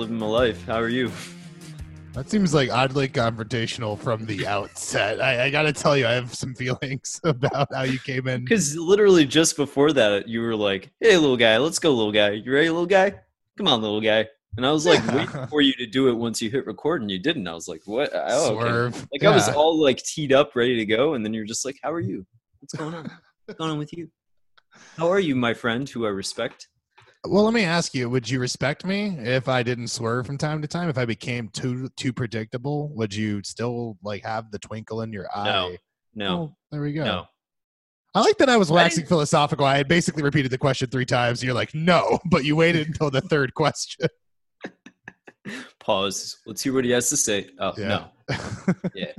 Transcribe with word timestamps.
living 0.00 0.18
my 0.18 0.26
life. 0.26 0.64
How 0.66 0.80
are 0.80 0.88
you? 0.88 1.12
That 2.14 2.28
seems 2.30 2.54
like 2.54 2.70
oddly 2.70 3.06
confrontational 3.06 3.98
from 3.98 4.24
the 4.24 4.46
outset. 4.46 5.20
I, 5.20 5.44
I 5.44 5.50
got 5.50 5.62
to 5.62 5.72
tell 5.72 5.96
you, 5.96 6.06
I 6.06 6.12
have 6.12 6.34
some 6.34 6.54
feelings 6.54 7.20
about 7.24 7.68
how 7.72 7.82
you 7.82 7.98
came 8.00 8.26
in. 8.26 8.40
Because 8.44 8.76
literally 8.76 9.26
just 9.26 9.56
before 9.56 9.92
that, 9.92 10.26
you 10.26 10.40
were 10.40 10.56
like, 10.56 10.90
"Hey, 11.00 11.16
little 11.18 11.36
guy, 11.36 11.58
let's 11.58 11.78
go, 11.78 11.90
little 11.94 12.10
guy. 12.12 12.30
You 12.30 12.50
ready, 12.52 12.68
little 12.70 12.86
guy? 12.86 13.14
Come 13.58 13.68
on, 13.68 13.82
little 13.82 14.00
guy." 14.00 14.26
And 14.56 14.66
I 14.66 14.72
was 14.72 14.86
like 14.86 15.00
Yeah. 15.04 15.14
waiting 15.14 15.46
for 15.48 15.60
you 15.60 15.72
to 15.74 15.86
do 15.86 16.08
it 16.08 16.14
once 16.14 16.40
you 16.42 16.50
hit 16.50 16.66
record, 16.66 17.02
and 17.02 17.10
you 17.10 17.18
didn't. 17.20 17.46
I 17.46 17.54
was 17.54 17.68
like, 17.68 17.82
"What? 17.84 18.10
Oh, 18.14 18.54
okay." 18.56 18.60
Swerve. 18.70 19.06
Like 19.12 19.22
I 19.24 19.30
was 19.30 19.48
all 19.50 19.80
like 19.80 19.98
teed 19.98 20.32
up, 20.32 20.56
ready 20.56 20.76
to 20.76 20.86
go, 20.86 21.14
and 21.14 21.24
then 21.24 21.32
you're 21.34 21.44
just 21.44 21.64
like, 21.66 21.76
"How 21.82 21.92
are 21.92 22.00
you? 22.00 22.26
What's 22.60 22.72
going 22.74 22.94
on? 22.94 23.04
What's 23.44 23.58
going 23.58 23.70
on 23.70 23.78
with 23.78 23.92
you? 23.92 24.08
How 24.98 25.08
are 25.10 25.20
you, 25.20 25.36
my 25.36 25.54
friend, 25.54 25.88
who 25.88 26.06
I 26.06 26.08
respect?" 26.08 26.69
Well, 27.26 27.44
let 27.44 27.52
me 27.52 27.64
ask 27.64 27.92
you: 27.94 28.08
Would 28.08 28.28
you 28.30 28.40
respect 28.40 28.84
me 28.84 29.16
if 29.18 29.48
I 29.48 29.62
didn't 29.62 29.88
swerve 29.88 30.26
from 30.26 30.38
time 30.38 30.62
to 30.62 30.68
time? 30.68 30.88
If 30.88 30.96
I 30.96 31.04
became 31.04 31.48
too 31.50 31.88
too 31.96 32.12
predictable, 32.12 32.88
would 32.94 33.14
you 33.14 33.42
still 33.44 33.98
like 34.02 34.24
have 34.24 34.50
the 34.50 34.58
twinkle 34.58 35.02
in 35.02 35.12
your 35.12 35.28
eye? 35.34 35.44
No, 35.44 35.76
no, 36.14 36.36
Well, 36.36 36.56
there 36.72 36.80
we 36.80 36.92
go. 36.94 37.04
no. 37.04 37.26
I 38.14 38.20
like 38.20 38.38
that 38.38 38.48
I 38.48 38.56
was 38.56 38.70
waxing 38.72 39.02
didn't- 39.02 39.08
philosophical. 39.10 39.64
I 39.66 39.76
had 39.76 39.86
basically 39.86 40.22
repeated 40.22 40.50
the 40.50 40.58
question 40.58 40.88
three 40.88 41.04
times. 41.04 41.44
You're 41.44 41.54
like, 41.54 41.74
no, 41.74 42.18
but 42.30 42.44
you 42.44 42.56
waited 42.56 42.88
until 42.88 43.10
the 43.10 43.20
third 43.20 43.54
question. 43.54 44.08
Pause. 45.78 46.38
Let's 46.46 46.62
hear 46.62 46.72
what 46.72 46.84
he 46.84 46.90
has 46.90 47.08
to 47.10 47.16
say. 47.16 47.50
Oh 47.58 47.72
Yeah. 47.76 48.06
no. 48.28 48.74
Yeah. 48.94 49.12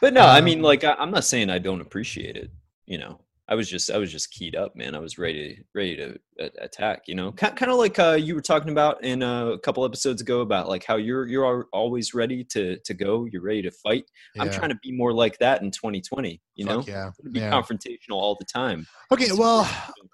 But 0.00 0.12
no, 0.12 0.20
I 0.22 0.38
Um, 0.38 0.44
mean, 0.44 0.60
like, 0.62 0.84
I, 0.84 0.92
I'm 0.94 1.10
not 1.10 1.24
saying 1.24 1.48
I 1.48 1.58
don't 1.58 1.80
appreciate 1.80 2.36
it. 2.36 2.50
You 2.86 2.98
know, 2.98 3.20
I 3.48 3.54
was 3.54 3.68
just, 3.70 3.90
I 3.90 3.98
was 3.98 4.10
just 4.10 4.30
keyed 4.30 4.56
up, 4.56 4.74
man. 4.74 4.94
I 4.94 4.98
was 4.98 5.18
ready, 5.18 5.64
ready 5.74 5.96
to 5.96 6.18
attack. 6.58 7.02
You 7.06 7.14
know, 7.14 7.32
kind, 7.32 7.56
kind 7.56 7.70
of 7.70 7.78
like 7.78 7.98
uh, 7.98 8.18
you 8.20 8.34
were 8.34 8.40
talking 8.40 8.70
about 8.70 9.04
in 9.04 9.22
uh, 9.22 9.46
a 9.46 9.58
couple 9.58 9.84
episodes 9.84 10.20
ago 10.20 10.40
about 10.40 10.68
like 10.68 10.84
how 10.84 10.96
you're, 10.96 11.26
you're 11.26 11.66
always 11.72 12.14
ready 12.14 12.42
to 12.44 12.78
to 12.78 12.94
go. 12.94 13.24
You're 13.24 13.42
ready 13.42 13.62
to 13.62 13.70
fight. 13.70 14.04
I'm 14.38 14.50
trying 14.50 14.70
to 14.70 14.78
be 14.82 14.92
more 14.92 15.12
like 15.12 15.38
that 15.38 15.62
in 15.62 15.70
2020. 15.70 16.40
You 16.54 16.64
know, 16.64 16.80
Fuck 16.80 16.88
yeah. 16.88 17.10
to 17.22 17.30
be 17.30 17.40
yeah. 17.40 17.50
confrontational 17.50 18.12
all 18.12 18.36
the 18.38 18.46
time. 18.46 18.86
Okay, 19.12 19.32
well, 19.32 19.64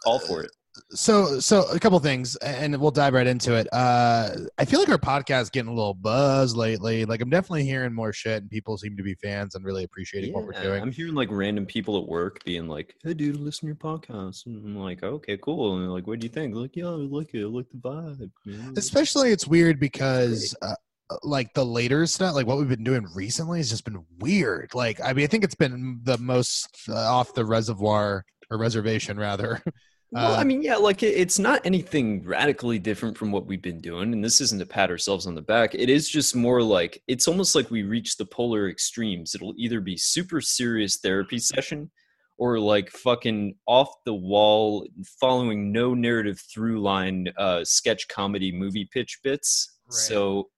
Call 0.04 0.18
for 0.18 0.42
it. 0.42 0.50
So 0.90 1.38
so 1.38 1.64
a 1.70 1.78
couple 1.78 1.98
things 1.98 2.36
and 2.36 2.78
we'll 2.80 2.90
dive 2.90 3.12
right 3.14 3.26
into 3.26 3.54
it 3.54 3.66
uh 3.72 4.30
i 4.58 4.64
feel 4.64 4.80
like 4.80 4.88
our 4.88 4.98
podcast 4.98 5.42
is 5.42 5.50
getting 5.50 5.70
a 5.70 5.74
little 5.74 5.94
buzz 5.94 6.56
lately 6.56 7.04
like 7.04 7.20
i'm 7.20 7.28
definitely 7.28 7.64
hearing 7.64 7.92
more 7.92 8.12
shit 8.12 8.42
and 8.42 8.50
people 8.50 8.78
seem 8.78 8.96
to 8.96 9.02
be 9.02 9.14
fans 9.16 9.54
and 9.54 9.64
really 9.64 9.84
appreciating 9.84 10.32
what 10.32 10.44
we're 10.44 10.52
doing 10.62 10.82
I'm 10.82 10.90
hearing 10.90 11.14
like 11.14 11.28
random 11.30 11.64
people 11.64 11.96
at 11.98 12.08
work 12.08 12.44
being 12.44 12.66
like, 12.66 12.96
"Hey, 13.02 13.14
dude, 13.14 13.36
listen 13.36 13.60
to 13.60 13.66
your 13.66 13.76
podcast." 13.76 14.46
And 14.46 14.56
I'm 14.64 14.76
like, 14.76 15.02
"Okay, 15.02 15.36
cool." 15.36 15.74
And 15.74 15.82
they're 15.82 15.90
like, 15.90 16.06
"What 16.06 16.18
do 16.18 16.26
you 16.26 16.32
think?" 16.32 16.54
Like, 16.54 16.74
"Yeah, 16.74 16.86
I 16.86 16.90
like 16.90 17.34
it. 17.34 17.42
I 17.42 17.46
like 17.46 17.70
the 17.70 17.78
vibe." 17.78 18.30
man." 18.44 18.74
especially 18.76 19.30
it's 19.30 19.46
weird 19.46 19.78
because 19.78 20.54
uh, 20.62 20.74
like 21.22 21.54
the 21.54 21.64
later 21.64 22.06
stuff 22.06 22.34
like 22.34 22.46
what 22.46 22.58
we've 22.58 22.68
been 22.68 22.84
doing 22.84 23.06
recently 23.14 23.58
has 23.58 23.70
just 23.70 23.84
been 23.84 24.04
weird 24.18 24.70
like 24.74 25.00
i 25.04 25.12
mean 25.12 25.24
i 25.24 25.26
think 25.26 25.44
it's 25.44 25.54
been 25.54 26.00
the 26.04 26.18
most 26.18 26.68
uh, 26.88 26.94
off 26.94 27.34
the 27.34 27.44
reservoir 27.44 28.24
or 28.50 28.58
reservation 28.58 29.18
rather 29.18 29.62
Well, 30.12 30.34
Uh, 30.34 30.36
I 30.36 30.44
mean, 30.44 30.62
yeah, 30.62 30.76
like 30.76 31.02
it, 31.02 31.14
it's 31.16 31.38
not 31.38 31.64
anything 31.64 32.22
radically 32.24 32.78
different 32.78 33.16
from 33.16 33.32
what 33.32 33.46
we've 33.46 33.62
been 33.62 33.80
doing, 33.80 34.12
and 34.12 34.22
this 34.22 34.42
isn't 34.42 34.58
to 34.58 34.66
pat 34.66 34.90
ourselves 34.90 35.26
on 35.26 35.34
the 35.34 35.40
back. 35.42 35.74
It 35.74 35.88
is 35.88 36.08
just 36.08 36.36
more 36.36 36.62
like 36.62 37.02
it's 37.08 37.26
almost 37.26 37.54
like 37.54 37.70
we 37.70 37.82
reach 37.82 38.18
the 38.18 38.26
polar 38.26 38.68
extremes. 38.68 39.34
It'll 39.34 39.54
either 39.56 39.80
be 39.80 39.96
super 39.96 40.42
serious 40.42 40.98
therapy 40.98 41.38
session, 41.38 41.90
or 42.36 42.58
like 42.58 42.90
fucking 42.90 43.54
off 43.66 43.90
the 44.04 44.12
wall, 44.14 44.86
following 45.18 45.72
no 45.72 45.94
narrative 45.94 46.40
through 46.52 46.82
line, 46.82 47.32
uh, 47.38 47.64
sketch 47.64 48.06
comedy 48.08 48.52
movie 48.52 48.88
pitch 48.92 49.18
bits. 49.24 49.78
Right. 49.86 49.94
So, 49.94 50.50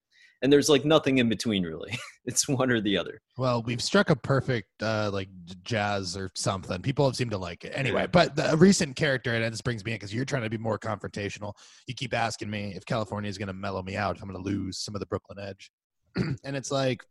and 0.44 0.52
there's 0.52 0.68
like 0.68 0.84
nothing 0.84 1.18
in 1.18 1.28
between 1.30 1.64
really. 1.64 1.98
it's 2.26 2.46
one 2.46 2.70
or 2.70 2.78
the 2.78 2.98
other. 2.98 3.20
Well, 3.38 3.62
we've 3.62 3.82
struck 3.82 4.10
a 4.10 4.16
perfect 4.16 4.68
uh, 4.82 5.10
like 5.10 5.28
jazz 5.62 6.18
or 6.18 6.30
something. 6.36 6.82
People 6.82 7.06
have 7.06 7.16
seemed 7.16 7.30
to 7.30 7.38
like 7.38 7.64
it 7.64 7.72
anyway. 7.74 8.06
But 8.06 8.36
the 8.36 8.54
recent 8.58 8.94
character, 8.94 9.34
and 9.34 9.52
this 9.52 9.62
brings 9.62 9.82
me 9.86 9.92
in 9.92 9.96
because 9.96 10.14
you're 10.14 10.26
trying 10.26 10.42
to 10.42 10.50
be 10.50 10.58
more 10.58 10.78
confrontational. 10.78 11.54
You 11.86 11.94
keep 11.94 12.12
asking 12.12 12.50
me 12.50 12.74
if 12.76 12.84
California 12.84 13.30
is 13.30 13.38
going 13.38 13.48
to 13.48 13.54
mellow 13.54 13.82
me 13.82 13.96
out, 13.96 14.16
if 14.16 14.22
I'm 14.22 14.28
going 14.28 14.44
to 14.44 14.48
lose 14.48 14.78
some 14.78 14.94
of 14.94 15.00
the 15.00 15.06
Brooklyn 15.06 15.38
edge, 15.40 15.70
and 16.16 16.54
it's 16.54 16.70
like 16.70 17.02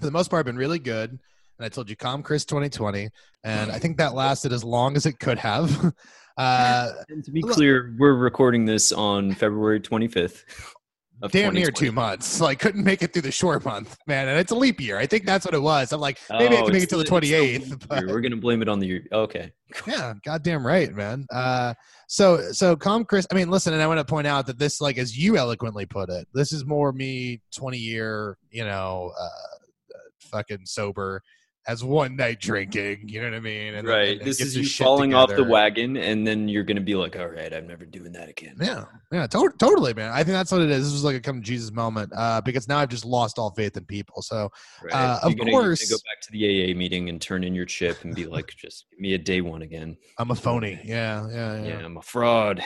for 0.00 0.04
the 0.04 0.12
most 0.12 0.28
part, 0.28 0.40
I've 0.40 0.46
been 0.46 0.56
really 0.56 0.80
good. 0.80 1.10
And 1.10 1.66
I 1.66 1.68
told 1.68 1.88
you, 1.88 1.94
calm 1.94 2.22
Chris 2.22 2.44
2020, 2.46 3.10
and 3.44 3.70
I 3.70 3.78
think 3.78 3.98
that 3.98 4.14
lasted 4.14 4.52
as 4.52 4.64
long 4.64 4.96
as 4.96 5.06
it 5.06 5.20
could 5.20 5.38
have. 5.38 5.94
Uh, 6.36 6.92
And 7.10 7.22
to 7.22 7.30
be 7.32 7.42
clear, 7.42 7.94
we're 7.98 8.14
recording 8.14 8.64
this 8.64 8.92
on 8.92 9.34
February 9.34 9.78
25th. 9.78 10.44
Damn 11.28 11.54
near 11.54 11.70
two 11.70 11.92
months. 11.92 12.40
Like 12.40 12.58
couldn't 12.58 12.82
make 12.84 13.02
it 13.02 13.12
through 13.12 13.22
the 13.22 13.30
short 13.32 13.64
month, 13.64 13.96
man. 14.06 14.28
And 14.28 14.38
it's 14.38 14.52
a 14.52 14.54
leap 14.54 14.80
year. 14.80 14.96
I 14.98 15.06
think 15.06 15.26
that's 15.26 15.44
what 15.44 15.54
it 15.54 15.60
was. 15.62 15.92
I'm 15.92 16.00
like, 16.00 16.18
maybe 16.30 16.56
I 16.56 16.60
Oh, 16.60 16.64
can 16.64 16.72
make 16.72 16.82
it 16.84 16.88
till 16.88 16.98
the 16.98 17.04
28th. 17.04 17.88
but- 17.88 18.06
We're 18.06 18.20
gonna 18.20 18.36
blame 18.36 18.62
it 18.62 18.68
on 18.68 18.78
the. 18.78 19.02
Okay. 19.12 19.52
Yeah, 19.86 20.14
goddamn 20.24 20.66
right, 20.66 20.92
man. 20.94 21.26
Uh, 21.32 21.74
so 22.08 22.50
so 22.52 22.74
calm, 22.74 23.04
Chris. 23.04 23.26
I 23.30 23.34
mean, 23.34 23.50
listen, 23.50 23.72
and 23.72 23.80
I 23.82 23.86
want 23.86 23.98
to 23.98 24.04
point 24.04 24.26
out 24.26 24.46
that 24.46 24.58
this, 24.58 24.80
like, 24.80 24.98
as 24.98 25.16
you 25.16 25.36
eloquently 25.36 25.86
put 25.86 26.08
it, 26.08 26.26
this 26.34 26.52
is 26.52 26.64
more 26.64 26.92
me, 26.92 27.40
twenty 27.54 27.78
year, 27.78 28.36
you 28.50 28.64
know, 28.64 29.12
uh, 29.18 29.22
uh, 29.24 29.98
fucking 30.30 30.62
sober, 30.64 31.22
has 31.66 31.84
one 31.84 32.16
night 32.16 32.40
drinking. 32.40 33.02
You 33.08 33.20
know 33.20 33.28
what 33.28 33.36
I 33.36 33.40
mean? 33.40 33.74
And 33.74 33.86
right. 33.86 34.18
then 34.18 34.26
This 34.26 34.40
is 34.40 34.56
you 34.56 34.66
falling 34.66 35.14
off 35.14 35.28
the 35.28 35.44
wagon, 35.44 35.96
and 35.96 36.26
then 36.26 36.48
you're 36.48 36.64
gonna 36.64 36.80
be 36.80 36.94
like, 36.94 37.16
"All 37.18 37.28
right, 37.28 37.52
I'm 37.52 37.66
never 37.66 37.84
doing 37.84 38.12
that 38.12 38.28
again." 38.28 38.56
Yeah, 38.60 38.84
yeah, 39.12 39.26
to- 39.26 39.52
totally, 39.58 39.92
man. 39.94 40.10
I 40.10 40.18
think 40.24 40.28
that's 40.32 40.50
what 40.50 40.62
it 40.62 40.70
is. 40.70 40.84
This 40.84 40.92
was 40.92 41.04
like 41.04 41.16
a 41.16 41.20
come 41.20 41.40
to 41.40 41.46
Jesus 41.46 41.70
moment 41.70 42.12
uh, 42.16 42.40
because 42.40 42.66
now 42.66 42.78
I've 42.78 42.88
just 42.88 43.04
lost 43.04 43.38
all 43.38 43.50
faith 43.50 43.76
in 43.76 43.84
people. 43.84 44.22
So 44.22 44.50
Right. 44.82 44.92
Uh, 44.94 45.18
of 45.22 45.36
gonna 45.36 45.50
course- 45.50 45.88
go 45.90 45.96
back 45.96 46.20
to 46.22 46.32
the 46.32 46.44
AA 46.72 46.74
meeting 46.74 47.08
and 47.08 47.20
turn 47.20 47.44
in 47.44 47.54
your 47.54 47.66
chip 47.66 48.04
and 48.04 48.14
be 48.14 48.26
like, 48.26 48.48
"Just 48.58 48.86
give 48.90 49.00
me 49.00 49.14
a 49.14 49.18
day 49.18 49.40
one 49.40 49.62
again." 49.62 49.96
I'm 50.18 50.30
a 50.30 50.34
phony. 50.34 50.80
Yeah, 50.84 51.28
yeah, 51.30 51.62
Yeah, 51.62 51.68
yeah. 51.78 51.84
I'm 51.84 51.96
a 51.96 52.02
fraud. 52.02 52.62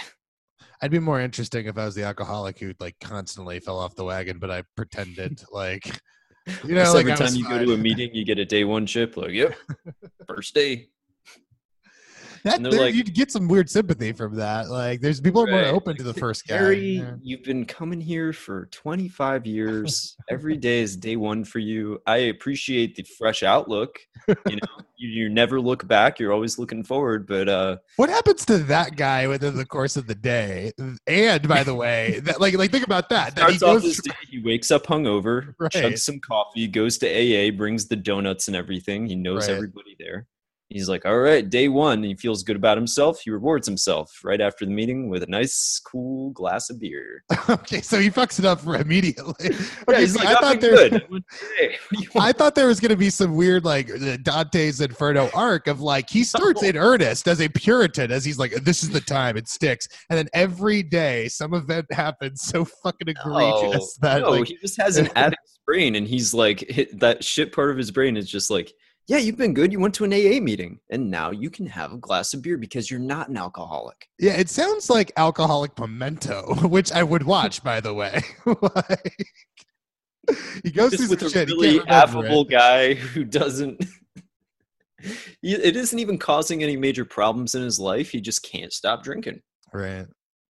I'd 0.83 0.91
be 0.91 0.99
more 0.99 1.21
interesting 1.21 1.67
if 1.67 1.79
I 1.79 1.85
was 1.87 1.95
the 1.95 2.03
alcoholic 2.05 2.59
who 2.59 2.75
like 2.79 2.97
constantly 3.01 3.59
fell 3.59 3.79
off 3.79 3.95
the 3.95 4.05
wagon, 4.05 4.39
but 4.39 4.51
I 4.51 4.65
pretended 4.77 5.43
like 5.51 5.99
you 6.65 6.75
know, 6.75 6.93
like 6.93 7.07
every 7.07 7.15
time 7.15 7.35
you 7.35 7.49
go 7.49 7.59
to 7.59 7.73
a 7.73 7.77
meeting, 7.77 8.15
you 8.15 8.25
get 8.25 8.39
a 8.39 8.45
day 8.45 8.65
one 8.65 8.87
chip. 8.87 9.17
Like, 9.17 9.33
yep, 9.33 9.57
first 10.27 10.55
day. 10.55 10.89
That, 12.45 12.63
there, 12.63 12.73
like- 12.73 12.95
you'd 12.95 13.15
get 13.15 13.31
some 13.33 13.49
weird 13.49 13.71
sympathy 13.71 14.13
from 14.13 14.35
that. 14.37 14.69
Like, 14.69 15.01
there's 15.01 15.21
people 15.21 15.43
are 15.43 15.47
more 15.51 15.65
open 15.65 15.97
to 15.97 16.03
the 16.03 16.13
first 16.15 16.47
guy. 16.47 16.57
Harry, 16.59 16.79
Yeah. 16.99 17.15
you've 17.23 17.43
been 17.43 17.65
coming 17.65 18.01
here 18.01 18.33
for 18.35 18.67
25 18.67 19.47
years. 19.47 20.17
Every 20.29 20.57
day 20.59 20.81
is 20.81 20.97
day 20.97 21.17
one 21.17 21.45
for 21.45 21.59
you. 21.59 22.01
I 22.07 22.17
appreciate 22.19 22.97
the 22.97 23.03
fresh 23.19 23.43
outlook. 23.43 23.99
You 24.29 24.57
know, 24.57 24.69
you, 24.97 25.09
you 25.09 25.29
never 25.31 25.59
look 25.61 25.87
back. 25.89 26.19
You're 26.19 26.33
always 26.33 26.59
looking 26.59 26.85
forward. 26.85 27.27
But 27.27 27.49
uh, 27.49 27.77
What 27.97 28.11
happens 28.11 28.45
to 28.47 28.59
that 28.59 28.97
guy 28.97 29.27
within 29.27 29.57
the 29.57 29.65
course 29.67 29.97
of 29.97 30.07
the 30.07 30.15
day? 30.15 30.73
And 31.07 31.49
by 31.49 31.63
the 31.65 31.75
way, 31.75 32.21
that, 32.25 32.41
like, 32.43 32.55
like 32.59 32.71
think 32.71 32.85
about 32.85 33.09
that. 33.09 33.37
that 33.37 33.51
he 33.53 33.59
goes 33.59 33.97
day, 34.03 34.13
he 34.29 34.41
wakes 34.43 34.71
up 34.71 34.85
hungover, 34.87 35.55
Right. 35.59 35.73
chugs 35.73 36.01
some 36.01 36.21
coffee, 36.21 36.67
goes 36.69 36.99
to 36.99 37.07
AA, 37.09 37.51
brings 37.51 37.87
the 37.89 37.97
donuts 37.97 38.49
and 38.49 38.57
everything. 38.57 39.07
He 39.07 39.15
knows 39.17 39.49
Right. 39.49 39.57
everybody 39.57 39.97
there. 39.99 40.27
He's 40.71 40.89
like, 40.89 41.05
all 41.05 41.19
right, 41.19 41.49
day 41.49 41.69
one. 41.69 42.03
He 42.03 42.15
feels 42.15 42.43
good 42.43 42.57
about 42.57 42.77
himself. 42.77 43.21
He 43.21 43.31
rewards 43.31 43.67
himself 43.67 44.11
right 44.25 44.41
after 44.41 44.65
the 44.65 44.73
meeting 44.73 45.09
with 45.09 45.23
a 45.23 45.27
nice, 45.27 45.81
cool 45.87 46.31
glass 46.31 46.71
of 46.71 46.81
beer. 46.81 47.23
okay, 47.49 47.81
so 47.83 48.01
he 48.01 48.11
fucks 48.11 48.39
it 48.39 48.45
up 48.45 48.67
immediately. 48.67 49.35
Yeah, 49.45 49.95
Okay, 49.95 50.01
he's 50.01 50.15
see, 50.15 50.19
like, 50.25 50.37
I 50.37 50.41
thought 50.41 50.61
there, 50.61 50.75
good. 50.75 50.95
I 50.95 51.03
went, 51.11 51.25
"Hey, 51.59 51.69
what 51.69 51.99
do 51.99 52.03
you 52.03 52.11
want?" 52.15 52.29
I 52.29 52.33
thought 52.33 52.55
there 52.55 52.67
was 52.67 52.81
going 52.81 52.91
to 52.91 52.97
be 52.97 53.11
some 53.11 53.37
weird, 53.37 53.65
like 53.65 53.91
uh, 53.91 54.17
Dante's 54.23 54.81
Inferno 54.81 55.29
arc 55.35 55.67
of 55.67 55.81
like 55.81 56.09
he 56.09 56.25
starts 56.25 56.63
in 56.63 56.77
earnest 56.77 57.29
as 57.29 57.41
a 57.41 57.49
Puritan, 57.49 58.11
as 58.11 58.25
he's 58.25 58.39
like, 58.39 58.53
"This 58.65 58.83
is 58.83 58.91
the 58.91 59.01
time 59.01 59.37
it 59.37 59.49
sticks," 59.49 59.87
and 60.09 60.19
then 60.19 60.29
every 60.33 60.83
day 60.83 61.29
some 61.29 61.55
event 61.55 61.87
happens 61.93 62.43
so 62.43 62.65
fucking 62.65 63.09
egregious 63.09 63.97
that 64.01 64.23
no, 64.23 64.31
like, 64.31 64.49
he 64.49 64.57
just 64.57 64.81
has 64.81 64.97
an 64.97 65.09
addict's 65.17 65.61
brain, 65.67 65.95
and 65.97 66.07
he's 66.07 66.33
like 66.33 66.89
that 66.95 67.23
shit 67.23 67.53
part 67.53 67.71
of 67.71 67.77
his 67.77 67.91
brain 67.91 68.17
is 68.17 68.29
just 68.29 68.51
like, 68.51 68.73
yeah, 69.07 69.19
you've 69.19 69.37
been 69.37 69.55
good. 69.55 69.73
You 69.73 69.81
went 69.81 69.95
to 69.97 70.05
an 70.05 70.13
AA 70.13 70.41
meeting, 70.41 70.81
and 70.91 71.11
now 71.11 71.31
you 71.31 71.51
can 71.51 71.67
have 71.67 71.93
a 71.93 71.99
glass 71.99 72.33
of 72.35 72.43
beer 72.43 72.57
because 72.57 72.91
you're 72.91 73.01
not 73.01 73.29
an 73.29 73.37
alcoholic. 73.37 74.09
yeah, 74.19 74.33
it 74.35 74.49
sounds 74.49 74.89
like 74.91 75.13
alcoholic 75.17 75.75
pimento, 75.77 76.55
which 76.69 76.91
I 76.93 77.03
would 77.03 77.23
watch, 77.25 77.63
by 77.63 77.81
the 77.81 77.93
way. 77.95 78.21
like, 78.47 79.27
he 80.63 80.71
goes 80.71 80.93
Just 80.93 81.03
through 81.05 81.11
with 81.11 81.23
a 81.37 81.47
really 81.47 81.81
affable 81.87 82.43
it. 82.43 82.51
guy 82.51 82.95
who 82.95 83.25
doesn't. 83.25 83.85
It 85.43 85.77
isn't 85.77 85.99
even 85.99 86.17
causing 86.17 86.63
any 86.63 86.79
major 86.79 87.05
problems 87.05 87.55
in 87.55 87.63
his 87.63 87.79
life. 87.79 88.09
He 88.09 88.23
just 88.23 88.43
can't 88.43 88.73
stop 88.73 89.03
drinking. 89.03 89.43
Right. 89.71 90.07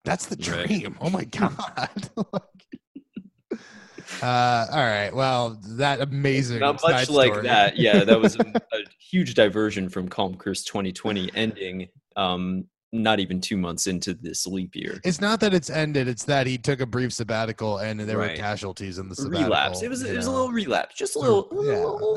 That's 0.06 0.28
the 0.28 0.36
Right. 0.52 0.68
dream. 0.68 0.96
Oh 1.02 1.10
my 1.10 1.24
god. 1.24 1.58
Uh, 4.22 4.68
all 4.72 4.78
right. 4.78 5.12
Well, 5.14 5.60
that 5.70 6.02
amazing. 6.02 6.60
Not 6.60 6.82
much 6.82 7.10
like 7.10 7.34
story. 7.34 7.44
that. 7.48 7.78
Yeah, 7.78 8.04
that 8.04 8.20
was 8.20 8.36
a, 8.36 8.40
a 8.74 8.80
huge 9.00 9.34
diversion 9.34 9.90
from 9.90 10.08
Calm 10.08 10.36
Chris 10.36 10.64
2020 10.64 11.32
ending. 11.36 11.90
Um, 12.16 12.66
not 12.94 13.20
even 13.20 13.42
two 13.42 13.58
months 13.58 13.88
into 13.88 14.14
this 14.14 14.46
leap 14.48 14.76
year. 14.76 15.00
It's 15.04 15.20
not 15.20 15.40
that 15.42 15.54
it's 15.54 15.70
ended; 15.70 16.08
it's 16.08 16.24
that 16.26 16.48
he 16.48 16.58
took 16.58 16.80
a 16.80 16.86
brief 16.86 17.12
sabbatical 17.12 17.80
and 17.80 18.00
there 18.00 18.18
were 18.20 18.30
casualties 18.30 19.00
in 19.00 19.10
the 19.10 19.16
sabbatical. 19.16 19.44
relapse. 19.46 19.82
It 19.82 19.90
was 19.90 20.04
you 20.04 20.10
it 20.14 20.16
was 20.18 20.28
a 20.28 20.32
little 20.32 20.52
relapse, 20.52 20.96
just 20.96 21.16
a 21.16 21.20
little. 21.20 21.48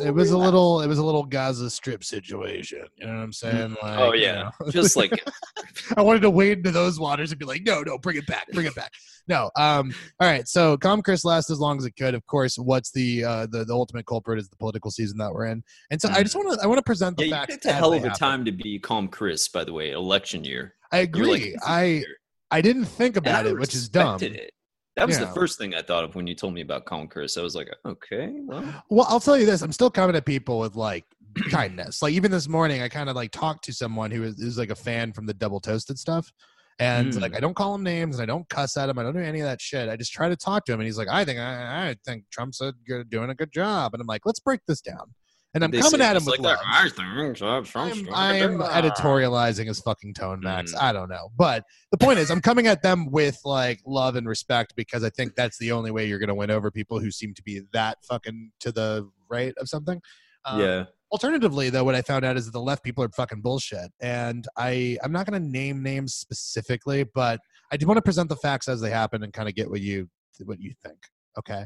yeah, 0.00 0.06
it 0.08 0.14
was 0.14 0.30
a 0.30 0.38
little 0.38 0.82
it 0.82 0.86
was 0.86 0.98
a 0.98 1.04
little 1.04 1.24
Gaza 1.24 1.70
Strip 1.70 2.04
situation. 2.04 2.84
You 2.96 3.06
know 3.06 3.14
what 3.14 3.22
I'm 3.22 3.32
saying? 3.32 3.76
Like, 3.82 3.98
oh 3.98 4.12
you 4.12 4.22
yeah, 4.22 4.50
know. 4.60 4.70
just 4.70 4.96
like 4.96 5.12
I 5.96 6.02
wanted 6.02 6.20
to 6.20 6.30
wade 6.30 6.58
into 6.58 6.70
those 6.70 7.00
waters 7.00 7.32
and 7.32 7.38
be 7.38 7.46
like, 7.46 7.62
no, 7.64 7.82
no, 7.82 7.98
bring 7.98 8.16
it 8.18 8.26
back, 8.26 8.46
bring 8.52 8.66
it 8.66 8.74
back. 8.74 8.92
No. 9.28 9.50
Um. 9.56 9.92
All 10.20 10.28
right. 10.28 10.46
So, 10.46 10.76
Calm 10.76 11.02
Chris 11.02 11.24
lasted 11.24 11.54
as 11.54 11.58
long 11.58 11.78
as 11.78 11.84
it 11.84 11.96
could. 11.96 12.14
Of 12.14 12.24
course, 12.26 12.56
what's 12.58 12.92
the 12.92 13.24
uh 13.24 13.46
the, 13.46 13.64
the 13.64 13.72
ultimate 13.74 14.06
culprit 14.06 14.38
is 14.38 14.48
the 14.48 14.56
political 14.56 14.90
season 14.92 15.18
that 15.18 15.32
we're 15.32 15.46
in, 15.46 15.64
and 15.90 16.00
so 16.00 16.08
I 16.10 16.22
just 16.22 16.36
want 16.36 16.52
to 16.52 16.62
I 16.62 16.66
want 16.68 16.78
to 16.78 16.82
present 16.84 17.16
the 17.16 17.24
Mm. 17.24 17.28
yeah, 17.30 17.34
you 17.34 17.40
facts. 17.40 17.54
picked 17.54 17.64
a 17.66 17.72
hell 17.72 17.92
of 17.92 18.04
a 18.04 18.08
happen. 18.08 18.18
time 18.18 18.44
to 18.44 18.52
be 18.52 18.78
calm, 18.78 19.08
Chris. 19.08 19.48
By 19.48 19.64
the 19.64 19.72
way, 19.72 19.90
election 19.90 20.44
year. 20.44 20.65
I 20.92 20.98
agree. 20.98 21.56
I. 21.64 22.04
I 22.50 22.60
didn't 22.60 22.84
think 22.84 23.16
about 23.16 23.44
it, 23.46 23.58
which 23.58 23.74
is 23.74 23.88
dumb. 23.88 24.22
It. 24.22 24.52
That 24.94 25.08
was 25.08 25.18
Yeah. 25.18 25.24
the 25.24 25.32
first 25.32 25.58
thing 25.58 25.74
I 25.74 25.82
thought 25.82 26.04
of 26.04 26.14
when 26.14 26.28
you 26.28 26.34
told 26.36 26.54
me 26.54 26.60
about 26.60 26.84
calm, 26.84 27.08
Chris. 27.08 27.36
I 27.36 27.42
was 27.42 27.56
like, 27.56 27.68
okay, 27.84 28.32
well, 28.44 28.84
Well, 28.88 29.06
I'll 29.08 29.18
tell 29.20 29.36
you 29.36 29.44
this: 29.46 29.62
I'm 29.62 29.72
still 29.72 29.90
coming 29.90 30.14
at 30.14 30.24
people 30.24 30.60
with 30.60 30.76
like 30.76 31.04
kindness. 31.50 32.02
Like 32.02 32.12
even 32.14 32.30
this 32.30 32.48
morning, 32.48 32.82
I 32.82 32.88
kind 32.88 33.10
of 33.10 33.16
like 33.16 33.32
talked 33.32 33.64
to 33.64 33.72
someone 33.72 34.10
who 34.12 34.22
is, 34.22 34.38
is 34.38 34.58
like 34.58 34.70
a 34.70 34.76
fan 34.76 35.12
from 35.12 35.26
the 35.26 35.34
double 35.34 35.58
toasted 35.60 35.98
stuff, 35.98 36.32
and 36.78 37.12
Mm. 37.12 37.20
like 37.20 37.34
I 37.34 37.40
don't 37.40 37.54
call 37.54 37.74
him 37.74 37.82
names 37.82 38.16
and 38.18 38.22
I 38.22 38.26
don't 38.32 38.48
cuss 38.48 38.76
at 38.76 38.88
him. 38.88 38.98
I 38.98 39.02
don't 39.02 39.14
do 39.14 39.18
any 39.20 39.40
of 39.40 39.46
that 39.46 39.60
shit. 39.60 39.88
I 39.88 39.96
just 39.96 40.12
try 40.12 40.28
to 40.28 40.36
talk 40.36 40.64
to 40.66 40.72
him, 40.72 40.78
and 40.80 40.86
he's 40.86 40.98
like, 40.98 41.08
"I 41.08 41.24
think 41.24 41.40
I, 41.40 41.88
I 41.90 41.96
think 42.06 42.24
Trump's 42.30 42.60
a, 42.60 42.72
good- 42.86 43.10
doing 43.10 43.28
a 43.30 43.34
good 43.34 43.52
job," 43.52 43.92
and 43.92 44.00
I'm 44.00 44.06
like, 44.06 44.22
"Let's 44.24 44.40
break 44.40 44.60
this 44.68 44.80
down." 44.80 45.12
And 45.56 45.64
I'm 45.64 45.70
They 45.70 45.80
coming 45.80 46.02
at 46.02 46.14
him 46.14 46.26
with 46.26 46.38
like 46.38 46.58
love. 46.58 46.58
I 46.66 46.86
think 46.90 47.34
Trump's 47.38 47.72
I'm, 47.74 48.04
doing 48.04 48.08
a 48.08 48.14
I 48.14 48.38
good 48.38 48.50
am 48.50 48.58
editorializing 48.60 49.66
his 49.66 49.80
fucking 49.80 50.12
tone, 50.12 50.40
Max. 50.42 50.74
Mm. 50.74 50.82
I 50.82 50.92
don't 50.92 51.08
know, 51.08 51.30
but 51.34 51.64
the 51.90 51.96
point 51.96 52.18
is, 52.18 52.30
I'm 52.30 52.42
coming 52.42 52.66
at 52.66 52.82
them 52.82 53.10
with 53.10 53.40
like 53.42 53.80
love 53.86 54.16
and 54.16 54.28
respect 54.28 54.74
because 54.76 55.02
I 55.02 55.08
think 55.08 55.34
that's 55.34 55.56
the 55.56 55.72
only 55.72 55.90
way 55.90 56.04
you're 56.04 56.18
going 56.18 56.28
to 56.28 56.34
win 56.34 56.50
over 56.50 56.70
people 56.70 57.00
who 57.00 57.10
seem 57.10 57.32
to 57.32 57.42
be 57.42 57.62
that 57.72 57.96
fucking 58.06 58.52
to 58.60 58.70
the 58.70 59.08
right 59.30 59.54
of 59.56 59.66
something. 59.66 60.02
Um, 60.44 60.60
yeah, 60.60 60.84
Alternatively, 61.10 61.70
though, 61.70 61.84
what 61.84 61.94
I 61.94 62.02
found 62.02 62.26
out 62.26 62.36
is 62.36 62.44
that 62.44 62.50
the 62.50 62.60
left 62.60 62.84
people 62.84 63.02
are 63.02 63.08
fucking 63.08 63.40
bullshit, 63.40 63.90
and 64.00 64.46
I 64.58 64.98
I'm 65.02 65.12
not 65.12 65.24
going 65.24 65.40
to 65.40 65.48
name 65.48 65.82
names 65.82 66.14
specifically, 66.14 67.04
but 67.14 67.40
I 67.72 67.78
do 67.78 67.86
want 67.86 67.96
to 67.96 68.02
present 68.02 68.28
the 68.28 68.36
facts 68.36 68.68
as 68.68 68.82
they 68.82 68.90
happen 68.90 69.22
and 69.22 69.32
kind 69.32 69.48
of 69.48 69.54
get 69.54 69.70
what 69.70 69.80
you 69.80 70.10
what 70.44 70.60
you 70.60 70.74
think. 70.84 70.98
Okay. 71.38 71.64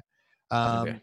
Um, 0.52 0.88
Okay. 0.88 1.00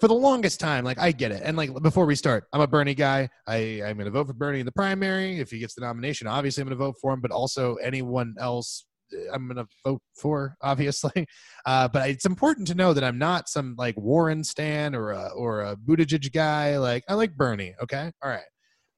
For 0.00 0.06
the 0.06 0.14
longest 0.14 0.60
time, 0.60 0.84
like 0.84 0.98
I 0.98 1.10
get 1.10 1.32
it, 1.32 1.42
and 1.44 1.56
like 1.56 1.74
before 1.82 2.06
we 2.06 2.14
start, 2.14 2.44
I'm 2.52 2.60
a 2.60 2.68
Bernie 2.68 2.94
guy. 2.94 3.28
I 3.48 3.82
I'm 3.84 3.96
going 3.96 4.04
to 4.04 4.10
vote 4.10 4.28
for 4.28 4.32
Bernie 4.32 4.60
in 4.60 4.66
the 4.66 4.72
primary. 4.72 5.40
If 5.40 5.50
he 5.50 5.58
gets 5.58 5.74
the 5.74 5.80
nomination, 5.80 6.28
obviously 6.28 6.60
I'm 6.60 6.68
going 6.68 6.78
to 6.78 6.84
vote 6.84 6.96
for 7.00 7.12
him. 7.12 7.20
But 7.20 7.32
also 7.32 7.74
anyone 7.76 8.36
else, 8.38 8.86
uh, 9.12 9.32
I'm 9.32 9.48
going 9.48 9.56
to 9.56 9.66
vote 9.84 10.00
for, 10.14 10.56
obviously. 10.62 11.26
Uh, 11.66 11.88
but 11.88 12.08
it's 12.10 12.26
important 12.26 12.68
to 12.68 12.76
know 12.76 12.92
that 12.92 13.02
I'm 13.02 13.18
not 13.18 13.48
some 13.48 13.74
like 13.76 13.96
Warren 13.96 14.44
stan 14.44 14.94
or 14.94 15.10
a 15.10 15.30
or 15.34 15.62
a 15.62 15.74
Buttigieg 15.76 16.32
guy. 16.32 16.78
Like 16.78 17.02
I 17.08 17.14
like 17.14 17.36
Bernie. 17.36 17.74
Okay, 17.82 18.12
all 18.22 18.30
right. 18.30 18.46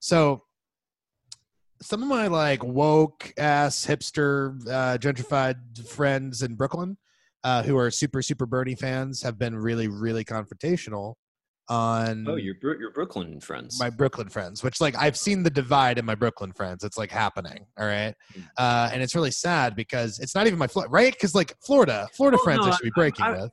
So 0.00 0.42
some 1.82 2.02
of 2.02 2.08
my 2.08 2.26
like 2.26 2.62
woke 2.62 3.32
ass 3.38 3.86
hipster 3.86 4.60
uh, 4.68 4.98
gentrified 4.98 5.86
friends 5.88 6.42
in 6.42 6.54
Brooklyn 6.54 6.98
uh, 7.44 7.62
who 7.62 7.76
are 7.76 7.90
super 7.90 8.22
super 8.22 8.46
Bernie 8.46 8.74
fans 8.74 9.22
have 9.22 9.38
been 9.38 9.56
really 9.56 9.88
really 9.88 10.24
confrontational 10.24 11.14
on 11.68 12.26
oh, 12.28 12.34
your 12.34 12.56
your 12.80 12.90
Brooklyn 12.90 13.40
friends. 13.40 13.78
my 13.78 13.90
Brooklyn 13.90 14.28
friends, 14.28 14.62
which 14.64 14.80
like 14.80 14.96
I've 14.96 15.16
seen 15.16 15.42
the 15.44 15.50
divide 15.50 15.98
in 15.98 16.04
my 16.04 16.16
Brooklyn 16.16 16.52
friends. 16.52 16.82
It's 16.82 16.98
like 16.98 17.10
happening, 17.12 17.64
all 17.78 17.86
right, 17.86 18.14
Mm. 18.36 18.42
uh, 18.58 18.90
and 18.92 19.02
it's 19.02 19.14
really 19.14 19.30
sad 19.30 19.76
because 19.76 20.18
it's 20.18 20.34
not 20.34 20.46
even 20.48 20.58
my 20.58 20.66
Flo- 20.66 20.86
right 20.88 21.12
because 21.12 21.34
like 21.34 21.54
Florida, 21.64 22.08
Florida 22.14 22.38
friends 22.42 22.66
no, 22.66 22.72
I 22.72 22.76
should 22.76 22.82
be 22.84 22.90
breaking 22.94 23.24
I- 23.24 23.30
with. 23.42 23.50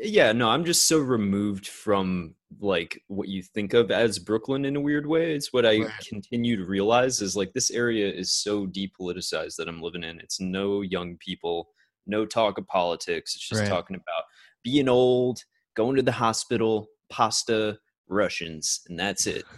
yeah, 0.00 0.30
no, 0.32 0.48
I'm 0.48 0.64
just 0.64 0.86
so 0.86 0.98
removed 0.98 1.66
from 1.66 2.34
like 2.60 3.02
what 3.08 3.26
you 3.28 3.42
think 3.42 3.74
of 3.74 3.90
as 3.90 4.20
Brooklyn 4.20 4.64
in 4.64 4.76
a 4.76 4.80
weird 4.80 5.04
way. 5.04 5.34
It's 5.34 5.52
what 5.52 5.66
I 5.66 5.78
Right. 5.80 5.90
continue 6.08 6.56
to 6.56 6.64
realize 6.64 7.20
is 7.20 7.34
like 7.34 7.52
this 7.52 7.72
area 7.72 8.08
is 8.08 8.32
so 8.32 8.68
depoliticized 8.68 9.56
that 9.56 9.66
I'm 9.68 9.82
living 9.82 10.04
in. 10.04 10.20
It's 10.20 10.38
no 10.40 10.82
young 10.82 11.16
people, 11.18 11.70
no 12.06 12.24
talk 12.26 12.58
of 12.58 12.66
politics. 12.66 13.34
It's 13.34 13.48
just 13.48 13.60
Right. 13.62 13.68
talking 13.68 13.96
about 13.96 14.24
being 14.64 14.88
old, 14.88 15.40
going 15.76 15.96
to 15.96 16.02
the 16.02 16.12
hospital, 16.12 16.88
pasta, 17.10 17.78
Russians, 18.08 18.80
and 18.88 18.98
that's 18.98 19.26
it. 19.26 19.44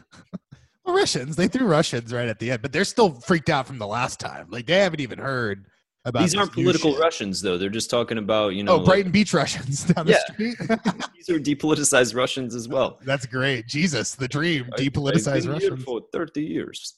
Well, 0.84 0.96
Russians, 0.96 1.36
they 1.36 1.48
threw 1.48 1.66
Russians 1.66 2.14
right 2.14 2.28
at 2.28 2.38
the 2.38 2.50
end, 2.50 2.62
but 2.62 2.72
they're 2.72 2.82
still 2.86 3.20
freaked 3.20 3.50
out 3.50 3.66
from 3.66 3.76
the 3.76 3.86
last 3.86 4.18
time. 4.18 4.46
Like 4.48 4.64
they 4.66 4.78
haven't 4.78 5.00
even 5.00 5.18
heard 5.18 5.66
about 6.06 6.22
These 6.22 6.34
aren't 6.34 6.54
political 6.54 6.92
shit. 6.92 7.00
Russians 7.02 7.42
though. 7.42 7.58
They're 7.58 7.68
just 7.68 7.90
talking 7.90 8.16
about, 8.16 8.54
you 8.54 8.62
know, 8.62 8.72
Oh, 8.72 8.76
like, 8.76 8.86
Brighton 8.86 9.12
Beach 9.12 9.34
Russians 9.34 9.84
down 9.92 10.06
the 10.06 10.12
Yeah. 10.12 10.32
street. 10.32 10.56
these 11.14 11.28
are 11.28 11.38
depoliticized 11.38 12.14
Russians 12.16 12.54
as 12.54 12.68
well. 12.68 12.98
That's 13.04 13.26
great. 13.26 13.66
Jesus, 13.66 14.14
the 14.14 14.26
dream. 14.28 14.64
I- 14.72 14.80
I've 14.80 14.86
Depoliticized 14.90 15.32
been 15.46 15.60
here 15.60 15.70
Russians. 15.72 15.84
for 15.84 16.00
30 16.10 16.42
years. 16.42 16.94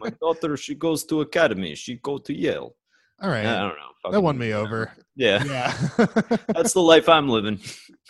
My 0.00 0.08
daughter, 0.18 0.56
she 0.56 0.74
goes 0.74 1.04
to 1.04 1.20
academy. 1.20 1.74
She 1.74 1.96
go 1.96 2.16
to 2.16 2.32
Yale. 2.34 2.74
All 3.22 3.30
right. 3.30 3.46
I 3.46 3.58
don't 3.60 3.76
know. 3.76 4.10
that 4.12 4.20
won 4.20 4.36
me 4.36 4.52
over. 4.52 4.92
Yeah, 5.16 5.44
Yeah. 5.44 5.72
that's 6.48 6.72
the 6.72 6.80
life 6.82 7.08
I'm 7.08 7.28
living. 7.28 7.60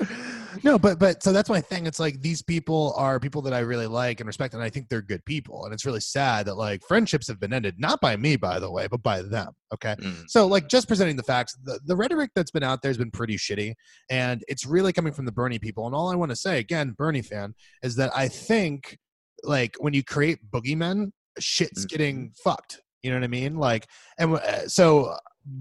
no, 0.65 0.79
but 0.79 0.99
but 0.99 1.23
so 1.23 1.33
that's 1.33 1.51
my 1.51 1.61
thing. 1.61 1.87
It's 1.87 2.01
like 2.01 2.21
these 2.23 2.43
people 2.43 2.95
are 2.97 3.21
people 3.21 3.43
that 3.43 3.53
I 3.53 3.59
really 3.61 3.87
like 3.87 4.21
and 4.21 4.27
respect, 4.27 4.55
and 4.55 4.63
I 4.63 4.71
think 4.71 4.89
they're 4.89 5.03
good 5.03 5.25
people. 5.27 5.65
And 5.67 5.75
it's 5.75 5.85
really 5.85 6.01
sad 6.01 6.47
that 6.47 6.55
like 6.57 6.83
friendships 6.89 7.29
have 7.29 7.39
been 7.39 7.53
ended, 7.53 7.75
not 7.79 8.01
by 8.01 8.17
me, 8.17 8.37
by 8.37 8.59
the 8.59 8.71
way, 8.71 8.87
but 8.87 9.03
by 9.03 9.21
them. 9.23 9.53
Okay. 9.73 9.95
Mm. 10.01 10.25
So, 10.29 10.47
like, 10.47 10.69
just 10.69 10.89
presenting 10.89 11.17
the 11.17 11.23
facts, 11.23 11.55
the, 11.63 11.79
the 11.85 11.95
rhetoric 11.97 12.31
that's 12.35 12.51
been 12.51 12.63
out 12.63 12.81
there 12.83 12.89
has 12.89 12.99
been 12.99 13.11
pretty 13.11 13.37
shitty, 13.37 13.75
and 14.11 14.43
it's 14.49 14.65
really 14.65 14.93
coming 14.93 15.13
from 15.13 15.27
the 15.27 15.33
Bernie 15.33 15.59
people. 15.59 15.87
And 15.87 15.95
all 15.95 16.11
I 16.11 16.17
want 16.17 16.31
to 16.31 16.37
say, 16.37 16.59
again, 16.59 16.95
Bernie 16.97 17.23
fan, 17.23 17.55
is 17.83 17.97
that 17.97 18.11
I 18.17 18.29
think, 18.29 18.99
like, 19.43 19.77
when 19.79 19.93
you 19.95 20.03
create 20.03 20.39
boogeymen, 20.51 21.11
shit's 21.39 21.85
Mhm. 21.85 21.89
getting 21.89 22.33
fucked. 22.43 22.81
You 23.05 23.11
know 23.11 23.17
what 23.17 23.25
I 23.25 23.29
mean? 23.29 23.57
Like, 23.57 23.87
and 24.19 24.35
uh, 24.35 24.67
so 24.67 25.05
uh, 25.05 25.19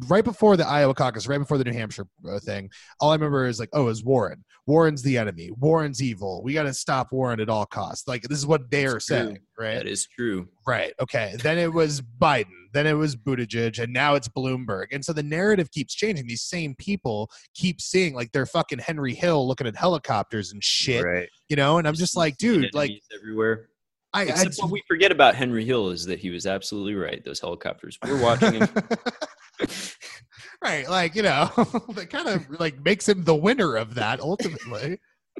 right 0.08 0.24
before 0.24 0.56
the 0.56 0.66
Iowa 0.66 0.94
caucus, 0.94 1.28
right 1.28 1.38
before 1.40 1.58
the 1.58 1.66
New 1.66 1.74
Hampshire 1.74 2.08
uh, 2.28 2.40
thing, 2.40 2.70
all 3.02 3.12
I 3.12 3.16
remember 3.16 3.46
is 3.48 3.60
like, 3.60 3.70
oh, 3.74 3.82
it 3.82 3.86
was 3.86 4.04
Warren. 4.04 4.46
Warren's 4.66 5.02
the 5.02 5.18
enemy. 5.18 5.52
Warren's 5.60 6.02
evil. 6.02 6.42
We 6.42 6.54
got 6.54 6.64
to 6.64 6.74
stop 6.74 7.12
Warren 7.12 7.42
at 7.42 7.50
all 7.50 7.66
costs. 7.66 8.08
Like, 8.08 8.22
this 8.22 8.38
is 8.38 8.48
what 8.48 8.72
they 8.72 8.86
are 8.86 8.92
true. 8.92 9.00
saying, 9.02 9.40
right? 9.60 9.76
That 9.76 9.88
is 9.88 10.08
true. 10.08 10.48
Right. 10.66 10.94
Okay. 11.02 11.36
Then 11.44 11.58
it 11.58 11.74
was 11.74 12.00
Biden. 12.00 12.46
Then 12.72 12.88
it 12.88 12.94
was 12.94 13.16
Buttigieg, 13.18 13.78
and 13.78 13.92
now 13.92 14.16
it's 14.16 14.30
Bloomberg. 14.30 14.86
And 14.94 15.04
so 15.04 15.12
the 15.12 15.22
narrative 15.22 15.70
keeps 15.70 15.94
changing. 15.94 16.28
These 16.28 16.44
same 16.44 16.76
people 16.76 17.30
keep 17.54 17.82
seeing 17.82 18.16
like 18.16 18.32
they're 18.32 18.46
fucking 18.46 18.80
Henry 18.80 19.14
Hill 19.14 19.46
looking 19.48 19.68
at 19.68 19.76
helicopters 19.76 20.54
and 20.54 20.64
shit, 20.64 21.04
Right. 21.04 21.30
you 21.50 21.58
know. 21.58 21.78
And 21.78 21.86
I'm 21.88 21.94
just 21.94 22.16
like, 22.16 22.38
dude, 22.38 22.74
like 22.74 22.92
everywhere. 23.14 23.68
I, 24.14 24.24
I 24.24 24.46
what 24.58 24.70
we 24.72 24.84
forget 24.88 25.12
about 25.12 25.36
Henry 25.36 25.66
Hill 25.66 25.90
is 25.90 26.06
that 26.06 26.20
he 26.20 26.30
was 26.30 26.46
absolutely 26.46 26.96
right. 26.96 27.24
Those 27.26 27.40
helicopters. 27.40 27.98
We're 28.04 28.22
watching 28.22 28.54
him. 28.54 28.68
right, 30.62 30.88
like 30.90 31.16
you 31.16 31.24
know, 31.24 31.50
that 31.96 32.10
kind 32.10 32.28
of 32.30 32.60
like 32.60 32.84
makes 32.84 33.08
him 33.08 33.24
the 33.24 33.36
winner 33.36 33.76
of 33.76 33.96
that 33.96 34.20
ultimately. 34.20 35.00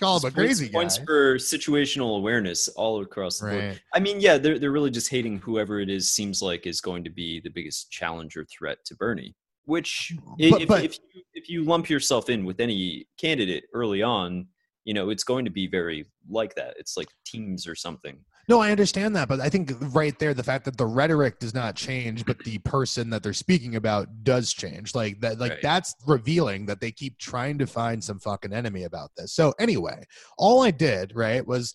Call 0.00 0.18
him 0.18 0.28
a 0.28 0.30
Points- 0.30 0.34
crazy 0.34 0.66
guy. 0.68 0.72
Points 0.72 0.98
for 0.98 1.36
situational 1.36 2.18
awareness 2.18 2.68
all 2.68 3.00
across 3.00 3.38
the 3.38 3.46
board. 3.48 3.80
I 3.94 4.00
mean, 4.00 4.20
yeah, 4.20 4.36
they're 4.36 4.58
they're 4.58 4.70
really 4.72 4.90
just 4.90 5.10
hating 5.10 5.38
whoever 5.38 5.80
it 5.80 5.88
is 5.88 6.10
seems 6.10 6.42
like 6.42 6.66
is 6.66 6.80
going 6.82 7.04
to 7.04 7.10
be 7.10 7.40
the 7.40 7.50
biggest 7.50 7.90
challenge 7.90 8.36
or 8.36 8.44
threat 8.44 8.84
to 8.86 8.94
Bernie. 8.96 9.34
Which, 9.64 10.14
But- 10.38 10.60
if, 10.62 10.68
but- 10.68 10.84
if 10.84 10.98
you 11.14 11.22
if 11.32 11.48
you 11.48 11.64
lump 11.64 11.88
yourself 11.88 12.28
in 12.28 12.44
with 12.44 12.60
any 12.60 13.06
candidate 13.18 13.64
early 13.72 14.02
on, 14.02 14.46
you 14.84 14.94
know 14.94 15.10
it's 15.10 15.24
going 15.24 15.44
to 15.44 15.50
be 15.50 15.66
very 15.66 16.06
like 16.28 16.54
that. 16.54 16.74
It's 16.78 16.96
like 16.96 17.08
teams 17.24 17.66
or 17.66 17.74
something. 17.74 18.18
No, 18.46 18.60
I 18.60 18.70
understand 18.70 19.16
that, 19.16 19.26
but 19.28 19.40
I 19.40 19.48
think 19.48 19.72
right 19.94 20.18
there, 20.18 20.34
the 20.34 20.42
fact 20.42 20.66
that 20.66 20.76
the 20.76 20.84
rhetoric 20.84 21.38
does 21.38 21.54
not 21.54 21.76
change, 21.76 22.26
but 22.26 22.38
the 22.40 22.58
person 22.58 23.08
that 23.08 23.22
they're 23.22 23.32
speaking 23.32 23.76
about 23.76 24.22
does 24.22 24.52
change. 24.52 24.94
Like 24.94 25.20
that, 25.22 25.38
like 25.38 25.52
Right. 25.52 25.62
that's 25.62 25.94
revealing 26.06 26.66
that 26.66 26.78
they 26.80 26.92
keep 26.92 27.16
trying 27.18 27.56
to 27.58 27.66
find 27.66 28.04
some 28.04 28.18
fucking 28.18 28.52
enemy 28.52 28.82
about 28.82 29.12
this. 29.16 29.32
So 29.32 29.54
anyway, 29.58 30.04
all 30.36 30.62
I 30.62 30.72
did 30.72 31.16
right 31.16 31.46
was, 31.46 31.74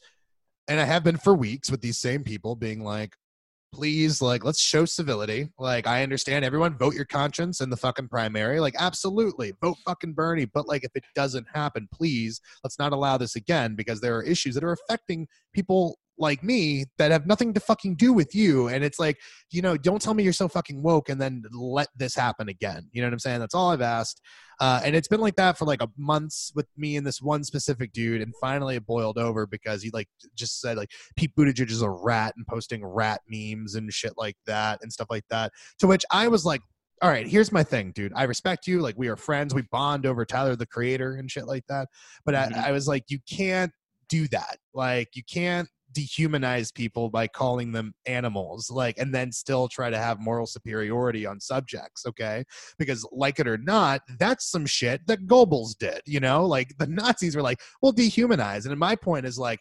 and 0.67 0.79
I 0.79 0.83
have 0.85 1.03
been 1.03 1.17
for 1.17 1.33
weeks 1.33 1.71
with 1.71 1.81
these 1.81 1.97
same 1.97 2.23
people 2.23 2.55
being 2.55 2.83
like, 2.83 3.15
please, 3.73 4.21
like, 4.21 4.43
let's 4.43 4.59
show 4.59 4.85
civility. 4.85 5.49
Like, 5.57 5.87
I 5.87 6.03
understand 6.03 6.43
everyone 6.43 6.77
vote 6.77 6.95
your 6.95 7.05
conscience 7.05 7.61
in 7.61 7.69
the 7.69 7.77
fucking 7.77 8.07
primary. 8.07 8.59
Like, 8.59 8.75
absolutely 8.77 9.53
vote 9.61 9.77
fucking 9.85 10.13
Bernie. 10.13 10.45
But 10.45 10.67
like, 10.67 10.83
if 10.83 10.91
it 10.95 11.03
doesn't 11.15 11.47
happen, 11.53 11.87
please 11.93 12.41
let's 12.63 12.79
not 12.79 12.93
allow 12.93 13.17
this 13.17 13.35
again 13.35 13.75
because 13.75 14.01
there 14.01 14.15
are 14.17 14.23
issues 14.23 14.55
that 14.55 14.63
are 14.63 14.73
affecting 14.73 15.27
people 15.53 15.97
like 16.19 16.43
me 16.43 16.85
that 16.97 17.11
have 17.11 17.25
nothing 17.25 17.53
to 17.53 17.59
fucking 17.59 17.95
do 17.95 18.11
with 18.11 18.35
you. 18.35 18.67
And 18.67 18.83
it's 18.83 18.99
like, 18.99 19.17
you 19.51 19.61
know, 19.61 19.77
don't 19.77 20.01
tell 20.01 20.13
me 20.13 20.23
you're 20.23 20.33
so 20.33 20.49
fucking 20.49 20.83
woke 20.83 21.09
and 21.09 21.19
then 21.19 21.43
let 21.51 21.87
this 21.95 22.13
happen 22.13 22.49
again. 22.49 22.89
You 22.91 23.01
know 23.01 23.07
what 23.07 23.13
I'm 23.13 23.19
saying? 23.19 23.39
That's 23.39 23.55
all 23.55 23.71
I've 23.71 23.81
asked. 23.81 24.21
Uh, 24.59 24.81
and 24.83 24.95
it's 24.95 25.07
been 25.07 25.21
like 25.21 25.37
that 25.37 25.57
for 25.57 25.63
like 25.63 25.81
a 25.81 25.87
months 25.97 26.51
with 26.53 26.67
me 26.75 26.97
and 26.97 27.07
this 27.07 27.21
one 27.21 27.45
specific 27.45 27.93
dude. 27.93 28.21
And 28.21 28.33
finally 28.41 28.75
it 28.75 28.85
boiled 28.85 29.17
over 29.17 29.47
because 29.47 29.81
he 29.81 29.89
like 29.91 30.09
just 30.35 30.59
said 30.59 30.77
like 30.77 30.91
Pete 31.15 31.31
Buttigieg 31.37 31.71
is 31.71 31.81
a 31.81 31.89
rat 31.89 32.33
and 32.35 32.45
posting 32.45 32.85
rat 32.85 33.21
memes 33.29 33.75
and 33.75 33.91
shit 33.93 34.13
like 34.17 34.35
that 34.45 34.79
and 34.81 34.91
stuff 34.91 35.07
like 35.09 35.25
that. 35.29 35.53
To 35.79 35.87
which 35.87 36.03
I 36.11 36.27
was 36.27 36.45
like, 36.45 36.61
all 37.01 37.09
right, 37.09 37.25
here's 37.25 37.53
my 37.53 37.63
thing, 37.63 37.93
dude. 37.95 38.11
I 38.13 38.23
respect 38.23 38.67
you. 38.67 38.81
Like 38.81 38.95
we 38.97 39.07
are 39.07 39.15
friends. 39.15 39.53
We 39.53 39.61
bond 39.71 40.05
over 40.05 40.25
Tyler 40.25 40.57
the 40.57 40.65
Creator 40.65 41.15
and 41.15 41.31
shit 41.31 41.47
like 41.47 41.63
that. 41.69 41.87
But 42.25 42.35
Mhm. 42.35 42.57
I, 42.57 42.69
I 42.69 42.71
was 42.73 42.89
like, 42.89 43.05
you 43.07 43.19
can't 43.29 43.71
do 44.09 44.27
that. 44.29 44.57
Like 44.73 45.15
you 45.15 45.23
can't 45.23 45.69
dehumanize 45.93 46.73
people 46.73 47.09
by 47.09 47.27
calling 47.27 47.71
them 47.71 47.93
animals 48.05 48.69
like 48.69 48.97
and 48.99 49.13
then 49.13 49.31
still 49.31 49.67
try 49.67 49.89
to 49.89 49.97
have 49.97 50.19
moral 50.19 50.45
superiority 50.45 51.25
on 51.25 51.39
subjects 51.39 52.05
okay 52.05 52.43
because 52.77 53.07
like 53.11 53.39
it 53.39 53.47
or 53.47 53.57
not 53.57 54.01
that's 54.19 54.49
some 54.51 54.65
shit 54.65 55.01
that 55.07 55.25
goebbels 55.25 55.75
did 55.77 56.01
you 56.05 56.19
know 56.19 56.45
like 56.45 56.77
the 56.77 56.87
nazis 56.87 57.35
were 57.35 57.41
like 57.41 57.59
well 57.81 57.93
dehumanize 57.93 58.65
and 58.65 58.77
my 58.77 58.95
point 58.95 59.25
is 59.25 59.37
like 59.37 59.59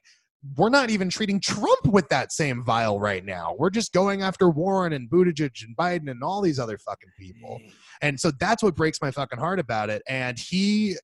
we're 0.56 0.68
not 0.68 0.90
even 0.90 1.10
treating 1.10 1.40
Trump 1.40 1.84
with 1.86 2.08
that 2.10 2.32
same 2.32 2.62
vial 2.64 3.00
right 3.00 3.24
now. 3.24 3.56
We're 3.58 3.70
just 3.70 3.92
going 3.92 4.22
after 4.22 4.48
Warren 4.48 4.92
and 4.92 5.10
Buttigieg 5.10 5.64
and 5.64 5.76
Biden 5.76 6.10
and 6.10 6.22
all 6.22 6.40
these 6.40 6.60
other 6.60 6.78
fucking 6.78 7.10
people. 7.18 7.58
Mm. 7.60 7.72
And 8.02 8.20
so 8.20 8.30
that's 8.38 8.62
what 8.62 8.76
breaks 8.76 9.02
my 9.02 9.10
fucking 9.10 9.38
heart 9.38 9.58
about 9.58 9.90
it. 9.90 10.02
And 10.08 10.38
he 10.38 10.96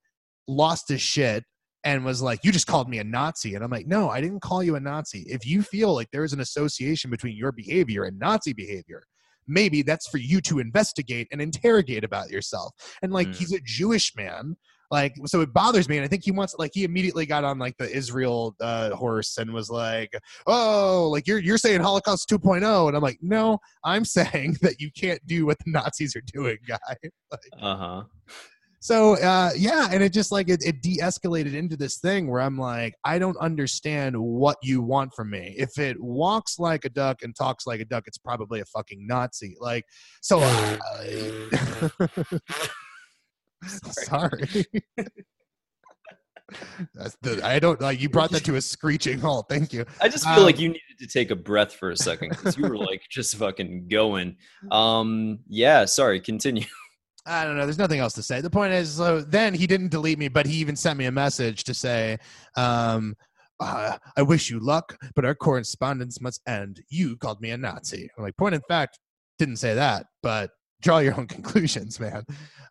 lost 0.47 0.87
his 0.87 1.01
shit 1.01 1.43
and 1.85 2.03
was 2.03 2.21
like, 2.21 2.43
You 2.43 2.51
just 2.51 2.67
called 2.67 2.89
me 2.89 2.97
a 2.99 3.03
Nazi. 3.03 3.55
And 3.55 3.63
I'm 3.63 3.71
like, 3.71 3.87
No, 3.87 4.09
I 4.09 4.19
didn't 4.19 4.41
call 4.41 4.61
you 4.63 4.75
a 4.75 4.79
Nazi. 4.79 5.23
If 5.27 5.45
you 5.45 5.61
feel 5.61 5.93
like 5.93 6.09
there's 6.11 6.33
an 6.33 6.41
association 6.41 7.09
between 7.09 7.37
your 7.37 7.51
behavior 7.53 8.03
and 8.03 8.19
Nazi 8.19 8.51
behavior, 8.51 9.03
maybe 9.47 9.83
that's 9.83 10.07
for 10.09 10.17
you 10.17 10.41
to 10.41 10.59
investigate 10.59 11.27
and 11.31 11.39
interrogate 11.41 12.03
about 12.03 12.29
yourself. 12.29 12.73
And 13.01 13.13
like, 13.13 13.29
Mm. 13.29 13.35
he's 13.35 13.53
a 13.53 13.59
Jewish 13.63 14.13
man. 14.15 14.57
Like, 14.91 15.15
so 15.25 15.41
it 15.41 15.51
bothers 15.51 15.89
me. 15.89 15.97
And 15.97 16.05
I 16.05 16.07
think 16.07 16.23
he 16.23 16.31
wants, 16.31 16.55
like, 16.59 16.71
he 16.73 16.83
immediately 16.83 17.25
got 17.25 17.43
on 17.43 17.57
like 17.57 17.75
the 17.77 17.89
Israel 17.91 18.55
uh, 18.61 18.91
horse 18.91 19.37
and 19.37 19.51
was 19.51 19.69
like, 19.69 20.11
oh, 20.45 21.09
like 21.11 21.27
you're 21.27 21.39
you're 21.39 21.57
saying 21.57 21.81
Holocaust 21.81 22.29
2.0, 22.29 22.87
and 22.87 22.95
I'm 22.95 23.01
like, 23.03 23.17
no, 23.21 23.57
I'm 23.83 24.05
saying 24.19 24.57
that 24.61 24.79
you 24.79 24.91
can't 24.95 25.19
do 25.25 25.45
what 25.47 25.57
the 25.65 25.71
Nazis 25.71 26.15
are 26.15 26.21
doing, 26.33 26.57
guy. 26.67 26.77
like, 27.31 27.39
Uh 27.61 27.75
huh. 27.75 28.03
So 28.85 29.15
uh, 29.15 29.49
yeah, 29.57 29.87
and 29.91 30.03
it 30.03 30.13
just 30.13 30.31
like 30.31 30.47
it, 30.47 30.63
it 30.63 30.83
de-escalated 30.83 31.55
into 31.55 31.75
this 31.75 31.97
thing 31.97 32.29
where 32.29 32.39
I'm 32.39 32.55
like, 32.55 32.93
I 33.03 33.17
don't 33.17 33.35
understand 33.37 34.15
what 34.15 34.57
you 34.61 34.79
want 34.79 35.11
from 35.15 35.31
me. 35.31 35.55
If 35.57 35.79
it 35.79 35.99
walks 35.99 36.59
like 36.59 36.85
a 36.85 36.89
duck 36.89 37.23
and 37.23 37.35
talks 37.35 37.65
like 37.65 37.79
a 37.79 37.85
duck, 37.85 38.03
it's 38.05 38.19
probably 38.19 38.59
a 38.59 38.65
fucking 38.65 39.07
Nazi. 39.07 39.55
Like, 39.59 39.85
so. 40.21 40.39
Uh, 40.39 41.97
sorry. 44.03 44.65
That's 46.93 47.17
the, 47.23 47.41
I 47.43 47.57
don't 47.57 47.81
like 47.81 47.99
you 47.99 48.07
brought 48.07 48.29
that 48.29 48.45
to 48.45 48.55
a 48.55 48.61
screeching 48.61 49.19
halt. 49.19 49.47
Thank 49.49 49.73
you. 49.73 49.85
I 49.99 50.09
just 50.09 50.25
feel 50.25 50.43
like 50.43 50.57
Um, 50.57 50.61
you 50.61 50.67
needed 50.69 50.99
to 50.99 51.07
take 51.07 51.31
a 51.31 51.35
breath 51.35 51.73
for 51.73 51.89
a 51.89 51.97
second 51.97 52.29
because 52.29 52.55
you 52.55 52.67
were 52.67 52.77
like 52.77 53.01
just 53.09 53.35
fucking 53.35 53.87
going. 53.89 54.37
Um, 54.71 55.39
yeah. 55.47 55.85
Sorry. 55.85 56.21
Continue. 56.21 56.65
I 57.25 57.43
don't 57.43 57.57
know. 57.57 57.63
There's 57.63 57.79
nothing 57.79 57.99
else 57.99 58.13
to 58.13 58.23
say. 58.23 58.41
The 58.41 58.49
point 58.49 58.73
is, 58.73 58.91
so 58.91 59.21
then 59.21 59.53
he 59.53 59.65
didn't 59.65 59.89
delete 59.89 60.19
me, 60.19 60.27
but 60.27 60.45
he 60.45 60.57
even 60.57 60.75
sent 60.75 60.99
me 60.99 61.05
a 61.05 61.11
message 61.11 61.63
to 61.63 61.73
say, 61.73 62.17
um, 62.55 63.15
uh, 63.59 63.97
"I 64.15 64.21
wish 64.21 64.49
you 64.49 64.59
luck, 64.59 64.97
but 65.15 65.25
our 65.25 65.33
correspondence 65.33 66.21
must 66.21 66.41
end. 66.47 66.81
You 66.89 67.17
called 67.17 67.41
me 67.41 67.49
a 67.49 67.57
Nazi." 67.57 68.09
I'm 68.17 68.23
like, 68.23 68.37
point 68.37 68.53
in 68.53 68.61
fact, 68.67 68.99
didn't 69.39 69.57
say 69.57 69.73
that, 69.73 70.05
but 70.21 70.51
draw 70.81 70.99
your 70.99 71.17
own 71.17 71.27
conclusions, 71.35 71.99
man. 71.99 72.23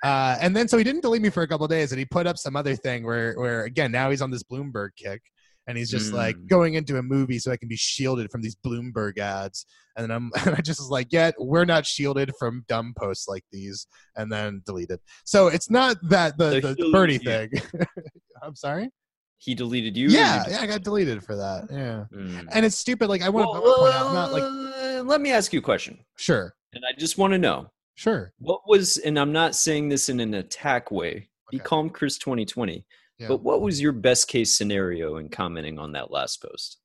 Uh, 0.05 0.37
and 0.41 0.55
then 0.55 0.69
so 0.69 0.79
he 0.79 0.85
didn't 0.85 1.01
delete 1.01 1.23
me 1.23 1.31
for 1.31 1.43
a 1.43 1.49
couple 1.49 1.67
days, 1.67 1.93
and 1.93 1.99
he 1.99 2.05
put 2.05 2.27
up 2.27 2.39
some 2.39 2.57
other 2.57 2.77
thing 2.77 3.05
where, 3.05 3.35
where 3.35 3.65
again, 3.65 3.91
now 3.91 4.11
he's 4.11 4.23
on 4.23 4.31
this 4.31 4.43
Bloomberg 4.43 4.91
kick. 4.97 5.23
And 5.67 5.79
he's 5.79 5.91
just 5.91 6.13
like 6.13 6.37
Mm. 6.37 6.49
going 6.49 6.75
into 6.75 6.99
a 6.99 7.03
movie 7.03 7.39
so 7.39 7.51
I 7.51 7.57
can 7.57 7.69
be 7.69 7.77
shielded 7.77 8.31
from 8.31 8.43
these 8.43 8.55
Bloomberg 8.57 9.19
ads. 9.19 9.65
And 9.97 10.05
then 10.05 10.11
I'm, 10.11 10.31
and 10.47 10.55
I 10.57 10.61
just 10.61 10.79
was 10.81 10.91
like, 10.91 11.09
yeah, 11.11 11.31
we're 11.39 11.65
not 11.65 11.87
shielded 11.87 12.33
from 12.39 12.65
dumb 12.69 12.93
posts 12.99 13.29
like 13.29 13.45
these 13.51 13.87
and 14.17 14.31
then 14.31 14.63
deleted. 14.67 15.01
So 15.25 15.49
it's 15.49 15.71
not 15.71 15.97
that 16.11 16.37
the, 16.37 16.51
So 16.51 16.61
the, 16.61 16.75
the 16.75 16.91
birdie 16.93 17.19
thing. 17.19 17.51
I'm 18.43 18.55
sorry. 18.55 18.91
He 19.39 19.55
deleted 19.55 19.97
you. 19.97 20.07
or 20.07 20.11
you 20.11 20.17
Yeah, 20.19 20.45
yeah, 20.49 20.61
I 20.61 20.67
got 20.67 20.83
deleted 20.83 21.23
for 21.25 21.37
that. 21.37 21.67
Yeah, 21.71 22.05
Mm. 22.15 22.49
and 22.53 22.65
it's 22.65 22.77
stupid. 22.77 23.09
Like 23.09 23.23
I 23.23 23.29
want 23.29 23.47
to 23.55 23.61
Well, 23.61 23.79
point 23.79 23.95
out, 23.95 24.07
I'm 24.07 24.15
not 24.15 24.33
like 24.33 24.43
uh, 24.43 25.03
let 25.03 25.21
me 25.21 25.33
ask 25.33 25.53
you 25.53 25.59
a 25.59 25.63
question, 25.63 25.99
sure, 26.17 26.55
and 26.73 26.83
I 26.87 26.99
just 26.99 27.19
want 27.19 27.33
to 27.33 27.39
know 27.39 27.71
sure. 27.95 28.33
what 28.39 28.61
was, 28.67 28.97
and 28.99 29.19
I'm 29.19 29.33
not 29.33 29.55
saying 29.55 29.89
this 29.91 30.09
in 30.09 30.21
an 30.21 30.35
attack 30.35 30.91
way. 30.91 31.29
Be 31.51 31.59
calm, 31.59 31.91
Chris. 31.91 32.17
2020. 32.17 32.87
Yeah. 33.19 33.29
But 33.29 33.43
what 33.43 33.61
was 33.61 33.81
your 33.81 33.93
best 33.93 34.29
case 34.29 34.57
scenario 34.57 35.17
in 35.17 35.29
commenting 35.29 35.79
on 35.79 35.93
that 35.93 36.11
last 36.11 36.43
post? 36.43 36.79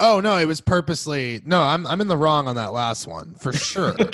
Oh 0.00 0.20
no, 0.20 0.38
it 0.38 0.46
was 0.46 0.60
purposely. 0.60 1.40
No, 1.44 1.62
I'm 1.62 1.86
I'm 1.86 2.00
in 2.00 2.08
the 2.08 2.16
wrong 2.16 2.48
on 2.48 2.56
that 2.56 2.72
last 2.72 3.06
one 3.06 3.34
for 3.34 3.52
sure. 3.52 3.94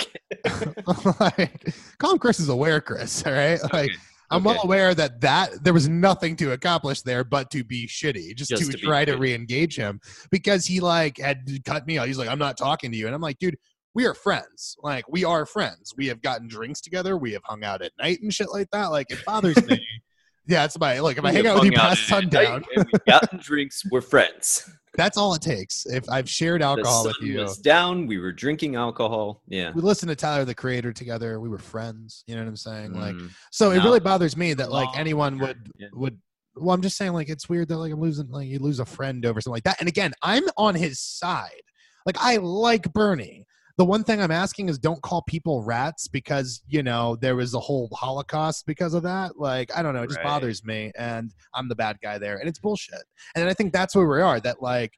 like, 1.19 1.73
calm 1.97 2.19
Chris 2.19 2.39
is 2.39 2.49
aware, 2.49 2.81
Chris. 2.81 3.25
All 3.25 3.33
right, 3.33 3.61
like. 3.73 3.89
Okay. 3.89 3.95
I'm 4.31 4.43
well 4.43 4.61
aware 4.63 4.93
that 4.93 5.21
that 5.21 5.63
there 5.63 5.73
was 5.73 5.89
nothing 5.89 6.35
to 6.35 6.51
accomplish 6.51 7.01
there 7.01 7.23
but 7.23 7.49
to 7.49 7.63
be 7.63 7.87
shitty, 7.87 8.35
just, 8.35 8.51
Just 8.51 8.69
to, 8.69 8.77
to 8.77 8.85
try 8.85 9.03
to 9.03 9.17
re-engage 9.17 9.75
him 9.75 9.99
because 10.29 10.67
he 10.67 10.79
like 10.81 11.17
had 11.17 11.47
cut 11.65 11.87
me 11.87 11.97
out. 11.97 12.05
He's 12.05 12.19
like, 12.19 12.29
I'm 12.29 12.37
not 12.37 12.55
talking 12.55 12.91
to 12.91 12.97
you, 12.97 13.07
and 13.07 13.15
I'm 13.15 13.21
like, 13.21 13.39
dude, 13.39 13.57
we 13.95 14.05
are 14.05 14.13
friends. 14.13 14.77
Like 14.83 15.09
we 15.09 15.25
are 15.25 15.45
friends. 15.45 15.93
We 15.97 16.07
have 16.07 16.21
gotten 16.21 16.47
drinks 16.47 16.81
together. 16.81 17.17
We 17.17 17.33
have 17.33 17.41
hung 17.43 17.63
out 17.63 17.81
at 17.81 17.91
night 17.99 18.21
and 18.21 18.33
shit 18.33 18.51
like 18.51 18.69
that. 18.71 18.91
Like 18.91 19.09
it 19.09 19.25
bothers 19.25 19.65
me. 19.67 19.85
Yeah, 20.47 20.65
it's 20.65 20.79
my 20.79 20.99
like 20.99 21.17
if 21.17 21.25
I 21.25 21.31
hang 21.31 21.45
out 21.47 21.55
with 21.55 21.65
you 21.65 21.71
past 21.73 22.11
at 22.11 22.23
night 22.23 22.33
sundown, 22.33 22.63
and 22.75 22.85
we've 22.91 23.05
gotten 23.05 23.39
drinks. 23.39 23.83
We're 23.91 24.01
friends. 24.01 24.69
that's 24.95 25.17
all 25.17 25.33
it 25.33 25.41
takes. 25.41 25.85
If 25.85 26.09
I've 26.09 26.29
shared 26.29 26.61
The 26.61 26.65
alcohol 26.65 27.05
with 27.05 27.15
you, 27.21 27.39
was 27.39 27.57
down. 27.57 28.07
We 28.07 28.17
were 28.17 28.31
drinking 28.31 28.75
alcohol. 28.75 29.41
Yeah. 29.47 29.71
we 29.71 29.81
listened 29.81 30.09
to 30.09 30.15
Tyler 30.15 30.45
the 30.45 30.55
Creator 30.55 30.93
together. 30.93 31.39
We 31.39 31.49
were 31.49 31.57
friends. 31.57 32.23
You 32.27 32.35
know 32.35 32.41
what 32.41 32.49
I'm 32.49 32.55
saying? 32.55 32.93
Like 32.93 33.09
Mm. 33.09 33.31
So 33.51 33.71
it 33.71 33.83
really 33.83 33.99
bothers 33.99 34.37
me 34.37 34.53
that 34.53 34.71
like 34.71 34.89
anyone 34.97 35.39
would 35.39 35.71
yeah. 35.77 35.87
would. 35.93 36.19
Well, 36.55 36.75
I'm 36.75 36.81
just 36.81 36.97
saying 36.97 37.13
like 37.13 37.29
it's 37.29 37.49
weird 37.49 37.69
that 37.69 37.77
like 37.77 37.91
I'm 37.91 38.01
losing 38.01 38.29
like 38.29 38.47
you 38.47 38.59
lose 38.59 38.79
a 38.79 38.85
friend 38.85 39.25
over 39.25 39.41
something 39.41 39.55
like 39.55 39.63
that. 39.63 39.79
And 39.79 39.87
again, 39.87 40.13
I'm 40.21 40.43
on 40.57 40.75
his 40.75 40.99
side. 40.99 41.61
Like 42.05 42.17
I 42.19 42.37
like 42.37 42.91
Bernie. 42.93 43.45
The 43.79 43.85
one 43.85 44.03
thing 44.03 44.21
I'm 44.21 44.29
asking 44.29 44.67
is 44.67 44.77
don't 44.77 45.01
call 45.01 45.21
people 45.21 45.63
rats 45.63 46.09
because 46.09 46.61
you 46.67 46.83
know 46.83 47.15
there 47.15 47.37
was 47.37 47.53
a 47.53 47.61
whole 47.61 47.87
Holocaust 47.93 48.65
because 48.65 48.93
of 48.93 49.03
that. 49.03 49.39
Like 49.39 49.71
I 49.73 49.81
don't 49.81 49.93
know, 49.93 50.03
it 50.03 50.07
just 50.07 50.17
Right. 50.17 50.25
bothers 50.25 50.65
me, 50.65 50.91
and 50.97 51.33
I'm 51.53 51.69
the 51.69 51.75
bad 51.75 51.97
guy 52.03 52.17
there, 52.17 52.39
and 52.39 52.49
it's 52.49 52.59
bullshit. 52.59 53.01
And 53.35 53.47
I 53.47 53.53
think 53.53 53.71
that's 53.71 53.95
where 53.95 54.05
we 54.05 54.21
are. 54.21 54.41
That 54.41 54.61
like 54.61 54.91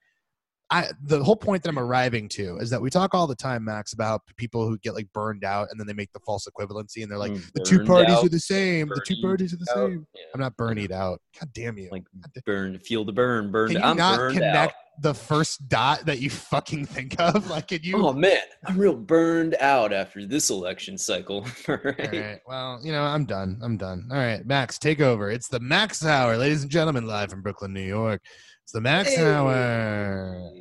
I 0.71 0.87
the 1.03 1.23
whole 1.23 1.35
point 1.35 1.61
that 1.61 1.69
I'm 1.69 1.77
arriving 1.77 2.27
to 2.29 2.57
is 2.57 2.71
that 2.71 2.81
we 2.81 2.89
talk 2.89 3.13
all 3.13 3.27
the 3.27 3.35
time, 3.35 3.63
Max, 3.65 3.93
about 3.93 4.21
people 4.35 4.67
who 4.67 4.79
get 4.79 4.95
like 4.95 5.13
burned 5.13 5.43
out 5.43 5.67
and 5.69 5.79
then 5.79 5.85
they 5.85 5.93
make 5.93 6.11
the 6.13 6.19
false 6.21 6.47
equivalency 6.47 7.03
and 7.03 7.11
they're 7.11 7.19
like 7.19 7.33
Mm, 7.33 7.53
the 7.53 7.63
two 7.63 7.83
parties 7.83 8.15
out, 8.15 8.25
are 8.25 8.29
the 8.29 8.39
same. 8.39 8.87
The 8.89 9.03
two 9.05 9.17
parties 9.17 9.53
are 9.53 9.57
the 9.57 9.67
out. 9.69 9.89
same. 9.89 10.07
Yeah. 10.15 10.21
I'm 10.33 10.41
not 10.41 10.57
burnied 10.57 10.91
out. 10.91 11.21
God 11.39 11.49
damn 11.53 11.77
you. 11.77 11.89
Like 11.91 12.05
burn, 12.47 12.79
feel 12.79 13.05
the 13.05 13.13
burn, 13.13 13.51
burned. 13.51 13.73
Can 13.73 13.83
you 13.83 13.87
I'm 13.87 13.97
not 13.97 14.17
burned 14.17 14.37
connect 14.37 14.55
out. 14.55 14.73
The 15.01 15.13
first 15.13 15.67
dot 15.67 16.05
that 16.05 16.19
you 16.19 16.29
fucking 16.29 16.85
think 16.85 17.19
of? 17.19 17.49
Like, 17.49 17.69
can 17.69 17.79
you? 17.83 18.05
Oh 18.05 18.13
man, 18.13 18.41
I'm 18.65 18.77
real 18.77 18.95
burned 18.95 19.55
out 19.59 19.91
after 19.91 20.25
this 20.25 20.49
election 20.49 20.97
cycle. 20.97 21.45
All 21.67 21.77
right? 21.83 22.11
right. 22.11 22.39
Well, 22.47 22.79
you 22.83 22.91
know, 22.91 23.03
I'm 23.03 23.25
done. 23.25 23.59
I'm 23.63 23.77
done. 23.77 24.07
All 24.11 24.17
right, 24.17 24.45
Max, 24.45 24.77
take 24.77 25.01
over. 25.01 25.29
It's 25.29 25.47
the 25.47 25.59
Max 25.59 26.05
Hour, 26.05 26.37
ladies 26.37 26.61
and 26.61 26.71
gentlemen, 26.71 27.07
live 27.07 27.29
from 27.29 27.41
Brooklyn, 27.41 27.73
New 27.73 27.81
York. 27.81 28.21
It's 28.63 28.71
the 28.71 28.81
Max 28.81 29.17
Hour. 29.17 30.51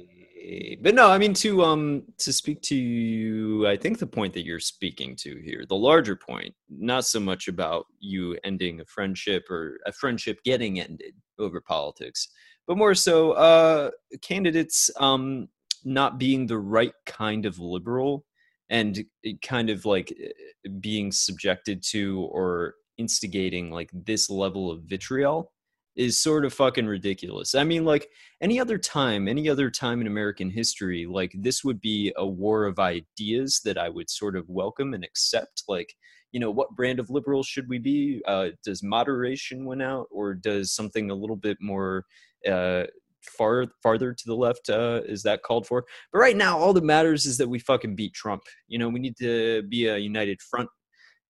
But 0.82 0.94
no, 0.94 1.10
I 1.10 1.18
mean 1.18 1.34
to 1.34 1.62
um 1.62 2.02
to 2.18 2.32
speak 2.32 2.60
to 2.62 2.74
you, 2.76 3.68
I 3.68 3.76
think 3.76 3.98
the 3.98 4.06
point 4.06 4.32
that 4.34 4.44
you're 4.44 4.58
speaking 4.58 5.14
to 5.16 5.36
here, 5.44 5.64
the 5.68 5.76
larger 5.76 6.16
point, 6.16 6.54
not 6.68 7.04
so 7.04 7.20
much 7.20 7.46
about 7.46 7.86
you 8.00 8.36
ending 8.42 8.80
a 8.80 8.84
friendship 8.86 9.48
or 9.50 9.78
a 9.86 9.92
friendship 9.92 10.38
getting 10.44 10.80
ended 10.80 11.14
over 11.38 11.60
politics, 11.60 12.28
but 12.66 12.76
more 12.76 12.94
so 12.94 13.32
uh 13.32 13.90
candidates 14.22 14.90
um 14.98 15.48
not 15.84 16.18
being 16.18 16.46
the 16.46 16.58
right 16.58 16.92
kind 17.06 17.46
of 17.46 17.58
liberal 17.58 18.24
and 18.68 19.04
kind 19.42 19.70
of 19.70 19.84
like 19.84 20.12
eh, 20.22 20.68
being 20.80 21.10
subjected 21.10 21.82
to 21.82 22.28
or 22.30 22.74
instigating 22.98 23.70
like 23.70 23.90
this 23.92 24.30
level 24.30 24.70
of 24.70 24.82
vitriol 24.82 25.52
is 25.96 26.16
sort 26.16 26.44
of 26.44 26.54
fucking 26.54 26.86
ridiculous. 26.86 27.54
I 27.54 27.64
mean, 27.64 27.84
like 27.84 28.08
any 28.40 28.60
other 28.60 28.78
time, 28.78 29.26
any 29.26 29.48
other 29.48 29.70
time 29.70 30.00
in 30.00 30.06
American 30.06 30.48
history, 30.48 31.04
like 31.06 31.32
this 31.36 31.64
would 31.64 31.80
be 31.80 32.12
a 32.16 32.26
war 32.26 32.64
of 32.64 32.78
ideas 32.78 33.60
that 33.64 33.76
I 33.76 33.88
would 33.88 34.08
sort 34.08 34.36
of 34.36 34.48
welcome 34.48 34.94
and 34.94 35.04
accept. 35.04 35.64
Like, 35.68 35.92
you 36.32 36.38
know, 36.38 36.50
what 36.50 36.76
brand 36.76 37.00
of 37.00 37.10
liberal 37.10 37.42
should 37.42 37.68
we 37.68 37.78
be? 37.78 38.22
Uh, 38.26 38.50
does 38.64 38.82
moderation 38.82 39.64
win 39.64 39.82
out, 39.82 40.06
or 40.12 40.32
does 40.32 40.72
something 40.72 41.10
a 41.10 41.14
little 41.14 41.36
bit 41.36 41.58
more 41.60 42.04
uh, 42.48 42.84
far 43.22 43.66
farther 43.82 44.12
to 44.12 44.24
the 44.26 44.34
left 44.34 44.70
uh, 44.70 45.00
is 45.04 45.22
that 45.22 45.42
called 45.42 45.66
for. 45.66 45.84
But 46.12 46.18
right 46.18 46.36
now, 46.36 46.58
all 46.58 46.72
that 46.72 46.84
matters 46.84 47.26
is 47.26 47.38
that 47.38 47.48
we 47.48 47.58
fucking 47.58 47.96
beat 47.96 48.14
Trump. 48.14 48.42
You 48.68 48.78
know, 48.78 48.88
we 48.88 49.00
need 49.00 49.16
to 49.18 49.62
be 49.68 49.86
a 49.86 49.98
united 49.98 50.40
front. 50.42 50.68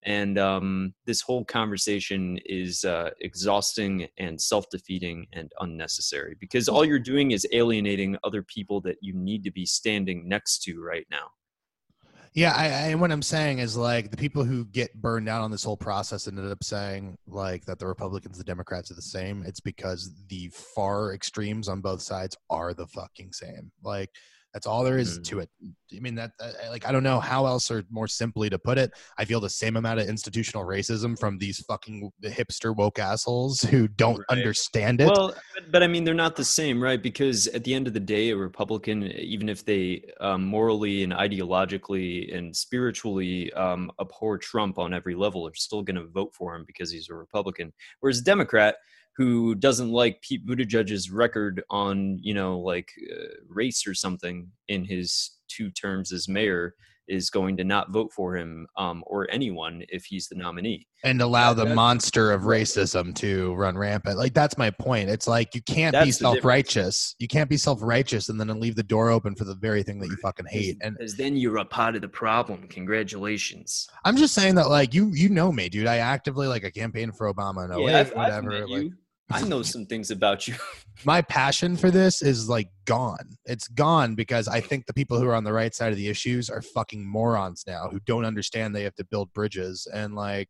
And 0.03 0.39
um, 0.39 0.95
this 1.05 1.21
whole 1.21 1.45
conversation 1.45 2.39
is 2.47 2.85
uh, 2.85 3.11
exhausting 3.21 4.09
and 4.19 4.41
self 4.41 4.65
defeating 4.71 5.27
and 5.33 5.53
unnecessary 5.61 6.37
because 6.41 6.69
all 6.69 6.87
you're 6.87 6.99
doing 6.99 7.33
is 7.33 7.47
alienating 7.53 8.17
other 8.25 8.43
people 8.43 8.81
that 8.83 8.97
you 9.03 9.13
need 9.15 9.45
to 9.45 9.51
be 9.51 9.67
standing 9.67 10.27
next 10.27 10.63
to 10.63 10.81
right 10.83 11.07
now. 11.11 11.29
Yeah, 12.33 12.53
I, 12.57 12.91
I, 12.91 12.95
what 12.95 13.11
I'm 13.11 13.23
saying 13.23 13.59
is 13.59 13.77
like 13.77 14.13
the 14.13 14.17
people 14.17 14.45
who 14.45 14.65
get 14.65 14.95
burned 14.95 15.29
out 15.29 15.43
on 15.43 15.51
this 15.51 15.65
whole 15.65 15.77
process 15.77 16.29
ended 16.29 16.51
up 16.51 16.63
saying 16.63 17.17
like 17.27 17.65
that 17.65 17.81
the 17.81 17.89
Republicans, 17.89 18.39
the 18.39 18.45
Democrats 18.45 18.91
are 18.91 18.95
the 18.95 19.03
same. 19.03 19.43
It's 19.45 19.59
because 19.59 20.13
the 20.29 20.49
far 20.75 21.13
extremes 21.13 21.69
on 21.69 21.81
both 21.81 22.03
sides 22.03 22.37
are 22.49 22.73
the 22.73 22.87
fucking 22.87 23.33
same. 23.33 23.73
Like 23.83 24.11
that's 24.53 24.67
all 24.67 24.85
there 24.85 24.99
is 24.99 25.19
mm. 25.19 25.25
to 25.25 25.39
it. 25.41 25.51
I 25.95 26.01
mean, 26.01 26.15
that, 26.17 26.33
like 26.69 26.87
I 26.87 26.93
don't 26.93 27.03
know 27.03 27.21
how 27.21 27.47
else 27.47 27.71
or 27.71 27.85
more 27.91 28.09
simply 28.09 28.49
to 28.51 28.59
put 28.59 28.79
it. 28.79 28.93
I 29.19 29.25
feel 29.25 29.41
the 29.41 29.51
same 29.51 29.77
amount 29.77 30.01
of 30.01 30.09
institutional 30.09 30.65
racism 30.65 31.19
from 31.19 31.39
these 31.39 31.61
fucking 31.65 32.11
hipster 32.25 32.75
woke 32.75 32.99
assholes 32.99 33.61
who 33.63 33.89
don't 33.89 34.19
right. 34.19 34.39
understand 34.39 35.01
it. 35.01 35.07
Well, 35.07 35.35
but, 35.55 35.73
but, 35.73 35.83
I 35.83 35.87
mean, 35.87 36.05
they're 36.05 36.15
not 36.15 36.37
the 36.37 36.45
same, 36.45 36.83
right? 36.83 37.03
Because 37.03 37.47
at 37.49 37.65
the 37.65 37.75
end 37.75 37.87
of 37.87 37.95
the 37.95 38.01
day, 38.01 38.31
a 38.31 38.37
Republican, 38.37 39.05
even 39.05 39.49
if 39.49 39.65
they 39.65 40.05
um, 40.21 40.45
morally 40.45 41.03
and 41.03 41.13
ideologically 41.13 42.37
and 42.37 42.55
spiritually 42.55 43.53
um, 43.55 43.91
abhor 44.01 44.39
Trump 44.39 44.79
on 44.79 44.95
every 44.95 45.15
level, 45.15 45.47
are 45.47 45.55
still 45.55 45.83
going 45.83 45.97
to 45.97 46.07
vote 46.07 46.35
for 46.35 46.55
him 46.55 46.65
because 46.67 46.91
he's 46.91 47.09
a 47.09 47.15
Republican. 47.15 47.73
Whereas 48.01 48.19
a 48.19 48.25
Democrat 48.25 48.77
who 49.17 49.55
doesn't 49.55 49.91
like 49.91 50.23
Pete 50.23 50.47
Buttigieg's 50.47 51.11
record 51.11 51.63
on, 51.71 52.19
you 52.23 52.35
know, 52.35 52.59
like 52.59 52.91
uh, 53.13 53.35
race 53.49 53.87
or 53.87 53.95
something 53.95 54.49
in 54.69 54.85
his 54.85 55.33
two 55.49 55.71
terms 55.71 56.13
as 56.13 56.29
mayor 56.29 56.75
is 57.11 57.29
going 57.29 57.57
to 57.57 57.65
not 57.65 57.91
vote 57.91 58.13
for 58.13 58.37
him 58.37 58.67
um, 58.77 59.03
or 59.07 59.29
anyone 59.31 59.83
if 59.89 60.05
he's 60.05 60.29
the 60.29 60.37
nominee. 60.37 60.87
And 61.03 61.21
allow 61.21 61.53
the 61.53 61.67
monster 61.67 62.31
of 62.31 62.43
racism 62.43 63.15
to 63.17 63.55
run 63.55 63.77
rampant. 63.77 64.17
Like 64.17 64.35
that's 64.35 64.57
my 64.57 64.71
point. 64.71 65.11
It's 65.11 65.27
like 65.27 65.55
you 65.55 65.63
can't 65.63 65.93
that's 65.93 66.07
be 66.07 66.13
self-righteous. 66.13 67.17
You 67.19 67.27
can't 67.27 67.51
be 67.51 67.57
self-righteous 67.57 68.29
and 68.29 68.39
then 68.39 68.49
leave 68.61 68.77
the 68.77 68.83
door 68.83 69.11
open 69.11 69.35
for 69.35 69.45
the 69.45 69.55
very 69.55 69.83
thing 69.83 69.99
that 70.01 70.09
you 70.09 70.17
fucking 70.17 70.47
hate. 70.49 70.77
And 70.83 70.97
because 70.97 71.17
then 71.17 71.37
you're 71.37 71.59
a 71.59 71.65
part 71.65 71.97
of 71.97 72.03
the 72.03 72.09
problem. 72.09 72.69
Congratulations. 72.69 73.89
I'm 74.05 74.17
just 74.17 74.35
saying 74.35 74.55
that 74.57 74.69
like 74.69 74.95
you 74.95 75.11
you 75.15 75.29
know 75.29 75.51
me 75.51 75.69
dude. 75.69 75.87
I 75.87 75.97
actively 75.97 76.47
like 76.47 76.65
a 76.65 76.71
campaign 76.71 77.13
for 77.13 77.33
obama 77.33 77.69
no 77.69 77.87
yeah, 77.87 78.01
I've, 78.01 78.15
whatever 78.15 78.53
I've 78.55 78.69
like, 78.69 78.87
I 79.31 79.43
know 79.43 79.63
some 79.63 79.87
things 79.87 80.11
about 80.11 80.49
you. 80.49 80.55
my 81.05 81.23
passion 81.23 81.77
for 81.77 81.91
this 81.91 82.23
is 82.23 82.49
like 82.49 82.69
gone. 82.85 83.37
It's 83.47 83.69
gone 83.69 84.15
because 84.15 84.49
I 84.49 84.61
think 84.61 84.87
the 84.87 84.95
people 84.95 85.19
who 85.19 85.29
are 85.29 85.35
on 85.35 85.45
the 85.45 85.53
right 85.53 85.75
side 85.75 85.93
of 85.93 85.99
the 85.99 86.09
issues 86.09 86.51
are 86.51 86.63
fucking 86.63 87.07
morons 87.07 87.65
now 87.67 87.89
who 87.91 88.01
don't 88.01 88.25
understand 88.25 88.75
they 88.75 88.85
have 88.85 88.97
to 88.97 89.05
build 89.05 89.33
bridges 89.33 89.87
and 89.93 90.15
like 90.15 90.49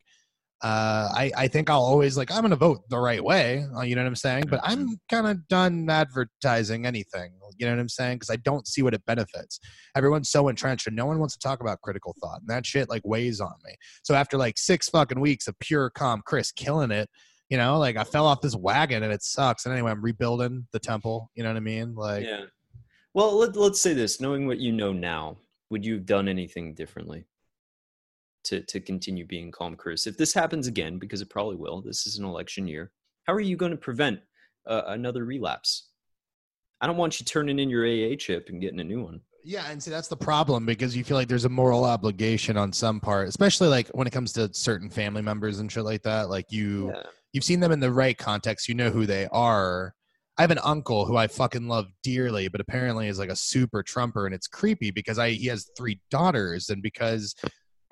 uh, 0.63 1.09
I, 1.15 1.33
I 1.37 1.49
think 1.49 1.71
I'll 1.71 1.81
always 1.81 2.19
like 2.19 2.31
I'm 2.31 2.43
gonna 2.43 2.55
vote 2.55 2.83
the 2.91 2.99
right 2.99 3.25
way, 3.25 3.65
uh, 3.75 3.81
you 3.81 3.95
know 3.95 4.03
what 4.03 4.09
I'm 4.09 4.15
saying? 4.15 4.45
But 4.51 4.61
I'm 4.63 4.81
mm-hmm. 4.81 4.93
kind 5.09 5.27
of 5.27 5.49
done 5.49 5.89
advertising 5.89 6.85
anything, 6.85 7.33
you 7.57 7.65
know 7.65 7.73
what 7.73 7.81
I'm 7.81 7.89
saying? 7.89 8.17
Because 8.17 8.29
I 8.29 8.37
don't 8.37 8.69
see 8.69 8.83
what 8.83 8.93
it 8.93 9.03
benefits. 9.07 9.59
Everyone's 9.97 10.29
so 10.29 10.49
entrenched, 10.49 10.87
and 10.87 10.95
no 10.95 11.07
one 11.07 11.19
wants 11.19 11.35
to 11.35 11.41
talk 11.41 11.63
about 11.63 11.81
critical 11.81 12.15
thought, 12.21 12.41
and 12.41 12.49
that 12.51 12.67
shit 12.67 12.91
like 12.91 13.01
weighs 13.07 13.41
on 13.41 13.55
me. 13.65 13.75
So 14.03 14.15
after 14.15 14.37
like 14.37 14.59
six 14.59 14.91
fucking 14.91 15.19
weeks 15.19 15.49
of 15.49 15.59
pure 15.61 15.89
calm, 15.89 16.21
Chris 16.27 16.53
killing 16.53 16.91
it, 16.91 17.09
you 17.51 17.57
know, 17.57 17.79
like 17.79 17.97
I 17.97 18.05
fell 18.05 18.27
off 18.27 18.41
this 18.41 18.55
wagon 18.55 19.03
and 19.03 19.13
it 19.13 19.23
sucks. 19.23 19.67
And 19.67 19.75
anyway, 19.75 19.91
I'm 19.91 20.01
rebuilding 20.01 20.67
the 20.73 20.79
temple. 20.79 21.31
You 21.35 21.43
know 21.43 21.51
what 21.51 21.57
I 21.57 21.61
mean? 21.61 21.95
Like, 21.95 22.25
yeah. 22.25 22.45
Well, 23.13 23.37
let, 23.37 23.57
let's 23.57 23.83
say 23.83 23.93
this: 23.93 24.21
knowing 24.21 24.47
what 24.47 24.59
you 24.59 24.73
know 24.73 24.93
now, 24.93 25.37
would 25.69 25.85
you 25.85 25.95
have 25.95 26.07
done 26.07 26.29
anything 26.29 26.75
differently 26.75 27.27
to 28.45 28.61
to 28.63 28.81
continue 28.81 29.27
being 29.27 29.51
calm, 29.51 29.75
Chris? 29.75 30.07
If 30.07 30.17
this 30.17 30.33
happens 30.33 30.69
again, 30.69 30.99
because 30.99 31.21
it 31.21 31.29
probably 31.29 31.57
will. 31.57 31.83
This 31.83 32.07
is 32.07 32.19
an 32.19 32.25
election 32.25 32.69
year. 32.69 32.93
How 33.25 33.35
are 33.35 33.41
you 33.41 33.57
going 33.57 33.73
to 33.73 33.77
prevent 33.77 34.21
uh, 34.67 34.83
another 34.87 35.25
relapse? 35.25 35.89
I 36.81 36.87
don't 36.87 36.97
want 36.97 37.19
you 37.21 37.27
turning 37.27 37.59
in 37.59 37.69
your 37.69 37.85
AA 37.85 38.15
chip 38.17 38.49
and 38.49 38.61
getting 38.61 38.81
a 38.81 38.85
new 38.85 39.03
one. 39.03 39.21
Yeah, 39.45 39.65
and 39.71 39.83
see 39.83 39.91
that's 39.91 40.09
the 40.09 40.17
problem 40.17 40.67
because 40.67 40.97
you 40.97 41.03
feel 41.03 41.17
like 41.17 41.27
there's 41.27 41.47
a 41.47 41.51
moral 41.51 41.85
obligation 41.85 42.57
on 42.57 42.73
some 42.73 43.01
part, 43.01 43.27
especially 43.27 43.69
like 43.69 43.89
when 43.89 44.07
it 44.07 44.13
comes 44.13 44.33
to 44.35 44.53
certain 44.55 44.89
family 44.89 45.23
members 45.23 45.59
and 45.59 45.73
shit 45.73 45.85
like 45.85 46.03
that. 46.03 46.29
Like 46.31 46.53
you, 46.53 46.93
yeah 46.95 47.03
you've 47.33 47.45
seen 47.45 47.61
them 47.61 47.73
in 47.73 47.81
the 47.81 47.93
right 47.93 48.17
context. 48.17 48.69
You 48.69 48.75
know 48.75 48.91
who 48.91 49.07
they 49.07 49.27
are. 49.33 49.95
I 50.39 50.43
have 50.43 50.51
an 50.51 50.61
uncle 50.65 51.05
who 51.05 51.17
I 51.17 51.27
fucking 51.27 51.69
love 51.69 51.87
dearly, 52.03 52.49
but 52.49 52.61
apparently 52.61 53.09
is 53.09 53.19
like 53.19 53.31
a 53.31 53.37
super 53.37 53.83
trumper, 53.83 54.27
and 54.27 54.35
it's 54.35 54.47
creepy 54.47 54.91
because 54.91 55.19
I 55.19 55.31
he 55.31 55.47
has 55.49 55.69
three 55.77 56.01
daughters, 56.11 56.71
and 56.71 56.83
because 56.83 57.35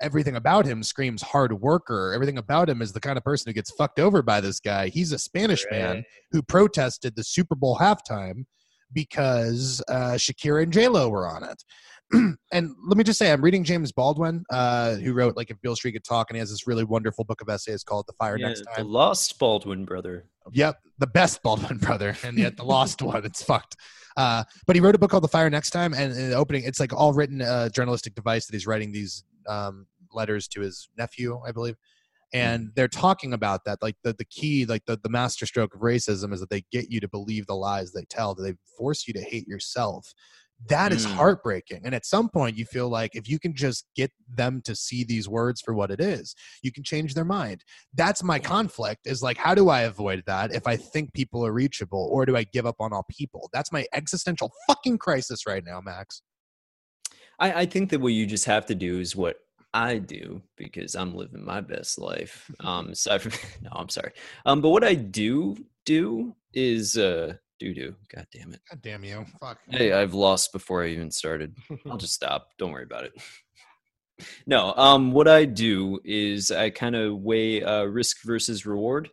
everything 0.01 0.35
about 0.35 0.65
him 0.65 0.81
screams 0.81 1.21
hard 1.21 1.53
worker. 1.53 2.13
Everything 2.13 2.37
about 2.37 2.69
him 2.69 2.81
is 2.81 2.93
the 2.93 2.99
kind 2.99 3.17
of 3.17 3.23
person 3.23 3.49
who 3.49 3.53
gets 3.53 3.71
fucked 3.71 3.99
over 3.99 4.21
by 4.21 4.41
this 4.41 4.59
guy. 4.59 4.87
He's 4.87 5.11
a 5.11 5.19
Spanish 5.19 5.65
right. 5.65 5.79
man 5.79 6.03
who 6.31 6.41
protested 6.41 7.15
the 7.15 7.23
Super 7.23 7.55
Bowl 7.55 7.77
halftime 7.77 8.45
because 8.93 9.83
uh, 9.87 10.13
Shakira 10.13 10.63
and 10.63 10.73
J 10.73 10.87
Lo 10.87 11.09
were 11.09 11.27
on 11.27 11.43
it. 11.43 11.63
and 12.51 12.75
let 12.87 12.97
me 12.97 13.03
just 13.03 13.19
say, 13.19 13.31
I'm 13.31 13.41
reading 13.41 13.63
James 13.63 13.91
Baldwin, 13.91 14.43
uh, 14.49 14.95
who 14.95 15.13
wrote 15.13 15.37
like 15.37 15.51
If 15.51 15.61
Beale 15.61 15.75
Street 15.75 15.91
Could 15.91 16.03
Talk, 16.03 16.29
and 16.29 16.35
he 16.35 16.39
has 16.39 16.49
this 16.49 16.65
really 16.65 16.83
wonderful 16.83 17.23
book 17.23 17.41
of 17.41 17.49
essays 17.49 17.83
called 17.83 18.05
"The 18.07 18.13
Fire 18.13 18.37
yeah, 18.37 18.47
Next 18.47 18.61
Time." 18.61 18.75
The 18.77 18.83
Lost 18.83 19.37
Baldwin 19.37 19.85
brother. 19.85 20.25
Yep, 20.51 20.77
the 20.97 21.07
best 21.07 21.43
Baldwin 21.43 21.77
brother, 21.81 22.15
and 22.23 22.37
yet 22.37 22.57
the 22.57 22.63
lost 22.63 23.01
one. 23.03 23.25
It's 23.25 23.43
fucked. 23.43 23.75
Uh, 24.17 24.43
but 24.65 24.75
he 24.75 24.81
wrote 24.81 24.95
a 24.95 24.97
book 24.97 25.11
called 25.11 25.23
"The 25.23 25.29
Fire 25.29 25.49
Next 25.49 25.69
Time," 25.69 25.93
and 25.93 26.11
in 26.13 26.31
the 26.31 26.35
opening, 26.35 26.63
it's 26.63 26.79
like 26.79 26.93
all 26.93 27.13
written 27.13 27.41
uh, 27.41 27.69
journalistic 27.69 28.15
device 28.15 28.47
that 28.47 28.53
he's 28.53 28.65
writing 28.65 28.91
these 28.91 29.23
um, 29.47 29.85
letters 30.11 30.47
to 30.49 30.61
his 30.61 30.89
nephew, 30.97 31.39
I 31.45 31.51
believe. 31.51 31.75
And 32.33 32.67
mm. 32.67 32.75
they're 32.75 32.87
talking 32.87 33.33
about 33.33 33.65
that, 33.65 33.79
like 33.81 33.95
the, 34.03 34.13
the 34.13 34.25
key, 34.25 34.65
like 34.65 34.85
the, 34.85 34.99
the 35.01 35.09
master 35.09 35.47
stroke 35.47 35.73
of 35.73 35.81
racism 35.81 36.31
is 36.31 36.39
that 36.39 36.49
they 36.51 36.63
get 36.71 36.91
you 36.91 36.99
to 36.99 37.07
believe 37.07 37.47
the 37.47 37.55
lies 37.55 37.91
they 37.91 38.05
tell, 38.05 38.35
that 38.35 38.43
they 38.43 38.53
force 38.77 39.07
you 39.07 39.13
to 39.13 39.21
hate 39.21 39.47
yourself 39.47 40.13
that 40.67 40.91
is 40.91 41.05
mm. 41.05 41.11
heartbreaking. 41.11 41.81
And 41.85 41.95
at 41.95 42.05
some 42.05 42.29
point, 42.29 42.57
you 42.57 42.65
feel 42.65 42.89
like 42.89 43.15
if 43.15 43.29
you 43.29 43.39
can 43.39 43.55
just 43.55 43.85
get 43.95 44.11
them 44.27 44.61
to 44.65 44.75
see 44.75 45.03
these 45.03 45.29
words 45.29 45.61
for 45.61 45.73
what 45.73 45.91
it 45.91 46.01
is, 46.01 46.35
you 46.61 46.71
can 46.71 46.83
change 46.83 47.13
their 47.13 47.25
mind. 47.25 47.63
That's 47.93 48.23
my 48.23 48.39
conflict 48.39 49.07
is 49.07 49.23
like, 49.23 49.37
how 49.37 49.55
do 49.55 49.69
I 49.69 49.81
avoid 49.81 50.23
that 50.27 50.53
if 50.53 50.67
I 50.67 50.75
think 50.75 51.13
people 51.13 51.45
are 51.45 51.53
reachable 51.53 52.09
or 52.11 52.25
do 52.25 52.35
I 52.35 52.43
give 52.43 52.65
up 52.65 52.75
on 52.79 52.91
all 52.91 53.05
people? 53.09 53.49
That's 53.53 53.71
my 53.71 53.85
existential 53.93 54.51
fucking 54.67 54.97
crisis 54.97 55.45
right 55.47 55.63
now, 55.65 55.79
Max. 55.81 56.21
I, 57.39 57.61
I 57.61 57.65
think 57.65 57.89
that 57.91 58.01
what 58.01 58.13
you 58.13 58.25
just 58.25 58.45
have 58.45 58.65
to 58.67 58.75
do 58.75 58.99
is 58.99 59.15
what 59.15 59.37
I 59.73 59.97
do 59.99 60.41
because 60.57 60.95
I'm 60.95 61.15
living 61.15 61.45
my 61.45 61.61
best 61.61 61.99
life. 61.99 62.51
Um, 62.59 62.89
aside 62.89 63.21
from, 63.21 63.31
no, 63.61 63.69
I'm 63.73 63.89
sorry. 63.89 64.11
Um, 64.45 64.61
but 64.61 64.69
what 64.69 64.83
I 64.83 64.95
do 64.95 65.55
do 65.85 66.35
is, 66.53 66.97
uh, 66.97 67.35
doo 67.59 67.73
doo. 67.73 67.95
God 68.13 68.25
damn 68.33 68.53
it. 68.53 68.61
God 68.69 68.81
damn 68.81 69.03
you. 69.03 69.25
Fuck. 69.39 69.59
Hey, 69.69 69.91
I've 69.91 70.13
lost 70.13 70.51
before 70.53 70.83
I 70.83 70.87
even 70.87 71.11
started. 71.11 71.55
I'll 71.89 71.97
just 71.97 72.13
stop. 72.15 72.49
Don't 72.57 72.71
worry 72.71 72.83
about 72.83 73.03
it. 73.03 73.13
no, 74.47 74.73
um, 74.75 75.11
what 75.11 75.27
I 75.27 75.45
do 75.45 75.99
is 76.03 76.51
I 76.51 76.69
kind 76.69 76.95
of 76.95 77.19
weigh 77.19 77.63
uh, 77.63 77.83
risk 77.83 78.17
versus 78.23 78.65
reward 78.65 79.09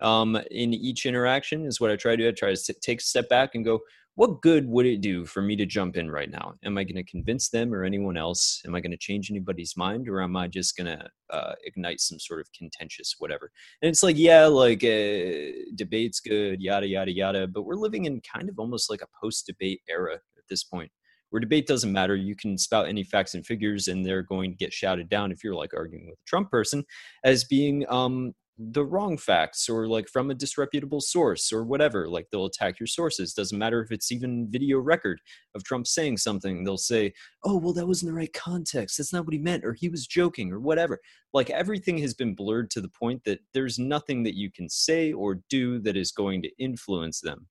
um, 0.00 0.36
in 0.50 0.72
each 0.72 1.06
interaction. 1.06 1.66
Is 1.66 1.80
what 1.80 1.90
I 1.90 1.96
try 1.96 2.16
to 2.16 2.22
do. 2.22 2.28
I 2.28 2.32
try 2.32 2.54
to 2.54 2.74
take 2.80 3.00
a 3.00 3.04
step 3.04 3.28
back 3.28 3.54
and 3.54 3.64
go, 3.64 3.80
what 4.18 4.42
good 4.42 4.68
would 4.68 4.84
it 4.84 5.00
do 5.00 5.24
for 5.24 5.40
me 5.40 5.54
to 5.54 5.64
jump 5.64 5.96
in 5.96 6.10
right 6.10 6.28
now? 6.28 6.52
Am 6.64 6.76
I 6.76 6.82
going 6.82 6.96
to 6.96 7.04
convince 7.04 7.50
them 7.50 7.72
or 7.72 7.84
anyone 7.84 8.16
else? 8.16 8.60
Am 8.66 8.74
I 8.74 8.80
going 8.80 8.90
to 8.90 8.96
change 8.96 9.30
anybody's 9.30 9.76
mind 9.76 10.08
or 10.08 10.20
am 10.20 10.36
I 10.36 10.48
just 10.48 10.76
going 10.76 10.88
to 10.88 11.08
uh, 11.30 11.52
ignite 11.64 12.00
some 12.00 12.18
sort 12.18 12.40
of 12.40 12.48
contentious 12.52 13.14
whatever? 13.18 13.52
And 13.80 13.88
it's 13.88 14.02
like, 14.02 14.18
yeah, 14.18 14.46
like 14.46 14.82
uh, 14.82 15.54
debate's 15.76 16.18
good, 16.18 16.60
yada, 16.60 16.88
yada, 16.88 17.12
yada. 17.12 17.46
But 17.46 17.62
we're 17.62 17.76
living 17.76 18.06
in 18.06 18.20
kind 18.20 18.48
of 18.48 18.58
almost 18.58 18.90
like 18.90 19.02
a 19.02 19.08
post 19.22 19.46
debate 19.46 19.82
era 19.88 20.14
at 20.14 20.44
this 20.50 20.64
point 20.64 20.90
where 21.30 21.38
debate 21.38 21.68
doesn't 21.68 21.92
matter. 21.92 22.16
You 22.16 22.34
can 22.34 22.58
spout 22.58 22.88
any 22.88 23.04
facts 23.04 23.34
and 23.34 23.46
figures, 23.46 23.86
and 23.86 24.04
they're 24.04 24.22
going 24.24 24.50
to 24.50 24.56
get 24.56 24.72
shouted 24.72 25.08
down 25.08 25.30
if 25.30 25.44
you're 25.44 25.54
like 25.54 25.74
arguing 25.76 26.08
with 26.08 26.18
a 26.18 26.26
Trump 26.26 26.50
person 26.50 26.84
as 27.22 27.44
being 27.44 27.86
um, 27.88 28.34
the 28.58 28.84
wrong 28.84 29.16
facts 29.16 29.68
or 29.68 29.86
like 29.86 30.08
from 30.08 30.30
a 30.30 30.34
disreputable 30.34 31.00
source 31.00 31.52
or 31.52 31.62
whatever 31.64 32.08
like 32.08 32.26
they'll 32.30 32.46
attack 32.46 32.80
your 32.80 32.88
sources. 32.88 33.32
Doesn't 33.32 33.58
matter 33.58 33.80
if 33.80 33.92
it's 33.92 34.10
even 34.10 34.48
video 34.50 34.78
record 34.80 35.20
of 35.54 35.62
trump 35.62 35.86
saying 35.86 36.16
something. 36.16 36.64
They'll 36.64 36.76
say 36.76 37.12
oh 37.44 37.56
well 37.56 37.72
that 37.74 37.86
wasn't 37.86 38.10
the 38.10 38.16
right 38.16 38.32
context. 38.32 38.98
That's 38.98 39.12
not 39.12 39.24
what 39.24 39.34
he 39.34 39.38
meant 39.38 39.64
or 39.64 39.74
he 39.74 39.88
was 39.88 40.06
joking 40.06 40.52
or 40.52 40.58
whatever. 40.58 40.98
Like 41.32 41.50
everything 41.50 41.98
has 41.98 42.14
been 42.14 42.34
blurred 42.34 42.70
to 42.72 42.80
the 42.80 42.88
point 42.88 43.22
that 43.24 43.40
there's 43.54 43.78
nothing 43.78 44.24
that 44.24 44.34
you 44.34 44.50
can 44.50 44.68
say 44.68 45.12
or 45.12 45.40
do 45.48 45.78
that 45.80 45.96
is 45.96 46.10
going 46.10 46.42
to 46.42 46.50
influence 46.58 47.20
them. 47.20 47.46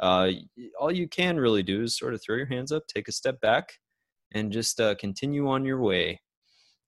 Uh, 0.00 0.30
all 0.80 0.90
you 0.90 1.06
can 1.06 1.38
really 1.38 1.62
do 1.62 1.82
is 1.82 1.96
sort 1.96 2.14
of 2.14 2.22
throw 2.22 2.36
your 2.36 2.46
hands 2.46 2.72
up 2.72 2.82
take 2.88 3.06
a 3.06 3.12
step 3.12 3.40
back 3.40 3.74
and 4.32 4.50
just 4.50 4.80
uh, 4.80 4.94
continue 4.96 5.48
on 5.48 5.64
your 5.64 5.80
way 5.80 6.18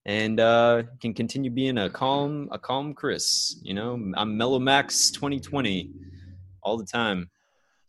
and 0.07 0.41
uh, 0.41 0.83
can 1.01 1.15
continue 1.15 1.51
being 1.51 1.79
a 1.79 1.89
calm, 1.91 2.49
a 2.53 2.59
calm 2.59 2.95
Chris. 2.95 3.57
You 3.63 3.75
know, 3.75 4.13
I'm 4.17 4.37
Mellow 4.37 4.59
Max 4.59 5.11
2020 5.11 5.91
all 6.63 6.77
the 6.77 6.87
time. 6.87 7.31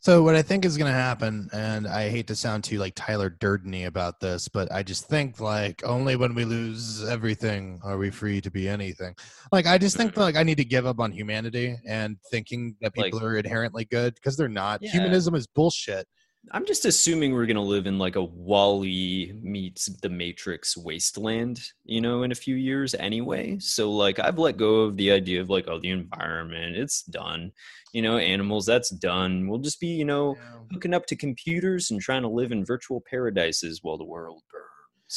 So 0.04 0.22
what 0.22 0.36
I 0.36 0.42
think 0.42 0.66
is 0.66 0.76
going 0.76 0.92
to 0.92 0.98
happen, 0.98 1.48
and 1.54 1.88
I 1.88 2.10
hate 2.10 2.26
to 2.26 2.36
sound 2.36 2.62
too 2.62 2.78
like 2.78 2.92
Tyler 2.94 3.30
Durdeny 3.30 3.86
about 3.86 4.20
this, 4.20 4.48
but 4.48 4.70
I 4.70 4.82
just 4.82 5.06
think 5.08 5.40
like 5.40 5.82
only 5.82 6.14
when 6.14 6.34
we 6.34 6.44
lose 6.44 7.02
everything 7.08 7.80
are 7.82 7.96
we 7.96 8.10
free 8.10 8.42
to 8.42 8.50
be 8.50 8.68
anything. 8.68 9.14
Like 9.50 9.66
I 9.66 9.78
just 9.78 9.96
think 9.96 10.14
like 10.18 10.36
I 10.36 10.42
need 10.42 10.58
to 10.58 10.64
give 10.64 10.84
up 10.84 11.00
on 11.00 11.10
humanity 11.10 11.78
and 11.86 12.18
thinking 12.30 12.76
that 12.82 12.92
people 12.92 13.18
Like- 13.18 13.26
are 13.26 13.36
inherently 13.38 13.86
good 13.86 14.14
because 14.14 14.36
they're 14.36 14.46
not. 14.46 14.82
Yeah. 14.82 14.90
Humanism 14.90 15.34
is 15.34 15.46
bullshit. 15.46 16.06
I'm 16.52 16.66
just 16.66 16.84
assuming 16.84 17.32
we're 17.32 17.46
gonna 17.46 17.62
live 17.62 17.86
in 17.86 17.98
like 17.98 18.16
a 18.16 18.22
WALL-E 18.22 19.32
meets 19.42 19.86
the 19.86 20.08
Matrix 20.08 20.76
wasteland, 20.76 21.60
you 21.84 22.00
know, 22.00 22.22
in 22.22 22.32
a 22.32 22.34
few 22.36 22.54
years 22.54 22.94
anyway. 22.94 23.58
So 23.58 23.90
like 23.90 24.18
I've 24.18 24.38
let 24.38 24.56
go 24.56 24.82
of 24.82 24.96
the 24.96 25.10
idea 25.10 25.40
of 25.40 25.50
like, 25.50 25.66
oh, 25.68 25.80
the 25.80 25.90
environment, 25.90 26.76
it's 26.76 27.02
done. 27.02 27.52
You 27.92 28.02
know, 28.02 28.18
animals, 28.18 28.66
that's 28.66 28.90
done. 28.90 29.48
We'll 29.48 29.60
just 29.60 29.80
be, 29.80 29.88
you 29.88 30.04
know, 30.04 30.36
hooking 30.72 30.94
up 30.94 31.06
to 31.06 31.16
computers 31.16 31.90
and 31.90 32.00
trying 32.00 32.22
to 32.22 32.28
live 32.28 32.52
in 32.52 32.64
virtual 32.64 33.02
paradises 33.08 33.80
while 33.82 33.98
the 33.98 34.04
world 34.04 34.42
burns. 34.50 34.64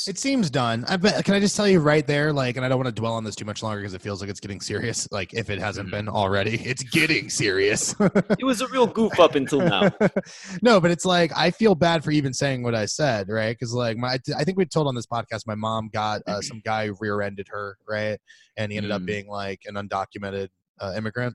It 0.06 0.20
seems 0.20 0.50
done. 0.50 0.84
I 0.88 0.98
bet. 0.98 1.24
Can 1.24 1.34
I 1.34 1.40
just 1.40 1.56
tell 1.56 1.68
you 1.68 1.80
right 1.80 2.06
there, 2.06 2.32
like, 2.34 2.58
and 2.58 2.66
I 2.66 2.70
don't 2.70 2.78
want 2.78 2.88
to 2.88 2.92
dwell 2.94 3.14
on 3.14 3.24
this 3.24 3.36
too 3.36 3.46
much 3.46 3.64
longer 3.64 3.80
because 3.80 3.94
it 3.94 4.02
feels 4.02 4.20
like 4.22 4.30
it's 4.30 4.42
getting 4.42 4.60
serious. 4.60 5.08
Like, 5.12 5.34
if 5.34 5.50
it 5.50 5.60
hasn't 5.60 5.88
Mhm. 5.88 5.92
been 5.92 6.10
already, 6.10 6.56
it's 6.66 6.84
getting 6.84 7.30
serious. 7.30 7.96
it 8.38 8.44
was 8.44 8.60
a 8.62 8.68
real 8.68 8.86
goof 8.86 9.18
up 9.20 9.36
until 9.36 9.62
now. 9.62 9.90
no, 10.62 10.80
but 10.82 10.92
it's 10.92 11.06
like 11.06 11.32
I 11.36 11.52
feel 11.52 11.74
bad 11.74 12.04
for 12.04 12.12
even 12.12 12.34
saying 12.34 12.64
what 12.64 12.76
I 12.76 12.86
said, 12.86 13.30
right? 13.30 13.58
Because 13.58 13.74
like 13.74 13.98
my, 13.98 14.20
I 14.38 14.44
think 14.44 14.58
we 14.58 14.66
told 14.66 14.88
on 14.88 14.94
this 14.96 15.08
podcast, 15.08 15.48
my 15.48 15.56
mom 15.56 15.90
got 15.92 16.22
uh, 16.28 16.42
some 16.42 16.62
guy 16.64 16.90
rear-ended 17.00 17.48
her, 17.50 17.78
right, 17.88 18.20
and 18.58 18.72
he 18.72 18.78
ended 18.78 18.92
up 18.92 19.02
Mm. 19.02 19.06
being 19.08 19.28
like 19.28 19.62
an 19.66 19.76
undocumented 19.76 20.50
uh, 20.80 20.94
immigrant, 20.98 21.34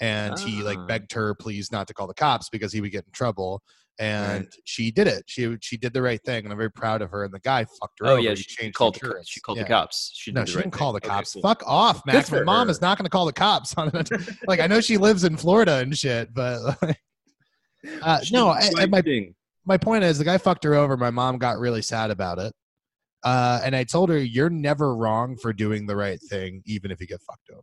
and 0.00 0.38
he 0.38 0.62
like 0.62 0.78
Ah. 0.78 0.86
begged 0.86 1.12
her 1.12 1.34
please 1.34 1.70
not 1.72 1.88
to 1.88 1.94
call 1.94 2.06
the 2.06 2.14
cops 2.14 2.48
because 2.48 2.72
he 2.72 2.80
would 2.80 2.92
get 2.92 3.04
in 3.04 3.12
trouble. 3.12 3.60
And 4.00 4.46
she 4.64 4.92
did 4.92 5.08
it. 5.08 5.24
She 5.26 5.56
she 5.60 5.76
did 5.76 5.92
the 5.92 6.00
right 6.02 6.22
thing, 6.24 6.44
and 6.44 6.52
I'm 6.52 6.56
very 6.58 6.70
proud 6.70 7.02
of 7.02 7.10
her. 7.10 7.24
And 7.24 7.34
the 7.34 7.40
guy 7.40 7.64
fucked 7.64 7.98
her 7.98 8.06
Oh 8.06 8.10
over. 8.12 8.20
yeah, 8.20 8.30
He 8.30 8.36
she 8.36 8.44
changed 8.44 8.76
called 8.76 8.94
the, 8.94 9.00
co- 9.00 9.14
she 9.26 9.40
called 9.40 9.58
Yeah. 9.58 9.64
the 9.64 9.68
cops. 9.70 10.12
She 10.14 10.30
No, 10.30 10.44
she 10.44 10.54
right 10.54 10.62
didn't 10.62 10.72
thing. 10.74 10.78
call 10.78 10.92
the 10.92 10.98
Okay, 10.98 11.08
cops. 11.08 11.32
cool. 11.32 11.42
Fuck 11.42 11.62
off, 11.66 12.02
Max. 12.06 12.30
My 12.30 12.42
mom 12.44 12.68
her. 12.68 12.70
is 12.70 12.80
not 12.80 12.96
going 12.96 13.06
to 13.06 13.10
call 13.10 13.26
the 13.26 13.32
cops 13.32 13.74
on 13.76 13.90
it. 13.94 14.08
like 14.46 14.60
I 14.60 14.68
know 14.68 14.80
she 14.80 14.98
lives 14.98 15.24
in 15.24 15.36
Florida 15.36 15.78
and 15.78 15.96
shit, 15.98 16.32
but 16.32 16.76
like, 16.82 17.00
uh, 18.02 18.20
no. 18.30 18.50
I, 18.50 18.70
I- 18.78 18.86
my 18.86 19.02
thing. 19.02 19.34
my 19.66 19.76
point 19.78 20.04
is 20.04 20.18
the 20.18 20.24
guy 20.24 20.38
fucked 20.38 20.62
her 20.62 20.74
over. 20.74 20.96
My 20.96 21.10
mom 21.10 21.38
got 21.38 21.58
really 21.58 21.82
sad 21.82 22.12
about 22.12 22.38
it, 22.38 22.52
uh, 23.24 23.60
and 23.64 23.74
I 23.74 23.82
told 23.82 24.10
her 24.10 24.18
you're 24.18 24.48
never 24.50 24.94
wrong 24.94 25.36
for 25.36 25.52
doing 25.52 25.86
the 25.86 25.96
right 25.96 26.20
thing, 26.30 26.62
even 26.66 26.92
if 26.92 27.00
you 27.00 27.08
get 27.08 27.20
fucked 27.22 27.50
over. 27.52 27.62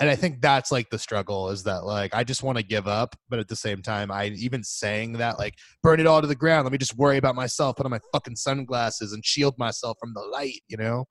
And 0.00 0.08
I 0.08 0.16
think 0.16 0.40
that's 0.40 0.72
like 0.72 0.88
the 0.88 0.98
struggle 0.98 1.50
is 1.50 1.62
that 1.64 1.84
like 1.84 2.14
I 2.14 2.24
just 2.24 2.42
want 2.42 2.56
to 2.56 2.64
give 2.64 2.88
up, 2.88 3.14
but 3.28 3.38
at 3.38 3.48
the 3.48 3.56
same 3.56 3.82
time, 3.82 4.10
I 4.10 4.28
even 4.28 4.64
saying 4.64 5.12
that 5.14 5.38
like 5.38 5.54
burn 5.82 6.00
it 6.00 6.06
all 6.06 6.22
to 6.22 6.26
the 6.26 6.34
ground. 6.34 6.64
Let 6.64 6.72
me 6.72 6.78
just 6.78 6.96
worry 6.96 7.18
about 7.18 7.34
myself, 7.34 7.76
put 7.76 7.84
on 7.84 7.90
my 7.90 8.00
fucking 8.12 8.36
sunglasses, 8.36 9.12
and 9.12 9.24
shield 9.24 9.58
myself 9.58 9.98
from 10.00 10.14
the 10.14 10.22
light. 10.22 10.62
You 10.68 10.78
know. 10.78 11.04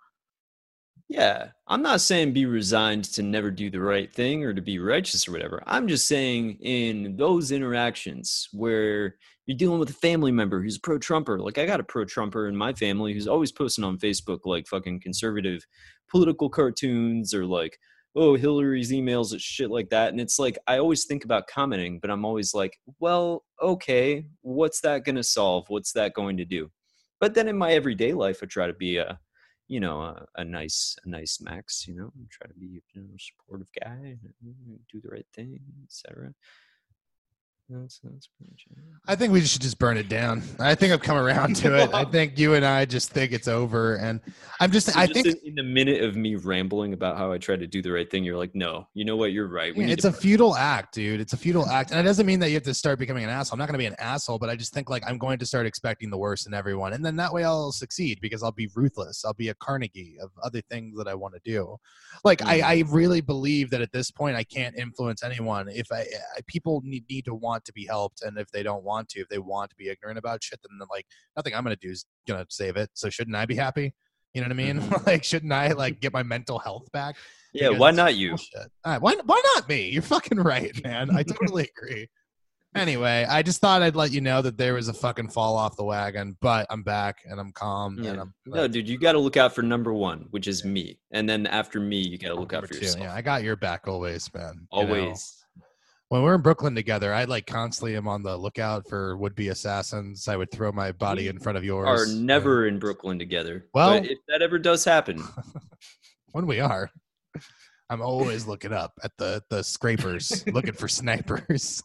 Yeah, 1.07 1.49
I'm 1.67 1.81
not 1.81 2.01
saying 2.01 2.33
be 2.33 2.45
resigned 2.45 3.05
to 3.05 3.23
never 3.23 3.49
do 3.49 3.69
the 3.69 3.81
right 3.81 4.11
thing 4.11 4.43
or 4.43 4.53
to 4.53 4.61
be 4.61 4.79
righteous 4.79 5.27
or 5.27 5.31
whatever. 5.31 5.63
I'm 5.65 5.87
just 5.87 6.07
saying 6.07 6.57
in 6.61 7.15
those 7.15 7.51
interactions 7.51 8.47
where 8.53 9.15
you're 9.47 9.57
dealing 9.57 9.79
with 9.79 9.89
a 9.89 9.93
family 9.93 10.31
member 10.31 10.61
who's 10.61 10.77
a 10.77 10.81
pro 10.81 10.99
Trumper, 10.99 11.39
like 11.39 11.57
I 11.57 11.65
got 11.65 11.79
a 11.79 11.83
pro 11.83 12.05
Trumper 12.05 12.47
in 12.47 12.55
my 12.55 12.73
family 12.73 13.13
who's 13.13 13.27
always 13.27 13.51
posting 13.51 13.83
on 13.83 13.97
Facebook 13.97 14.41
like 14.45 14.67
fucking 14.67 15.01
conservative 15.01 15.65
political 16.11 16.47
cartoons 16.47 17.33
or 17.33 17.45
like, 17.45 17.77
oh, 18.15 18.35
Hillary's 18.35 18.91
emails 18.91 19.31
and 19.31 19.41
shit 19.41 19.69
like 19.69 19.89
that. 19.89 20.09
And 20.09 20.19
it's 20.19 20.39
like, 20.39 20.57
I 20.67 20.79
always 20.79 21.05
think 21.05 21.25
about 21.25 21.47
commenting, 21.47 21.99
but 21.99 22.09
I'm 22.09 22.25
always 22.25 22.53
like, 22.53 22.77
well, 22.99 23.43
okay, 23.61 24.25
what's 24.41 24.81
that 24.81 25.05
going 25.05 25.15
to 25.15 25.23
solve? 25.23 25.65
What's 25.69 25.93
that 25.93 26.13
going 26.13 26.37
to 26.37 26.45
do? 26.45 26.71
But 27.19 27.33
then 27.35 27.47
in 27.47 27.57
my 27.57 27.71
everyday 27.73 28.13
life, 28.13 28.39
I 28.41 28.45
try 28.45 28.67
to 28.67 28.73
be 28.73 28.97
a, 28.97 29.19
you 29.67 29.79
know, 29.79 30.01
a, 30.01 30.25
a 30.37 30.43
nice, 30.43 30.95
a 31.05 31.09
nice 31.09 31.39
Max, 31.41 31.87
you 31.87 31.95
know, 31.95 32.11
try 32.31 32.47
to 32.47 32.53
be, 32.53 32.81
a 32.95 32.99
you 32.99 33.01
know, 33.03 33.09
supportive 33.19 33.69
guy, 33.79 34.17
do 34.91 35.01
the 35.01 35.09
right 35.09 35.27
thing, 35.35 35.59
etc. 35.83 36.33
That's 37.71 37.99
that's 37.99 38.27
pretty 38.27 38.51
much 38.51 38.65
it. 38.71 38.83
I 39.07 39.15
think 39.15 39.31
we 39.31 39.41
should 39.41 39.61
just 39.61 39.77
burn 39.77 39.97
it 39.97 40.09
down. 40.09 40.41
I 40.59 40.73
think 40.73 40.91
I've 40.91 41.03
come 41.03 41.17
around 41.17 41.55
to 41.57 41.77
it. 41.77 41.93
I 41.93 42.03
think 42.03 42.39
you 42.39 42.55
and 42.55 42.65
I 42.65 42.85
just 42.85 43.11
think 43.11 43.31
it's 43.31 43.47
over, 43.47 43.97
and 43.97 44.21
I'm 44.59 44.71
just. 44.71 44.87
So 44.87 44.99
I 44.99 45.05
just 45.05 45.23
think 45.23 45.37
in, 45.43 45.49
in 45.49 45.55
the 45.55 45.63
minute 45.63 46.03
of 46.03 46.15
me 46.15 46.35
rambling 46.35 46.93
about 46.93 47.17
how 47.17 47.31
I 47.31 47.37
try 47.37 47.55
to 47.57 47.67
do 47.67 47.83
the 47.83 47.91
right 47.91 48.09
thing, 48.09 48.23
you're 48.23 48.37
like, 48.37 48.55
no, 48.55 48.87
you 48.95 49.05
know 49.05 49.15
what, 49.15 49.33
you're 49.33 49.47
right. 49.47 49.75
We 49.75 49.85
Yeah, 49.85 49.91
it's 49.91 50.03
a 50.03 50.09
burn 50.09 50.17
it." 50.17 50.21
futile 50.21 50.55
act, 50.55 50.95
dude. 50.95 51.21
It's 51.21 51.33
a 51.33 51.37
futile 51.37 51.67
act, 51.67 51.91
and 51.91 51.99
it 51.99 52.03
doesn't 52.03 52.25
mean 52.25 52.39
that 52.39 52.49
you 52.49 52.55
have 52.55 52.63
to 52.63 52.73
start 52.73 52.97
becoming 52.97 53.23
an 53.23 53.29
asshole. 53.29 53.55
I'm 53.55 53.59
not 53.59 53.67
going 53.67 53.73
to 53.73 53.79
be 53.79 53.85
an 53.85 53.95
asshole, 53.99 54.39
but 54.39 54.49
I 54.49 54.55
just 54.55 54.73
think 54.73 54.89
like 54.89 55.03
I'm 55.05 55.19
going 55.19 55.37
to 55.37 55.45
start 55.45 55.67
expecting 55.67 56.09
the 56.09 56.17
worst 56.17 56.47
in 56.47 56.55
everyone, 56.55 56.93
and 56.93 57.05
then 57.05 57.15
that 57.17 57.31
way 57.31 57.43
I'll 57.43 57.71
succeed 57.71 58.19
because 58.19 58.41
I'll 58.41 58.51
be 58.51 58.69
ruthless. 58.73 59.23
I'll 59.23 59.35
be 59.35 59.49
a 59.49 59.53
Carnegie 59.53 60.17
of 60.19 60.31
other 60.41 60.61
things 60.71 60.97
that 60.97 61.07
I 61.07 61.13
want 61.13 61.35
to 61.35 61.41
do. 61.45 61.77
Like 62.23 62.43
I, 62.43 62.59
mm. 62.59 62.63
I 62.63 62.83
really 62.89 63.21
believe 63.21 63.69
that 63.69 63.81
at 63.81 63.91
this 63.91 64.09
point 64.09 64.35
I 64.35 64.43
can't 64.43 64.75
influence 64.75 65.23
anyone. 65.23 65.69
If 65.69 65.91
I, 65.91 65.99
I 66.35 66.41
people 66.47 66.81
need, 66.83 67.05
need 67.09 67.25
to 67.25 67.35
want 67.35 67.58
to 67.65 67.73
be 67.73 67.85
helped, 67.85 68.21
and 68.21 68.37
if 68.37 68.49
they 68.51 68.63
don't 68.63 68.83
want 68.83 69.09
to, 69.09 69.21
if 69.21 69.29
they 69.29 69.39
want 69.39 69.69
to 69.71 69.75
be 69.75 69.89
ignorant 69.89 70.17
about 70.17 70.43
shit, 70.43 70.59
then 70.63 70.87
like 70.91 71.05
nothing 71.35 71.53
I'm 71.53 71.65
to 71.65 71.75
do 71.75 71.91
is 71.91 72.05
to 72.27 72.45
save 72.49 72.77
it. 72.77 72.89
So 72.93 73.09
shouldn't 73.09 73.35
I 73.35 73.45
be 73.45 73.55
happy? 73.55 73.93
You 74.33 74.41
know 74.41 74.45
what 74.47 74.53
I 74.53 74.55
mean? 74.55 74.79
Mm-hmm. 74.81 75.05
like, 75.05 75.23
shouldn't 75.23 75.51
I 75.51 75.69
like 75.73 75.99
get 76.01 76.13
my 76.13 76.23
mental 76.23 76.59
health 76.59 76.91
back? 76.91 77.15
Yeah, 77.53 77.69
why 77.69 77.91
not 77.91 78.15
you? 78.15 78.37
right, 78.85 79.01
why 79.01 79.15
why 79.25 79.41
not 79.55 79.67
me? 79.67 79.89
You're 79.89 80.03
fucking 80.03 80.39
right, 80.39 80.71
man. 80.83 81.15
I 81.15 81.23
totally 81.23 81.69
agree. 81.77 82.07
Anyway, 82.75 83.25
I 83.27 83.41
just 83.41 83.59
thought 83.61 83.81
I'd 83.81 83.95
let 83.95 84.11
you 84.11 84.21
know 84.21 84.43
that 84.43 84.55
there 84.55 84.75
was 84.75 84.89
a 84.89 84.93
fucking 84.93 85.29
fall 85.29 85.57
off 85.57 85.75
the 85.75 85.83
wagon, 85.83 86.37
but 86.39 86.67
I'm 86.69 86.83
back 86.83 87.17
and 87.27 87.39
I'm 87.39 87.51
calm 87.51 87.97
and 87.97 88.05
Yeah. 88.05 88.21
I'm 88.21 88.33
No, 88.45 88.67
dude, 88.67 88.87
you 88.87 88.99
got 88.99 89.13
to 89.13 89.19
look 89.19 89.37
out 89.37 89.55
for 89.55 89.63
number 89.63 89.91
one, 89.91 90.27
which 90.29 90.47
is 90.47 90.63
me, 90.63 90.99
and 91.09 91.27
then 91.27 91.47
after 91.47 91.79
me, 91.79 91.97
you 91.97 92.19
got 92.19 92.27
to 92.27 92.35
look 92.35 92.53
out 92.53 92.67
for 92.67 92.73
two. 92.75 92.81
yourself. 92.81 93.05
Yeah, 93.05 93.15
I 93.15 93.23
got 93.23 93.41
your 93.41 93.55
back 93.55 93.87
always, 93.87 94.31
man. 94.35 94.67
you 94.71 94.77
know? 94.87 95.15
When 96.09 96.23
we're 96.23 96.33
in 96.33 96.41
Brooklyn 96.41 96.73
together, 96.73 97.13
I 97.13 97.25
like 97.25 97.45
constantly 97.45 97.95
am 97.95 98.07
on 98.07 98.23
the 98.23 98.35
lookout 98.35 98.89
for 98.89 99.15
would-be 99.15 99.49
assassins. 99.49 100.27
I 100.27 100.35
would 100.35 100.49
throw 100.49 100.71
my 100.71 100.91
body 100.91 101.27
in 101.27 101.37
front 101.37 101.55
of 101.55 101.63
yours. 101.63 101.87
Are 101.87 102.11
never 102.11 102.65
in 102.65 102.79
Brooklyn 102.79 103.19
together. 103.19 103.67
Well- 103.75 103.99
but 104.01 104.09
if 104.09 104.17
that 104.27 104.41
ever 104.41 104.57
does 104.57 104.83
happen, 104.83 105.23
when 106.31 106.47
we 106.47 106.59
are. 106.59 106.89
I'm 107.91 108.01
always 108.01 108.45
looking 108.47 108.73
up 108.73 108.93
at 109.03 109.11
the 109.17 109.41
the 109.49 109.63
scrapers, 109.63 110.45
looking 110.53 110.73
for 110.73 110.87
snipers. 110.87 111.81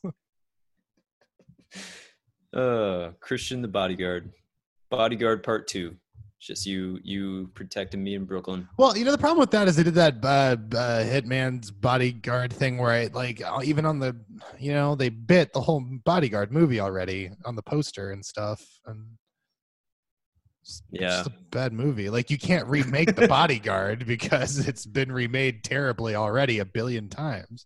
uh, 2.54 3.10
Christian 3.20 3.62
the 3.62 3.68
bodyguard, 3.68 4.30
bodyguard 4.90 5.42
part 5.42 5.66
two. 5.66 5.96
Just 6.44 6.66
you, 6.66 7.00
you 7.02 7.50
protecting 7.54 8.04
me 8.04 8.14
in 8.16 8.26
Brooklyn. 8.26 8.68
Well, 8.76 8.94
you 8.98 9.02
know 9.06 9.12
the 9.12 9.16
problem 9.18 9.38
with 9.40 9.50
that 9.52 9.66
is 9.66 9.76
they 9.76 9.82
did 9.82 9.94
that 9.94 10.16
uh, 10.22 10.56
uh, 10.76 11.02
Hitman's 11.04 11.70
bodyguard 11.70 12.52
thing 12.52 12.76
where 12.76 12.90
I 12.90 13.06
like 13.14 13.42
uh, 13.42 13.60
even 13.64 13.86
on 13.86 13.98
the 13.98 14.14
you 14.58 14.74
know 14.74 14.94
they 14.94 15.08
bit 15.08 15.54
the 15.54 15.62
whole 15.62 15.80
bodyguard 16.04 16.52
movie 16.52 16.80
already 16.80 17.30
on 17.46 17.56
the 17.56 17.62
poster 17.62 18.10
and 18.10 18.22
stuff 18.22 18.62
and 18.84 19.06
it's 20.60 20.82
it's 20.92 21.00
Yeah. 21.00 21.08
just 21.08 21.28
a 21.28 21.32
bad 21.50 21.72
movie. 21.72 22.10
Like 22.10 22.28
you 22.28 22.36
can't 22.36 22.66
remake 22.68 23.16
the 23.16 23.26
bodyguard 23.38 24.06
because 24.06 24.68
it's 24.68 24.84
been 24.84 25.10
remade 25.10 25.64
terribly 25.64 26.14
already 26.14 26.58
a 26.58 26.66
billion 26.66 27.08
times. 27.08 27.64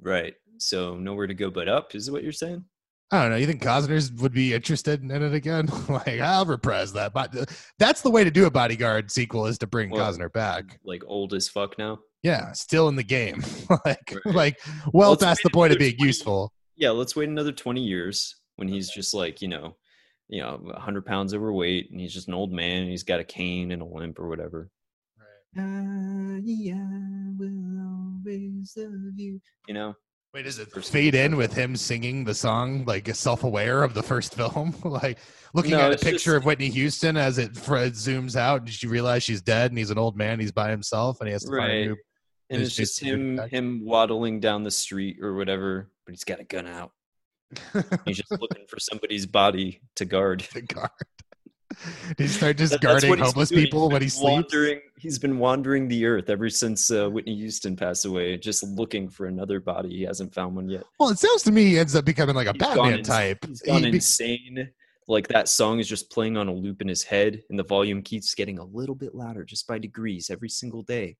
Right. 0.00 0.34
So 0.58 0.96
nowhere 0.96 1.28
to 1.28 1.34
go 1.34 1.48
but 1.48 1.68
up 1.68 1.94
is 1.94 2.10
what 2.10 2.24
you're 2.24 2.32
saying. 2.32 2.64
I 3.12 3.22
don't 3.22 3.30
know. 3.30 3.36
You 3.36 3.46
think 3.46 3.62
Costner's 3.62 4.10
would 4.14 4.32
be 4.32 4.52
interested 4.52 5.00
in 5.00 5.10
it 5.10 5.32
again? 5.32 5.68
like 5.88 6.20
I'll 6.20 6.44
reprise 6.44 6.92
that, 6.94 7.12
but 7.12 7.32
that's 7.78 8.02
the 8.02 8.10
way 8.10 8.24
to 8.24 8.30
do 8.30 8.46
a 8.46 8.50
bodyguard 8.50 9.10
sequel 9.12 9.46
is 9.46 9.58
to 9.58 9.66
bring 9.66 9.90
Well, 9.90 10.12
Cosner 10.12 10.32
back. 10.32 10.80
Like 10.84 11.02
old 11.06 11.32
as 11.32 11.48
fuck 11.48 11.78
now. 11.78 11.98
Yeah, 12.22 12.50
still 12.52 12.88
in 12.88 12.96
the 12.96 13.04
game. 13.04 13.44
like, 13.84 14.16
Right. 14.24 14.34
like 14.34 14.60
well 14.92 15.10
Let's 15.10 15.22
past 15.24 15.42
the 15.44 15.50
point 15.50 15.72
of 15.72 15.78
being 15.78 15.96
20 15.96 16.06
useful. 16.08 16.52
Yeah. 16.74 16.90
Let's 16.90 17.14
wait 17.14 17.28
another 17.28 17.52
20 17.52 17.80
years 17.80 18.36
when 18.56 18.66
he's 18.66 18.90
just 18.90 19.14
like 19.14 19.40
you 19.40 19.48
know, 19.48 19.76
you 20.28 20.42
know, 20.42 20.58
100 20.60 21.06
pounds 21.06 21.32
overweight 21.32 21.92
and 21.92 22.00
he's 22.00 22.12
just 22.12 22.26
an 22.26 22.34
old 22.34 22.52
man. 22.52 22.82
And 22.82 22.90
he's 22.90 23.04
got 23.04 23.20
a 23.20 23.24
cane 23.24 23.70
and 23.70 23.82
a 23.82 23.84
limp 23.84 24.18
or 24.18 24.28
whatever. 24.28 24.68
I 25.56 25.62
will 27.38 27.80
always 27.80 28.74
love 28.76 29.14
you. 29.16 29.40
You 29.68 29.74
know. 29.74 29.94
Wait, 30.36 30.44
is 30.46 30.58
it 30.58 30.70
First 30.70 30.92
fade 30.92 31.14
in 31.14 31.38
with 31.38 31.54
him 31.54 31.74
singing 31.74 32.22
the 32.22 32.34
song, 32.34 32.84
like 32.84 33.08
self-aware 33.14 33.82
of 33.82 33.94
the 33.94 34.02
first 34.02 34.34
film, 34.36 34.74
like 34.84 35.16
looking 35.54 35.70
No, 35.70 35.80
at 35.90 35.94
a 35.94 35.96
picture 35.96 36.12
just- 36.12 36.36
of 36.36 36.44
Whitney 36.44 36.68
Houston 36.68 37.16
as 37.16 37.38
it 37.38 37.56
fr- 37.56 37.76
zooms 37.88 38.36
out, 38.36 38.60
and 38.60 38.68
she 38.68 38.86
realizes 38.86 39.24
she's 39.24 39.40
dead, 39.40 39.70
and 39.70 39.78
he's 39.78 39.88
an 39.90 39.96
old 39.96 40.14
man, 40.14 40.38
he's 40.38 40.52
by 40.52 40.68
himself, 40.68 41.20
and 41.20 41.28
he 41.28 41.32
has 41.32 41.42
to 41.44 41.56
find 41.56 41.72
a 41.72 41.84
new. 41.86 41.96
And 42.50 42.60
His 42.60 42.68
it's 42.68 42.76
just 42.76 43.00
Jason 43.00 43.38
him 43.38 43.48
him 43.48 43.84
waddling 43.86 44.40
down 44.40 44.62
the 44.62 44.70
street 44.70 45.22
or 45.22 45.36
whatever, 45.36 45.88
but 46.04 46.12
he's 46.12 46.24
got 46.24 46.38
a 46.38 46.44
gun 46.44 46.66
out. 46.66 46.92
He's 48.04 48.18
just 48.18 48.30
looking 48.32 48.66
for 48.68 48.78
somebody's 48.78 49.24
body 49.24 49.80
to 49.94 50.04
guard. 50.04 50.46
the 50.52 50.60
guard. 50.62 50.90
Did 52.16 52.18
he 52.18 52.28
start 52.28 52.56
just 52.56 52.72
That- 52.72 52.80
guarding 52.80 53.18
homeless 53.18 53.50
people 53.50 53.88
when 53.88 54.02
he 54.02 54.08
sleeps? 54.08 54.32
Wandering, 54.32 54.80
he's 54.98 55.18
been 55.18 55.38
wandering 55.38 55.88
the 55.88 56.04
earth 56.06 56.30
ever 56.30 56.48
since 56.48 56.90
uh, 56.90 57.08
Whitney 57.08 57.36
Houston 57.36 57.76
passed 57.76 58.04
away, 58.04 58.36
just 58.36 58.62
looking 58.62 59.08
for 59.08 59.26
another 59.26 59.60
body. 59.60 59.90
He 59.90 60.02
hasn't 60.02 60.34
found 60.34 60.56
one 60.56 60.68
yet. 60.68 60.84
Well, 60.98 61.10
it 61.10 61.18
sounds 61.18 61.42
to 61.44 61.52
me 61.52 61.66
he 61.66 61.78
ends 61.78 61.94
up 61.94 62.04
becoming 62.04 62.34
like 62.34 62.46
a 62.46 62.52
He's 62.52 62.60
Batman 62.60 63.02
type. 63.02 63.44
He's 63.46 63.62
gone 63.62 63.82
He 63.82 63.88
insane. 63.90 64.70
Like 65.08 65.28
that 65.28 65.48
song 65.48 65.78
is 65.78 65.88
just 65.88 66.10
playing 66.10 66.36
on 66.36 66.48
a 66.48 66.52
loop 66.52 66.82
in 66.82 66.88
his 66.88 67.04
head, 67.04 67.42
and 67.48 67.58
the 67.58 67.62
volume 67.64 68.02
keeps 68.02 68.34
getting 68.34 68.58
a 68.58 68.64
little 68.64 68.96
bit 68.96 69.14
louder 69.14 69.44
just 69.44 69.68
by 69.68 69.78
degrees 69.78 70.30
every 70.30 70.48
single 70.48 70.82
day. 70.82 71.16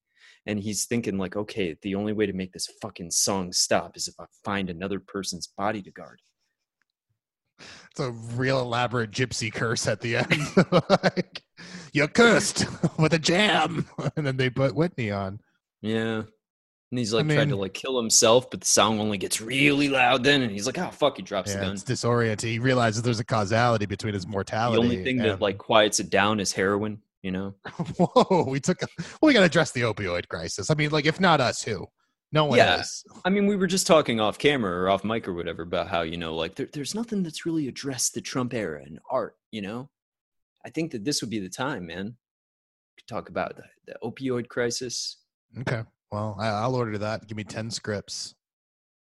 And 0.46 0.58
he's 0.58 0.86
thinking 0.86 1.18
like, 1.18 1.36
okay, 1.36 1.76
the 1.82 1.94
only 1.94 2.12
way 2.12 2.26
to 2.26 2.32
make 2.32 2.52
this 2.52 2.68
fucking 2.80 3.10
song 3.10 3.52
stop 3.52 3.96
is 3.96 4.08
if 4.08 4.14
I 4.18 4.24
find 4.44 4.70
another 4.70 4.98
person's 5.00 5.48
body 5.56 5.82
to 5.82 5.90
guard. 5.92 6.20
It's 7.90 8.00
a 8.00 8.10
real 8.10 8.60
elaborate 8.60 9.10
gypsy 9.10 9.52
curse 9.52 9.86
at 9.86 10.00
the 10.00 10.16
end. 10.16 10.42
like, 11.02 11.42
you're 11.92 12.08
cursed 12.08 12.66
with 12.98 13.14
a 13.14 13.18
jam. 13.18 13.86
And 14.16 14.26
then 14.26 14.36
they 14.36 14.50
put 14.50 14.74
Whitney 14.74 15.10
on. 15.10 15.40
Yeah. 15.82 16.22
And 16.92 16.98
he's 16.98 17.12
I 17.12 17.18
like 17.18 17.28
trying 17.28 17.48
to 17.48 17.56
like 17.56 17.74
kill 17.74 17.96
himself, 17.96 18.50
but 18.50 18.60
the 18.60 18.66
song 18.66 19.00
only 19.00 19.18
gets 19.18 19.40
really 19.40 19.88
loud 19.88 20.22
then, 20.22 20.42
and 20.42 20.52
he's 20.52 20.66
like, 20.66 20.78
"Oh 20.78 20.90
fuck!" 20.90 21.16
He 21.16 21.22
drops 21.22 21.52
the 21.52 21.58
gun. 21.60 21.72
it's 21.72 21.82
disorienting. 21.82 22.44
He 22.44 22.58
realizes 22.60 23.02
there's 23.02 23.18
a 23.18 23.24
causality 23.24 23.86
between 23.86 24.14
his 24.14 24.24
mortality. 24.24 24.80
The 24.80 24.84
only 24.84 25.02
thing 25.04 25.16
that 25.18 25.40
like 25.40 25.58
quiets 25.58 25.98
it 25.98 26.10
down 26.10 26.38
is 26.38 26.52
heroin. 26.52 27.00
You 27.22 27.32
know, 27.32 27.54
whoa, 27.98 28.44
we 28.48 28.60
took. 28.60 28.80
A, 28.82 28.86
well, 29.20 29.28
we 29.28 29.32
got 29.32 29.40
to 29.40 29.46
address 29.46 29.72
the 29.72 29.80
opioid 29.80 30.28
crisis. 30.28 30.70
I 30.70 30.74
mean, 30.74 30.90
like, 30.90 31.06
if 31.06 31.18
not 31.18 31.40
us, 31.40 31.60
who? 31.60 31.88
No 32.32 32.44
one 32.46 32.58
Yeah. 32.58 32.80
is. 32.80 33.04
I 33.24 33.30
mean, 33.30 33.46
we 33.46 33.56
were 33.56 33.66
just 33.66 33.86
talking 33.86 34.20
off 34.20 34.38
camera 34.38 34.72
or 34.72 34.88
off 34.88 35.04
mic 35.04 35.28
or 35.28 35.34
whatever 35.34 35.62
about 35.62 35.88
how 35.88 36.02
you 36.02 36.16
know, 36.16 36.34
like, 36.34 36.54
there, 36.54 36.68
there's 36.72 36.94
nothing 36.94 37.22
that's 37.22 37.46
really 37.46 37.68
addressed 37.68 38.14
the 38.14 38.20
Trump 38.20 38.54
era 38.54 38.82
in 38.84 38.98
art. 39.10 39.36
You 39.50 39.62
know, 39.62 39.88
I 40.64 40.70
think 40.70 40.90
that 40.92 41.04
this 41.04 41.20
would 41.20 41.30
be 41.30 41.38
the 41.38 41.48
time, 41.48 41.86
man. 41.86 42.16
Could 42.98 43.06
talk 43.08 43.28
about 43.28 43.56
the, 43.56 43.64
the 43.86 43.96
opioid 44.02 44.48
crisis. 44.48 45.18
Okay. 45.60 45.82
Well, 46.10 46.36
I, 46.38 46.48
I'll 46.48 46.74
order 46.74 46.98
that. 46.98 47.26
Give 47.26 47.36
me 47.36 47.44
ten 47.44 47.70
scripts. 47.70 48.34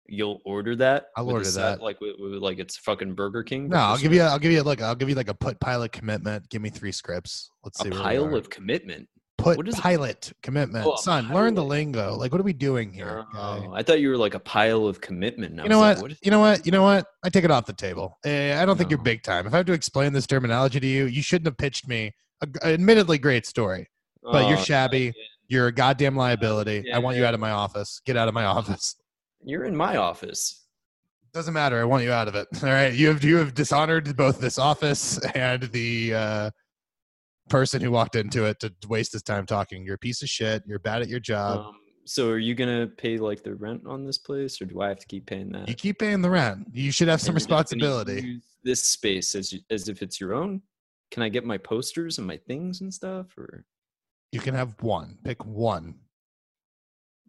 You'll 0.06 0.40
order 0.44 0.76
that. 0.76 1.06
I'll 1.16 1.30
order 1.30 1.44
set, 1.44 1.62
uh, 1.62 1.70
that. 1.70 1.82
like 1.82 2.00
with, 2.00 2.16
with, 2.18 2.34
like 2.34 2.58
it's 2.58 2.76
fucking 2.76 3.14
Burger 3.14 3.42
King. 3.42 3.68
No, 3.68 3.76
I'll 3.78 3.98
give 3.98 4.12
you. 4.12 4.22
I'll 4.22 4.38
give 4.38 4.52
you 4.52 4.62
like. 4.62 4.82
I'll 4.82 4.94
give 4.94 5.08
you 5.08 5.14
like 5.14 5.28
a 5.28 5.34
put 5.34 5.58
pilot 5.60 5.92
commitment. 5.92 6.48
Give 6.50 6.60
me 6.60 6.70
three 6.70 6.92
scripts. 6.92 7.50
Let's 7.64 7.80
a 7.80 7.84
see. 7.84 7.90
we 7.90 7.96
pile 7.96 8.34
of 8.34 8.50
commitment. 8.50 9.08
Put 9.38 9.56
what 9.56 9.70
pilot 9.76 10.32
commitment. 10.42 10.86
Oh, 10.86 10.96
Son, 10.96 11.28
learn 11.28 11.54
the 11.54 11.64
lingo. 11.64 12.14
Like, 12.14 12.32
what 12.32 12.40
are 12.40 12.44
we 12.44 12.52
doing 12.52 12.92
here? 12.92 13.24
Oh, 13.34 13.72
I 13.72 13.82
thought 13.82 14.00
you 14.00 14.08
were 14.08 14.16
like 14.16 14.34
a 14.34 14.38
pile 14.40 14.86
of 14.86 15.00
commitment. 15.00 15.56
You 15.56 15.68
know 15.68 15.78
what? 15.78 16.00
like, 16.00 16.12
is 16.12 16.18
You 16.22 16.30
know 16.30 16.40
what? 16.40 16.64
You 16.66 16.72
know 16.72 16.82
what? 16.82 17.06
I 17.24 17.30
take 17.30 17.44
it 17.44 17.50
off 17.50 17.66
the 17.66 17.72
table. 17.72 18.18
Eh, 18.24 18.60
I 18.60 18.64
don't 18.64 18.76
think 18.76 18.90
you're 18.90 19.02
big 19.02 19.22
time. 19.22 19.46
If 19.46 19.54
I 19.54 19.58
have 19.58 19.66
to 19.66 19.72
explain 19.72 20.12
this 20.12 20.26
terminology 20.26 20.80
to 20.80 20.86
you, 20.86 21.06
you 21.06 21.22
shouldn't 21.22 21.46
have 21.46 21.56
pitched 21.56 21.88
me. 21.88 22.14
A, 22.42 22.66
admittedly, 22.66 23.18
great 23.18 23.46
story, 23.46 23.88
but 24.22 24.48
you're 24.48 24.58
Oh, 24.58 24.62
shabby. 24.62 25.12
You're 25.48 25.66
a 25.66 25.72
goddamn 25.72 26.16
liability. 26.16 26.90
I 26.92 26.98
want 26.98 27.16
you 27.16 27.26
out 27.26 27.34
of 27.34 27.40
my 27.40 27.50
office. 27.50 28.00
Get 28.06 28.16
out 28.16 28.28
of 28.28 28.34
my 28.34 28.44
office. 28.44 28.96
You're 29.44 29.64
in 29.64 29.76
my 29.76 29.96
office. 29.96 30.64
Doesn't 31.34 31.54
matter. 31.54 31.80
I 31.80 31.84
want 31.84 32.04
you 32.04 32.12
out 32.12 32.28
of 32.28 32.34
it. 32.34 32.46
All 32.62 32.68
right. 32.68 32.92
You 32.92 33.08
have 33.08 33.24
you 33.24 33.36
have 33.36 33.54
dishonored 33.54 34.16
both 34.16 34.40
this 34.40 34.58
office 34.58 35.18
and 35.34 35.62
the 35.64 36.14
uh, 36.14 36.50
person 37.48 37.80
who 37.80 37.90
walked 37.90 38.16
into 38.16 38.44
it 38.44 38.60
to 38.60 38.72
waste 38.88 39.12
his 39.12 39.22
time 39.22 39.46
talking. 39.46 39.84
You're 39.84 39.96
a 39.96 39.98
piece 39.98 40.22
of 40.22 40.28
shit. 40.28 40.62
You're 40.66 40.78
bad 40.78 41.02
at 41.02 41.08
your 41.08 41.20
job. 41.20 41.66
Um, 41.66 41.74
so 42.04 42.30
are 42.30 42.38
you 42.38 42.54
gonna 42.54 42.86
pay 42.86 43.18
like 43.18 43.42
the 43.42 43.54
rent 43.54 43.82
on 43.86 44.04
this 44.04 44.18
place, 44.18 44.60
or 44.60 44.64
do 44.64 44.80
I 44.80 44.88
have 44.88 44.98
to 44.98 45.06
keep 45.06 45.26
paying 45.26 45.52
that? 45.52 45.68
you 45.68 45.74
keep 45.74 45.98
paying 46.00 46.20
the 46.22 46.30
rent. 46.30 46.66
You 46.72 46.90
should 46.90 47.08
have 47.08 47.20
some 47.20 47.36
And 47.36 47.40
you're 47.40 47.58
just 47.58 47.70
gonna 47.70 47.82
responsibility. 47.84 48.40
This 48.64 48.82
space 48.82 49.34
as 49.34 49.54
as 49.70 49.88
if 49.88 50.02
it's 50.02 50.20
your 50.20 50.34
own. 50.34 50.62
Can 51.10 51.22
I 51.22 51.28
get 51.28 51.44
my 51.44 51.58
posters 51.58 52.18
and 52.18 52.26
my 52.26 52.38
things 52.38 52.80
and 52.80 52.92
stuff? 52.92 53.26
Or 53.36 53.64
You 54.32 54.40
can 54.40 54.54
have 54.54 54.74
one. 54.80 55.18
Pick 55.24 55.44
one. 55.44 55.94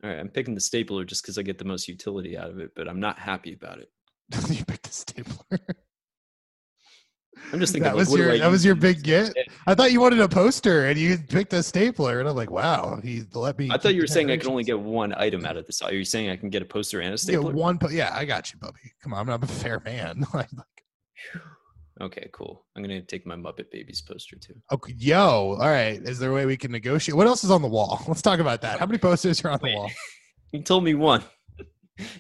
all 0.04 0.10
right, 0.10 0.20
I'm 0.20 0.30
picking 0.30 0.56
the 0.56 0.62
stapler 0.62 1.04
just 1.04 1.22
because 1.22 1.38
I 1.38 1.42
get 1.42 1.58
the 1.58 1.66
most 1.66 1.88
utility 1.88 2.38
out 2.38 2.50
of 2.50 2.60
it, 2.60 2.72
but 2.76 2.88
I'm 2.88 3.00
not 3.00 3.20
happy 3.20 3.54
about 3.54 3.80
it. 3.80 3.90
you 4.50 4.64
picked 4.66 4.88
a 4.88 4.94
stapler. 4.94 5.60
I'm 7.54 7.60
just 7.60 7.72
thinking 7.72 7.84
that 7.84 7.96
was 7.96 8.10
do 8.10 8.18
your 8.18 8.38
that 8.40 8.50
was 8.50 8.66
your 8.66 8.74
big 8.74 9.04
get. 9.04 9.32
I 9.68 9.76
thought 9.76 9.92
you 9.92 10.02
wanted 10.02 10.20
a 10.20 10.28
poster 10.28 10.88
and 10.88 10.98
you 10.98 11.20
picked 11.20 11.54
a 11.54 11.62
stapler, 11.62 12.20
and 12.20 12.28
I'm 12.28 12.36
like, 12.36 12.50
wow, 12.50 13.00
he 13.04 13.22
let 13.34 13.60
me. 13.60 13.70
I 13.72 13.78
thought 13.78 13.94
you 13.94 14.02
were 14.02 14.08
saying 14.08 14.32
I 14.32 14.38
could 14.38 14.48
only 14.48 14.64
get 14.64 14.80
one 14.80 15.14
item 15.14 15.46
out 15.46 15.56
of 15.56 15.68
this. 15.68 15.82
Are 15.84 15.94
you 15.94 16.04
saying 16.04 16.32
I 16.32 16.36
can 16.36 16.50
get 16.50 16.64
a 16.64 16.66
poster 16.66 17.00
and 17.02 17.14
a 17.14 17.18
stapler? 17.18 17.52
Yeah, 17.52 17.56
one. 17.56 17.78
Po- 17.78 17.90
yeah, 17.90 18.12
I 18.14 18.26
got 18.26 18.52
you, 18.52 18.58
Bubby. 18.60 18.80
Come 19.04 19.14
on, 19.14 19.20
I'm 19.20 19.28
not 19.28 19.44
a 19.44 19.48
fair 19.62 19.80
man. 19.86 20.26
Like, 20.34 20.50
Okay, 22.02 22.28
cool. 22.34 22.66
I'm 22.76 22.82
gonna 22.82 23.04
take 23.04 23.26
my 23.28 23.36
Muppet 23.36 23.70
Babies 23.72 24.02
poster 24.02 24.36
too. 24.36 24.56
okay, 24.72 24.94
yo, 24.98 25.56
all 25.60 25.70
right. 25.70 26.02
Is 26.02 26.18
there 26.18 26.32
a 26.32 26.34
way 26.34 26.48
we 26.48 26.58
can 26.58 26.72
negotiate? 26.72 27.16
What 27.16 27.28
else 27.28 27.44
is 27.44 27.52
on 27.52 27.62
the 27.62 27.68
wall? 27.68 28.02
Let's 28.08 28.24
talk 28.24 28.40
about 28.40 28.62
that. 28.62 28.80
How 28.80 28.88
many 28.88 28.98
posters 28.98 29.46
are 29.46 29.52
on 29.52 29.60
the 29.62 29.76
wall? 29.76 29.92
You 30.52 30.64
told 30.64 30.84
me 30.84 30.96
one. 30.96 31.24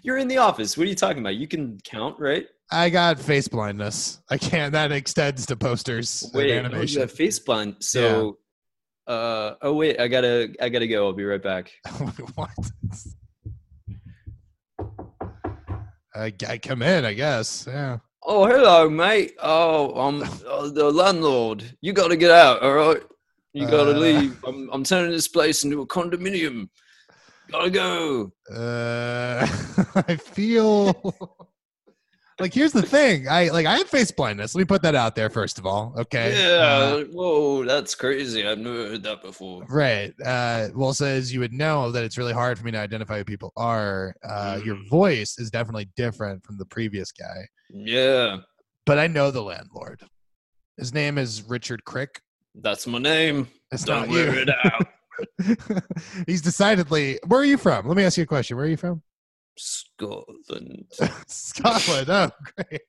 You're 0.03 0.17
in 0.17 0.27
the 0.27 0.37
office. 0.37 0.77
What 0.77 0.85
are 0.85 0.89
you 0.89 0.95
talking 0.95 1.19
about? 1.19 1.35
You 1.35 1.47
can 1.47 1.79
count, 1.83 2.19
right? 2.19 2.45
I 2.71 2.89
got 2.89 3.19
face 3.19 3.47
blindness. 3.47 4.19
I 4.29 4.37
can't. 4.37 4.71
That 4.73 4.91
extends 4.91 5.45
to 5.47 5.55
posters 5.55 6.29
Wait, 6.33 6.51
and 6.51 6.73
oh, 6.73 6.81
you 6.81 6.99
have 7.01 7.11
face 7.11 7.39
blind. 7.39 7.75
So, 7.79 8.37
uh, 9.07 9.53
oh 9.61 9.73
wait, 9.73 9.99
I 9.99 10.07
gotta, 10.07 10.53
I 10.61 10.69
gotta 10.69 10.87
go. 10.87 11.05
I'll 11.07 11.13
be 11.13 11.25
right 11.25 11.41
back. 11.41 11.71
what? 12.35 12.49
I, 16.15 16.33
I 16.47 16.57
come 16.59 16.81
in, 16.81 17.05
I 17.05 17.13
guess. 17.13 17.65
Yeah. 17.67 17.97
Oh, 18.23 18.45
hello, 18.45 18.89
mate. 18.89 19.33
Oh, 19.41 19.93
I'm 19.99 20.21
uh, 20.23 20.69
the 20.69 20.89
landlord. 20.91 21.63
You 21.81 21.93
gotta 21.93 22.15
get 22.15 22.31
out. 22.31 22.61
All 22.61 22.73
right. 22.73 23.01
You 23.53 23.67
gotta 23.67 23.91
Uh. 23.95 23.99
leave. 23.99 24.43
I'm, 24.45 24.69
I'm 24.71 24.83
turning 24.83 25.11
this 25.11 25.27
place 25.27 25.63
into 25.63 25.81
a 25.81 25.87
condominium. 25.87 26.69
Gotta 27.51 27.69
go. 27.69 28.31
Uh, 28.51 29.45
I 30.07 30.15
feel 30.15 31.13
like 32.39 32.53
here's 32.53 32.71
the 32.71 32.81
thing. 32.81 33.27
I 33.27 33.49
like 33.49 33.65
I 33.65 33.77
have 33.77 33.87
face 33.89 34.11
blindness. 34.11 34.55
Let 34.55 34.59
me 34.61 34.65
put 34.65 34.81
that 34.83 34.95
out 34.95 35.15
there 35.15 35.29
first 35.29 35.59
of 35.59 35.65
all. 35.65 35.93
Okay. 35.97 36.31
Uh, 36.33 36.97
Yeah. 36.97 37.03
Whoa, 37.11 37.63
that's 37.65 37.95
crazy. 37.95 38.47
I've 38.47 38.57
never 38.59 38.89
heard 38.89 39.03
that 39.03 39.21
before. 39.21 39.63
right. 39.69 40.13
Uh, 40.25 40.69
well, 40.73 40.93
says 40.93 41.33
you 41.33 41.41
would 41.41 41.53
know 41.53 41.91
that 41.91 42.03
it's 42.03 42.17
really 42.17 42.33
hard 42.33 42.57
for 42.57 42.65
me 42.65 42.71
to 42.71 42.79
identify 42.79 43.17
who 43.19 43.25
people 43.25 43.51
are. 43.57 44.15
Uh, 44.23 44.59
Your 44.63 44.75
Mm. 44.77 44.89
voice 44.89 45.37
is 45.37 45.51
definitely 45.51 45.89
different 45.95 46.43
from 46.45 46.57
the 46.57 46.65
previous 46.65 47.11
guy, 47.11 47.47
Yeah, 47.69 48.37
but 48.85 48.97
I 48.99 49.07
know 49.07 49.29
the 49.31 49.43
landlord. 49.43 50.01
His 50.77 50.93
name 50.93 51.17
is 51.19 51.43
Richard 51.43 51.83
Crick. 51.85 52.21
that's 52.55 52.87
my 52.87 52.99
name. 52.99 53.47
It's 53.71 53.83
Don't 53.83 54.01
not 54.01 54.09
wear 54.09 54.33
you. 54.33 54.41
it 54.41 54.49
out. 54.49 54.87
He's 56.27 56.41
decidedly. 56.41 57.19
Where 57.27 57.39
are 57.41 57.45
you 57.45 57.57
from? 57.57 57.87
Let 57.87 57.97
me 57.97 58.03
ask 58.03 58.17
you 58.17 58.23
a 58.23 58.27
question. 58.27 58.57
Where 58.57 58.65
are 58.65 58.69
you 58.69 58.77
from? 58.77 59.01
Scotland. 59.57 60.85
Scotland. 61.27 62.09
Oh, 62.09 62.29
great. 62.55 62.81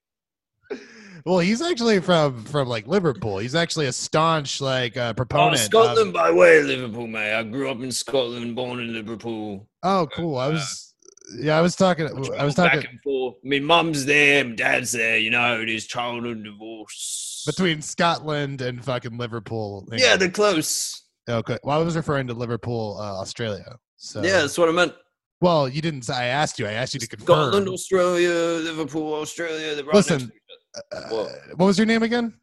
Well, 1.27 1.39
he's 1.39 1.63
actually 1.63 2.01
from 2.01 2.45
from 2.45 2.69
like 2.69 2.87
Liverpool. 2.87 3.39
He's 3.39 3.55
actually 3.55 3.87
a 3.87 3.93
staunch 3.93 4.61
like 4.61 4.97
uh, 4.97 5.11
Oh, 5.11 5.15
proponent. 5.15 5.55
of- 5.55 5.61
Scotland 5.61 6.13
by 6.13 6.31
way 6.31 6.59
of 6.59 6.67
Liverpool, 6.67 7.07
mate. 7.07 7.35
I 7.35 7.43
grew 7.45 7.71
up 7.71 7.81
in 7.81 7.93
Scotland, 7.93 8.55
born 8.57 8.81
in 8.81 8.93
Liverpool. 8.93 9.69
oh, 9.83 10.07
cool. 10.15 10.37
I 10.39 10.49
was. 10.49 10.95
Yeah, 11.39 11.57
I 11.57 11.63
was 11.63 11.75
talking. 11.75 12.07
I 12.07 12.45
was 12.45 12.55
talking 12.55 12.81
back 12.81 12.91
and 12.91 13.01
forth. 13.03 13.37
My 13.43 13.59
mum's 13.59 14.05
there, 14.05 14.45
my 14.45 14.55
dad's 14.55 14.93
there. 14.93 15.17
You 15.17 15.31
know 15.31 15.59
it 15.63 15.71
is, 15.71 15.87
childhood 15.87 16.45
divorce. 16.45 17.45
between 17.47 17.81
Scotland 17.81 18.61
and 18.61 18.85
fucking 18.85 19.17
Liverpool. 19.17 19.89
yeah, 19.93 20.17
they're 20.17 20.29
close. 20.31 21.03
Okay. 21.29 21.59
Well, 21.63 21.81
I 21.81 21.83
was 21.83 21.97
referring 21.97 22.27
to 22.29 22.35
Liverpool, 22.35 22.97
uh, 23.01 23.21
Australia. 23.21 23.77
So 23.97 24.23
Yeah, 24.23 24.41
that's 24.43 24.59
what 24.59 24.69
I 24.69 24.73
meant. 24.73 24.93
Well, 25.41 25.69
you 25.69 25.83
didn't. 25.83 26.09
I 26.09 26.27
asked 26.27 26.59
you. 26.59 26.67
I 26.67 26.73
asked 26.73 26.95
you 26.95 27.01
to 27.01 27.07
confirm. 27.07 27.27
Scotland, 27.27 27.69
Australia, 27.69 28.31
Liverpool, 28.63 29.15
Australia. 29.15 29.77
Right 29.83 29.95
Listen, 29.95 30.19
next 30.19 30.31
to 30.31 30.37
each 30.37 30.95
other. 30.95 31.07
Uh, 31.07 31.09
What? 31.17 31.59
what 31.59 31.67
was 31.67 31.79
your 31.79 31.87
name 31.87 32.03
again? 32.03 32.35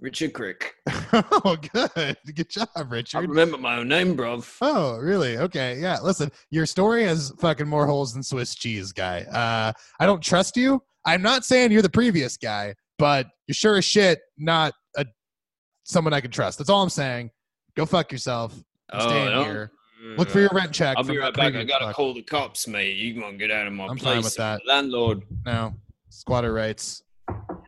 Richard 0.00 0.32
Crick. 0.32 0.74
oh, 1.12 1.56
good. 1.72 2.16
Good 2.34 2.48
job, 2.48 2.68
Richard. 2.88 3.18
I 3.18 3.20
remember 3.20 3.58
my 3.58 3.76
own 3.76 3.88
name, 3.88 4.16
bro. 4.16 4.42
Oh, 4.62 4.96
really? 4.96 5.36
Okay. 5.36 5.78
Yeah. 5.78 5.98
Listen, 6.00 6.32
your 6.50 6.64
story 6.64 7.04
has 7.04 7.32
fucking 7.38 7.68
more 7.68 7.86
holes 7.86 8.14
than 8.14 8.22
Swiss 8.22 8.54
cheese, 8.54 8.92
guy. 8.92 9.20
Uh, 9.22 9.72
I 9.98 10.06
don't 10.06 10.22
trust 10.22 10.56
you. 10.56 10.82
I'm 11.04 11.22
not 11.22 11.44
saying 11.44 11.72
you're 11.72 11.82
the 11.82 11.90
previous 11.90 12.36
guy, 12.38 12.74
but 12.98 13.26
you're 13.46 13.54
sure 13.54 13.76
as 13.76 13.84
shit 13.84 14.20
not 14.38 14.72
a 14.96 15.04
someone 15.84 16.14
I 16.14 16.20
can 16.20 16.30
trust. 16.30 16.58
That's 16.58 16.70
all 16.70 16.82
I'm 16.82 16.90
saying. 16.90 17.30
Go 17.76 17.86
fuck 17.86 18.12
yourself. 18.12 18.54
I'm 18.90 19.00
oh, 19.00 19.08
staying 19.08 19.28
Oh, 19.28 19.42
no? 19.42 19.44
here. 19.44 19.72
Mm. 20.02 20.18
Look 20.18 20.30
for 20.30 20.40
your 20.40 20.50
rent 20.52 20.72
check. 20.72 20.96
I'll 20.96 21.04
be 21.04 21.18
right 21.18 21.34
back. 21.34 21.54
I 21.54 21.64
gotta 21.64 21.86
fuck. 21.86 21.96
call 21.96 22.14
the 22.14 22.22
cops, 22.22 22.66
mate. 22.66 22.96
You 22.96 23.20
gonna 23.20 23.36
get 23.36 23.50
out 23.50 23.66
of 23.66 23.72
my 23.72 23.86
I'm 23.86 23.96
place. 23.96 24.14
fine 24.14 24.22
with 24.22 24.36
that. 24.36 24.62
Landlord. 24.66 25.22
No. 25.44 25.74
Squatter 26.08 26.52
rights. 26.52 27.02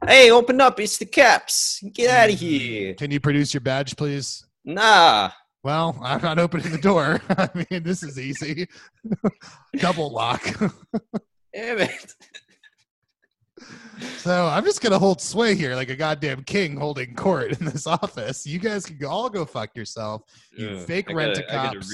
Hey, 0.07 0.31
open 0.31 0.61
up. 0.61 0.81
It's 0.81 0.99
the 0.99 1.05
caps. 1.05 1.83
Get 1.93 2.11
out 2.11 2.31
of 2.31 2.37
mm-hmm. 2.37 2.47
here. 2.47 2.95
Can 2.95 3.11
you 3.11 3.21
produce 3.21 3.55
your 3.55 3.61
badge, 3.61 3.97
please? 3.97 4.45
Nah. 4.65 5.31
Well, 5.63 5.97
I'm 6.03 6.23
not 6.23 6.39
opening 6.39 6.73
the 6.73 6.79
door. 6.79 7.21
I 7.31 7.49
mean, 7.55 7.83
this 7.83 8.03
is 8.03 8.19
easy. 8.19 8.67
Double 9.77 10.11
lock. 10.11 10.43
Damn 11.55 11.81
it. 11.81 12.15
So 14.19 14.47
I'm 14.47 14.65
just 14.65 14.81
gonna 14.81 14.99
hold 14.99 15.21
sway 15.21 15.55
here 15.55 15.75
like 15.75 15.91
a 15.91 15.97
goddamn 15.97 16.45
king 16.45 16.77
holding 16.77 17.15
court 17.15 17.59
in 17.61 17.67
this 17.67 17.87
office. 17.87 18.47
You 18.47 18.59
guys 18.59 18.87
can 18.87 19.05
all 19.05 19.29
go 19.31 19.45
fuck 19.45 19.75
yourself. 19.77 20.23
You 20.57 20.69
Ugh, 20.71 20.87
fake 20.87 21.09
rent 21.13 21.35
gotta, 21.37 21.47
a 21.47 21.51
I 21.61 21.65
gotta, 21.65 21.79
cops. 21.81 21.93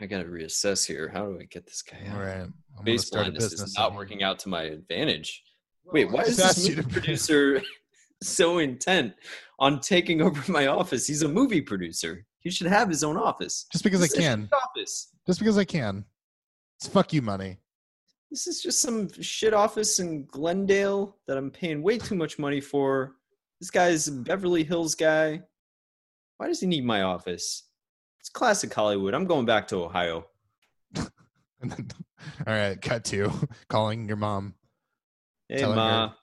I 0.00 0.06
gotta 0.06 0.24
reassess 0.24 0.86
here. 0.86 1.08
How 1.08 1.26
do 1.26 1.38
I 1.40 1.44
get 1.44 1.66
this 1.66 1.82
guy 1.82 1.98
out? 2.08 2.16
All 2.16 2.22
right. 2.22 2.48
I'm 2.78 2.84
Base 2.84 3.10
blindness 3.10 3.50
business. 3.50 3.70
is 3.70 3.76
not 3.78 3.94
working 3.94 4.22
out 4.22 4.38
to 4.40 4.48
my 4.48 4.62
advantage. 4.62 5.42
Wait, 5.86 6.10
why 6.10 6.22
is 6.22 6.36
just 6.36 6.56
this 6.56 6.68
movie 6.76 6.88
producer 6.90 7.60
so 8.22 8.58
intent 8.58 9.14
on 9.58 9.80
taking 9.80 10.22
over 10.22 10.42
my 10.52 10.68
office? 10.68 11.06
He's 11.06 11.22
a 11.22 11.28
movie 11.28 11.60
producer. 11.60 12.24
He 12.38 12.50
should 12.50 12.66
have 12.66 12.88
his 12.88 13.04
own 13.04 13.16
office. 13.16 13.66
Just 13.70 13.84
because 13.84 14.00
I 14.00 14.04
This 14.04 14.12
is 14.12 14.18
a 14.18 14.20
can. 14.22 14.40
shit 14.44 14.52
Office. 14.52 15.08
Just 15.26 15.38
because 15.38 15.58
I 15.58 15.64
can. 15.64 16.04
It's 16.78 16.88
fuck 16.88 17.12
you 17.12 17.22
money. 17.22 17.58
This 18.32 18.46
is 18.46 18.62
just 18.62 18.80
some 18.80 19.10
shit 19.20 19.52
office 19.52 19.98
in 19.98 20.24
Glendale 20.24 21.18
that 21.26 21.36
I'm 21.36 21.50
paying 21.50 21.82
way 21.82 21.98
too 21.98 22.14
much 22.14 22.38
money 22.38 22.62
for. 22.62 23.16
This 23.60 23.70
guy's 23.70 24.08
a 24.08 24.12
Beverly 24.12 24.64
Hills 24.64 24.94
guy. 24.94 25.42
Why 26.38 26.46
does 26.46 26.58
he 26.58 26.66
need 26.66 26.82
my 26.86 27.02
office? 27.02 27.64
It's 28.20 28.30
classic 28.30 28.72
Hollywood. 28.72 29.12
I'm 29.12 29.26
going 29.26 29.44
back 29.44 29.68
to 29.68 29.76
Ohio. 29.84 30.24
All 30.96 31.04
right, 32.46 32.80
cut 32.80 33.04
to 33.06 33.30
calling 33.68 34.08
your 34.08 34.16
mom. 34.16 34.54
Hey, 35.50 35.66
Ma. 35.66 36.08
her, 36.08 36.14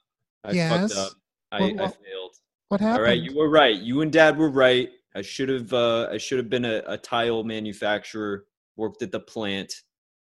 I 0.46 0.50
Yes? 0.50 0.92
fucked 0.92 0.98
up. 1.00 1.12
I, 1.52 1.60
What- 1.60 1.72
I 1.74 1.76
failed. 1.76 2.34
What 2.70 2.80
happened? 2.80 3.04
right, 3.04 3.20
you 3.20 3.36
were 3.36 3.48
right. 3.50 3.76
You 3.76 4.00
and 4.00 4.12
Dad 4.12 4.36
were 4.36 4.50
right. 4.50 4.88
I 5.14 5.22
should 5.22 5.48
have. 5.48 5.72
Uh, 5.72 6.08
I 6.10 6.18
should 6.18 6.38
have 6.38 6.48
been 6.50 6.64
a, 6.64 6.82
a 6.86 6.98
tile 6.98 7.44
manufacturer. 7.44 8.46
Worked 8.76 9.02
at 9.02 9.12
the 9.12 9.20
plant. 9.20 9.72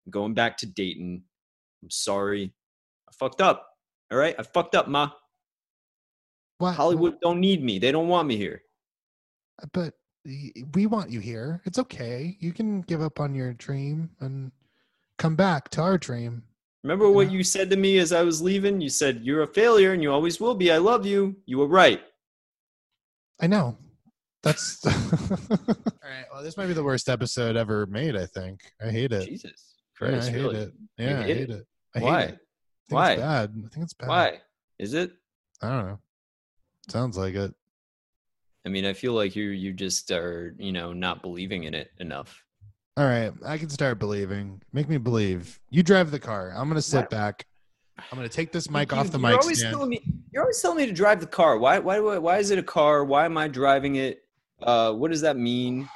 I'm 0.07 0.11
going 0.11 0.33
back 0.35 0.57
to 0.59 0.67
Dayton. 0.67 1.23
I'm 1.85 1.91
sorry. 1.91 2.51
I 3.07 3.13
fucked 3.13 3.43
up. 3.43 3.69
All 4.11 4.17
right, 4.17 4.35
I 4.39 4.43
fucked 4.43 4.75
up, 4.75 4.89
Ma. 4.89 5.11
What- 6.59 6.75
Hollywood 6.77 7.21
don't 7.21 7.41
need 7.41 7.63
me. 7.63 7.79
They 7.79 7.93
don't 7.93 8.09
want 8.09 8.27
me 8.27 8.37
here. 8.37 8.63
Uh, 9.63 9.67
but 9.75 9.95
we 10.75 10.87
want 10.87 11.11
you 11.11 11.21
here. 11.21 11.61
It's 11.67 11.79
okay. 11.79 12.37
You 12.41 12.53
can 12.55 12.81
give 12.83 13.03
up 13.03 13.21
on 13.21 13.35
your 13.35 13.53
dream 13.53 14.09
and 14.21 14.51
come 15.19 15.37
back 15.37 15.69
to 15.71 15.83
our 15.83 15.99
dream. 15.99 16.43
Remember 16.83 17.11
what 17.11 17.31
you 17.31 17.45
said 17.45 17.69
to 17.71 17.77
me 17.77 17.99
as 17.99 18.13
I 18.13 18.23
was 18.23 18.41
leaving? 18.41 18.81
You 18.81 18.89
said 18.89 19.21
you're 19.23 19.43
a 19.43 19.47
failure 19.47 19.93
and 19.93 20.03
you 20.03 20.11
always 20.11 20.41
will 20.41 20.55
be. 20.55 20.73
I 20.73 20.79
love 20.79 21.05
you. 21.05 21.37
You 21.45 21.59
were 21.59 21.67
right. 21.67 22.01
I 23.43 23.47
know. 23.47 23.77
That's 24.43 24.85
all 24.87 24.93
right. 26.03 26.25
Well, 26.33 26.43
this 26.43 26.57
might 26.57 26.67
be 26.69 26.73
the 26.75 26.83
worst 26.85 27.09
episode 27.11 27.57
ever 27.57 27.85
made. 27.87 28.17
I 28.17 28.25
think. 28.27 28.61
I 28.83 28.91
hate 28.91 29.13
it. 29.13 29.27
Jesus 29.29 29.75
Yeah, 30.01 30.09
Christ, 30.09 30.29
I 30.29 30.33
hate 30.33 30.53
it. 30.55 30.73
Yeah, 30.99 31.21
I 31.21 31.23
hate 31.25 31.37
hate 31.37 31.51
it? 31.51 31.51
it. 31.51 31.67
I 31.95 32.01
Why? 32.01 32.21
it. 32.23 32.39
I 32.91 32.95
Why? 32.95 33.13
It's 33.13 33.21
bad. 33.23 33.51
I 33.65 33.69
think 33.69 33.85
it's 33.85 33.95
bad. 33.95 34.09
Why? 34.09 34.41
Is 34.79 34.95
it? 34.95 35.13
I 35.63 35.69
don't 35.71 35.87
know. 35.87 35.99
Sounds 36.89 37.17
like 37.17 37.35
it. 37.35 37.55
I 38.67 38.69
mean, 38.71 38.85
I 38.87 38.93
feel 38.93 39.13
like 39.13 39.37
you 39.37 39.45
you 39.51 39.73
just 39.73 40.11
are, 40.11 40.55
you 40.59 40.73
know, 40.73 40.93
not 40.93 41.23
believing 41.23 41.65
in 41.65 41.75
it 41.75 41.91
enough. 41.99 42.43
All 42.97 43.05
right, 43.05 43.33
I 43.45 43.59
can 43.59 43.69
start 43.69 43.99
believing. 43.99 44.63
Make 44.73 44.89
me 44.89 44.99
believe. 44.99 45.59
You 45.71 45.83
drive 45.83 46.11
the 46.11 46.19
car. 46.21 46.53
I'm 46.55 46.69
gonna 46.69 46.81
sit 46.83 47.11
back. 47.11 47.47
I'm 47.99 48.17
gonna 48.17 48.29
take 48.29 48.53
this 48.53 48.71
mic 48.71 48.91
You- 48.93 48.99
off 48.99 49.11
the 49.11 49.19
you're 49.19 49.31
mic 49.31 49.41
always 49.41 49.59
stand. 49.59 49.75
Telling 49.75 49.89
me, 49.91 50.03
you're 50.33 50.43
always 50.43 50.61
telling 50.61 50.79
me 50.79 50.87
to 50.87 50.93
drive 50.93 51.21
the 51.21 51.27
car. 51.27 51.59
Why? 51.59 51.79
Why? 51.79 52.01
Why, 52.01 52.19
why 52.19 52.39
is 52.39 52.51
it 52.51 52.59
a 52.59 52.63
car? 52.63 53.05
Why 53.05 53.25
am 53.25 53.37
I 53.39 53.49
driving 53.49 53.97
it? 53.97 54.25
Uh, 54.63 54.93
what 54.93 55.11
does 55.11 55.21
that 55.23 55.37
mean? 55.37 55.89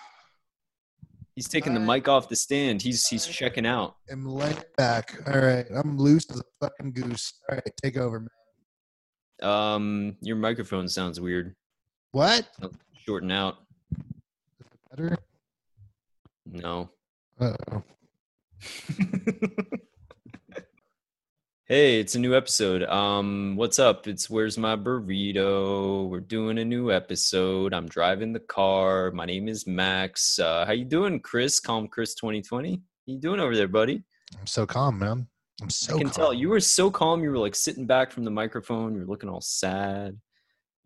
He's 1.38 1.46
taking 1.46 1.72
the 1.72 1.78
Alright. 1.78 1.98
mic 1.98 2.08
off 2.08 2.28
the 2.28 2.34
stand. 2.34 2.82
He's 2.82 3.06
he's 3.06 3.24
checking 3.24 3.64
out. 3.64 3.94
I'm 4.10 4.26
laying 4.26 4.58
back. 4.76 5.22
All 5.24 5.38
right, 5.38 5.64
I'm 5.72 5.96
loose 5.96 6.28
as 6.32 6.40
a 6.40 6.42
fucking 6.60 6.90
goose. 6.90 7.32
All 7.48 7.54
right, 7.54 7.72
take 7.80 7.96
over, 7.96 8.18
man. 8.18 9.48
Um, 9.48 10.16
your 10.20 10.34
microphone 10.34 10.88
sounds 10.88 11.20
weird. 11.20 11.54
What? 12.10 12.48
Shorten 13.06 13.30
out. 13.30 13.58
Better? 14.90 15.16
No. 16.44 16.90
Uh-oh. 17.40 17.84
Hey, 21.70 22.00
it's 22.00 22.14
a 22.14 22.18
new 22.18 22.34
episode. 22.34 22.82
Um, 22.84 23.54
what's 23.54 23.78
up? 23.78 24.08
It's 24.08 24.30
where's 24.30 24.56
my 24.56 24.74
burrito? 24.74 26.08
We're 26.08 26.20
doing 26.20 26.56
a 26.56 26.64
new 26.64 26.90
episode. 26.90 27.74
I'm 27.74 27.86
driving 27.86 28.32
the 28.32 28.40
car. 28.40 29.10
My 29.10 29.26
name 29.26 29.48
is 29.48 29.66
Max. 29.66 30.38
Uh, 30.38 30.64
how 30.64 30.72
you 30.72 30.86
doing, 30.86 31.20
Chris? 31.20 31.60
Calm 31.60 31.86
Chris 31.86 32.14
2020. 32.14 32.72
How 32.72 32.78
you 33.04 33.20
doing 33.20 33.38
over 33.38 33.54
there, 33.54 33.68
buddy? 33.68 34.02
I'm 34.40 34.46
so 34.46 34.64
calm, 34.64 34.98
man. 34.98 35.28
I'm 35.60 35.68
so 35.68 35.94
I 35.94 35.98
can 35.98 36.08
calm. 36.08 36.14
tell 36.14 36.32
you 36.32 36.48
were 36.48 36.58
so 36.58 36.90
calm. 36.90 37.22
You 37.22 37.32
were 37.32 37.38
like 37.38 37.54
sitting 37.54 37.86
back 37.86 38.12
from 38.12 38.24
the 38.24 38.30
microphone. 38.30 38.94
You're 38.94 39.04
looking 39.04 39.28
all 39.28 39.42
sad. 39.42 40.18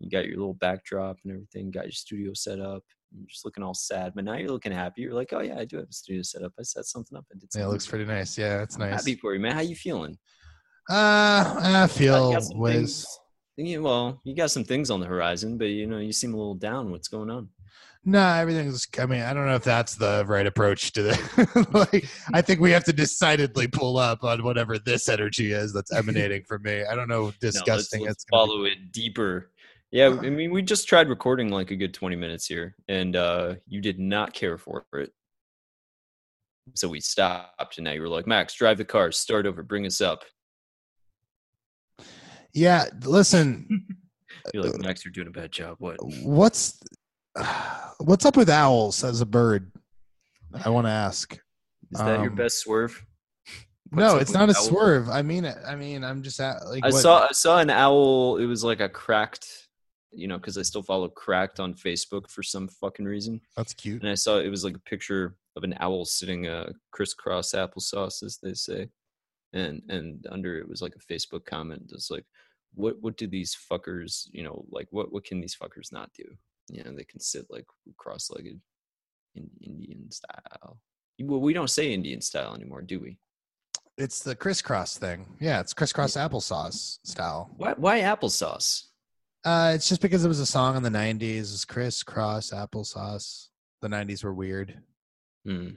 You 0.01 0.11
got 0.11 0.27
your 0.27 0.37
little 0.37 0.55
backdrop 0.55 1.19
and 1.23 1.33
everything. 1.33 1.71
Got 1.71 1.85
your 1.85 1.93
studio 1.93 2.33
set 2.35 2.59
up. 2.59 2.83
You're 3.17 3.29
just 3.29 3.45
looking 3.45 3.63
all 3.63 3.75
sad. 3.75 4.15
But 4.17 4.25
now 4.25 4.35
you're 4.35 4.51
looking 4.51 4.73
happy. 4.73 5.03
You're 5.03 5.15
like, 5.15 5.33
oh 5.33 5.43
yeah, 5.43 5.61
I 5.61 5.65
do 5.65 5.77
have 5.77 5.91
a 5.91 5.93
studio 5.93 6.23
set 6.23 6.43
up. 6.43 6.55
I 6.59 6.65
set 6.65 6.87
something 6.87 7.17
up. 7.17 7.25
I 7.33 7.39
did. 7.39 7.51
Yeah, 7.55 7.67
it 7.67 7.69
looks 7.69 7.87
pretty 7.87 8.05
nice. 8.05 8.37
Yeah, 8.37 8.63
it's 8.63 8.77
nice. 8.77 8.87
I'm 8.87 8.91
nice. 8.91 9.01
Happy 9.03 9.15
for 9.15 9.33
you, 9.33 9.39
man. 9.39 9.53
How 9.55 9.61
you 9.61 9.77
feeling? 9.77 10.19
Uh, 10.91 11.55
I 11.59 11.87
feel 11.87 12.29
you 12.29 12.35
got 12.35 12.45
some 12.45 12.59
ways. 12.59 13.07
yeah, 13.57 13.79
well, 13.79 14.21
you 14.25 14.35
got 14.35 14.51
some 14.51 14.65
things 14.65 14.91
on 14.91 15.01
the 15.01 15.07
horizon, 15.07 15.59
but 15.59 15.67
you 15.67 15.87
know, 15.87 15.99
you 15.99 16.13
seem 16.13 16.35
a 16.35 16.37
little 16.37 16.55
down. 16.55 16.91
What's 16.91 17.09
going 17.09 17.31
on? 17.31 17.49
No, 18.05 18.21
everything's. 18.21 18.89
I 18.99 19.07
mean, 19.07 19.21
I 19.21 19.33
don't 19.33 19.47
know 19.47 19.55
if 19.55 19.63
that's 19.63 19.95
the 19.95 20.25
right 20.27 20.47
approach 20.47 20.93
to 20.95 21.03
the. 21.05 21.67
like, 21.93 22.09
I 22.35 22.43
think 22.43 22.61
we 22.61 22.73
have 22.73 22.85
to 22.85 22.93
decidedly 22.93 23.69
pull 23.69 23.97
up 23.97 24.25
on 24.25 24.43
whatever 24.43 24.77
this 24.79 25.09
energy 25.09 25.53
is 25.53 25.73
that's 25.73 25.93
emanating 25.97 26.43
from 26.43 26.63
me. 26.63 26.83
I 26.85 26.97
don't 26.97 27.09
know. 27.09 27.33
Disgusting. 27.41 28.01
No, 28.01 28.07
let's, 28.07 28.25
it's 28.25 28.25
let's 28.25 28.25
gonna 28.25 28.47
be. 28.47 28.53
follow 28.53 28.65
it 28.65 28.93
deeper. 28.93 29.51
Yeah, 29.93 30.07
I 30.09 30.31
mean, 30.31 30.51
we 30.51 30.63
just 30.63 30.89
tried 30.89 31.09
recording 31.09 31.51
like 31.51 31.71
a 31.71 31.77
good 31.77 31.93
20 31.93 32.17
minutes 32.17 32.47
here, 32.47 32.75
and 32.89 33.15
uh, 33.15 33.55
you 33.69 33.81
did 33.83 34.01
not 34.01 34.33
care 34.33 34.57
for 34.57 34.85
it. 34.95 35.13
So 36.75 36.89
we 36.89 37.01
stopped, 37.01 37.77
and 37.77 37.85
now 37.85 37.93
you 37.93 38.01
were 38.01 38.09
like, 38.09 38.27
Max, 38.27 38.55
drive 38.55 38.79
the 38.79 38.87
car, 38.87 39.13
start 39.13 39.47
over, 39.47 39.63
bring 39.63 39.85
us 39.85 40.01
up. 40.01 40.25
Yeah, 42.55 42.85
listen. 43.05 43.87
You're 44.55 44.65
like, 44.65 44.79
Max, 44.81 45.05
you're 45.05 45.13
doing 45.13 45.29
a 45.29 45.31
bad 45.31 45.53
job. 45.53 45.77
What? 45.79 45.97
What's 46.25 46.81
what's 47.99 48.25
up 48.27 48.37
with 48.37 48.51
owls 48.51 49.05
as 49.05 49.21
a 49.21 49.27
bird? 49.27 49.71
I 50.65 50.69
want 50.71 50.87
to 50.87 50.91
ask. 50.91 51.33
Is 51.93 51.99
that 52.01 52.21
your 52.21 52.31
Um, 52.31 52.35
best 52.35 52.59
swerve? 52.59 53.05
What's 53.91 54.01
no, 54.15 54.17
it's 54.19 54.33
not 54.33 54.49
a 54.51 54.57
owls? 54.57 54.67
swerve. 54.69 55.09
I 55.11 55.23
mean, 55.23 55.45
it. 55.45 55.57
I 55.67 55.77
mean, 55.77 56.03
I'm 56.03 56.23
just 56.23 56.41
at 56.41 56.67
like. 56.67 56.85
I 56.85 56.89
what- 56.89 57.01
saw 57.03 57.27
I 57.29 57.33
saw 57.33 57.59
an 57.59 57.71
owl. 57.71 58.39
It 58.39 58.47
was 58.47 58.65
like 58.65 58.81
a 58.81 58.89
cracked, 58.89 59.69
you 60.11 60.27
know, 60.29 60.39
because 60.39 60.59
I 60.59 60.63
still 60.63 60.83
follow 60.83 61.09
cracked 61.09 61.61
on 61.61 61.75
Facebook 61.75 62.29
for 62.29 62.43
some 62.43 62.67
fucking 62.69 63.05
reason. 63.05 63.41
That's 63.57 63.75
cute. 63.75 64.03
and 64.03 64.11
I 64.11 64.15
saw 64.15 64.39
it 64.39 64.49
was 64.49 64.65
like 64.65 64.75
a 64.77 64.81
picture 64.81 65.37
of 65.57 65.63
an 65.65 65.75
owl 65.81 66.05
sitting 66.05 66.47
uh, 66.49 66.73
crisscross 66.91 67.53
applesauce, 67.53 68.23
as 68.25 68.39
they 68.43 68.55
say, 68.55 68.89
and 69.53 69.83
and 69.89 70.27
under 70.31 70.59
it 70.59 70.69
was 70.69 70.83
like 70.83 70.95
a 70.97 71.13
Facebook 71.13 71.45
comment 71.45 71.89
that's 71.91 72.11
like, 72.11 72.25
"What 72.75 73.01
what 73.01 73.17
do 73.17 73.27
these 73.27 73.57
fuckers, 73.71 74.29
you 74.33 74.43
know, 74.43 74.65
like 74.71 74.89
what 74.91 75.13
what 75.13 75.25
can 75.25 75.41
these 75.41 75.57
fuckers 75.57 75.93
not 75.93 76.13
do? 76.15 76.25
You 76.69 76.85
know, 76.85 76.93
they 76.93 77.05
can 77.05 77.21
sit 77.21 77.47
like 77.51 77.67
cross-legged 77.97 78.61
in 79.35 79.51
Indian 79.61 80.11
style. 80.11 80.79
Well, 81.21 81.41
we 81.41 81.53
don't 81.53 81.71
say 81.71 81.93
Indian 81.93 82.21
style 82.21 82.55
anymore, 82.55 82.83
do 82.83 83.01
we? 83.01 83.19
It's 83.99 84.23
the 84.23 84.35
crisscross 84.35 84.97
thing. 84.97 85.37
Yeah, 85.39 85.61
it's 85.61 85.75
crisscross 85.75 86.15
applesauce 86.15 86.99
style. 87.05 87.51
Why 87.57 87.75
why 87.77 88.01
applesauce? 88.01 88.85
Uh, 89.45 89.73
it's 89.75 89.89
just 89.89 90.01
because 90.01 90.25
it 90.25 90.29
was 90.29 90.41
a 90.41 90.47
song 90.47 90.77
in 90.77 90.83
the 90.83 90.89
'90s. 90.89 91.41
It's 91.41 91.65
crisscross 91.65 92.51
applesauce. 92.51 93.49
The 93.83 93.89
'90s 93.89 94.25
were 94.25 94.35
weird. 94.35 94.81
Hmm. 95.45 95.71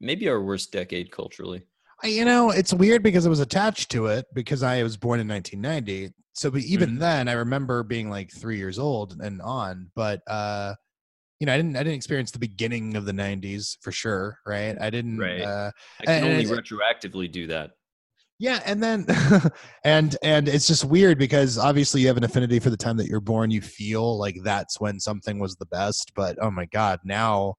Maybe 0.00 0.28
our 0.28 0.42
worst 0.42 0.72
decade 0.72 1.10
culturally. 1.10 1.66
I- 2.04 2.08
You 2.08 2.24
know, 2.24 2.50
it's 2.50 2.72
weird 2.74 3.02
because 3.02 3.26
it 3.26 3.30
was 3.30 3.40
attached 3.40 3.90
to 3.92 4.06
it 4.06 4.26
because 4.34 4.62
I 4.62 4.82
was 4.82 4.96
born 4.96 5.20
in 5.20 5.28
1990. 5.28 6.12
So, 6.34 6.50
but 6.50 6.62
even 6.62 6.90
Mm-hmm. 6.90 6.98
then, 6.98 7.28
I 7.28 7.32
remember 7.32 7.82
being 7.82 8.10
like 8.10 8.30
three 8.32 8.58
years 8.58 8.78
old 8.78 9.16
and 9.20 9.40
on. 9.42 9.90
But 9.94 10.20
uh, 10.28 10.74
you 11.40 11.46
know, 11.46 11.54
I 11.54 11.56
didn't 11.56 11.76
I 11.76 11.80
didn't 11.80 11.94
experience 11.96 12.30
the 12.30 12.38
beginning 12.38 12.96
of 12.96 13.04
the 13.06 13.12
90s 13.12 13.78
for 13.82 13.92
sure, 13.92 14.38
right? 14.46 14.76
I 14.80 14.90
didn't. 14.90 15.18
Right. 15.18 15.40
Uh, 15.42 15.70
I 16.00 16.06
can 16.06 16.24
only 16.24 16.44
retroactively 16.44 17.30
do 17.30 17.46
that. 17.48 17.72
yeah, 18.38 18.60
and 18.66 18.82
then 18.82 19.06
and 19.84 20.16
and 20.22 20.48
it's 20.48 20.66
just 20.66 20.84
weird 20.84 21.18
because 21.18 21.56
obviously 21.56 22.00
you 22.00 22.08
have 22.08 22.16
an 22.16 22.24
affinity 22.24 22.58
for 22.58 22.70
the 22.70 22.76
time 22.76 22.96
that 22.96 23.06
you're 23.06 23.20
born. 23.20 23.50
You 23.50 23.60
feel 23.60 24.18
like 24.18 24.36
that's 24.42 24.80
when 24.80 24.98
something 25.00 25.38
was 25.38 25.54
the 25.56 25.66
best. 25.66 26.12
But 26.16 26.36
oh 26.42 26.50
my 26.50 26.66
god, 26.66 26.98
now 27.04 27.54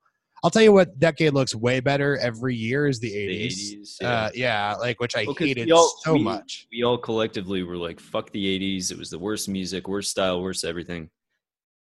I'll 0.46 0.52
tell 0.52 0.62
you 0.62 0.72
what 0.72 1.00
decade 1.00 1.34
looks 1.34 1.56
way 1.56 1.80
better 1.80 2.18
every 2.20 2.56
year 2.56 2.86
is 2.86 3.00
the 3.00 3.10
80s. 3.12 3.56
The 3.56 3.78
80s. 3.78 3.96
Yeah. 4.00 4.10
Uh, 4.12 4.30
yeah, 4.36 4.76
like 4.76 5.00
which 5.00 5.16
I 5.16 5.24
Well, 5.26 5.34
hated 5.40 5.72
all- 5.72 5.98
so 6.04 6.14
we- 6.14 6.20
much. 6.22 6.68
we 6.72 6.84
all 6.84 7.00
collectively 7.00 7.64
were 7.64 7.78
like 7.78 8.00
fuck 8.00 8.32
the 8.32 8.46
80s 8.46 8.92
it 8.92 8.98
was 9.00 9.10
the 9.10 9.18
worst 9.18 9.50
music 9.50 9.88
worst 9.88 10.12
style 10.12 10.44
worst 10.44 10.64
everything 10.64 11.10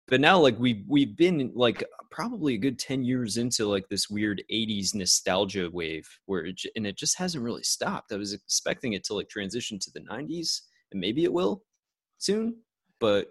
but 0.07 0.19
now 0.19 0.39
like 0.39 0.57
we 0.57 0.83
we've 0.87 1.15
been 1.15 1.51
like 1.53 1.83
probably 2.09 2.55
a 2.55 2.57
good 2.57 2.79
10 2.79 3.03
years 3.03 3.37
into 3.37 3.67
like 3.67 3.87
this 3.89 4.09
weird 4.09 4.41
80s 4.51 4.95
nostalgia 4.95 5.69
wave 5.71 6.07
where 6.25 6.45
it, 6.47 6.59
and 6.75 6.87
it 6.87 6.97
just 6.97 7.17
hasn't 7.19 7.43
really 7.43 7.61
stopped 7.63 8.11
i 8.13 8.15
was 8.15 8.33
expecting 8.33 8.93
it 8.93 9.03
to 9.03 9.13
like 9.13 9.29
transition 9.29 9.77
to 9.77 9.91
the 9.93 9.99
90s 10.01 10.61
and 10.91 10.99
maybe 10.99 11.23
it 11.23 11.31
will 11.33 11.63
soon, 12.17 12.55
but 12.99 13.27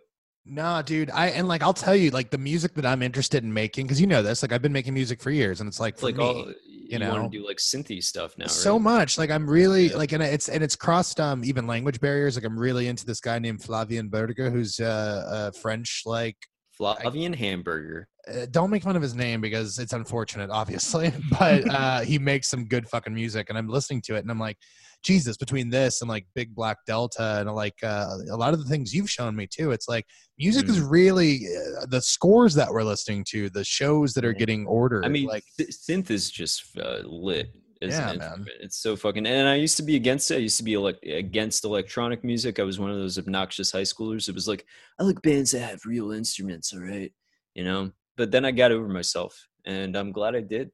Nah, 0.47 0.83
dude. 0.83 1.11
I 1.11 1.29
and 1.29 1.49
like 1.49 1.63
I'll 1.63 1.73
tell 1.73 1.97
you, 1.97 2.11
like 2.11 2.31
the 2.31 2.39
music 2.39 2.75
that 2.75 2.85
I'm 2.85 3.03
interested 3.03 3.43
in 3.43 3.53
making, 3.53 3.87
because 3.87 4.01
you 4.01 4.07
know 4.07 4.23
this, 4.23 4.43
like 4.43 4.53
I've 4.53 4.63
been 4.63 4.73
making 4.73 4.93
music 4.93 5.21
for 5.21 5.31
years, 5.31 5.61
and 5.61 5.69
it's 5.69 5.81
like 5.81 5.99
for 5.99 6.07
like 6.07 6.17
me, 6.17 6.25
all 6.25 6.53
you, 6.69 6.99
know, 6.99 7.11
want 7.11 7.33
to 7.33 7.39
do 7.39 7.47
like 7.47 7.57
synthy 7.57 8.03
stuff 8.03 8.37
now. 8.37 8.47
so 8.47 8.75
right? 8.75 8.83
much. 8.83 9.17
Like 9.17 9.31
I'm 9.31 9.49
really 9.49 9.87
Yeah. 9.89 9.97
like, 9.97 10.13
and 10.13 10.23
it's 10.23 10.51
and 10.51 10.63
it's 10.63 10.77
crossed 10.77 11.19
um 11.19 11.45
even 11.45 11.67
language 11.67 11.99
barriers. 11.99 12.37
Like 12.37 12.45
I'm 12.45 12.59
really 12.59 12.89
into 12.89 13.07
this 13.07 13.21
guy 13.21 13.39
named 13.39 13.61
Flavien 13.61 14.11
Berger, 14.11 14.51
who's 14.51 14.81
uh, 14.81 15.51
a 15.55 15.59
French 15.59 16.03
like. 16.05 16.37
Flavian 16.77 17.33
Hamburger. 17.33 18.09
Uh, 18.29 18.47
don't 18.51 18.69
make 18.69 18.83
fun 18.83 18.97
of 18.97 19.03
his 19.03 19.15
name 19.15 19.41
because 19.41 19.79
it's 19.79 19.93
unfortunate, 19.93 20.51
obviously. 20.51 21.13
But 21.39 21.71
uh, 21.71 22.01
he 22.01 22.19
makes 22.19 22.49
some 22.49 22.65
good 22.65 22.89
fucking 22.89 23.15
music, 23.15 23.49
and 23.49 23.57
I'm 23.57 23.69
listening 23.69 24.03
to 24.07 24.17
it, 24.17 24.21
and 24.21 24.31
I'm 24.31 24.41
like, 24.41 24.59
Jesus! 25.05 25.37
Between 25.37 25.71
this 25.71 26.01
and 26.01 26.09
like 26.09 26.27
Big 26.35 26.55
Black 26.55 26.79
Delta, 26.87 27.41
and 27.41 27.53
like 27.55 27.77
uh, 27.83 28.17
a 28.31 28.37
lot 28.37 28.55
of 28.55 28.61
the 28.61 28.69
things 28.69 28.95
you've 28.95 29.11
shown 29.11 29.37
me 29.37 29.47
too, 29.47 29.71
it's 29.71 29.89
like 29.89 30.07
music 30.39 30.69
is 30.69 30.81
really 30.81 31.47
uh, 31.47 31.87
the 31.87 32.01
scores 32.01 32.55
that 32.55 32.71
we're 32.71 32.83
listening 32.83 33.25
to, 33.29 33.51
the 33.51 33.65
shows 33.65 34.15
that 34.15 34.25
are 34.25 34.33
getting 34.33 34.67
ordered. 34.67 35.05
I 35.05 35.09
mean, 35.09 35.27
like 35.27 35.45
th- 35.59 35.71
synth 35.71 36.11
is 36.11 36.31
just 36.31 36.77
uh, 36.79 37.03
lit. 37.05 37.53
Yeah, 37.81 38.13
an 38.13 38.19
man. 38.19 38.47
It's 38.61 38.79
so 38.79 38.97
fucking. 38.97 39.27
And 39.27 39.47
I 39.47 39.57
used 39.57 39.77
to 39.77 39.83
be 39.83 39.97
against 39.97 40.31
it. 40.31 40.37
I 40.37 40.39
used 40.39 40.57
to 40.57 40.65
be 40.65 40.73
elec 40.73 40.97
against 41.03 41.65
electronic 41.65 42.25
music. 42.25 42.59
I 42.59 42.63
was 42.63 42.79
one 42.79 42.91
of 42.91 42.97
those 42.97 43.19
obnoxious 43.19 43.73
high 43.73 43.83
schoolers. 43.83 44.29
It 44.29 44.35
was 44.35 44.49
like 44.49 44.65
I 44.99 45.03
like 45.03 45.21
bands 45.23 45.51
that 45.51 45.61
have 45.61 45.81
real 45.85 46.13
instruments. 46.13 46.73
All 46.73 46.81
right, 46.81 47.13
you 47.55 47.65
know. 47.65 47.91
But 48.17 48.31
then 48.31 48.45
I 48.45 48.53
got 48.53 48.73
over 48.73 48.89
myself, 48.89 49.49
and 49.67 49.97
I'm 49.97 50.13
glad 50.13 50.35
I 50.35 50.41
did. 50.41 50.71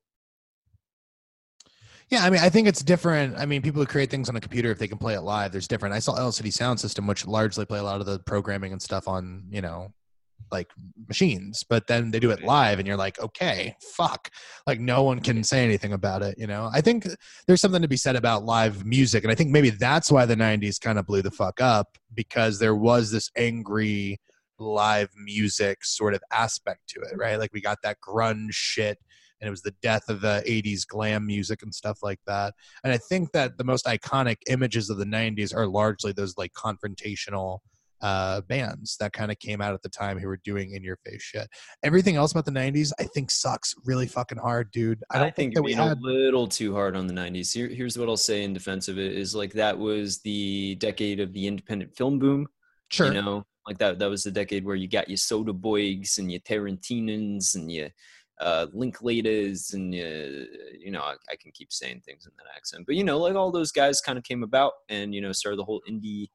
Yeah, 2.10 2.24
I 2.24 2.30
mean, 2.30 2.40
I 2.40 2.48
think 2.48 2.66
it's 2.66 2.82
different. 2.82 3.38
I 3.38 3.46
mean, 3.46 3.62
people 3.62 3.80
who 3.80 3.86
create 3.86 4.10
things 4.10 4.28
on 4.28 4.34
a 4.34 4.40
computer, 4.40 4.70
if 4.72 4.78
they 4.78 4.88
can 4.88 4.98
play 4.98 5.14
it 5.14 5.20
live, 5.20 5.52
there's 5.52 5.68
different. 5.68 5.94
I 5.94 6.00
saw 6.00 6.16
LCD 6.16 6.48
Soundsystem, 6.48 7.06
which 7.06 7.24
largely 7.24 7.64
play 7.64 7.78
a 7.78 7.84
lot 7.84 8.00
of 8.00 8.06
the 8.06 8.18
programming 8.18 8.72
and 8.72 8.82
stuff 8.82 9.06
on, 9.06 9.44
you 9.48 9.60
know, 9.60 9.92
like 10.50 10.68
machines, 11.06 11.64
but 11.68 11.86
then 11.86 12.10
they 12.10 12.18
do 12.18 12.32
it 12.32 12.42
live 12.42 12.80
and 12.80 12.88
you're 12.88 12.96
like, 12.96 13.20
okay, 13.20 13.76
fuck. 13.80 14.28
Like 14.66 14.80
no 14.80 15.04
one 15.04 15.20
can 15.20 15.44
say 15.44 15.62
anything 15.62 15.92
about 15.92 16.22
it, 16.22 16.36
you 16.36 16.48
know? 16.48 16.68
I 16.72 16.80
think 16.80 17.06
there's 17.46 17.60
something 17.60 17.82
to 17.82 17.86
be 17.86 17.96
said 17.96 18.16
about 18.16 18.44
live 18.44 18.84
music. 18.84 19.22
And 19.22 19.30
I 19.30 19.36
think 19.36 19.50
maybe 19.50 19.70
that's 19.70 20.10
why 20.10 20.26
the 20.26 20.34
90s 20.34 20.80
kind 20.80 20.98
of 20.98 21.06
blew 21.06 21.22
the 21.22 21.30
fuck 21.30 21.60
up 21.60 21.96
because 22.14 22.58
there 22.58 22.74
was 22.74 23.12
this 23.12 23.30
angry 23.36 24.18
live 24.58 25.10
music 25.16 25.84
sort 25.84 26.14
of 26.14 26.22
aspect 26.32 26.80
to 26.88 27.00
it, 27.00 27.16
right? 27.16 27.38
Like 27.38 27.52
we 27.52 27.60
got 27.60 27.78
that 27.82 27.98
grunge 28.00 28.52
shit 28.52 28.98
and 29.40 29.48
it 29.48 29.50
was 29.50 29.62
the 29.62 29.74
death 29.82 30.08
of 30.08 30.20
the 30.20 30.42
80s 30.46 30.86
glam 30.86 31.26
music 31.26 31.62
and 31.62 31.74
stuff 31.74 31.98
like 32.02 32.20
that 32.26 32.54
and 32.84 32.92
i 32.92 32.96
think 32.96 33.32
that 33.32 33.56
the 33.58 33.64
most 33.64 33.86
iconic 33.86 34.36
images 34.48 34.90
of 34.90 34.98
the 34.98 35.04
90s 35.04 35.54
are 35.54 35.66
largely 35.66 36.12
those 36.12 36.36
like 36.36 36.52
confrontational 36.52 37.58
uh 38.02 38.40
bands 38.42 38.96
that 38.98 39.12
kind 39.12 39.30
of 39.30 39.38
came 39.40 39.60
out 39.60 39.74
at 39.74 39.82
the 39.82 39.88
time 39.88 40.18
who 40.18 40.26
were 40.26 40.40
doing 40.42 40.72
in 40.72 40.82
your 40.82 40.96
face 41.04 41.22
shit 41.22 41.46
everything 41.82 42.16
else 42.16 42.32
about 42.32 42.46
the 42.46 42.50
90s 42.50 42.92
i 42.98 43.04
think 43.04 43.30
sucks 43.30 43.74
really 43.84 44.06
fucking 44.06 44.38
hard 44.38 44.70
dude 44.72 45.02
i 45.10 45.16
I, 45.16 45.18
don't 45.18 45.36
think 45.36 45.54
that 45.54 45.62
we 45.62 45.74
being 45.74 45.86
had 45.86 45.98
a 45.98 46.00
little 46.00 46.48
too 46.48 46.74
hard 46.74 46.96
on 46.96 47.06
the 47.06 47.12
90s. 47.12 47.52
Here, 47.52 47.68
here's 47.68 47.98
what 47.98 48.08
I'll 48.08 48.16
say 48.16 48.42
in 48.42 48.52
defense 48.52 48.88
of 48.88 48.98
it 48.98 49.12
is 49.12 49.34
like 49.34 49.52
that 49.52 49.78
was 49.78 50.20
the 50.20 50.76
decade 50.76 51.20
of 51.20 51.32
the 51.32 51.46
independent 51.46 51.94
film 51.94 52.18
boom. 52.18 52.46
sure 52.90 53.12
You 53.12 53.20
know, 53.20 53.44
like 53.66 53.78
that 53.78 53.98
that 53.98 54.10
was 54.10 54.22
the 54.22 54.30
decade 54.30 54.64
where 54.64 54.76
you 54.76 54.88
got 54.88 55.08
your 55.08 55.16
Soda 55.16 55.52
Boys 55.52 56.16
and 56.18 56.30
your 56.30 56.40
Tarantinans 56.40 57.54
and 57.54 57.70
your 57.70 57.88
uh, 58.40 58.66
Linklaters 58.74 59.74
and 59.74 59.94
your, 59.94 60.46
you 60.78 60.90
know, 60.90 61.02
I, 61.02 61.14
I 61.30 61.36
can 61.40 61.52
keep 61.52 61.72
saying 61.72 62.02
things 62.04 62.26
in 62.26 62.32
that 62.38 62.46
accent, 62.56 62.84
but 62.86 62.96
you 62.96 63.04
know, 63.04 63.18
like 63.18 63.34
all 63.34 63.52
those 63.52 63.70
guys 63.72 64.00
kind 64.00 64.18
of 64.18 64.24
came 64.24 64.42
about 64.42 64.72
and 64.88 65.14
you 65.14 65.20
know 65.20 65.32
started 65.32 65.58
the 65.58 65.64
whole 65.64 65.82
indie 65.88 66.28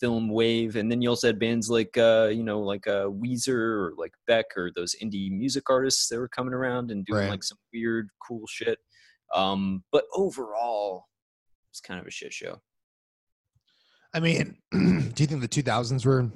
film 0.00 0.28
wave, 0.28 0.76
and 0.76 0.90
then 0.90 1.00
you 1.02 1.08
also 1.10 1.28
had 1.28 1.38
bands 1.38 1.70
like 1.70 1.96
uh, 1.96 2.28
you 2.32 2.42
know 2.42 2.60
like 2.60 2.86
uh, 2.86 3.06
Weezer 3.06 3.54
or 3.54 3.92
like 3.96 4.12
Beck 4.26 4.46
or 4.56 4.70
those 4.74 4.94
indie 5.02 5.30
music 5.30 5.70
artists 5.70 6.08
that 6.08 6.18
were 6.18 6.28
coming 6.28 6.54
around 6.54 6.90
and 6.90 7.04
doing 7.04 7.20
Right. 7.20 7.30
like 7.30 7.44
some 7.44 7.58
weird 7.72 8.08
cool 8.26 8.46
shit. 8.48 8.78
Um, 9.34 9.84
but 9.92 10.04
overall, 10.14 11.04
it's 11.70 11.80
kind 11.80 12.00
of 12.00 12.06
a 12.06 12.10
shit 12.10 12.32
show. 12.32 12.60
i 14.14 14.20
mean 14.20 14.56
do 14.72 15.22
you 15.22 15.26
think 15.26 15.40
the 15.40 15.48
2000s 15.48 16.06
were 16.06 16.30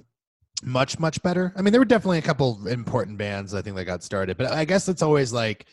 much 0.64 0.98
much 0.98 1.22
better 1.22 1.52
i 1.56 1.62
mean 1.62 1.72
there 1.72 1.80
were 1.80 1.84
definitely 1.84 2.18
a 2.18 2.22
couple 2.22 2.66
important 2.66 3.16
bands 3.16 3.54
i 3.54 3.62
think 3.62 3.76
that 3.76 3.84
got 3.84 4.02
started 4.02 4.36
but 4.36 4.50
i 4.50 4.64
guess 4.64 4.88
it's 4.88 5.02
always 5.02 5.32
like 5.32 5.66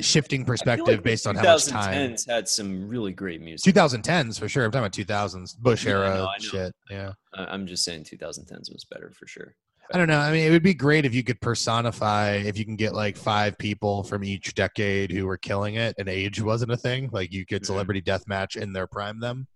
shifting 0.00 0.44
perspective 0.44 0.86
like 0.86 1.02
based 1.02 1.26
on 1.26 1.34
how 1.36 1.42
much 1.42 1.66
time 1.66 1.92
2010s 2.12 2.26
had 2.28 2.48
some 2.48 2.88
really 2.88 3.12
great 3.12 3.40
music. 3.42 3.74
2010s 3.74 4.38
for 4.38 4.48
sure. 4.48 4.64
I'm 4.64 4.70
talking 4.70 4.84
about 4.86 4.92
2000s, 4.92 5.56
Bush 5.58 5.84
Yeah, 5.84 5.92
era 5.92 6.08
know, 6.14 6.24
I 6.28 6.38
know. 6.38 6.38
shit. 6.38 6.72
Yeah. 6.88 7.12
I'm 7.34 7.66
just 7.66 7.84
saying 7.84 8.04
2010s 8.04 8.72
was 8.72 8.86
better 8.90 9.12
for 9.12 9.26
sure. 9.26 9.54
I 9.92 9.98
don't 9.98 10.06
know. 10.08 10.18
I 10.20 10.30
mean, 10.32 10.46
it 10.46 10.50
would 10.50 10.62
be 10.62 10.72
great 10.72 11.04
if 11.04 11.14
you 11.14 11.22
could 11.24 11.40
personify, 11.40 12.34
if 12.36 12.56
you 12.56 12.64
can 12.64 12.76
get 12.76 12.94
like 12.94 13.16
five 13.16 13.58
people 13.58 14.04
from 14.04 14.22
each 14.24 14.54
decade 14.54 15.10
who 15.10 15.26
were 15.26 15.36
killing 15.36 15.74
it 15.74 15.96
and 15.98 16.08
age 16.08 16.40
wasn't 16.40 16.72
a 16.72 16.76
thing. 16.76 17.10
Like 17.12 17.32
you 17.32 17.44
could 17.44 17.62
Mhm. 17.62 17.66
celebrity 17.66 18.00
death 18.00 18.26
match 18.28 18.56
in 18.56 18.72
their 18.72 18.86
prime 18.86 19.18
them. 19.20 19.48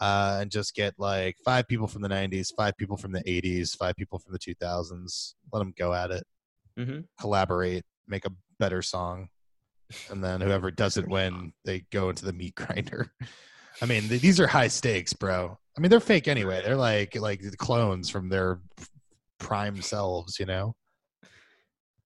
Uh, 0.00 0.38
and 0.42 0.50
just 0.50 0.74
get 0.74 0.94
like 0.98 1.36
five 1.44 1.66
people 1.66 1.88
from 1.88 2.02
the 2.02 2.08
90s, 2.08 2.52
five 2.56 2.76
people 2.76 2.96
from 2.96 3.10
the 3.12 3.22
80s, 3.24 3.76
five 3.76 3.96
people 3.96 4.18
from 4.18 4.32
the 4.32 4.38
2000s. 4.38 5.34
Let 5.52 5.58
them 5.58 5.74
go 5.76 5.92
at 5.92 6.10
it, 6.10 6.24
hmm 6.76 7.00
collaborate, 7.20 7.84
make 8.06 8.24
a 8.24 8.30
better 8.58 8.82
song. 8.82 9.28
And 10.10 10.22
then 10.22 10.40
whoever 10.40 10.70
doesn't 10.70 11.08
win, 11.08 11.52
they 11.64 11.84
go 11.90 12.10
into 12.10 12.24
the 12.24 12.32
meat 12.32 12.54
grinder. 12.56 13.12
I 13.82 13.86
mean, 13.86 14.08
th- 14.08 14.20
these 14.20 14.38
are 14.38 14.46
high 14.46 14.68
stakes, 14.68 15.12
bro. 15.12 15.58
I 15.76 15.80
mean, 15.80 15.90
they're 15.90 16.00
fake 16.00 16.28
anyway. 16.28 16.60
They're 16.64 16.76
like 16.76 17.16
like 17.16 17.40
clones 17.58 18.10
from 18.10 18.28
their 18.28 18.60
prime 19.38 19.80
selves, 19.80 20.38
you 20.38 20.46
know. 20.46 20.74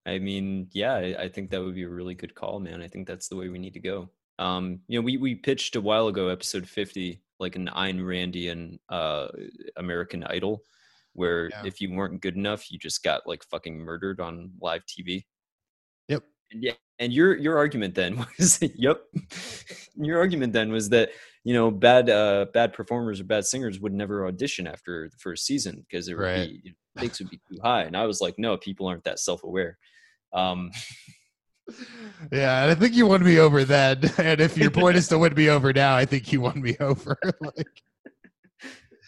I 0.04 0.18
mean, 0.18 0.68
yeah, 0.72 0.96
I 1.18 1.28
think 1.28 1.50
that 1.50 1.62
would 1.62 1.74
be 1.74 1.84
a 1.84 1.88
really 1.88 2.14
good 2.14 2.34
call, 2.34 2.58
man. 2.60 2.82
I 2.82 2.88
think 2.88 3.06
that's 3.06 3.28
the 3.28 3.36
way 3.36 3.48
we 3.48 3.58
need 3.58 3.74
to 3.74 3.80
go. 3.80 4.10
Um, 4.38 4.80
you 4.88 4.98
know, 4.98 5.04
we 5.04 5.16
we 5.16 5.34
pitched 5.34 5.76
a 5.76 5.80
while 5.80 6.08
ago, 6.08 6.28
episode 6.28 6.68
50, 6.68 7.22
like 7.38 7.56
an 7.56 7.68
Ayn 7.68 8.00
Randian 8.00 8.78
uh, 8.88 9.28
American 9.76 10.24
Idol, 10.24 10.64
where 11.12 11.48
Yeah. 11.50 11.62
if 11.64 11.80
you 11.80 11.92
weren't 11.94 12.20
good 12.22 12.36
enough, 12.36 12.70
you 12.70 12.78
just 12.78 13.02
got 13.02 13.26
like 13.26 13.44
fucking 13.44 13.78
murdered 13.78 14.20
on 14.20 14.52
live 14.60 14.84
TV. 14.86 15.24
Yep. 16.08 16.24
And 16.52 16.62
yeah, 16.62 16.72
and 16.98 17.12
your 17.12 17.36
your 17.36 17.56
argument 17.58 17.94
then 17.94 18.16
was, 18.38 18.60
yep, 18.76 19.02
your 19.96 20.18
argument 20.18 20.52
then 20.52 20.72
was 20.72 20.88
that 20.90 21.10
you 21.44 21.54
know 21.54 21.70
bad 21.70 22.08
uh, 22.10 22.46
bad 22.52 22.72
performers 22.72 23.20
or 23.20 23.24
bad 23.24 23.44
singers 23.46 23.80
would 23.80 23.92
never 23.92 24.26
audition 24.26 24.66
after 24.66 25.08
the 25.08 25.16
first 25.18 25.44
season 25.46 25.84
because 25.88 26.08
it 26.08 26.14
would 26.14 26.22
Right. 26.22 26.62
be 26.62 26.74
stakes 26.98 27.20
would 27.20 27.30
be 27.30 27.40
too 27.50 27.58
high. 27.62 27.82
And 27.84 27.96
I 27.96 28.04
was 28.06 28.20
like, 28.20 28.38
no, 28.38 28.56
people 28.58 28.86
aren't 28.86 29.04
that 29.04 29.18
self 29.18 29.44
aware. 29.44 29.78
Um, 30.32 30.70
Yeah, 32.32 32.62
and 32.62 32.70
I 32.70 32.74
think 32.74 32.94
you 32.94 33.06
won 33.06 33.24
me 33.24 33.38
over 33.38 33.64
then. 33.64 34.00
And 34.18 34.40
if 34.40 34.56
your 34.56 34.70
point 34.70 34.96
is 34.96 35.08
to 35.08 35.18
win 35.18 35.34
me 35.34 35.48
over 35.48 35.72
now, 35.72 35.96
I 35.96 36.04
think 36.04 36.32
you 36.32 36.40
won 36.40 36.60
me 36.60 36.76
over. 36.80 37.16
like, 37.40 37.82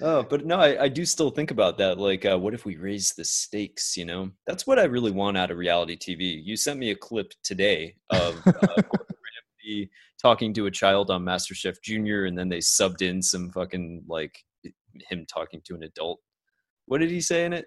Oh, 0.01 0.25
but 0.25 0.45
no, 0.45 0.59
I, 0.59 0.85
I 0.85 0.89
do 0.89 1.05
still 1.05 1.31
think 1.31 1.51
about 1.51 1.79
that. 1.79 1.99
Like, 1.99 2.25
uh, 2.27 2.39
what 2.39 2.53
if 2.53 2.65
we 2.65 2.77
raise 2.77 3.13
the 3.13 3.25
stakes? 3.25 3.97
You 3.97 4.05
know, 4.05 4.31
that's 4.47 4.67
what 4.67 4.79
I 4.79 4.85
really 4.85 5.13
want 5.13 5.39
out 5.39 5.51
of 5.51 5.57
reality 5.57 5.97
TV. 5.97 6.45
You 6.45 6.57
sent 6.57 6.81
me 6.81 6.91
a 6.91 6.97
clip 6.97 7.33
today 7.45 7.95
of 8.11 8.37
uh, 8.47 8.53
Gordon 8.53 9.17
Ramsay 9.65 9.91
talking 10.21 10.53
to 10.55 10.67
a 10.67 10.71
child 10.71 11.11
on 11.11 11.25
MasterChef 11.25 11.77
Junior, 11.83 12.25
and 12.25 12.37
then 12.37 12.49
they 12.49 12.59
subbed 12.59 13.03
in 13.03 13.23
some 13.23 13.51
fucking 13.51 14.05
like 14.09 14.37
him 15.09 15.25
talking 15.27 15.61
to 15.67 15.75
an 15.75 15.85
adult. 15.85 16.21
What 16.87 16.99
did 16.99 17.11
he 17.11 17.21
say 17.21 17.45
in 17.45 17.53
it? 17.53 17.67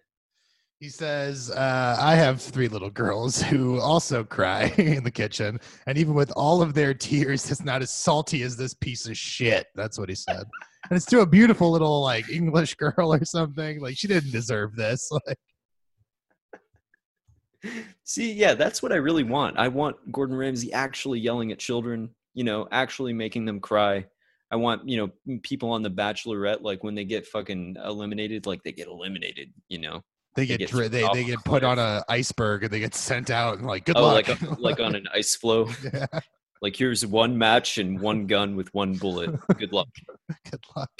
He 0.80 0.90
says, 0.90 1.50
uh, 1.50 1.98
I 2.00 2.16
have 2.16 2.40
three 2.40 2.68
little 2.68 2.92
girls 2.92 3.42
who 3.42 3.80
also 3.80 4.24
cry 4.24 4.66
in 4.78 5.04
the 5.04 5.12
kitchen. 5.12 5.60
And 5.88 5.98
even 5.98 6.14
with 6.14 6.32
all 6.36 6.62
of 6.62 6.74
their 6.76 6.94
tears, 6.94 7.50
it's 7.50 7.64
not 7.64 7.82
as 7.82 7.92
salty 7.92 8.44
as 8.44 8.56
this 8.56 8.76
piece 8.76 9.08
of 9.08 9.18
shit. 9.18 9.68
That's 9.74 9.98
what 9.98 10.10
he 10.10 10.16
said. 10.16 10.44
and 10.90 10.96
it's 10.96 11.06
to 11.08 11.22
a 11.22 11.26
beautiful 11.26 11.72
little 11.72 12.04
like 12.04 12.30
English 12.30 12.76
girl 12.76 13.14
or 13.14 13.26
something. 13.26 13.80
Like 13.80 13.98
she 13.98 14.08
didn't 14.08 14.32
deserve 14.32 14.76
this. 14.76 15.10
Like 15.28 15.38
See, 18.04 18.34
yeah, 18.34 18.54
that's 18.54 18.84
what 18.84 18.94
I 18.94 18.98
really 18.98 19.24
want. 19.24 19.58
I 19.58 19.68
want 19.68 20.12
Gordon 20.12 20.38
Ramsay 20.38 20.72
actually 20.72 21.20
yelling 21.20 21.52
at 21.52 21.58
children, 21.58 22.12
you 22.36 22.44
know, 22.44 22.68
actually 22.72 23.14
making 23.14 23.46
them 23.46 23.60
cry. 23.60 24.06
I 24.52 24.56
want, 24.56 24.88
you 24.88 24.98
know, 24.98 25.40
people 25.42 25.72
on 25.72 25.82
The 25.82 25.90
Bachelorette, 25.90 26.62
like 26.62 26.84
when 26.84 26.94
they 26.94 27.04
get 27.04 27.26
fucking 27.26 27.76
eliminated, 27.84 28.46
like 28.46 28.62
they 28.64 28.72
get 28.72 28.88
eliminated, 28.88 29.52
you 29.68 29.80
know. 29.80 30.04
They 30.38 30.44
They 30.44 30.46
get 30.48 30.60
get 30.60 30.70
dri- 30.70 30.88
they, 30.88 31.06
they 31.14 31.24
get 31.26 31.44
put 31.44 31.64
on 31.66 31.78
an 31.80 32.04
iceberg 32.08 32.64
and 32.64 32.72
they 32.72 32.80
get 32.80 32.96
sent 32.96 33.30
out 33.30 33.58
and 33.58 33.68
like 33.68 33.86
good 33.86 33.98
oh, 33.98 34.04
luck. 34.04 34.28
like 34.30 34.42
a, 34.42 34.54
like 34.60 34.80
on 34.80 34.96
an 34.96 35.06
ice 35.14 35.36
floe. 35.36 35.68
yeah, 35.94 36.06
Like 36.62 36.76
here's 36.76 37.06
one 37.06 37.38
match 37.38 37.78
and 37.80 38.00
one 38.00 38.28
gun 38.28 38.56
with 38.56 38.74
one 38.74 38.94
bullet. 38.94 39.32
Good 39.58 39.74
luck. 39.74 39.88
good 40.50 40.64
luck. 40.76 40.92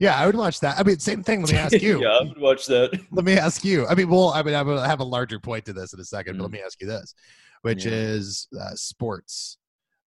Yeah, 0.00 0.16
I 0.18 0.26
would 0.26 0.36
watch 0.36 0.60
that. 0.60 0.78
I 0.78 0.82
mean, 0.82 0.98
same 0.98 1.22
thing. 1.22 1.42
Let 1.42 1.52
me 1.52 1.58
ask 1.58 1.80
you. 1.80 2.02
yeah, 2.02 2.08
I 2.20 2.22
would 2.24 2.38
watch 2.40 2.66
that. 2.66 3.00
let 3.12 3.24
me 3.24 3.34
ask 3.34 3.64
you. 3.64 3.86
I 3.86 3.94
mean, 3.94 4.08
well, 4.10 4.30
I 4.30 4.42
mean, 4.42 4.54
I 4.54 4.62
will 4.62 4.80
have 4.82 5.00
a 5.00 5.04
larger 5.04 5.38
point 5.40 5.64
to 5.66 5.72
this 5.72 5.92
in 5.94 6.00
a 6.00 6.04
second, 6.04 6.36
but 6.36 6.42
let 6.44 6.50
Mm. 6.50 6.54
me 6.54 6.62
ask 6.64 6.80
you 6.80 6.86
this, 6.88 7.14
which 7.62 7.84
Yeah. 7.86 7.92
is 7.92 8.48
uh, 8.60 8.74
sports. 8.74 9.56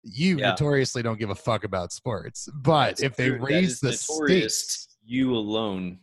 You 0.03 0.39
Yeah. 0.39 0.51
notoriously 0.51 1.03
don't 1.03 1.19
give 1.19 1.31
a 1.31 1.35
fuck 1.35 1.65
about 1.65 1.93
sports, 1.93 2.49
but 2.55 2.89
That's 2.89 3.03
if 3.03 3.17
they 3.17 3.29
true. 3.31 3.41
Raise 3.41 3.81
the 3.81 3.91
notorious. 3.91 4.59
stakes, 4.59 4.89
You 5.07 5.35
alone 5.35 5.99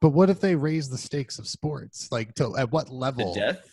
But 0.00 0.10
what 0.10 0.30
if 0.30 0.40
they 0.40 0.54
raise 0.54 0.88
the 0.88 0.98
stakes 0.98 1.38
of 1.38 1.48
sports? 1.48 2.08
Like 2.10 2.34
to 2.34 2.56
at 2.56 2.70
what 2.70 2.90
level? 2.90 3.34
death. 3.34 3.68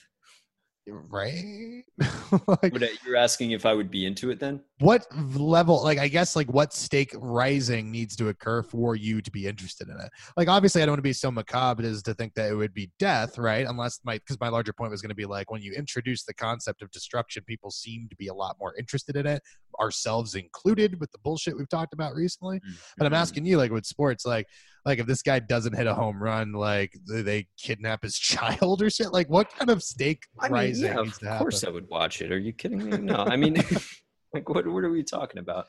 right? 0.87 1.83
like 2.47 2.81
I- 2.81 2.89
you're 3.05 3.15
asking 3.15 3.51
if 3.51 3.65
I 3.65 3.73
would 3.73 3.91
be 3.91 4.05
into 4.05 4.31
it 4.31 4.39
then? 4.39 4.61
what 4.79 5.07
level 5.35 5.81
like 5.83 5.97
i 5.97 6.07
guess 6.07 6.35
like 6.35 6.51
what 6.51 6.73
stake 6.73 7.13
rising 7.15 7.89
needs 7.91 8.13
to 8.13 8.27
occur 8.27 8.61
for 8.61 8.95
you 8.95 9.21
to 9.21 9.31
be 9.31 9.47
interested 9.47 9.87
in 9.87 9.97
it 9.97 10.09
like 10.35 10.49
obviously 10.49 10.81
i 10.81 10.85
don't 10.85 10.93
want 10.93 10.97
to 10.99 11.03
be 11.03 11.13
so 11.13 11.31
macabre 11.31 11.83
as 11.83 12.03
to 12.03 12.13
think 12.13 12.33
that 12.33 12.51
it 12.51 12.55
would 12.55 12.73
be 12.73 12.91
death 12.99 13.37
right 13.37 13.67
unless 13.67 14.01
my 14.03 14.17
because 14.17 14.37
my 14.41 14.49
larger 14.49 14.73
point 14.73 14.91
was 14.91 15.01
going 15.01 15.09
to 15.09 15.15
be 15.15 15.25
like 15.25 15.49
when 15.49 15.61
you 15.61 15.71
introduce 15.71 16.23
the 16.25 16.33
concept 16.33 16.81
of 16.81 16.91
destruction 16.91 17.41
people 17.47 17.71
seem 17.71 18.07
to 18.09 18.15
be 18.17 18.27
a 18.27 18.33
lot 18.33 18.57
more 18.59 18.75
interested 18.77 19.15
in 19.15 19.25
it 19.25 19.41
ourselves 19.79 20.35
included 20.35 20.99
with 20.99 21.11
the 21.11 21.19
bullshit 21.19 21.57
we've 21.57 21.69
talked 21.69 21.93
about 21.93 22.13
recently 22.13 22.57
mm-hmm. 22.57 22.73
but 22.97 23.07
i'm 23.07 23.13
asking 23.13 23.45
you 23.45 23.57
like 23.57 23.71
with 23.71 23.85
sports 23.85 24.25
like 24.25 24.45
like 24.85 24.99
if 24.99 25.07
this 25.07 25.21
guy 25.21 25.39
doesn't 25.39 25.75
hit 25.75 25.87
a 25.87 25.93
home 25.93 26.21
run 26.21 26.51
like 26.51 26.93
they- 27.07 27.47
kidnap 27.57 28.03
his 28.03 28.17
child 28.19 28.81
or 28.81 28.89
shit 28.89 29.11
like 29.11 29.29
what 29.29 29.49
kind 29.51 29.69
of 29.69 29.83
stake 29.83 30.25
I 30.39 30.49
mean, 30.49 30.75
yeah, 30.75 30.99
of 30.99 31.17
happen 31.21 31.39
course 31.39 31.63
I 31.63 31.69
would 31.69 31.89
watch 31.89 32.21
it. 32.21 32.31
Are 32.31 32.37
you 32.37 32.53
kidding 32.53 32.89
me? 32.89 32.97
No, 32.97 33.15
I 33.15 33.35
mean, 33.35 33.55
like, 34.33 34.49
what 34.49 34.67
what 34.67 34.83
are 34.83 34.89
we 34.89 35.03
talking 35.03 35.39
about? 35.39 35.67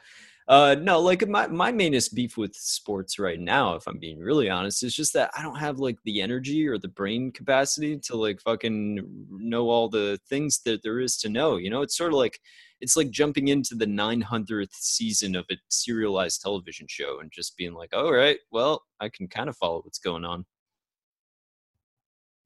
Uh, 0.48 0.76
no, 0.80 1.00
like 1.00 1.26
my 1.28 1.48
my 1.48 1.72
mainest 1.72 2.14
beef 2.14 2.36
with 2.36 2.54
sports 2.54 3.18
right 3.18 3.40
now, 3.40 3.74
if 3.74 3.86
I'm 3.88 3.98
being 3.98 4.20
really 4.20 4.48
honest, 4.48 4.84
is 4.84 4.94
just 4.94 5.12
that 5.14 5.30
I 5.36 5.42
don't 5.42 5.58
have 5.58 5.78
like 5.80 5.98
the 6.04 6.22
energy 6.22 6.68
or 6.68 6.78
the 6.78 6.88
brain 6.88 7.32
capacity 7.32 7.98
to 8.04 8.16
like 8.16 8.40
fucking 8.40 9.26
know 9.30 9.68
all 9.68 9.88
the 9.88 10.20
things 10.28 10.60
that 10.64 10.84
there 10.84 11.00
is 11.00 11.16
to 11.18 11.28
know. 11.28 11.56
You 11.56 11.70
know, 11.70 11.82
it's 11.82 11.96
sort 11.96 12.12
of 12.12 12.18
like 12.18 12.38
it's 12.80 12.96
like 12.96 13.10
jumping 13.10 13.48
into 13.48 13.74
the 13.74 13.86
900th 13.86 14.74
season 14.74 15.34
of 15.34 15.46
a 15.50 15.56
serialized 15.68 16.42
television 16.42 16.86
show 16.88 17.20
and 17.20 17.30
just 17.32 17.56
being 17.56 17.74
like, 17.74 17.94
all 17.94 18.12
right, 18.12 18.38
well, 18.50 18.82
I 19.00 19.08
can 19.08 19.28
kind 19.28 19.48
of 19.48 19.56
follow 19.56 19.80
what's 19.82 19.98
going 19.98 20.24
on. 20.24 20.44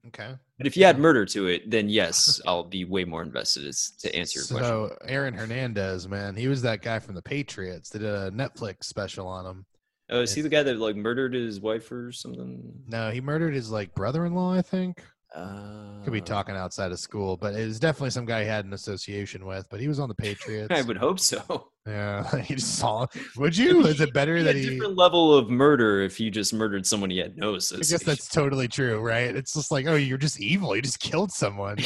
okay 0.07 0.35
But 0.57 0.67
if 0.67 0.77
you 0.77 0.85
add 0.85 0.99
murder 0.99 1.25
to 1.27 1.47
it, 1.47 1.69
then 1.69 1.89
yes, 1.89 2.39
I'll 2.47 2.63
be 2.63 2.85
way 2.85 3.03
more 3.03 3.23
invested 3.23 3.67
as, 3.67 3.91
to 3.99 4.15
answer 4.15 4.39
your 4.39 4.47
question. 4.47 4.63
So 4.63 4.97
Aaron 5.05 5.33
Hernandez, 5.33 6.07
man, 6.07 6.35
he 6.35 6.47
was 6.47 6.61
that 6.61 6.81
guy 6.81 6.99
from 6.99 7.15
the 7.15 7.21
Patriots. 7.21 7.89
They 7.89 7.99
did 7.99 8.13
a 8.13 8.31
Netflix 8.31 8.85
special 8.85 9.27
on 9.27 9.45
him. 9.45 9.65
Oh, 10.09 10.21
is 10.21 10.33
he 10.33 10.41
the 10.41 10.49
guy 10.49 10.63
that 10.63 10.77
like 10.77 10.97
murdered 10.97 11.33
his 11.33 11.61
wife 11.61 11.89
or 11.89 12.11
something? 12.11 12.73
No, 12.87 13.11
he 13.11 13.21
murdered 13.21 13.53
his 13.53 13.71
like 13.71 13.95
brother-in-law, 13.95 14.53
I 14.53 14.61
think. 14.61 15.01
Uh, 15.33 16.03
Could 16.03 16.11
be 16.13 16.19
talking 16.21 16.55
outside 16.55 16.91
of 16.91 16.99
school, 16.99 17.37
but 17.37 17.53
it 17.55 17.65
was 17.65 17.79
definitely 17.79 18.09
some 18.09 18.25
guy 18.25 18.41
he 18.43 18.49
had 18.49 18.65
an 18.65 18.73
association 18.73 19.45
with. 19.45 19.65
But 19.69 19.79
he 19.79 19.87
was 19.87 19.99
on 19.99 20.09
the 20.09 20.15
Patriots. 20.27 20.67
I 20.71 20.81
would 20.81 20.97
hope 20.97 21.19
so. 21.19 21.69
yeah, 21.87 22.37
he 22.41 22.55
just 22.55 22.75
saw. 22.75 23.05
Would 23.37 23.57
you? 23.57 23.85
Is 23.85 24.01
it 24.01 24.13
better 24.13 24.37
He 24.37 24.43
that 24.43 24.55
he? 24.55 24.69
different 24.69 24.97
level 24.97 25.33
of 25.33 25.49
murder 25.49 26.01
if 26.01 26.19
you 26.19 26.29
just 26.31 26.53
murdered 26.53 26.85
someone 26.85 27.09
he 27.09 27.17
had 27.17 27.37
no 27.37 27.51
I 27.55 27.77
guess 27.77 28.03
that's 28.03 28.27
totally 28.27 28.67
true, 28.67 28.99
right? 28.99 29.33
It's 29.35 29.53
just 29.53 29.71
like, 29.71 29.87
oh, 29.87 29.95
you're 29.95 30.17
just 30.17 30.39
evil. 30.41 30.75
You 30.75 30.81
just 30.81 30.99
killed 30.99 31.31
someone 31.31 31.77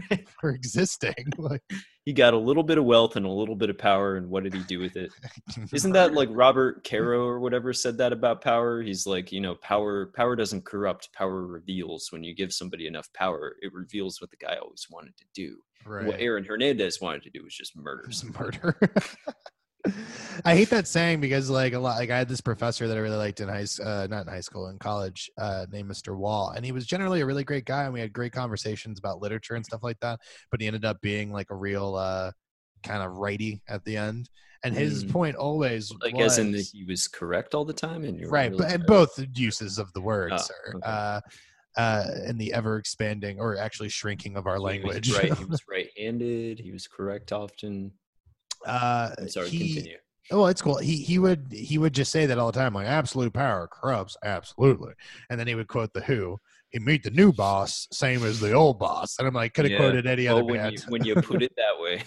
for 0.40 0.50
existing. 0.50 1.14
Like, 1.38 1.62
he 2.04 2.12
got 2.12 2.34
a 2.34 2.38
little 2.38 2.62
bit 2.62 2.78
of 2.78 2.84
wealth 2.84 3.16
and 3.16 3.26
a 3.26 3.30
little 3.30 3.54
bit 3.56 3.70
of 3.70 3.78
power, 3.78 4.16
and 4.16 4.28
what 4.28 4.42
did 4.44 4.54
he 4.54 4.62
do 4.62 4.78
with 4.80 4.96
it? 4.96 5.10
Isn't 5.72 5.92
that 5.92 6.14
like 6.14 6.28
Robert 6.32 6.86
Caro 6.88 7.24
or 7.26 7.40
whatever 7.40 7.72
said 7.72 7.98
that 7.98 8.12
about 8.12 8.42
power? 8.42 8.82
He's 8.82 9.06
like, 9.06 9.32
you 9.32 9.40
know, 9.40 9.54
power 9.56 10.06
power 10.14 10.34
doesn't 10.34 10.64
corrupt, 10.64 11.12
power 11.12 11.46
reveals. 11.46 12.08
When 12.10 12.24
you 12.24 12.34
give 12.34 12.52
somebody 12.52 12.86
enough 12.86 13.08
power, 13.12 13.56
it 13.60 13.72
reveals 13.72 14.20
what 14.20 14.30
the 14.30 14.36
guy 14.36 14.56
always 14.56 14.86
wanted 14.90 15.16
to 15.18 15.24
do. 15.34 15.56
right? 15.84 16.06
What 16.06 16.20
Aaron 16.20 16.44
Hernandez 16.44 17.00
wanted 17.00 17.22
to 17.24 17.30
do 17.30 17.42
was 17.44 17.54
just 17.54 17.76
murder 17.76 18.10
somebody. 18.10 18.58
murder. 18.62 18.92
I 20.44 20.54
hate 20.54 20.70
that 20.70 20.86
saying 20.86 21.20
because 21.20 21.48
like 21.50 21.72
a 21.72 21.78
lot 21.78 21.96
like 21.98 22.10
I 22.10 22.18
had 22.18 22.28
this 22.28 22.40
professor 22.40 22.86
that 22.88 22.96
I 22.96 23.00
really 23.00 23.16
liked 23.16 23.40
in 23.40 23.48
high 23.48 23.66
uh, 23.82 24.06
not 24.08 24.26
in 24.26 24.28
high 24.32 24.40
school 24.40 24.68
in 24.68 24.78
college 24.78 25.30
uh, 25.38 25.66
named 25.70 25.88
Mr. 25.88 26.16
Wall 26.16 26.50
and 26.54 26.64
he 26.64 26.72
was 26.72 26.86
generally 26.86 27.20
a 27.20 27.26
really 27.26 27.44
great 27.44 27.64
guy 27.64 27.84
and 27.84 27.92
we 27.92 28.00
had 28.00 28.12
great 28.12 28.32
conversations 28.32 28.98
about 28.98 29.20
literature 29.20 29.54
and 29.54 29.64
stuff 29.64 29.82
like 29.82 29.98
that 30.00 30.20
but 30.50 30.60
he 30.60 30.66
ended 30.66 30.84
up 30.84 31.00
being 31.00 31.32
like 31.32 31.50
a 31.50 31.54
real 31.56 31.94
uh, 31.94 32.30
kind 32.82 33.02
of 33.02 33.12
righty 33.12 33.62
at 33.68 33.84
the 33.84 33.96
end 33.96 34.28
and 34.62 34.74
his 34.74 35.04
Mm. 35.04 35.10
point 35.10 35.36
always 35.36 35.92
Like 36.02 36.14
was 36.14 36.38
as 36.38 36.38
in 36.38 36.52
that 36.52 36.66
he 36.72 36.84
was 36.84 37.08
correct 37.08 37.54
all 37.54 37.64
the 37.64 37.72
time, 37.72 38.04
and 38.04 38.18
you're 38.18 38.30
right 38.30 38.50
really 38.50 38.64
but 38.64 38.70
and 38.72 38.86
both 38.86 39.18
uses 39.34 39.78
of 39.78 39.92
the 39.92 40.00
word 40.00 40.32
Oh, 40.32 40.36
sir 40.38 40.54
okay. 40.74 40.82
uh, 40.88 41.20
uh, 41.76 42.04
in 42.26 42.38
the 42.38 42.52
ever 42.54 42.78
expanding 42.78 43.38
or 43.38 43.56
actually 43.58 43.90
shrinking 43.90 44.36
of 44.36 44.46
our 44.46 44.54
So 44.54 44.70
he 44.70 44.80
was 44.80 44.96
language 44.96 45.10
right, 45.10 45.32
he 45.32 45.44
was 45.50 45.62
right-handed. 45.68 46.58
He 46.58 46.72
was 46.72 46.88
correct 46.88 47.32
often. 47.32 47.92
Uh, 48.66 49.10
I'm 49.18 49.28
sorry. 49.28 49.48
he- 49.50 49.58
continue. 49.74 49.96
Oh, 50.32 50.46
it's 50.46 50.60
cool. 50.60 50.78
He 50.78 50.96
he 50.96 51.20
would 51.20 51.46
he 51.52 51.78
would 51.78 51.92
just 51.94 52.10
say 52.10 52.26
that 52.26 52.36
all 52.36 52.50
the 52.50 52.58
time, 52.58 52.74
like 52.74 52.88
absolute 52.88 53.32
power 53.32 53.68
corrupts 53.68 54.16
absolutely, 54.24 54.92
and 55.30 55.38
then 55.38 55.46
he 55.46 55.54
would 55.54 55.68
quote 55.68 55.92
the 55.92 56.00
Who. 56.00 56.38
He 56.70 56.80
meet 56.80 57.04
the 57.04 57.10
new 57.12 57.32
boss, 57.32 57.86
same 57.92 58.24
as 58.24 58.40
the 58.40 58.52
old 58.52 58.80
boss, 58.80 59.18
and 59.20 59.28
I'm 59.28 59.34
like, 59.34 59.54
could 59.54 59.66
have 59.66 59.72
Yeah. 59.72 59.78
quoted 59.78 60.06
any 60.08 60.26
Well, 60.26 60.38
other 60.38 60.44
when 60.44 60.72
you 60.72 60.78
when 60.88 61.04
you 61.04 61.14
put 61.14 61.42
it 61.42 61.52
that 61.56 61.78
way, 61.80 62.02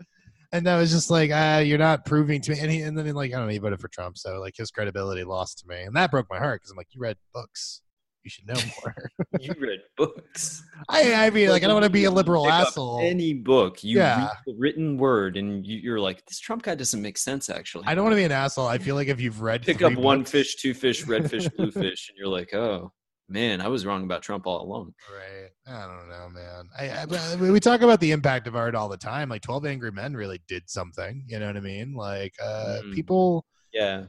and 0.52 0.66
that 0.66 0.76
was 0.76 0.90
just 0.90 1.08
like, 1.08 1.30
ah, 1.32 1.58
you're 1.58 1.78
not 1.78 2.04
proving 2.04 2.40
to 2.42 2.50
me. 2.50 2.58
And, 2.58 2.70
he, 2.70 2.80
and 2.82 2.98
then 2.98 3.14
like 3.14 3.32
I 3.32 3.36
don't 3.36 3.46
know, 3.46 3.52
he 3.52 3.58
voted 3.58 3.78
for 3.80 3.86
Trump, 3.88 4.18
so 4.18 4.40
like 4.40 4.56
his 4.56 4.72
credibility 4.72 5.22
lost 5.22 5.60
to 5.60 5.68
me, 5.68 5.82
and 5.82 5.94
that 5.94 6.10
broke 6.10 6.26
my 6.30 6.38
heart 6.38 6.60
because 6.62 6.72
I'm 6.72 6.76
like, 6.76 6.88
you 6.92 7.00
read 7.00 7.16
books, 7.32 7.80
you 8.24 8.30
should 8.30 8.46
know 8.46 8.54
more. 8.82 8.94
you 9.40 9.54
read 9.58 9.80
books. 9.96 10.62
I 10.88 11.14
I 11.26 11.30
mean, 11.30 11.48
like 11.50 11.62
I 11.62 11.66
don't 11.66 11.74
want 11.74 11.84
to 11.84 11.90
be 11.90 12.04
a 12.04 12.10
liberal 12.10 12.48
asshole. 12.48 13.00
Any 13.02 13.34
book, 13.34 13.82
you 13.82 13.98
Yeah. 13.98 14.18
read 14.18 14.30
the 14.46 14.54
written 14.58 14.96
word, 14.96 15.36
and 15.36 15.66
you, 15.66 15.78
you're 15.78 16.00
like, 16.00 16.24
this 16.26 16.38
Trump 16.38 16.62
guy 16.62 16.74
doesn't 16.74 17.00
make 17.02 17.18
sense. 17.18 17.50
Actually, 17.50 17.84
I 17.86 17.94
don't 17.94 18.04
want 18.04 18.12
to 18.12 18.16
be 18.16 18.24
an 18.24 18.32
asshole. 18.32 18.66
I 18.66 18.78
feel 18.78 18.94
like 18.94 19.08
if 19.08 19.20
you've 19.20 19.40
read 19.40 19.62
pick 19.62 19.82
up 19.82 19.94
one 19.94 20.24
fish, 20.24 20.56
two 20.56 20.74
fish, 20.74 21.06
red 21.06 21.30
fish, 21.30 21.48
blue 21.48 21.70
fish, 21.72 22.08
and 22.10 22.18
you're 22.18 22.28
like, 22.28 22.52
oh 22.54 22.92
man, 23.28 23.60
I 23.60 23.68
was 23.68 23.86
wrong 23.86 24.04
about 24.04 24.22
Trump 24.22 24.46
all 24.46 24.62
along. 24.62 24.92
Right. 25.12 25.48
I 25.66 25.86
don't 25.86 26.08
know, 26.08 26.28
man. 26.28 26.68
I, 26.78 26.88
I 26.90 27.36
we 27.50 27.60
talk 27.60 27.80
about 27.82 28.00
the 28.00 28.10
impact 28.12 28.46
of 28.46 28.54
art 28.56 28.74
all 28.74 28.88
the 28.88 28.96
time. 28.96 29.28
Like 29.28 29.42
Twelve 29.42 29.64
Angry 29.66 29.90
Men 29.92 30.14
really 30.14 30.40
did 30.48 30.68
something. 30.68 31.24
You 31.28 31.38
know 31.38 31.46
what 31.46 31.56
I 31.56 31.60
mean? 31.60 31.94
Like 31.94 32.34
uh, 32.42 32.78
Mm. 32.84 32.94
people. 32.94 33.44
Yeah, 33.72 34.04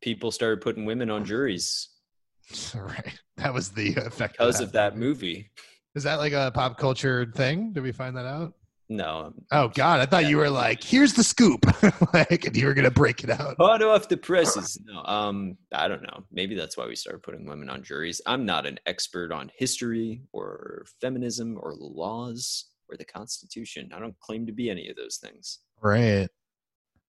people 0.00 0.30
started 0.30 0.60
putting 0.60 0.84
women 0.84 1.10
on 1.10 1.24
juries 1.24 1.88
Right. 2.74 3.18
That 3.36 3.52
was 3.52 3.70
the 3.70 3.94
effect 3.96 4.34
because 4.34 4.60
of 4.60 4.68
of 4.68 4.72
that 4.72 4.96
movie. 4.96 5.50
Is 5.94 6.04
that 6.04 6.16
like 6.16 6.32
a 6.32 6.50
pop 6.54 6.78
culture 6.78 7.30
thing? 7.34 7.72
Did 7.72 7.82
we 7.82 7.92
find 7.92 8.16
that 8.16 8.26
out? 8.26 8.54
No, 8.88 9.34
Oh 9.50 9.68
God, 9.68 9.98
I 9.98 10.06
thought 10.06 10.26
you 10.26 10.36
were 10.36 10.48
like, 10.48 10.82
"Here's 10.82 11.12
the 11.14 11.24
scoop," 11.24 11.66
like, 12.14 12.46
and 12.46 12.56
you 12.56 12.66
were 12.66 12.74
gonna 12.74 12.90
break 12.90 13.24
it 13.24 13.30
out. 13.30 13.56
hot 13.58 13.82
off 13.82 14.08
the 14.08 14.16
presses. 14.16 14.78
No, 14.84 15.02
um, 15.04 15.56
I 15.72 15.88
don't 15.88 16.02
know. 16.02 16.24
Maybe 16.30 16.54
that's 16.54 16.76
why 16.76 16.86
we 16.86 16.94
started 16.94 17.24
putting 17.24 17.46
women 17.46 17.68
on 17.68 17.82
juries. 17.82 18.20
I'm 18.26 18.46
not 18.46 18.64
an 18.64 18.78
expert 18.86 19.32
on 19.32 19.50
history 19.56 20.22
or 20.32 20.86
feminism 21.00 21.58
or 21.60 21.74
laws 21.74 22.66
or 22.88 22.96
the 22.96 23.04
Constitution. 23.04 23.90
I 23.92 23.98
don't 23.98 24.18
claim 24.20 24.46
to 24.46 24.52
be 24.52 24.70
any 24.70 24.88
of 24.88 24.94
those 24.94 25.16
things. 25.16 25.58
Right. 25.82 26.28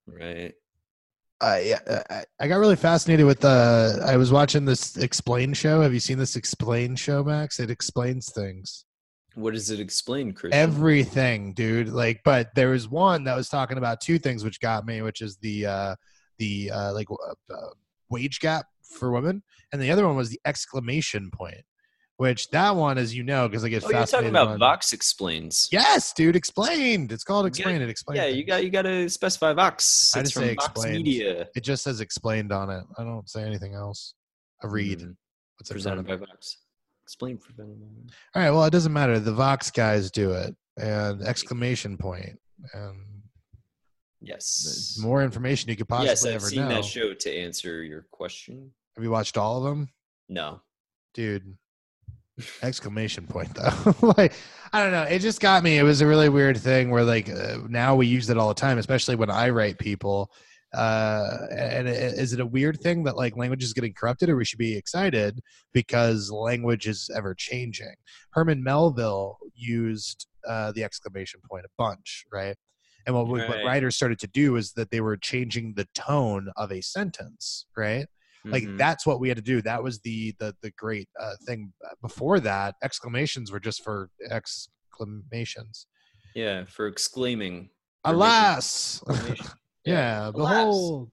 Right. 0.07 0.53
I, 1.39 1.75
I 2.09 2.23
I 2.39 2.47
got 2.47 2.57
really 2.57 2.75
fascinated 2.75 3.25
with 3.25 3.41
the. 3.41 4.03
I 4.05 4.17
was 4.17 4.31
watching 4.31 4.65
this 4.65 4.97
Explain 4.97 5.53
show. 5.53 5.81
Have 5.81 5.93
you 5.93 5.99
seen 5.99 6.17
this 6.17 6.35
Explain 6.35 6.95
show, 6.95 7.23
Max? 7.23 7.59
It 7.59 7.69
explains 7.69 8.31
things. 8.31 8.85
What 9.35 9.53
does 9.53 9.69
it 9.69 9.79
explain, 9.79 10.33
Christian? 10.33 10.59
everything 10.59 11.53
dude 11.53 11.89
like 11.89 12.21
but 12.25 12.55
there 12.55 12.69
was 12.69 12.89
one 12.89 13.23
that 13.25 13.35
was 13.35 13.49
talking 13.49 13.77
about 13.77 14.01
two 14.01 14.17
things 14.17 14.43
which 14.43 14.59
got 14.59 14.83
me 14.83 15.03
which 15.03 15.21
is 15.21 15.38
the 15.38 15.63
uh 15.63 15.95
the 16.39 16.71
uh 16.71 16.91
like 16.91 17.07
uh, 17.11 17.53
uh, 17.53 17.69
wage 18.09 18.39
gap 18.39 18.65
for 18.81 19.11
women 19.11 19.43
and 19.71 19.79
the 19.79 19.91
other 19.91 20.07
one 20.07 20.15
was 20.15 20.31
the 20.31 20.39
exclamation 20.45 21.29
point 21.31 21.63
which 22.18 22.49
that 22.49 22.76
one 22.76 22.97
as 22.97 23.15
you 23.15 23.24
know 23.24 23.47
because 23.47 23.63
i 23.63 23.70
get 23.70 23.84
oh, 23.84 23.89
you're 23.89 24.05
talking 24.05 24.30
about 24.30 24.47
on- 24.49 24.59
Vox 24.59 24.91
explains. 24.93 25.68
yes 25.72 26.13
dude 26.13 26.36
explained 26.36 27.11
it's 27.11 27.24
called 27.24 27.45
Yeah, 27.45 27.49
explain 27.49 27.82
it 27.82 27.89
explain 27.89 28.18
Yeah, 28.18 28.26
you 28.28 28.43
got 28.43 28.63
you 28.63 28.70
got 28.70 28.82
to 28.84 29.07
specify 29.09 29.53
Vox. 29.53 30.13
I 30.15 30.22
just 30.22 30.34
from 30.34 30.43
say 30.43 30.55
Vox 30.55 30.65
explained. 30.65 30.95
Media. 31.03 31.47
it 31.55 31.61
just 31.63 31.84
says 31.84 32.01
explained 32.01 32.51
on 32.51 32.70
it 32.70 32.84
i 32.97 33.03
don't 33.03 33.30
say 33.30 33.43
anything 33.43 33.74
else 33.76 34.13
i 34.63 34.68
read 34.68 34.99
Mhm. 34.99 35.15
what's 35.57 35.72
presented 35.72 36.05
by. 36.07 36.15
Vox. 36.18 36.57
Explain 37.05 37.38
for 37.38 37.53
them. 37.53 37.80
all 38.36 38.41
right 38.41 38.51
well 38.51 38.65
it 38.65 38.72
doesn't 38.72 38.91
matter 38.93 39.20
the 39.20 39.32
vox 39.34 39.72
guys 39.72 40.11
do 40.11 40.32
it 40.32 40.55
and 40.78 41.22
exclamation 41.24 41.97
point 41.97 42.38
and 42.74 42.97
Yes. 44.20 44.97
more 44.99 45.24
information 45.24 45.70
you 45.70 45.76
could 45.76 45.88
possibly 45.88 46.07
yes, 46.09 46.26
I've 46.26 46.34
ever 46.36 46.49
seen 46.49 46.61
know 46.68 46.70
that 46.70 46.86
show 46.86 47.13
to 47.13 47.32
answer 47.38 47.84
your 47.84 48.07
question. 48.11 48.72
have 48.95 49.03
you 49.03 49.11
watched 49.11 49.38
all 49.38 49.57
of 49.59 49.63
them 49.63 49.89
No. 50.28 50.61
dude 51.13 51.55
exclamation 52.61 53.25
point 53.27 53.53
though. 53.55 53.95
Like 54.17 54.33
i 54.73 54.83
don't 54.83 54.91
know. 54.91 55.03
It 55.03 55.19
just 55.19 55.39
got 55.41 55.63
me. 55.63 55.77
It 55.77 55.83
was 55.83 56.01
a 56.01 56.07
really 56.07 56.29
weird 56.29 56.57
thing 56.57 56.89
where 56.91 57.03
like 57.03 57.29
uh, 57.29 57.59
now 57.69 57.95
we 57.95 58.05
use 58.07 58.29
it 58.29 58.38
all 58.38 58.49
the 58.49 58.53
time 58.53 58.77
especially 58.77 59.15
when 59.15 59.29
i 59.29 59.49
write 59.49 59.77
people. 59.79 60.29
Uh 60.73 61.38
and 61.51 61.88
i- 61.88 61.91
is 61.91 62.33
it 62.33 62.39
a 62.41 62.45
weird 62.45 62.79
thing 62.81 63.03
that 63.05 63.15
like 63.15 63.38
language 63.38 63.63
is 63.63 63.73
getting 63.73 63.93
corrupted 63.93 64.29
or 64.29 64.35
we 64.35 64.43
should 64.45 64.59
be 64.59 64.75
excited 64.75 65.39
because 65.73 66.29
language 66.29 66.88
is 66.88 67.09
ever 67.15 67.33
changing? 67.33 67.95
Herman 68.31 68.61
melville 68.63 69.38
used 69.55 70.27
uh 70.47 70.71
the 70.73 70.83
exclamation 70.83 71.39
point 71.49 71.65
a 71.65 71.69
bunch 71.77 72.25
right? 72.31 72.55
And 73.05 73.15
what, 73.15 73.27
we- 73.29 73.39
what 73.47 73.63
writers 73.65 73.95
started 73.95 74.19
to 74.19 74.27
do 74.27 74.57
is 74.57 74.73
that 74.73 74.91
they 74.91 74.99
were 74.99 75.15
changing 75.15 75.73
the 75.75 75.88
tone 75.95 76.49
of 76.57 76.71
a 76.73 76.81
sentence 76.81 77.65
right 77.77 78.05
Like 78.52 78.64
Mhm. 78.64 78.78
that's 78.78 79.06
what 79.06 79.20
we 79.20 79.28
had 79.28 79.38
to 79.38 79.43
do. 79.43 79.62
That 79.62 79.82
was 79.84 80.00
the 80.02 80.34
the 80.39 80.56
the 80.62 80.72
great 80.72 81.08
uh, 81.20 81.34
thing. 81.45 81.74
Before 82.02 82.39
that, 82.39 82.76
exclamations 82.84 83.52
were 83.52 83.60
just 83.60 83.84
for 83.84 84.10
exclamations. 84.30 85.88
yeah, 86.36 86.66
for 86.66 86.88
exclaiming. 86.88 87.70
for 88.06 88.14
Alas, 88.14 89.02
exclamation. 89.10 89.45
yeah, 89.86 90.30
alas. 90.30 90.34
behold. 90.36 91.12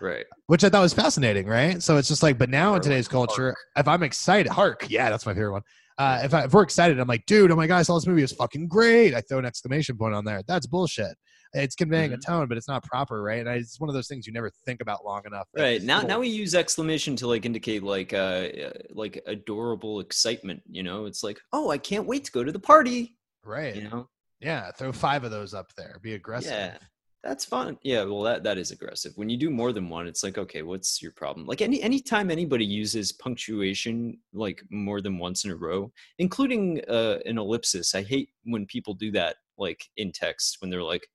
Right. 0.00 0.26
Which 0.46 0.64
I 0.64 0.68
thought 0.68 0.82
was 0.82 0.92
fascinating, 0.94 1.46
right? 1.46 1.80
So 1.82 1.96
it's 1.96 2.08
just 2.08 2.22
like, 2.24 2.36
but 2.36 2.50
now 2.50 2.66
Or 2.66 2.68
in 2.70 2.72
like 2.74 2.82
today's 2.82 3.06
culture, 3.08 3.50
hark. 3.50 3.56
if 3.76 3.88
I'm 3.88 4.02
excited, 4.02 4.50
hark, 4.50 4.86
yeah, 4.90 5.10
that's 5.10 5.24
my 5.26 5.32
favorite 5.32 5.52
one. 5.52 5.62
Uh, 5.98 6.20
if, 6.24 6.34
I, 6.34 6.44
if 6.44 6.52
we're 6.52 6.62
excited, 6.62 6.98
I'm 6.98 7.06
like, 7.06 7.24
dude, 7.26 7.52
oh 7.52 7.56
my 7.56 7.66
god, 7.68 7.78
I 7.78 7.82
saw 7.82 7.94
this 7.94 8.06
movie, 8.06 8.22
it's 8.22 8.32
fucking 8.32 8.66
great. 8.66 9.14
I 9.14 9.20
throw 9.20 9.38
an 9.38 9.44
exclamation 9.44 9.96
point 9.96 10.14
on 10.14 10.24
there. 10.24 10.42
That's 10.48 10.66
bullshit. 10.66 11.16
It's 11.54 11.74
conveying 11.74 12.12
Mhm. 12.12 12.14
a 12.14 12.18
tone, 12.18 12.48
but 12.48 12.56
it's 12.56 12.68
not 12.68 12.82
proper, 12.84 13.22
right? 13.22 13.40
And 13.40 13.48
I, 13.48 13.54
it's 13.56 13.78
one 13.78 13.90
of 13.90 13.94
those 13.94 14.08
things 14.08 14.26
you 14.26 14.32
never 14.32 14.50
think 14.64 14.80
about 14.80 15.04
long 15.04 15.22
enough. 15.26 15.48
Right. 15.54 15.82
Now 15.82 15.98
still- 15.98 16.08
now 16.08 16.20
we 16.20 16.28
use 16.28 16.54
exclamation 16.54 17.14
to 17.16 17.26
like 17.26 17.44
indicate 17.44 17.82
like 17.82 18.12
uh 18.12 18.16
uh, 18.16 18.72
like 18.90 19.22
adorable 19.26 20.00
excitement, 20.00 20.62
you 20.66 20.82
know? 20.82 21.04
It's 21.06 21.22
like, 21.22 21.40
"Oh, 21.52 21.70
I 21.70 21.78
can't 21.78 22.06
wait 22.06 22.24
to 22.24 22.32
go 22.32 22.42
to 22.44 22.52
the 22.52 22.58
party." 22.60 23.16
right? 23.44 23.74
You 23.74 23.82
know? 23.82 24.08
Yeah, 24.40 24.70
throw 24.72 24.92
five 24.92 25.24
of 25.24 25.30
those 25.32 25.52
up 25.52 25.74
there. 25.76 25.98
Be 26.02 26.14
aggressive. 26.14 26.52
Yeah. 26.52 26.78
That's 27.24 27.44
fun. 27.44 27.78
Yeah, 27.82 28.02
well 28.04 28.22
that 28.22 28.42
that 28.44 28.58
is 28.58 28.70
aggressive. 28.72 29.12
When 29.16 29.28
you 29.28 29.36
do 29.36 29.48
more 29.50 29.72
than 29.72 29.88
one, 29.88 30.06
it's 30.08 30.24
like, 30.24 30.38
okay, 30.38 30.62
what's 30.62 31.00
your 31.02 31.12
problem? 31.12 31.46
Like 31.46 31.60
any 31.60 31.80
anytime 31.82 32.30
anybody 32.30 32.64
uses 32.64 33.12
punctuation 33.12 34.18
like 34.32 34.62
more 34.70 35.00
than 35.00 35.18
once 35.18 35.44
in 35.44 35.50
a 35.50 35.56
row, 35.56 35.92
including 36.18 36.80
uh 36.88 37.18
an 37.26 37.38
ellipsis. 37.38 37.94
I 37.94 38.02
hate 38.02 38.30
when 38.44 38.64
people 38.66 38.94
do 38.94 39.10
that 39.12 39.36
like 39.58 39.84
in 39.98 40.10
text 40.12 40.56
when 40.60 40.70
they're 40.70 40.82
like, 40.82 41.06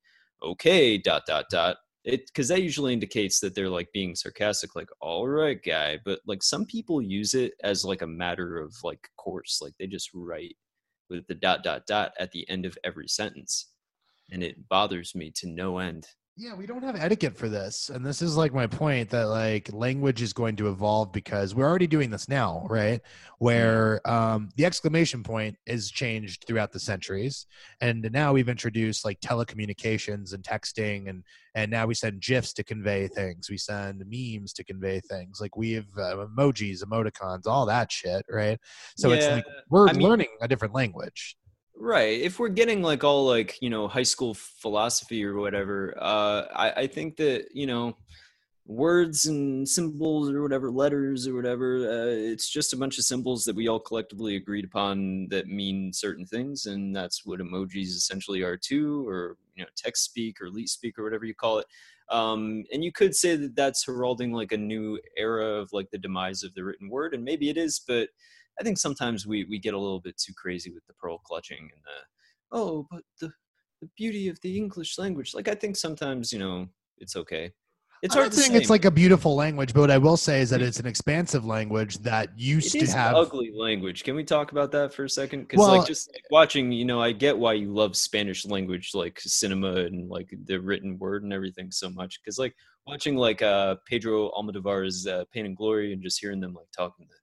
okay, 0.44 0.98
dot 0.98 1.24
dot 1.28 1.46
dot. 1.50 1.78
It 2.04 2.28
because 2.28 2.48
that 2.50 2.64
usually 2.64 2.94
indicates 2.94 3.40
that 3.42 3.54
they're 3.56 3.70
like 3.70 3.90
being 3.94 4.16
sarcastic, 4.16 4.76
like, 4.76 4.90
all 5.02 5.28
right, 5.28 5.62
guy. 5.64 6.00
But 6.06 6.20
like 6.26 6.44
some 6.44 6.66
people 6.66 7.02
use 7.02 7.34
it 7.34 7.54
as 7.64 7.84
like 7.86 8.02
a 8.02 8.08
matter 8.08 8.60
of 8.60 8.74
like 8.84 9.10
course. 9.18 9.60
Like 9.62 9.74
they 9.80 9.88
just 9.88 10.12
write 10.14 10.56
with 11.10 11.28
the 11.28 11.36
dot 11.36 11.64
dot 11.64 11.86
dot 11.88 12.14
at 12.20 12.32
the 12.32 12.48
end 12.50 12.66
of 12.66 12.78
every 12.84 13.08
sentence 13.08 13.68
and 14.32 14.44
it 14.44 14.68
bothers 14.70 15.16
me 15.16 15.32
to 15.36 15.48
no 15.48 15.80
end. 15.80 16.08
Yeah, 16.40 16.54
we 16.54 16.68
don't 16.68 16.84
have 16.84 16.96
etiquette 16.96 17.36
for 17.36 17.50
this. 17.50 17.90
And 17.90 18.06
this 18.06 18.22
is 18.22 18.38
like 18.38 18.54
my 18.54 18.68
point 18.68 19.10
that 19.10 19.26
like 19.26 19.74
language 19.74 20.22
is 20.22 20.34
going 20.34 20.56
to 20.58 20.68
evolve 20.68 21.12
because 21.12 21.56
we're 21.56 21.68
already 21.68 21.88
doing 21.88 22.12
this 22.12 22.30
now, 22.30 22.68
right? 22.70 23.02
Where 23.40 24.08
um, 24.08 24.50
the 24.56 24.66
exclamation 24.66 25.24
point 25.24 25.58
is 25.66 25.90
changed 25.90 26.46
throughout 26.46 26.72
the 26.72 26.80
centuries. 26.80 27.48
And 27.82 28.08
now 28.14 28.34
we've 28.34 28.50
introduced 28.50 29.04
like 29.04 29.20
telecommunications 29.20 30.34
and 30.34 30.44
texting 30.44 31.10
and 31.10 31.24
and 31.56 31.72
now 31.72 31.88
we 31.88 31.96
send 31.96 32.22
gifs 32.22 32.54
to 32.54 32.64
convey 32.64 33.08
things. 33.08 33.50
We 33.50 33.58
send 33.58 34.04
memes 34.06 34.54
to 34.54 34.64
convey 34.64 35.00
things. 35.00 35.42
Like 35.42 35.58
we 35.58 35.72
have 35.72 35.88
uh, 35.98 36.18
emojis, 36.18 36.84
emoticons, 36.84 37.48
all 37.48 37.66
that 37.66 37.92
shit, 37.92 38.24
right? 38.30 38.60
So 38.96 39.10
it's 39.10 39.26
like 39.26 39.46
we're 39.72 39.90
I 39.90 39.94
mean- 39.94 40.08
learning 40.08 40.28
a 40.40 40.48
different 40.48 40.76
language. 40.76 41.36
Right. 41.80 42.20
If 42.20 42.40
we're 42.40 42.50
getting 42.50 42.82
like 42.82 43.04
all 43.04 43.26
like, 43.26 43.58
you 43.62 43.70
know, 43.70 43.88
high 43.88 44.04
school 44.04 44.34
philosophy 44.34 45.24
or 45.24 45.36
whatever, 45.36 45.96
uh, 46.00 46.46
I, 46.54 46.72
I 46.72 46.88
think 46.88 47.18
that, 47.18 47.50
you 47.54 47.68
know, 47.68 47.96
words 48.66 49.28
and 49.28 49.68
symbols 49.68 50.30
or 50.30 50.42
whatever, 50.42 50.70
letters 50.70 51.26
or 51.28 51.34
whatever, 51.34 51.90
uh, 51.90 52.08
it's 52.08 52.50
just 52.50 52.74
a 52.74 52.78
bunch 52.78 52.98
of 52.98 53.06
symbols 53.06 53.46
that 53.46 53.56
we 53.56 53.70
all 53.70 53.80
collectively 53.80 54.36
agreed 54.36 54.66
upon 54.66 55.28
that 55.30 55.48
mean 55.48 55.94
certain 55.94 56.26
things. 56.26 56.66
And 56.66 56.94
that's 56.96 57.26
what 57.26 57.40
emojis 57.40 57.96
essentially 57.96 58.42
are 58.42 58.58
too, 58.58 59.08
or, 59.08 59.38
you 59.56 59.64
know, 59.64 59.70
text 59.78 60.04
speak 60.04 60.42
or 60.42 60.50
leet 60.50 60.70
speak 60.70 61.00
or 61.00 61.04
whatever 61.04 61.26
you 61.26 61.34
call 61.34 61.60
it. 61.60 61.68
Um, 62.10 62.64
and 62.74 62.84
you 62.84 62.92
could 62.92 63.16
say 63.16 63.36
that 63.36 63.56
that's 63.56 63.86
heralding 63.86 64.34
like 64.34 64.52
a 64.52 64.58
new 64.58 65.00
era 65.18 65.46
of 65.46 65.72
like 65.72 65.90
the 65.92 65.98
demise 65.98 66.44
of 66.44 66.54
the 66.54 66.64
written 66.64 66.90
word. 66.90 67.14
And 67.14 67.24
maybe 67.24 67.50
it 67.50 67.58
is, 67.58 67.82
but 67.86 68.10
I 68.60 68.64
think 68.64 68.78
sometimes 68.78 69.28
we 69.28 69.46
we 69.46 69.60
get 69.60 69.74
a 69.74 69.80
little 69.80 70.00
bit 70.02 70.18
too 70.18 70.34
crazy 70.36 70.72
with 70.72 70.86
the 70.88 70.94
pearl 70.94 71.20
clutching 71.20 71.60
and 71.60 71.82
the 71.84 72.58
oh, 72.58 72.88
but 72.90 73.02
the 73.22 73.32
the 73.82 73.90
beauty 73.96 74.28
of 74.28 74.40
the 74.42 74.58
English 74.58 74.98
language. 74.98 75.34
Like 75.34 75.48
I 75.48 75.56
think 75.56 75.76
sometimes 75.76 76.34
you 76.34 76.40
know 76.40 76.68
it's 76.98 77.16
okay. 77.16 77.52
It's 78.04 78.16
I'm 78.16 78.20
hard 78.22 78.32
not 78.32 78.36
to 78.36 78.42
saying 78.44 78.56
it's 78.56 78.70
like 78.70 78.86
a 78.86 78.92
beautiful 78.92 79.36
language, 79.36 79.74
but 79.74 79.82
what 79.82 79.92
I 79.92 79.98
will 79.98 80.18
say 80.18 80.42
is 80.42 80.52
that 80.52 80.62
it's 80.62 80.80
an 80.80 80.86
expansive 80.86 81.46
language 81.46 81.98
that 82.00 82.30
used 82.38 82.72
to 82.74 82.86
have 82.92 83.16
an 83.16 83.22
ugly 83.22 83.52
language. 83.52 84.04
Can 84.04 84.16
we 84.16 84.24
talk 84.24 84.52
about 84.52 84.72
that 84.74 84.94
for 84.94 85.06
a 85.06 85.10
second? 85.10 85.42
Because 85.42 85.58
Well- 85.58 85.78
like 85.80 85.88
just 85.88 86.12
like, 86.14 86.22
watching, 86.30 86.72
you 86.72 86.86
know, 86.86 87.02
I 87.02 87.12
get 87.12 87.36
why 87.36 87.54
you 87.54 87.74
love 87.74 87.96
Spanish 87.96 88.46
language, 88.46 88.92
like 88.94 89.20
cinema 89.22 89.78
and 89.78 90.10
like 90.10 90.32
the 90.46 90.62
written 90.62 91.00
word 91.00 91.24
and 91.24 91.34
everything 91.34 91.72
so 91.72 91.90
much. 91.90 92.20
Because 92.22 92.38
like 92.38 92.56
watching 92.86 93.16
like 93.16 93.42
uh 93.42 93.78
Pedro 93.88 94.30
Almodovar's 94.32 95.08
uh, 95.08 95.26
Pain 95.34 95.48
and 95.48 95.58
Glory 95.58 95.92
and 95.92 96.04
just 96.04 96.20
hearing 96.20 96.40
them 96.40 96.54
like 96.54 96.68
talking 96.78 97.08
the 97.10 97.16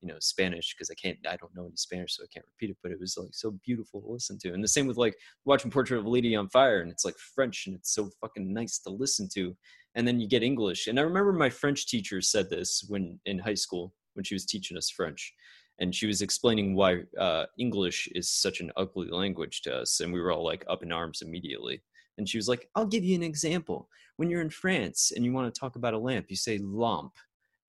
you 0.00 0.08
know 0.08 0.16
Spanish 0.20 0.74
because 0.74 0.90
I 0.90 0.94
can't 0.94 1.18
I 1.28 1.36
don't 1.36 1.54
know 1.54 1.66
any 1.66 1.76
Spanish 1.76 2.16
so 2.16 2.24
I 2.24 2.32
can't 2.32 2.46
repeat 2.46 2.70
it, 2.70 2.78
but 2.82 2.92
it 2.92 3.00
was 3.00 3.16
like 3.18 3.30
so 3.32 3.52
beautiful 3.64 4.00
to 4.00 4.08
listen 4.08 4.38
to. 4.40 4.52
And 4.52 4.62
the 4.64 4.68
same 4.68 4.86
with 4.86 4.96
like 4.96 5.16
watching 5.44 5.70
Portrait 5.70 6.00
of 6.00 6.06
a 6.06 6.10
Lady 6.10 6.34
on 6.36 6.48
Fire 6.48 6.80
and 6.80 6.90
it's 6.90 7.04
like 7.04 7.16
French 7.34 7.66
and 7.66 7.76
it's 7.76 7.94
so 7.94 8.10
fucking 8.20 8.52
nice 8.52 8.78
to 8.80 8.90
listen 8.90 9.28
to. 9.34 9.56
And 9.94 10.06
then 10.06 10.20
you 10.20 10.28
get 10.28 10.42
English. 10.42 10.86
And 10.86 10.98
I 10.98 11.02
remember 11.02 11.32
my 11.32 11.50
French 11.50 11.86
teacher 11.86 12.20
said 12.20 12.48
this 12.48 12.84
when 12.88 13.18
in 13.26 13.38
high 13.38 13.54
school 13.54 13.92
when 14.14 14.24
she 14.24 14.34
was 14.34 14.46
teaching 14.46 14.76
us 14.76 14.90
French. 14.90 15.32
And 15.78 15.94
she 15.94 16.06
was 16.06 16.20
explaining 16.20 16.74
why 16.74 17.04
uh, 17.18 17.46
English 17.58 18.08
is 18.14 18.30
such 18.30 18.60
an 18.60 18.70
ugly 18.76 19.08
language 19.08 19.62
to 19.62 19.74
us. 19.74 20.00
And 20.00 20.12
we 20.12 20.20
were 20.20 20.30
all 20.30 20.44
like 20.44 20.64
up 20.68 20.82
in 20.82 20.92
arms 20.92 21.22
immediately. 21.22 21.80
And 22.18 22.28
she 22.28 22.36
was 22.36 22.48
like, 22.48 22.68
I'll 22.74 22.86
give 22.86 23.02
you 23.02 23.14
an 23.14 23.22
example. 23.22 23.88
When 24.16 24.28
you're 24.28 24.42
in 24.42 24.50
France 24.50 25.10
and 25.14 25.24
you 25.24 25.32
want 25.32 25.52
to 25.52 25.58
talk 25.58 25.76
about 25.76 25.94
a 25.94 25.98
lamp, 25.98 26.26
you 26.28 26.36
say 26.36 26.58
lamp. 26.58 27.12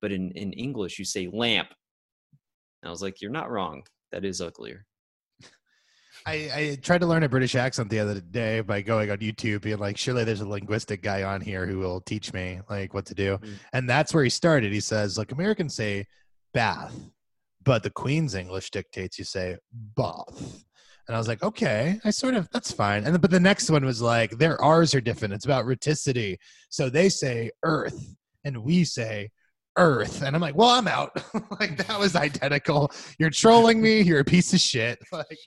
But 0.02 0.12
in, 0.12 0.30
in 0.32 0.52
English, 0.52 0.98
you 0.98 1.06
say 1.06 1.30
lamp. 1.32 1.68
And 2.82 2.88
I 2.88 2.90
was 2.90 3.02
like, 3.02 3.20
You're 3.20 3.30
not 3.30 3.50
wrong. 3.50 3.82
That 4.10 4.24
is 4.24 4.40
uglier. 4.40 4.84
I, 6.26 6.32
I 6.32 6.78
tried 6.80 7.00
to 7.00 7.06
learn 7.06 7.22
a 7.22 7.28
British 7.28 7.54
accent 7.54 7.90
the 7.90 7.98
other 7.98 8.20
day 8.20 8.60
by 8.60 8.80
going 8.80 9.10
on 9.10 9.18
YouTube, 9.18 9.62
being 9.62 9.78
like, 9.78 9.96
surely 9.96 10.24
there's 10.24 10.40
a 10.40 10.48
linguistic 10.48 11.02
guy 11.02 11.24
on 11.24 11.40
here 11.40 11.66
who 11.66 11.78
will 11.78 12.00
teach 12.00 12.32
me 12.32 12.60
like 12.70 12.94
what 12.94 13.06
to 13.06 13.14
do. 13.14 13.38
Mm. 13.38 13.54
And 13.72 13.90
that's 13.90 14.14
where 14.14 14.22
he 14.22 14.30
started. 14.30 14.72
He 14.72 14.80
says, 14.80 15.18
like 15.18 15.32
Americans 15.32 15.74
say 15.74 16.06
bath, 16.54 16.94
but 17.64 17.82
the 17.82 17.90
Queen's 17.90 18.34
English 18.34 18.70
dictates 18.70 19.18
you 19.18 19.24
say 19.24 19.56
bath. 19.72 20.64
And 21.08 21.16
I 21.16 21.18
was 21.18 21.26
like, 21.26 21.42
okay, 21.42 21.98
I 22.04 22.10
sort 22.10 22.34
of 22.34 22.48
that's 22.50 22.70
fine. 22.70 23.04
And 23.04 23.20
but 23.20 23.30
the 23.30 23.40
next 23.40 23.68
one 23.68 23.84
was 23.84 24.00
like, 24.00 24.30
their 24.38 24.60
R's 24.62 24.94
are 24.94 25.00
different. 25.00 25.34
It's 25.34 25.44
about 25.44 25.64
rhoticity. 25.64 26.36
So 26.68 26.88
they 26.88 27.08
say 27.08 27.50
earth, 27.64 28.14
and 28.44 28.58
we 28.58 28.84
say 28.84 29.30
earth. 29.76 30.22
And 30.22 30.34
I'm 30.34 30.42
like, 30.42 30.56
well, 30.56 30.70
I'm 30.70 30.88
out. 30.88 31.22
like 31.60 31.76
that 31.86 31.98
was 31.98 32.16
identical. 32.16 32.90
You're 33.18 33.30
trolling 33.30 33.80
me. 33.80 34.00
You're 34.00 34.20
a 34.20 34.24
piece 34.24 34.52
of 34.52 34.60
shit. 34.60 34.98
Like 35.12 35.38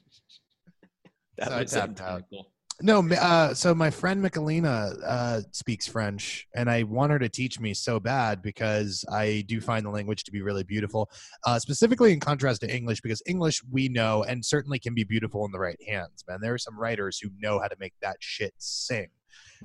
That 1.38 1.49
So 1.49 1.59
was 1.59 1.76
identical. 1.76 2.51
no, 2.82 3.07
uh, 3.09 3.53
so 3.53 3.73
my 3.76 3.89
friend 3.89 4.23
Michelina 4.23 4.95
uh, 5.05 5.41
speaks 5.51 5.88
French, 5.88 6.47
and 6.55 6.69
I 6.69 6.84
want 6.84 7.11
her 7.11 7.19
to 7.19 7.30
teach 7.30 7.59
me 7.59 7.73
so 7.73 7.99
bad 7.99 8.41
because 8.41 9.05
I 9.11 9.43
do 9.47 9.61
find 9.61 9.86
the 9.86 9.89
language 9.89 10.23
to 10.26 10.32
be 10.32 10.41
really 10.41 10.63
beautiful, 10.63 11.09
uh, 11.45 11.57
specifically 11.59 12.13
in 12.13 12.19
contrast 12.19 12.61
to 12.61 12.73
English, 12.73 13.01
because 13.01 13.21
English 13.26 13.61
we 13.71 13.88
know 13.89 14.23
and 14.23 14.43
certainly 14.45 14.80
can 14.80 14.93
be 14.93 15.03
beautiful 15.03 15.45
in 15.45 15.51
the 15.51 15.59
right 15.59 15.80
hands, 15.88 16.23
man. 16.28 16.39
There 16.41 16.53
are 16.53 16.57
some 16.57 16.78
writers 16.80 17.19
who 17.19 17.30
know 17.39 17.59
how 17.59 17.67
to 17.67 17.76
make 17.80 17.93
that 18.01 18.17
shit 18.19 18.53
sing. 18.57 19.07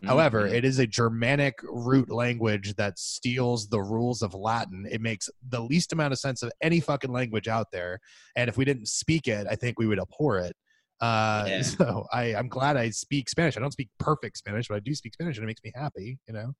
However, 0.04 0.48
Mhm. 0.48 0.52
it 0.54 0.64
is 0.64 0.78
a 0.78 0.86
Germanic 0.86 1.58
root 1.62 2.10
language 2.10 2.74
that 2.76 2.98
steals 2.98 3.68
the 3.68 3.80
rules 3.80 4.22
of 4.22 4.34
Latin. 4.34 4.86
It 4.90 5.00
makes 5.00 5.28
the 5.48 5.60
least 5.60 5.92
amount 5.92 6.12
of 6.12 6.18
sense 6.18 6.42
of 6.42 6.50
any 6.60 6.80
fucking 6.80 7.12
language 7.12 7.48
out 7.48 7.70
there. 7.72 7.98
And 8.36 8.48
if 8.48 8.56
we 8.56 8.64
didn't 8.64 8.86
speak 8.88 9.28
it, 9.28 9.46
I 9.50 9.56
think 9.56 9.78
we 9.78 9.86
would 9.86 9.98
abhor 10.00 10.38
it. 10.38 10.56
Uh, 11.00 11.44
Yeah. 11.48 11.62
So 12.02 12.06
I, 12.12 12.34
I'm 12.34 12.48
glad 12.48 12.76
I 12.76 12.90
speak 12.90 13.28
Spanish. 13.28 13.56
I 13.56 13.60
don't 13.60 13.72
speak 13.72 13.88
perfect 13.98 14.36
Spanish, 14.36 14.68
but 14.68 14.76
I 14.76 14.80
do 14.80 14.94
speak 14.94 15.14
Spanish 15.14 15.36
and 15.36 15.44
it 15.44 15.46
makes 15.46 15.62
me 15.64 15.72
happy, 15.74 16.18
you 16.28 16.34
know? 16.34 16.54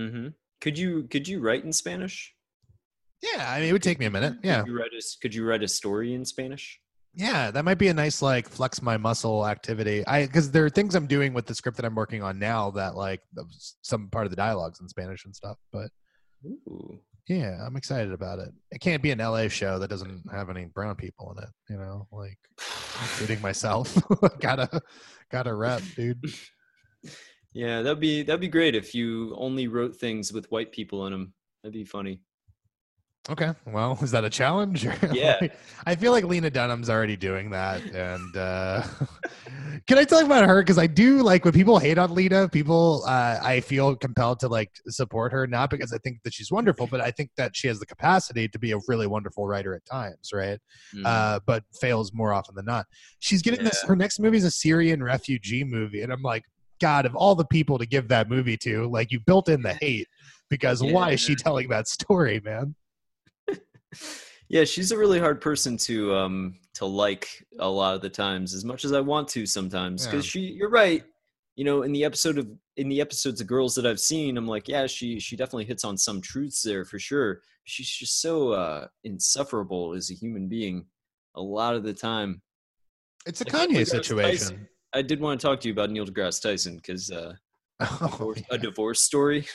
Mhm. 0.00 0.34
Could 0.60 0.78
you 0.78 1.04
could 1.04 1.28
you 1.28 1.40
write 1.40 1.64
in 1.64 1.72
Spanish? 1.72 2.34
Yeah, 3.20 3.50
I 3.50 3.60
mean, 3.60 3.68
it 3.68 3.72
would 3.72 3.82
take 3.82 3.98
me 3.98 4.06
a 4.06 4.10
minute. 4.10 4.38
Yeah. 4.42 4.60
Could 4.62 4.68
you 4.68 4.78
write 4.78 4.92
a, 4.92 5.02
could 5.20 5.34
you 5.34 5.44
write 5.44 5.62
a 5.62 5.68
story 5.68 6.14
in 6.14 6.24
Spanish? 6.24 6.80
Yeah, 7.18 7.50
that 7.50 7.64
might 7.64 7.78
be 7.78 7.88
a 7.88 7.94
nice 7.94 8.22
like 8.22 8.48
flex 8.48 8.80
my 8.80 8.96
muscle 8.96 9.44
activity. 9.44 10.06
I 10.06 10.26
because 10.26 10.52
there 10.52 10.64
are 10.64 10.70
things 10.70 10.94
I'm 10.94 11.08
doing 11.08 11.34
with 11.34 11.46
the 11.46 11.54
script 11.54 11.76
that 11.78 11.84
I'm 11.84 11.96
working 11.96 12.22
on 12.22 12.38
now 12.38 12.70
that 12.70 12.94
like 12.94 13.20
some 13.82 14.08
part 14.08 14.24
of 14.24 14.30
the 14.30 14.36
dialogues 14.36 14.80
in 14.80 14.88
Spanish 14.88 15.24
and 15.24 15.34
stuff. 15.34 15.58
But 15.72 15.90
Ooh. 16.46 17.00
Yeah, 17.28 17.58
I'm 17.66 17.76
excited 17.76 18.12
about 18.12 18.38
it. 18.38 18.50
It 18.70 18.80
can't 18.80 19.02
be 19.02 19.10
an 19.10 19.18
LA 19.18 19.48
show 19.48 19.80
that 19.80 19.90
doesn't 19.90 20.22
have 20.30 20.48
any 20.48 20.66
brown 20.66 20.94
people 20.94 21.34
in 21.36 21.42
it, 21.42 21.50
you 21.68 21.76
know, 21.76 22.06
like 22.12 22.38
including 23.02 23.42
myself. 23.42 23.98
gotta 24.38 24.80
gotta 25.28 25.52
rep, 25.52 25.82
dude. 25.96 26.22
Yeah, 27.52 27.82
that'd 27.82 27.98
be 27.98 28.22
that'd 28.22 28.40
be 28.40 28.46
great 28.46 28.76
if 28.76 28.94
you 28.94 29.34
only 29.36 29.66
wrote 29.66 29.96
things 29.96 30.32
with 30.32 30.48
white 30.52 30.70
people 30.70 31.06
in 31.06 31.12
them. 31.12 31.34
That'd 31.64 31.74
be 31.74 31.84
funny. 31.84 32.20
Okay. 33.28 33.52
Well, 33.66 33.98
is 34.02 34.10
that 34.12 34.24
a 34.24 34.30
challenge? 34.30 34.86
Yeah. 35.12 35.48
I 35.86 35.94
feel 35.94 36.12
like 36.12 36.24
Lena 36.24 36.50
Dunham's 36.50 36.90
already 36.90 37.16
doing 37.16 37.50
that 37.50 37.82
and 37.94 38.36
uh 38.36 38.82
Can 39.86 39.96
I 39.96 40.04
talk 40.04 40.24
about 40.24 40.46
her? 40.46 40.60
Because 40.60 40.76
I 40.78 40.86
do 40.86 41.22
like 41.22 41.44
when 41.44 41.54
people 41.54 41.78
hate 41.78 41.98
on 41.98 42.14
Lena, 42.14 42.48
people 42.48 43.04
uh, 43.06 43.38
I 43.42 43.60
feel 43.60 43.96
compelled 43.96 44.40
to 44.40 44.48
like 44.48 44.70
support 44.88 45.32
her, 45.32 45.46
not 45.46 45.70
because 45.70 45.92
I 45.92 45.98
think 45.98 46.22
that 46.24 46.34
she's 46.34 46.50
wonderful, 46.50 46.86
but 46.86 47.00
I 47.00 47.10
think 47.10 47.30
that 47.36 47.56
she 47.56 47.68
has 47.68 47.78
the 47.78 47.86
capacity 47.86 48.48
to 48.48 48.58
be 48.58 48.72
a 48.72 48.78
really 48.86 49.06
wonderful 49.06 49.46
writer 49.46 49.74
at 49.74 49.84
times, 49.86 50.30
right? 50.32 50.58
Mm. 50.94 51.06
Uh, 51.06 51.40
but 51.46 51.64
fails 51.80 52.12
more 52.12 52.34
often 52.34 52.54
than 52.54 52.66
not. 52.66 52.86
She's 53.20 53.40
getting 53.40 53.64
this. 53.64 53.82
Her 53.82 53.96
next 53.96 54.20
movie 54.20 54.36
is 54.36 54.44
a 54.44 54.50
Syrian 54.50 55.02
refugee 55.02 55.64
movie, 55.64 56.02
and 56.02 56.12
I'm 56.12 56.22
like, 56.22 56.44
God, 56.80 57.06
of 57.06 57.14
all 57.14 57.34
the 57.34 57.46
people 57.46 57.78
to 57.78 57.86
give 57.86 58.08
that 58.08 58.28
movie 58.28 58.56
to, 58.58 58.88
like 58.88 59.10
you 59.10 59.20
built 59.20 59.48
in 59.48 59.62
the 59.62 59.74
hate 59.74 60.08
because 60.50 60.82
why 60.82 61.12
is 61.12 61.20
she 61.20 61.34
telling 61.34 61.68
that 61.68 61.88
story, 61.88 62.40
man? 62.44 62.74
Yeah, 64.48 64.64
she's 64.64 64.92
a 64.92 64.98
really 64.98 65.18
hard 65.18 65.40
person 65.40 65.76
to 65.78 66.14
um 66.14 66.58
to 66.74 66.86
like 66.86 67.28
a 67.58 67.68
lot 67.68 67.94
of 67.94 68.02
the 68.02 68.08
times, 68.10 68.54
as 68.54 68.64
much 68.64 68.84
as 68.84 68.92
I 68.92 69.00
want 69.00 69.28
to 69.28 69.46
sometimes. 69.46 70.06
Because 70.06 70.24
she, 70.24 70.40
you're 70.40 70.70
right. 70.70 71.04
You 71.56 71.64
know, 71.64 71.82
in 71.82 71.92
the 71.92 72.04
episode 72.04 72.38
of 72.38 72.48
in 72.76 72.88
the 72.88 73.00
episodes 73.00 73.40
of 73.40 73.46
girls 73.48 73.74
that 73.74 73.84
I've 73.86 73.98
seen, 74.00 74.36
I'm 74.36 74.46
like, 74.46 74.68
yeah, 74.68 74.86
she 74.86 75.18
she 75.18 75.36
definitely 75.36 75.64
hits 75.64 75.84
on 75.84 75.96
some 75.98 76.20
truths 76.20 76.62
there 76.62 76.84
for 76.84 76.98
sure. 76.98 77.40
She's 77.64 77.88
just 77.90 78.20
so 78.20 78.52
uh 78.52 78.86
insufferable 79.04 79.94
as 79.94 80.10
a 80.10 80.14
human 80.14 80.48
being 80.48 80.86
a 81.34 81.42
lot 81.42 81.74
of 81.74 81.82
the 81.82 81.92
time. 81.92 82.42
It's 83.26 83.40
a 83.40 83.44
Like, 83.44 83.68
Kanye 83.70 83.80
deGrasse 83.80 83.88
situation. 83.88 84.38
Tyson- 84.38 84.68
I 84.94 85.02
did 85.02 85.20
want 85.20 85.38
to 85.40 85.46
talk 85.46 85.60
to 85.60 85.68
you 85.68 85.72
about 85.72 85.90
Neil 85.90 86.06
deGrasse 86.06 86.40
Tyson 86.40 86.76
because 86.76 87.10
uh, 87.10 87.34
Oh, 87.80 88.08
divorce- 88.10 88.42
a 88.50 88.58
divorce 88.58 89.00
story. 89.02 89.46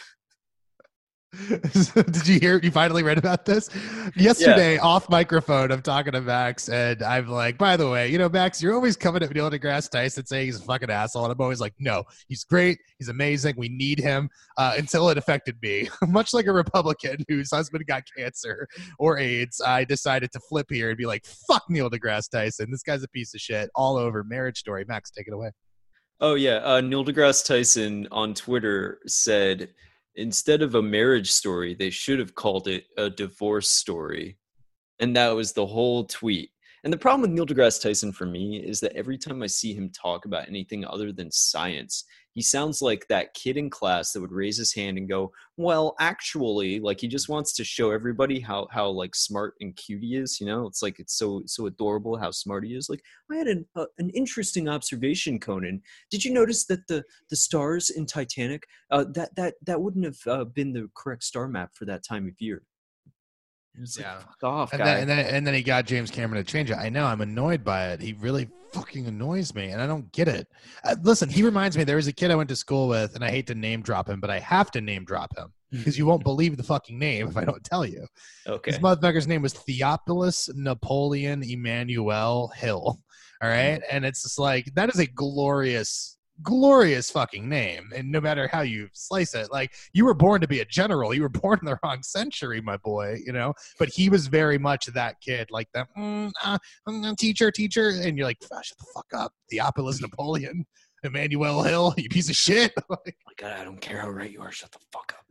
Did 1.96 2.28
you 2.28 2.40
hear? 2.40 2.60
You 2.62 2.70
finally 2.70 3.02
read 3.02 3.18
about 3.18 3.44
this 3.44 3.70
yesterday 4.16 4.78
off 4.78 5.10
microphone. 5.10 5.72
I'm 5.72 5.82
talking 5.82 6.14
to 6.14 6.22
Max, 6.22 6.70
and 6.70 7.02
I'm 7.02 7.28
like, 7.28 7.58
by 7.58 7.76
the 7.76 7.90
way, 7.90 8.10
you 8.10 8.20
know, 8.20 8.30
Max, 8.30 8.62
you're 8.62 8.76
always 8.76 8.96
coming 8.96 9.24
at 9.24 9.34
Neil 9.34 9.50
deGrasse 9.50 9.90
Tyson 9.90 10.26
saying 10.28 10.46
he's 10.46 10.60
a 10.60 10.64
fucking 10.64 10.92
asshole, 10.92 11.24
and 11.24 11.34
I'm 11.34 11.42
always 11.42 11.60
like, 11.60 11.74
no, 11.80 12.04
he's 12.28 12.44
great, 12.44 12.78
he's 13.00 13.10
amazing, 13.10 13.56
we 13.58 13.68
need 13.68 14.00
him. 14.00 14.30
Uh, 14.58 14.76
until 14.78 15.10
it 15.10 15.18
affected 15.18 15.56
me, 15.64 15.90
much 16.08 16.34
like 16.34 16.46
a 16.46 16.54
Republican 16.54 17.18
whose 17.28 17.50
husband 17.50 17.84
got 17.88 18.04
cancer 18.16 18.68
or 19.00 19.18
AIDS, 19.18 19.60
I 19.66 19.86
decided 19.86 20.32
to 20.34 20.40
flip 20.48 20.68
here 20.70 20.90
and 20.90 20.98
be 20.98 21.08
like, 21.08 21.26
fuck 21.26 21.64
Neil 21.68 21.90
deGrasse 21.90 22.30
Tyson. 22.30 22.70
This 22.70 22.84
guy's 22.84 23.04
a 23.04 23.10
piece 23.10 23.34
of 23.34 23.42
shit. 23.42 23.72
All 23.74 23.98
over 23.98 24.24
Marriage 24.24 24.60
Story. 24.60 24.86
Max, 24.88 25.10
take 25.10 25.28
it 25.28 25.34
away. 25.34 25.50
Oh 26.22 26.36
yeah, 26.36 26.58
uh, 26.58 26.80
Neil 26.80 27.04
deGrasse 27.04 27.46
Tyson 27.46 28.08
on 28.12 28.36
Twitter 28.36 29.00
said 29.08 29.70
instead 30.16 30.62
of 30.62 30.76
a 30.76 30.82
marriage 30.82 31.32
story, 31.32 31.74
they 31.74 31.90
should 31.90 32.20
have 32.20 32.36
called 32.36 32.68
it 32.68 32.86
a 32.98 33.10
divorce 33.10 33.70
story, 33.70 34.38
and 35.00 35.16
that 35.16 35.30
was 35.30 35.54
the 35.54 35.66
whole 35.66 36.06
tweet. 36.06 36.52
And 36.84 36.92
the 36.92 36.98
problem 36.98 37.22
with 37.22 37.32
Neil 37.32 37.46
deGrasse 37.46 37.82
Tyson 37.82 38.12
for 38.12 38.26
me 38.26 38.58
is 38.58 38.80
that 38.82 38.94
every 38.94 39.18
time 39.18 39.42
I 39.42 39.48
see 39.48 39.74
him 39.74 39.90
talk 39.90 40.26
about 40.26 40.50
anything 40.50 40.86
other 40.86 41.14
than 41.14 41.32
science, 41.32 42.04
he 42.34 42.42
sounds 42.42 42.82
like 42.82 43.08
that 43.08 43.34
kid 43.34 43.58
in 43.58 43.70
class 43.70 44.12
that 44.12 44.22
would 44.22 44.32
raise 44.32 44.58
his 44.58 44.74
hand 44.74 44.98
and 44.98 45.08
go, 45.08 45.32
"Well, 45.58 45.96
actually," 46.00 46.80
like 46.80 47.00
he 47.00 47.08
just 47.08 47.30
wants 47.30 47.54
to 47.54 47.64
show 47.64 47.92
everybody 47.92 48.40
how 48.40 48.68
how 48.72 48.90
like 48.90 49.16
smart 49.16 49.54
and 49.62 49.76
cute 49.76 50.02
he 50.02 50.16
is. 50.16 50.42
You 50.42 50.48
know, 50.48 50.68
it's 50.68 50.82
like 50.82 51.00
it's 51.00 51.14
so 51.18 51.44
so 51.46 51.68
adorable 51.68 52.18
how 52.18 52.32
smart 52.32 52.66
he 52.66 52.76
is. 52.76 52.90
Like 52.90 53.04
I 53.32 53.36
had 53.36 53.48
an 53.48 53.66
uh, 53.76 53.86
an 54.00 54.10
interesting 54.12 54.68
observation, 54.68 55.40
Conan. 55.40 55.82
Did 56.10 56.26
you 56.26 56.34
notice 56.34 56.66
that 56.66 56.88
the 56.88 57.04
the 57.30 57.36
stars 57.36 57.90
in 57.90 58.06
Titanic 58.06 58.68
uh, 58.92 59.06
that 59.14 59.36
that 59.36 59.56
that 59.66 59.82
wouldn't 59.82 60.06
have 60.06 60.20
uh, 60.28 60.46
been 60.46 60.74
the 60.74 60.90
correct 60.96 61.24
star 61.24 61.48
map 61.48 61.72
for 61.74 61.86
that 61.86 62.04
time 62.04 62.28
of 62.28 62.40
year? 62.40 62.64
It's 63.82 63.98
Yeah. 64.00 64.16
like, 64.18 64.26
fuck 64.26 64.44
off, 64.44 64.74
And 64.74 64.80
guy. 64.80 64.86
then, 64.86 65.00
and 65.02 65.10
then 65.10 65.26
and 65.36 65.48
then 65.48 65.54
he 65.54 65.64
got 65.64 65.86
James 65.86 66.12
Cameron 66.12 66.44
to 66.44 66.50
change 66.52 66.70
it. 66.72 66.78
I 66.78 66.90
know 66.90 67.06
I'm 67.06 67.22
annoyed 67.22 67.64
by 67.64 67.88
it. 67.90 68.02
He 68.02 68.14
really 68.14 68.48
fucking 68.72 69.06
annoys 69.08 69.54
me, 69.54 69.70
and 69.70 69.82
I 69.82 69.88
don't 69.88 70.12
get 70.12 70.28
it. 70.28 70.48
Uh, 70.84 70.96
listen, 71.02 71.30
he 71.30 71.44
reminds 71.44 71.78
me 71.78 71.84
there 71.84 71.96
was 71.96 72.08
a 72.08 72.14
kid 72.14 72.32
I 72.32 72.36
went 72.36 72.50
to 72.50 72.56
school 72.56 72.88
with, 72.88 73.16
and 73.16 73.24
I 73.24 73.30
hate 73.32 73.48
to 73.48 73.56
name 73.56 73.82
drop 73.82 74.08
him, 74.10 74.20
but 74.20 74.30
I 74.30 74.40
have 74.40 74.72
to 74.72 74.82
name 74.82 75.06
drop 75.06 75.36
him 75.38 75.52
because 75.72 75.98
you 75.98 76.06
won't 76.06 76.24
believe 76.24 76.56
the 76.56 76.64
fucking 76.64 76.98
name 77.00 77.28
if 77.28 77.36
I 77.38 77.46
don't 77.46 77.64
tell 77.64 77.86
you. 77.86 78.06
okay. 78.48 78.72
This 78.72 78.80
motherfucker's 78.80 79.28
name 79.28 79.42
was 79.42 79.54
Theophilus 79.54 80.50
Napoleon 80.56 81.44
Emmanuel 81.44 82.50
Hill. 82.56 83.00
All 83.42 83.50
right, 83.50 83.82
and 83.92 84.06
it's 84.06 84.24
just 84.24 84.40
like 84.40 84.66
that 84.76 84.90
is 84.90 85.00
a 85.00 85.06
glorious. 85.08 86.18
Glorious 86.44 87.10
fucking 87.10 87.48
name, 87.48 87.90
and 87.96 88.12
no 88.12 88.20
matter 88.20 88.48
how 88.48 88.62
you 88.62 88.90
slice 88.94 89.34
it, 89.34 89.52
like 89.52 89.74
you 89.94 90.06
were 90.06 90.14
born 90.14 90.42
to 90.42 90.48
be 90.48 90.60
a 90.60 90.66
general, 90.66 91.14
you 91.14 91.22
were 91.22 91.30
born 91.44 91.60
in 91.62 91.66
the 91.66 91.80
wrong 91.84 92.04
century, 92.04 92.62
my 92.62 92.78
boy. 92.78 93.20
You 93.26 93.34
know, 93.34 93.54
but 93.80 93.90
he 93.90 94.10
was 94.10 94.28
very 94.28 94.58
much 94.58 94.86
that 94.88 95.22
kid, 95.22 95.50
like 95.52 95.70
that 95.74 95.88
mm, 95.98 96.32
uh, 96.44 96.58
mm, 96.88 97.18
teacher, 97.18 97.52
teacher, 97.52 97.90
and 97.90 98.18
you're 98.18 98.28
like, 98.28 98.38
"Ah, 98.52 98.62
shut 98.62 98.78
the 98.78 98.86
fuck 98.94 99.08
up, 99.14 99.34
Theophilus 99.50 100.02
Napoleon, 100.02 100.66
Emmanuel 101.04 101.64
Hill, 101.64 101.94
you 101.98 102.10
piece 102.10 102.30
of 102.30 102.36
shit. 102.36 102.74
like, 102.90 103.18
my 103.26 103.34
God, 103.38 103.60
I 103.60 103.64
don't 103.64 103.82
care 103.82 104.00
how 104.00 104.10
right 104.10 104.32
you 104.32 104.42
are. 104.42 104.52
Shut 104.52 104.72
the 104.72 104.80
fuck 104.92 105.14
up. 105.18 105.23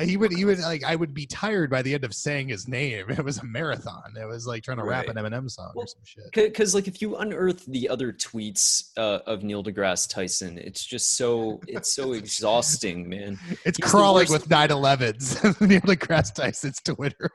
He 0.00 0.16
would, 0.16 0.32
he 0.32 0.44
would 0.44 0.58
like, 0.60 0.84
I 0.84 0.94
would 0.96 1.14
be 1.14 1.26
tired 1.26 1.70
by 1.70 1.82
the 1.82 1.94
end 1.94 2.04
of 2.04 2.14
saying 2.14 2.48
his 2.48 2.68
name. 2.68 3.06
It 3.10 3.24
was 3.24 3.38
a 3.38 3.44
marathon. 3.44 4.14
It 4.20 4.24
was 4.26 4.46
like 4.46 4.62
trying 4.62 4.78
to 4.78 4.84
rap 4.84 5.06
Right. 5.08 5.16
an 5.16 5.24
Eminem 5.24 5.50
song 5.50 5.72
Well, 5.74 5.84
or 5.84 5.86
some 5.88 6.00
shit. 6.04 6.30
Because, 6.32 6.74
like, 6.74 6.86
if 6.88 7.00
you 7.02 7.16
unearth 7.16 7.64
the 7.66 7.88
other 7.88 8.12
tweets 8.12 8.90
uh, 8.96 9.20
of 9.26 9.42
Neil 9.42 9.62
deGrasse 9.64 10.08
Tyson, 10.08 10.58
it's 10.58 10.84
just 10.84 11.16
so 11.16 11.60
it's 11.66 11.92
so 11.92 12.12
exhausting, 12.12 13.08
man. 13.08 13.38
It's 13.64 13.78
he's 13.78 13.90
crawling 13.90 14.30
with 14.30 14.48
9/11s. 14.48 15.60
Neil 15.68 15.80
deGrasse 15.80 16.34
Tyson's 16.34 16.80
Twitter. 16.80 17.30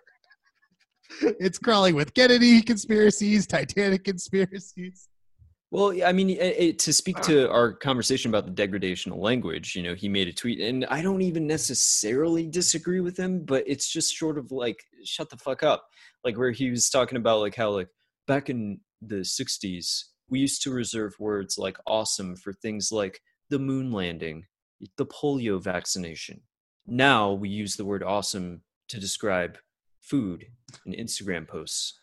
it's 1.21 1.59
crawling 1.59 1.95
with 1.95 2.13
Kennedy 2.13 2.61
conspiracies, 2.61 3.45
Titanic 3.45 4.03
conspiracies. 4.03 5.07
Well, 5.73 5.91
I 6.05 6.11
mean, 6.11 6.29
it, 6.29 6.37
it, 6.39 6.79
to 6.79 6.93
speak 6.93 7.19
to 7.21 7.49
our 7.49 7.73
conversation 7.73 8.29
about 8.29 8.45
the 8.45 8.51
degradation 8.51 9.11
of 9.11 9.17
language, 9.17 9.75
you 9.75 9.81
know, 9.81 9.95
he 9.95 10.07
made 10.07 10.27
a 10.27 10.31
tweet, 10.31 10.59
and 10.59 10.85
I 10.85 11.01
don't 11.01 11.23
even 11.23 11.47
necessarily 11.47 12.45
disagree 12.45 12.99
with 12.99 13.17
him, 13.17 13.43
but 13.43 13.63
it's 13.65 13.91
just 13.91 14.15
sort 14.15 14.37
of 14.37 14.51
like, 14.51 14.83
shut 15.03 15.31
the 15.31 15.37
fuck 15.37 15.63
up. 15.63 15.87
Like, 16.23 16.37
where 16.37 16.51
he 16.51 16.69
was 16.69 16.91
talking 16.91 17.17
about, 17.17 17.39
like, 17.39 17.55
how, 17.55 17.71
like, 17.71 17.87
back 18.27 18.51
in 18.51 18.81
the 19.01 19.21
60s, 19.21 20.03
we 20.29 20.39
used 20.39 20.61
to 20.61 20.69
reserve 20.69 21.15
words 21.17 21.57
like 21.57 21.79
awesome 21.87 22.35
for 22.35 22.53
things 22.53 22.91
like 22.91 23.19
the 23.49 23.57
moon 23.57 23.91
landing, 23.91 24.45
the 24.97 25.07
polio 25.07 25.59
vaccination. 25.59 26.41
Now 26.85 27.33
we 27.33 27.49
use 27.49 27.77
the 27.77 27.85
word 27.85 28.03
awesome 28.03 28.61
to 28.89 28.99
describe 28.99 29.57
food 30.01 30.45
and 30.85 30.93
Instagram 30.95 31.47
posts. 31.47 31.99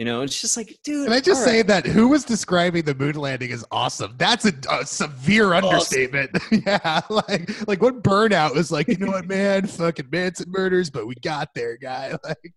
You 0.00 0.06
know, 0.06 0.22
it's 0.22 0.40
just 0.40 0.56
like, 0.56 0.78
dude. 0.82 1.08
Can 1.08 1.12
I 1.12 1.20
just 1.20 1.44
say 1.44 1.58
right. 1.58 1.66
that 1.66 1.84
who 1.84 2.08
was 2.08 2.24
describing 2.24 2.84
the 2.86 2.94
moon 2.94 3.16
landing 3.16 3.52
as 3.52 3.66
awesome? 3.70 4.14
That's 4.16 4.46
a, 4.46 4.52
a 4.70 4.86
severe 4.86 5.52
understatement. 5.52 6.30
yeah, 6.50 7.02
like 7.10 7.68
like 7.68 7.82
what 7.82 8.02
burnout 8.02 8.54
was 8.54 8.72
like. 8.72 8.88
You 8.88 8.96
know 8.96 9.08
what, 9.08 9.26
man? 9.28 9.66
Fucking 9.66 10.08
Manson 10.10 10.46
murders, 10.48 10.88
but 10.88 11.06
we 11.06 11.16
got 11.16 11.50
there, 11.54 11.76
guy. 11.76 12.16
Like 12.24 12.54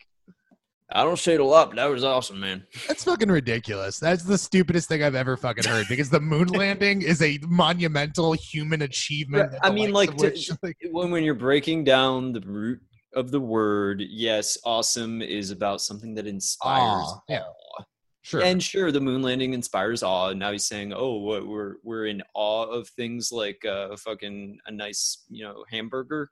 I 0.90 1.04
don't 1.04 1.20
shade 1.20 1.42
a 1.42 1.44
lot, 1.44 1.72
but 1.72 1.76
that 1.78 1.88
was 1.88 2.06
awesome, 2.06 2.40
man. 2.40 2.64
that's 2.88 3.04
fucking 3.04 3.30
ridiculous. 3.30 4.00
That's 4.00 4.24
the 4.24 4.38
stupidest 4.38 4.88
thing 4.88 5.04
I've 5.04 5.16
ever 5.16 5.36
fucking 5.36 5.66
heard. 5.66 5.88
Because 5.90 6.10
the 6.10 6.20
moon 6.22 6.48
landing 6.48 7.02
is 7.02 7.22
a 7.22 7.40
monumental 7.42 8.34
human 8.34 8.84
achievement. 8.84 9.54
I 9.64 9.70
mean, 9.70 9.92
like, 9.92 10.16
to- 10.16 10.28
which, 10.28 10.50
like, 10.62 10.78
When 10.92 11.12
when 11.12 11.26
you're 11.26 11.34
breaking 11.34 11.84
down 11.84 12.32
the 12.32 12.42
root 12.42 12.80
of 13.16 13.32
the 13.32 13.40
word, 13.40 14.02
yes, 14.02 14.58
awesome 14.66 15.22
is 15.22 15.52
about 15.52 15.82
something 15.82 16.16
that 16.16 16.28
inspires 16.28 16.82
Awe, 17.06 17.20
yeah. 17.30 17.42
awe. 17.44 17.84
sure. 18.22 18.42
And 18.44 18.62
sure, 18.62 18.92
the 18.92 19.02
moon 19.02 19.22
landing 19.22 19.54
inspires 19.54 20.04
awe. 20.04 20.30
And 20.30 20.40
now 20.40 20.52
he's 20.52 20.66
saying, 20.66 20.94
"Oh, 20.96 21.16
what, 21.18 21.48
we're 21.48 21.76
we're 21.84 22.06
in 22.08 22.22
awe 22.34 22.66
of 22.66 22.88
things 22.90 23.32
like 23.32 23.64
uh, 23.66 23.96
fucking 23.98 24.58
a 24.66 24.72
nice, 24.72 25.24
you 25.30 25.44
know, 25.44 25.64
hamburger 25.70 26.30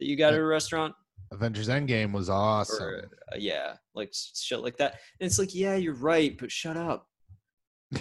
that 0.00 0.06
you 0.06 0.16
got 0.16 0.32
at 0.34 0.40
a 0.40 0.44
restaurant, 0.44 0.94
Avengers 1.32 1.68
Endgame 1.68 2.12
was 2.12 2.28
awesome. 2.30 2.82
or 2.82 3.08
uh, 3.32 3.36
yeah, 3.38 3.74
like 3.94 4.12
shit 4.12 4.60
like 4.60 4.76
that." 4.78 4.92
And 5.20 5.26
it's 5.26 5.38
like, 5.38 5.54
yeah, 5.54 5.74
you're 5.76 5.94
right, 5.94 6.36
but 6.38 6.50
shut 6.52 6.76
up. 6.76 7.06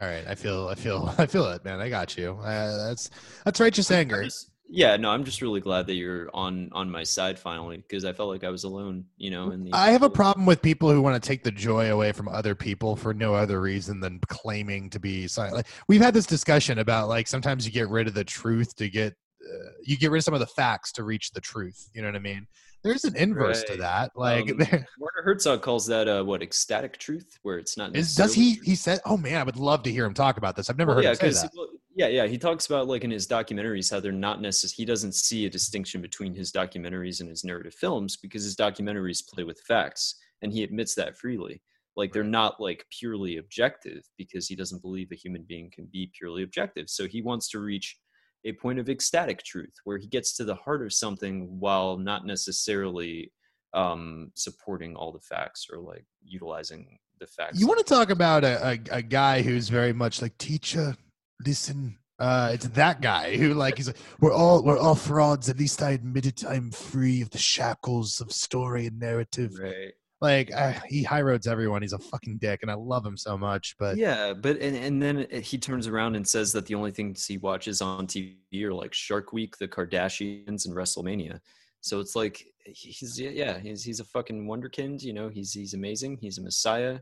All 0.00 0.06
right, 0.08 0.24
I 0.28 0.34
feel, 0.36 0.68
I 0.68 0.74
feel, 0.76 1.12
I 1.18 1.26
feel 1.26 1.46
it, 1.50 1.64
man. 1.64 1.80
I 1.80 1.88
got 1.88 2.16
you. 2.16 2.38
Uh, 2.42 2.86
that's 2.88 3.10
that's 3.44 3.58
righteous 3.60 3.90
anger. 3.90 4.24
just- 4.24 4.50
yeah, 4.68 4.96
no, 4.96 5.10
I'm 5.10 5.24
just 5.24 5.40
really 5.40 5.60
glad 5.60 5.86
that 5.86 5.94
you're 5.94 6.28
on 6.34 6.68
on 6.72 6.90
my 6.90 7.02
side 7.02 7.38
finally 7.38 7.78
because 7.78 8.04
I 8.04 8.12
felt 8.12 8.28
like 8.28 8.44
I 8.44 8.50
was 8.50 8.64
alone, 8.64 9.04
you 9.16 9.30
know. 9.30 9.50
In 9.50 9.64
the 9.64 9.72
I 9.72 9.90
have 9.90 10.02
a 10.02 10.10
problem 10.10 10.44
with 10.46 10.60
people 10.60 10.90
who 10.92 11.00
want 11.00 11.20
to 11.20 11.26
take 11.26 11.42
the 11.42 11.50
joy 11.50 11.90
away 11.90 12.12
from 12.12 12.28
other 12.28 12.54
people 12.54 12.94
for 12.94 13.14
no 13.14 13.34
other 13.34 13.60
reason 13.60 14.00
than 14.00 14.20
claiming 14.28 14.90
to 14.90 15.00
be 15.00 15.26
silent. 15.26 15.54
Like, 15.56 15.66
we've 15.88 16.00
had 16.02 16.14
this 16.14 16.26
discussion 16.26 16.78
about 16.80 17.08
like 17.08 17.26
sometimes 17.26 17.64
you 17.64 17.72
get 17.72 17.88
rid 17.88 18.08
of 18.08 18.14
the 18.14 18.24
truth 18.24 18.76
to 18.76 18.88
get 18.90 19.14
uh, 19.42 19.70
you 19.82 19.96
get 19.96 20.10
rid 20.10 20.18
of 20.18 20.24
some 20.24 20.34
of 20.34 20.40
the 20.40 20.46
facts 20.46 20.92
to 20.92 21.04
reach 21.04 21.30
the 21.30 21.40
truth. 21.40 21.88
You 21.94 22.02
know 22.02 22.08
what 22.08 22.16
I 22.16 22.20
mean? 22.20 22.46
There's 22.84 23.04
an 23.04 23.16
inverse 23.16 23.64
to 23.64 23.76
that. 23.78 24.12
Like, 24.14 24.50
Um, 24.50 24.58
Werner 24.60 25.22
Herzog 25.24 25.62
calls 25.62 25.86
that 25.86 26.06
uh, 26.08 26.22
what 26.22 26.42
ecstatic 26.42 26.98
truth, 26.98 27.38
where 27.42 27.58
it's 27.58 27.76
not. 27.76 27.96
is, 27.96 28.14
does 28.14 28.34
he? 28.34 28.60
He 28.64 28.74
said, 28.76 29.00
"Oh 29.04 29.16
man, 29.16 29.40
I 29.40 29.42
would 29.42 29.56
love 29.56 29.82
to 29.84 29.90
hear 29.90 30.04
him 30.04 30.14
talk 30.14 30.36
about 30.36 30.54
this. 30.56 30.70
I've 30.70 30.78
never 30.78 30.94
Well, 30.94 31.02
yeah, 31.02 31.10
heard 31.10 31.22
him 31.22 31.32
say 31.32 31.40
that." 31.42 31.52
well, 31.56 31.68
yeah, 31.98 32.06
yeah. 32.06 32.26
He 32.28 32.38
talks 32.38 32.66
about 32.66 32.86
like 32.86 33.02
in 33.02 33.10
his 33.10 33.26
documentaries 33.26 33.90
how 33.90 33.98
they're 33.98 34.12
not 34.12 34.40
necessary. 34.40 34.76
He 34.76 34.84
doesn't 34.84 35.16
see 35.16 35.46
a 35.46 35.50
distinction 35.50 36.00
between 36.00 36.32
his 36.32 36.52
documentaries 36.52 37.20
and 37.20 37.28
his 37.28 37.42
narrative 37.42 37.74
films 37.74 38.16
because 38.16 38.44
his 38.44 38.54
documentaries 38.54 39.26
play 39.26 39.42
with 39.42 39.60
facts, 39.66 40.14
and 40.40 40.52
he 40.52 40.62
admits 40.62 40.94
that 40.94 41.18
freely. 41.18 41.60
Like 41.96 42.12
they're 42.12 42.22
not 42.22 42.60
like 42.60 42.86
purely 42.96 43.38
objective 43.38 44.04
because 44.16 44.46
he 44.46 44.54
doesn't 44.54 44.80
believe 44.80 45.08
a 45.10 45.16
human 45.16 45.44
being 45.48 45.72
can 45.74 45.88
be 45.92 46.12
purely 46.16 46.44
objective. 46.44 46.88
So 46.88 47.08
he 47.08 47.20
wants 47.20 47.48
to 47.50 47.58
reach 47.58 47.96
a 48.44 48.52
point 48.52 48.78
of 48.78 48.88
ecstatic 48.88 49.42
truth 49.42 49.74
where 49.82 49.98
he 49.98 50.06
gets 50.06 50.36
to 50.36 50.44
the 50.44 50.54
heart 50.54 50.82
of 50.82 50.92
something 50.92 51.58
while 51.58 51.98
not 51.98 52.24
necessarily 52.24 53.32
um 53.74 54.30
supporting 54.34 54.94
all 54.94 55.12
the 55.12 55.18
facts 55.18 55.66
or 55.70 55.80
like 55.80 56.06
utilizing 56.24 56.96
the 57.18 57.26
facts 57.26 57.58
You 57.60 57.66
want 57.66 57.84
to 57.84 57.92
talk 57.92 58.10
about 58.10 58.44
a, 58.44 58.78
a, 58.92 58.98
a 58.98 59.02
guy 59.02 59.42
who's 59.42 59.68
very 59.68 59.92
much 59.92 60.22
like 60.22 60.38
teacher, 60.38 60.96
listen. 61.44 61.98
Uh, 62.18 62.50
it's 62.52 62.66
that 62.70 63.00
guy 63.00 63.36
who 63.36 63.54
like 63.54 63.76
he's 63.76 63.86
like 63.86 63.96
we're 64.20 64.32
all 64.32 64.62
we're 64.64 64.78
all 64.78 64.96
frauds. 64.96 65.48
At 65.48 65.58
least 65.58 65.82
I 65.82 65.90
admit 65.90 66.26
it. 66.26 66.44
I'm 66.44 66.72
free 66.72 67.22
of 67.22 67.30
the 67.30 67.38
shackles 67.38 68.20
of 68.20 68.32
story 68.32 68.86
and 68.86 68.98
narrative. 68.98 69.56
right 69.60 69.92
Like 70.20 70.52
uh, 70.52 70.72
he 70.88 71.04
high 71.04 71.22
roads 71.22 71.46
everyone. 71.46 71.82
He's 71.82 71.92
a 71.92 71.98
fucking 71.98 72.38
dick, 72.38 72.60
and 72.62 72.72
I 72.72 72.74
love 72.74 73.06
him 73.06 73.16
so 73.16 73.38
much. 73.38 73.76
But 73.78 73.98
yeah 73.98 74.32
but 74.32 74.58
and, 74.58 74.76
and 74.76 75.00
then 75.00 75.26
he 75.42 75.58
turns 75.58 75.86
around 75.86 76.16
and 76.16 76.26
says 76.26 76.52
that 76.52 76.66
the 76.66 76.74
only 76.74 76.90
things 76.90 77.24
he 77.24 77.38
watches 77.38 77.80
on 77.80 78.06
tv 78.06 78.36
are 78.64 78.74
like 78.74 78.92
shark 78.92 79.32
week 79.32 79.56
the 79.58 79.68
kardashians 79.68 80.66
and 80.66 80.74
wrestlemania 80.74 81.40
so 81.80 82.00
it's 82.00 82.16
like 82.16 82.44
he's 82.64 83.18
yeah, 83.18 83.30
yeah 83.30 83.58
he's 83.58 83.82
he's 83.82 84.00
a 84.00 84.04
fucking 84.04 84.46
wonderkind 84.46 85.02
you 85.02 85.12
know 85.12 85.28
he's 85.28 85.52
he's 85.52 85.74
amazing 85.74 86.18
he's 86.20 86.38
a 86.38 86.42
messiah 86.42 86.98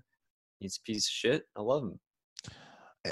he's 0.61 0.76
a 0.76 0.82
piece 0.82 1.07
of 1.07 1.12
shit 1.12 1.45
i 1.57 1.61
love 1.61 1.82
him 1.82 1.99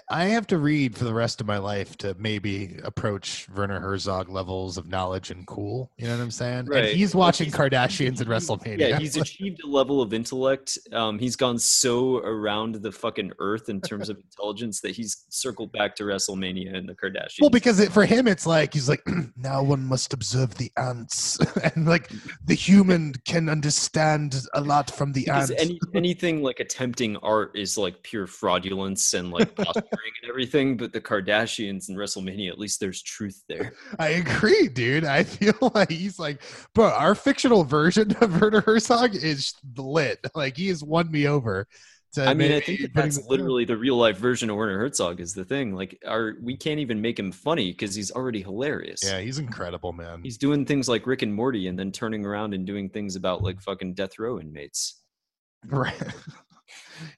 I 0.08 0.24
have 0.26 0.46
to 0.48 0.58
read 0.58 0.96
for 0.96 1.04
the 1.04 1.14
rest 1.14 1.40
of 1.40 1.46
my 1.46 1.58
life 1.58 1.96
to 1.98 2.14
maybe 2.18 2.78
approach 2.84 3.46
Werner 3.54 3.80
Herzog 3.80 4.28
levels 4.28 4.76
of 4.76 4.88
knowledge 4.88 5.30
and 5.30 5.46
cool. 5.46 5.90
You 5.96 6.06
know 6.06 6.16
what 6.16 6.22
I'm 6.22 6.30
saying? 6.30 6.66
Right. 6.66 6.84
And 6.84 6.96
he's 6.96 7.14
watching 7.14 7.46
he's- 7.46 7.56
Kardashians 7.56 8.20
and 8.20 8.28
WrestleMania. 8.28 8.78
yeah 8.78 8.98
he's 8.98 9.16
achieved 9.16 9.62
a 9.64 9.66
level 9.66 10.00
of 10.02 10.12
intellect 10.14 10.78
um 10.92 11.18
he's 11.18 11.36
gone 11.36 11.58
so 11.58 12.18
around 12.18 12.76
the 12.76 12.92
fucking 12.92 13.32
earth 13.38 13.68
in 13.68 13.80
terms 13.80 14.08
of 14.08 14.16
intelligence 14.18 14.80
that 14.80 14.90
he's 14.92 15.24
circled 15.28 15.70
back 15.72 15.94
to 15.96 16.04
wrestlemania 16.04 16.76
and 16.76 16.88
the 16.88 16.94
kardashians 16.94 17.40
Well, 17.40 17.50
because 17.50 17.80
it, 17.80 17.92
for 17.92 18.04
him, 18.04 18.26
it's 18.28 18.46
like 18.46 18.72
he's 18.74 18.88
like, 18.88 19.02
now 19.36 19.62
one 19.62 19.84
must 19.84 20.12
observe 20.12 20.54
the 20.56 20.70
ants, 20.76 21.38
and 21.74 21.86
like 21.86 22.10
the 22.44 22.54
human 22.54 23.14
can 23.24 23.48
understand 23.48 24.40
a 24.54 24.60
lot 24.60 24.90
from 24.90 25.12
the 25.12 25.24
because 25.24 25.50
ants. 25.50 25.62
any 25.62 25.78
anything 25.94 26.42
like 26.42 26.60
attempting 26.60 27.16
art 27.18 27.52
is 27.56 27.76
like 27.78 28.02
pure 28.02 28.26
fraudulence 28.26 29.14
and 29.14 29.30
like 29.30 29.54
and 29.92 30.28
everything 30.30 30.76
but 30.76 30.92
the 30.92 31.00
kardashians 31.00 31.88
and 31.88 31.96
wrestlemania 31.98 32.48
at 32.50 32.58
least 32.58 32.80
there's 32.80 33.02
truth 33.02 33.42
there 33.48 33.72
I 33.98 34.08
agree, 34.08 34.68
dude. 34.68 35.04
I 35.04 35.22
feel 35.36 35.54
like 35.74 35.90
he's 35.90 36.18
like, 36.18 36.42
bro, 36.74 36.86
our 36.90 37.14
fictional 37.14 37.64
version 37.64 38.14
of 38.20 38.40
Werner 38.40 38.60
Herzog 38.60 39.14
is 39.14 39.54
lit. 39.76 40.18
Like 40.34 40.56
he 40.56 40.68
has 40.68 40.82
won 40.82 41.10
me 41.10 41.26
over. 41.28 41.66
To 42.14 42.24
i 42.24 42.32
mean 42.32 42.52
i 42.52 42.60
think 42.60 42.80
that 42.80 42.94
that's 42.94 43.26
literally 43.26 43.64
the 43.64 43.76
real 43.76 43.96
life 43.96 44.18
version 44.18 44.48
of 44.48 44.54
werner 44.54 44.78
herzog 44.78 45.18
is 45.18 45.34
the 45.34 45.44
thing 45.44 45.74
like 45.74 45.98
our 46.06 46.34
we 46.40 46.56
can't 46.56 46.78
even 46.78 47.00
make 47.00 47.18
him 47.18 47.32
funny 47.32 47.72
because 47.72 47.92
he's 47.96 48.12
already 48.12 48.40
hilarious 48.40 49.02
Yeah, 49.02 49.18
he's 49.18 49.40
incredible, 49.40 49.92
man. 49.92 50.20
he's 50.22 50.38
doing 50.38 50.64
things 50.64 50.88
like 50.88 51.08
rick 51.08 51.22
and 51.22 51.34
morty 51.34 51.66
and 51.66 51.76
then 51.76 51.90
turning 51.90 52.24
around 52.24 52.54
and 52.54 52.64
doing 52.64 52.88
things 52.88 53.16
about 53.16 53.42
like 53.42 53.60
fucking 53.60 53.94
death 53.94 54.16
row 54.20 54.38
inmates 54.38 55.02
Right. 55.66 56.00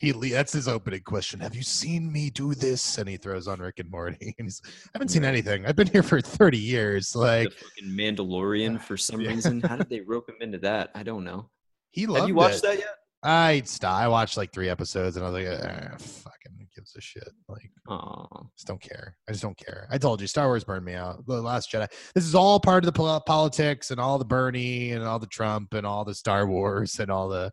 He 0.01 0.13
that's 0.13 0.53
his 0.53 0.69
opening 0.69 1.01
question. 1.03 1.41
Have 1.41 1.55
you 1.55 1.63
seen 1.63 2.11
me 2.13 2.31
do 2.31 2.55
this? 2.55 2.99
And 2.99 3.09
he 3.09 3.17
throws 3.17 3.49
on 3.49 3.61
Rick 3.61 3.79
and 3.79 3.91
Morty. 3.91 4.35
And 4.39 4.47
he's, 4.47 4.61
I 4.65 4.91
haven't 4.95 5.09
seen 5.09 5.25
anything. 5.25 5.67
I've 5.67 5.77
been 5.77 5.87
here 5.87 6.03
for 6.03 6.21
30 6.21 6.59
years. 6.59 7.15
Like 7.15 7.51
the 7.51 7.55
fucking 7.57 7.97
mandalorian 7.97 8.81
for 8.81 8.97
some 8.97 9.21
Yeah. 9.21 9.29
reason 9.31 9.61
how 9.61 9.77
did 9.77 9.89
they 9.91 10.01
rope 10.01 10.29
him 10.29 10.37
into 10.41 10.59
that 10.59 10.91
i 10.95 11.03
don't 11.03 11.25
know 11.25 11.49
he 11.91 12.07
loved 12.07 12.21
have 12.21 12.29
you 12.29 12.35
watched 12.35 12.59
it. 12.59 12.63
that 12.63 12.79
yet 12.79 12.95
I 13.23 13.63
st- 13.65 13.91
I 13.91 14.07
watched 14.07 14.37
like 14.37 14.53
three 14.53 14.69
episodes 14.69 15.17
and 15.17 15.25
I 15.27 15.31
was 15.31 15.43
like, 15.43 15.47
eh, 15.61 15.89
fucking 15.99 16.69
gives 16.77 16.95
a 16.95 17.01
shit. 17.01 17.29
Like, 17.49 17.71
oh 17.89 18.27
just 18.55 18.67
don't 18.69 18.81
care. 18.81 19.17
I 19.29 19.33
just 19.33 19.43
don't 19.43 19.57
care. 19.57 19.89
I 19.91 19.99
told 19.99 20.21
you, 20.21 20.27
Star 20.29 20.47
Wars 20.47 20.63
burned 20.63 20.85
me 20.85 20.95
out. 20.95 21.27
The 21.27 21.41
Last 21.41 21.73
Jedi. 21.73 21.89
This 22.15 22.25
is 22.25 22.35
all 22.37 22.61
part 22.61 22.85
of 22.85 22.93
the 22.93 23.21
politics 23.27 23.91
and 23.91 23.99
all 23.99 24.19
the 24.19 24.25
Bernie 24.25 24.93
and 24.93 25.03
all 25.03 25.19
the 25.19 25.27
Trump 25.27 25.75
and 25.75 25.85
all 25.87 26.05
the 26.05 26.15
Star 26.15 26.47
Wars 26.47 27.01
and 27.01 27.11
all 27.11 27.29
the 27.29 27.51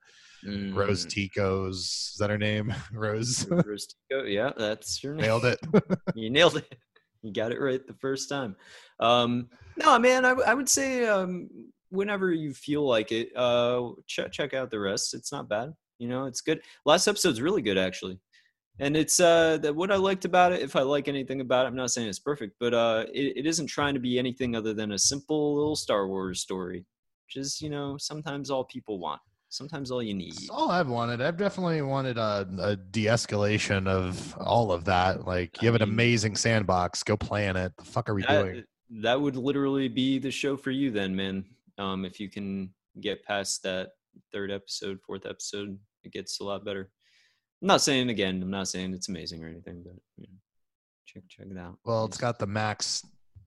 Rose 0.74 1.06
Mm. 1.06 1.32
Ticos. 1.36 1.70
Is 1.72 2.16
that 2.20 2.30
her 2.30 2.38
name? 2.38 2.74
Rose. 2.94 3.48
Rose 3.50 3.88
Tico, 3.88 4.24
yeah 4.24 4.52
that's 4.58 5.04
your 5.04 5.14
name 5.16 5.26
Nailed 5.26 5.46
it. 5.46 5.60
you 6.16 6.30
nailed 6.30 6.58
it. 6.58 6.76
You 7.22 7.32
got 7.32 7.52
it 7.54 7.60
right 7.62 7.86
the 7.86 7.94
first 7.94 8.28
time. 8.28 8.56
Um, 9.00 9.50
no, 9.78 9.98
man, 9.98 10.26
I, 10.26 10.32
I 10.32 10.54
would 10.54 10.68
say 10.68 11.08
um, 11.08 11.50
whenever 11.90 12.34
you 12.34 12.54
feel 12.54 12.86
like 12.88 13.12
it, 13.14 13.30
uh, 13.36 13.92
check 14.08 14.32
check 14.32 14.54
out 14.54 14.70
the 14.70 14.80
rest. 14.80 15.14
It's 15.14 15.32
not 15.32 15.48
bad. 15.48 15.74
You 16.00 16.10
know, 16.10 16.26
it's 16.26 16.42
good. 16.42 16.62
Last 16.86 17.08
episode's 17.08 17.40
really 17.40 17.62
good 17.62 17.78
actually, 17.78 18.20
and 18.80 18.98
it's 18.98 19.22
uh, 19.22 19.58
that 19.60 19.74
what 19.74 19.90
I 19.92 19.96
liked 19.96 20.26
about 20.26 20.52
it. 20.52 20.62
If 20.62 20.76
I 20.76 20.82
like 20.82 21.08
anything 21.08 21.40
about 21.40 21.66
it, 21.66 21.70
I'm 21.70 21.76
not 21.78 21.92
saying 21.92 22.10
it's 22.10 22.20
perfect, 22.20 22.56
but 22.60 22.74
uh, 22.74 23.06
it, 23.14 23.38
it 23.38 23.46
isn't 23.46 23.68
trying 23.68 23.94
to 23.94 24.02
be 24.02 24.20
anything 24.20 24.56
other 24.56 24.74
than 24.74 24.92
a 24.92 25.00
simple 25.00 25.56
little 25.56 25.78
Star 25.78 26.08
Wars 26.08 26.42
story, 26.42 26.84
which 27.26 27.38
is 27.42 27.62
you 27.62 27.70
know 27.70 27.96
sometimes 27.98 28.50
all 28.50 28.66
people 28.66 29.00
want. 29.00 29.22
Sometimes 29.54 29.92
all 29.92 30.02
you 30.02 30.16
need. 30.16 30.34
That's 30.34 30.50
all 30.50 30.72
I've 30.72 30.90
wanted. 30.90 31.22
I've 31.22 31.38
definitely 31.38 31.82
wanted 31.84 32.18
a, 32.18 32.48
a 32.60 32.76
de-escalation 32.76 33.88
of 33.88 34.36
all 34.40 34.72
of 34.72 34.86
that. 34.86 35.28
Like 35.28 35.62
you 35.62 35.68
have 35.68 35.76
an 35.76 35.84
amazing 35.84 36.36
sandbox. 36.36 37.04
Go 37.04 37.16
play 37.16 37.48
in 37.48 37.56
it. 37.56 37.72
The 37.78 37.86
fuck 37.86 38.10
are 38.10 38.16
we 38.16 38.24
doing? 38.24 38.56
that, 38.56 38.66
that 39.02 39.22
would 39.22 39.36
literally 39.36 39.88
be 39.88 40.20
the 40.20 40.32
show 40.32 40.56
for 40.56 40.72
you 40.72 40.92
then 40.92 41.16
man 41.16 41.44
um 41.78 42.06
if 42.06 42.20
you 42.20 42.30
can 42.30 42.70
get 43.02 43.24
past 43.24 43.64
that 43.64 43.90
third 44.32 44.52
episode 44.52 45.00
fourth 45.02 45.26
episode 45.26 45.78
it 46.04 46.12
gets 46.12 46.40
a 46.40 46.44
lot 46.44 46.64
better 46.64 46.92
i'm 47.62 47.68
not 47.68 47.82
saying 47.82 48.10
again 48.10 48.42
i'm 48.44 48.52
not 48.52 48.68
saying 48.68 48.94
it's 48.94 49.10
amazing 49.10 49.44
or 49.44 49.48
anything 49.48 49.82
but 49.84 49.94
you 50.18 50.24
know, 50.24 50.38
check 51.06 51.24
check 51.28 51.48
it 51.50 51.58
out 51.58 51.78
Well, 51.86 52.06
it's 52.06 52.18
got 52.18 52.38
the 52.38 52.48
max 52.48 53.04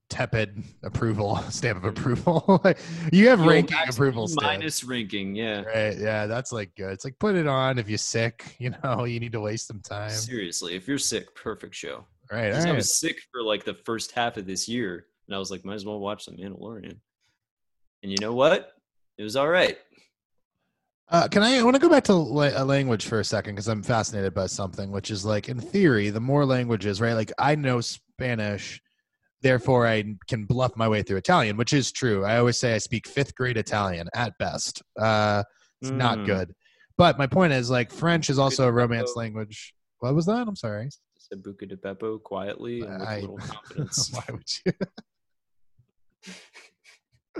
tepid 0.09 0.62
approval 0.82 1.36
stamp 1.50 1.78
of 1.78 1.84
approval. 1.84 2.62
You 3.12 3.28
have 3.28 3.40
old 3.40 3.48
ranking 3.48 3.76
approval 3.88 4.28
stamp. 4.28 4.42
minus 4.61 4.84
ranking 4.84 5.34
yeah 5.34 5.62
Right. 5.62 5.98
Yeah, 5.98 6.26
that's 6.26 6.52
like 6.52 6.74
good. 6.76 6.92
It's 6.92 7.04
like 7.04 7.18
put 7.18 7.34
it 7.34 7.46
on 7.46 7.78
if 7.78 7.88
you're 7.88 7.98
sick, 7.98 8.54
you 8.59 8.72
know, 8.84 9.04
you 9.04 9.18
need 9.20 9.32
to 9.32 9.40
waste 9.40 9.66
some 9.66 9.80
time. 9.80 10.11
seriously 10.11 10.74
if 10.74 10.86
you're 10.88 10.98
sick 10.98 11.34
perfect 11.34 11.74
show 11.74 12.04
Right. 12.30 12.52
All 12.52 12.66
i 12.66 12.72
was 12.72 12.96
sick 12.98 13.20
for 13.32 13.42
like 13.42 13.64
the 13.64 13.74
first 13.74 14.11
half 14.12 14.36
of 14.36 14.46
this 14.46 14.68
year 14.68 15.07
and 15.28 15.34
i 15.36 15.38
was 15.38 15.50
like 15.52 15.64
might 15.64 15.74
as 15.74 15.84
well 15.84 16.00
watch 16.00 16.26
the 16.26 16.32
mandalorian 16.32 16.96
and 18.02 18.11
you 18.12 18.16
know 18.20 18.32
what 18.34 18.72
it 19.16 19.22
was 19.22 19.36
all 19.36 19.48
right 19.48 19.78
Uh, 21.09 21.28
can 21.28 21.42
I? 21.44 21.59
I 21.59 21.62
want 21.62 21.76
to 21.76 21.80
go 21.80 21.88
back 21.88 22.02
to 22.04 22.14
la- 22.14 22.50
a 22.57 22.64
language 22.64 23.07
for 23.07 23.20
a 23.20 23.24
second 23.24 23.54
because 23.54 23.68
I'm 23.68 23.80
fascinated 23.82 24.34
by 24.34 24.46
something, 24.46 24.90
which 24.90 25.12
is 25.12 25.24
like 25.24 25.48
in 25.48 25.61
theory, 25.61 26.11
the 26.11 26.18
more 26.20 26.44
languages, 26.44 27.00
right? 27.00 27.12
Like 27.14 27.30
I 27.38 27.54
know 27.54 27.80
Spanish, 27.80 28.82
therefore 29.43 29.87
I 29.87 30.14
can 30.28 30.45
bluff 30.45 30.72
my 30.76 30.89
way 30.89 31.03
through 31.03 31.18
Italian, 31.18 31.57
which 31.57 31.72
is 31.72 31.93
true. 31.93 32.24
I 32.24 32.39
always 32.39 32.59
say 32.59 32.74
I 32.74 32.78
speak 32.78 33.07
fifth 33.07 33.34
grade 33.34 33.57
Italian 33.57 34.09
at 34.14 34.32
best. 34.39 34.82
Uh, 34.99 35.43
it's 35.80 35.91
not 35.91 36.18
Mm. 36.18 36.26
good. 36.26 36.55
But 36.99 37.18
my 37.18 37.26
point 37.26 37.53
is, 37.53 37.68
like 37.70 37.93
French 37.93 38.30
is 38.30 38.39
also 38.39 38.66
a 38.66 38.72
romance 38.72 39.12
language. 39.16 39.74
What 40.01 40.14
was 40.14 40.26
that? 40.26 40.47
I'm 40.49 40.57
sorry. 40.57 40.89
said 41.18 41.43
buca 41.43 41.68
di 41.68 41.74
beppo 41.76 42.22
quietly 42.22 42.80
and 42.82 43.01
with 43.01 43.09
I- 43.09 43.16
a 43.16 43.20
little 43.20 43.37
confidence 43.55 44.11
Why 44.12 44.24
would 44.30 44.49
you? 44.64 44.72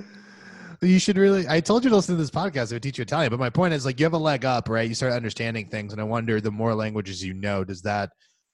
you 0.83 0.99
should 0.99 1.17
really. 1.17 1.49
I 1.49 1.61
told 1.61 1.85
you 1.85 1.91
to 1.91 1.97
listen 1.97 2.15
to 2.17 2.21
this 2.21 2.31
podcast. 2.31 2.71
It 2.71 2.75
would 2.75 2.83
teach 2.83 2.99
you 2.99 3.03
Italian. 3.03 3.31
But 3.31 3.39
my 3.41 3.51
point 3.51 3.75
is, 3.75 3.85
like, 3.87 3.99
you 3.99 4.05
have 4.05 4.13
a 4.13 4.19
leg 4.19 4.45
up, 4.45 4.69
right? 4.69 4.89
You 4.89 4.95
start 4.95 5.13
understanding 5.13 5.69
things, 5.69 5.93
and 5.93 6.01
I 6.01 6.05
wonder, 6.05 6.41
the 6.41 6.51
more 6.51 6.75
languages 6.75 7.25
you 7.25 7.33
know, 7.35 7.65
does 7.65 7.83
that 7.83 8.11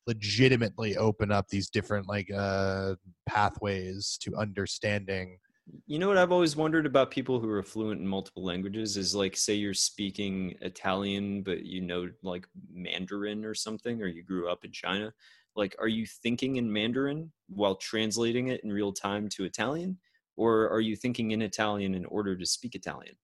legitimately 0.06 0.96
open 0.96 1.30
up 1.30 1.48
these 1.48 1.70
different 1.70 2.08
like 2.08 2.30
uh 2.32 2.94
pathways 3.26 4.18
to 4.22 4.34
understanding? 4.36 5.38
You 5.86 5.98
know 5.98 6.08
what 6.08 6.18
I've 6.18 6.32
always 6.32 6.56
wondered 6.56 6.86
about 6.86 7.10
people 7.10 7.38
who 7.38 7.48
are 7.48 7.62
fluent 7.62 8.00
in 8.00 8.06
multiple 8.06 8.44
languages 8.44 8.96
is 8.96 9.14
like 9.14 9.36
say 9.36 9.54
you're 9.54 9.74
speaking 9.74 10.56
Italian 10.60 11.42
but 11.42 11.64
you 11.64 11.80
know 11.80 12.08
like 12.22 12.46
Mandarin 12.72 13.44
or 13.44 13.54
something 13.54 14.02
or 14.02 14.06
you 14.06 14.22
grew 14.22 14.50
up 14.50 14.64
in 14.64 14.72
China. 14.72 15.12
Like 15.54 15.76
are 15.78 15.88
you 15.88 16.06
thinking 16.06 16.56
in 16.56 16.72
Mandarin 16.72 17.30
while 17.48 17.76
translating 17.76 18.48
it 18.48 18.62
in 18.64 18.72
real 18.72 18.92
time 18.92 19.28
to 19.30 19.44
Italian 19.44 19.98
or 20.36 20.68
are 20.70 20.80
you 20.80 20.96
thinking 20.96 21.30
in 21.30 21.42
Italian 21.42 21.94
in 21.94 22.04
order 22.06 22.36
to 22.36 22.46
speak 22.46 22.74
Italian? 22.74 23.14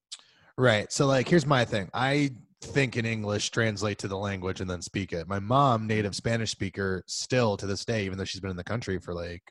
Right. 0.56 0.92
So 0.92 1.06
like 1.06 1.28
here's 1.28 1.46
my 1.46 1.64
thing. 1.64 1.90
I 1.92 2.30
think 2.60 2.96
in 2.96 3.04
English, 3.04 3.50
translate 3.50 3.98
to 3.98 4.08
the 4.08 4.16
language 4.16 4.60
and 4.60 4.68
then 4.68 4.82
speak 4.82 5.12
it. 5.12 5.28
My 5.28 5.38
mom, 5.38 5.86
native 5.86 6.14
Spanish 6.14 6.50
speaker, 6.50 7.04
still 7.06 7.56
to 7.56 7.66
this 7.66 7.84
day, 7.84 8.04
even 8.04 8.18
though 8.18 8.24
she's 8.24 8.40
been 8.40 8.50
in 8.50 8.56
the 8.56 8.64
country 8.64 8.98
for 8.98 9.14
like 9.14 9.42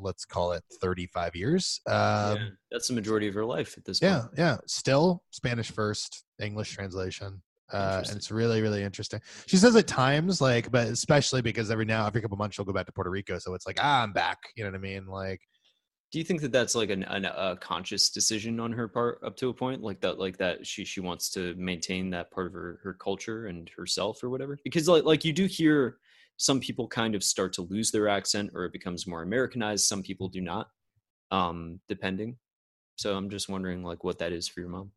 let's 0.00 0.24
call 0.24 0.52
it 0.52 0.62
35 0.80 1.34
years. 1.34 1.80
Um 1.86 1.94
yeah, 1.96 2.36
that's 2.70 2.88
the 2.88 2.94
majority 2.94 3.26
of 3.26 3.34
her 3.34 3.44
life 3.44 3.76
at 3.76 3.84
this 3.84 4.00
point. 4.00 4.12
yeah, 4.12 4.24
yeah. 4.36 4.56
Still 4.66 5.22
Spanish 5.30 5.70
first, 5.70 6.24
English 6.40 6.72
translation. 6.74 7.42
Uh, 7.70 8.02
and 8.06 8.16
it's 8.16 8.30
really, 8.30 8.62
really 8.62 8.82
interesting. 8.82 9.20
She 9.46 9.58
says 9.58 9.76
at 9.76 9.86
times, 9.86 10.40
like, 10.40 10.70
but 10.70 10.86
especially 10.86 11.42
because 11.42 11.70
every 11.70 11.84
now, 11.84 12.06
every 12.06 12.22
couple 12.22 12.38
months, 12.38 12.56
she'll 12.56 12.64
go 12.64 12.72
back 12.72 12.86
to 12.86 12.92
Puerto 12.92 13.10
Rico. 13.10 13.38
So 13.38 13.52
it's 13.52 13.66
like, 13.66 13.76
ah, 13.78 14.02
I'm 14.02 14.12
back. 14.12 14.38
You 14.56 14.64
know 14.64 14.70
what 14.70 14.76
I 14.76 14.80
mean? 14.80 15.06
Like, 15.06 15.42
Do 16.10 16.18
you 16.18 16.24
think 16.24 16.40
that 16.40 16.52
that's 16.52 16.74
like 16.74 16.88
an, 16.88 17.02
an, 17.04 17.26
a 17.26 17.56
conscious 17.60 18.08
decision 18.08 18.60
on 18.60 18.72
her 18.72 18.88
part 18.88 19.20
up 19.22 19.36
to 19.36 19.50
a 19.50 19.54
point, 19.54 19.82
like 19.82 20.00
that, 20.00 20.18
like 20.18 20.38
that 20.38 20.66
she 20.66 20.84
she 20.84 21.00
wants 21.00 21.30
to 21.30 21.54
maintain 21.56 22.08
that 22.10 22.30
part 22.30 22.46
of 22.46 22.54
her 22.54 22.80
her 22.82 22.94
culture 22.94 23.46
and 23.46 23.70
herself 23.76 24.22
or 24.24 24.30
whatever? 24.30 24.58
Because 24.64 24.88
like 24.88 25.04
like 25.04 25.24
you 25.24 25.32
do 25.32 25.44
hear 25.44 25.98
some 26.38 26.60
people 26.60 26.88
kind 26.88 27.14
of 27.14 27.22
start 27.22 27.52
to 27.54 27.62
lose 27.62 27.90
their 27.90 28.08
accent 28.08 28.50
or 28.54 28.64
it 28.64 28.72
becomes 28.72 29.06
more 29.06 29.22
Americanized. 29.22 29.84
Some 29.84 30.02
people 30.02 30.28
do 30.28 30.40
not, 30.40 30.68
um, 31.30 31.80
depending. 31.88 32.36
So 32.96 33.16
I'm 33.16 33.30
just 33.30 33.48
wondering 33.48 33.84
like 33.84 34.02
what 34.02 34.18
that 34.18 34.32
is 34.32 34.48
for 34.48 34.60
your 34.60 34.68
mom. 34.68 34.90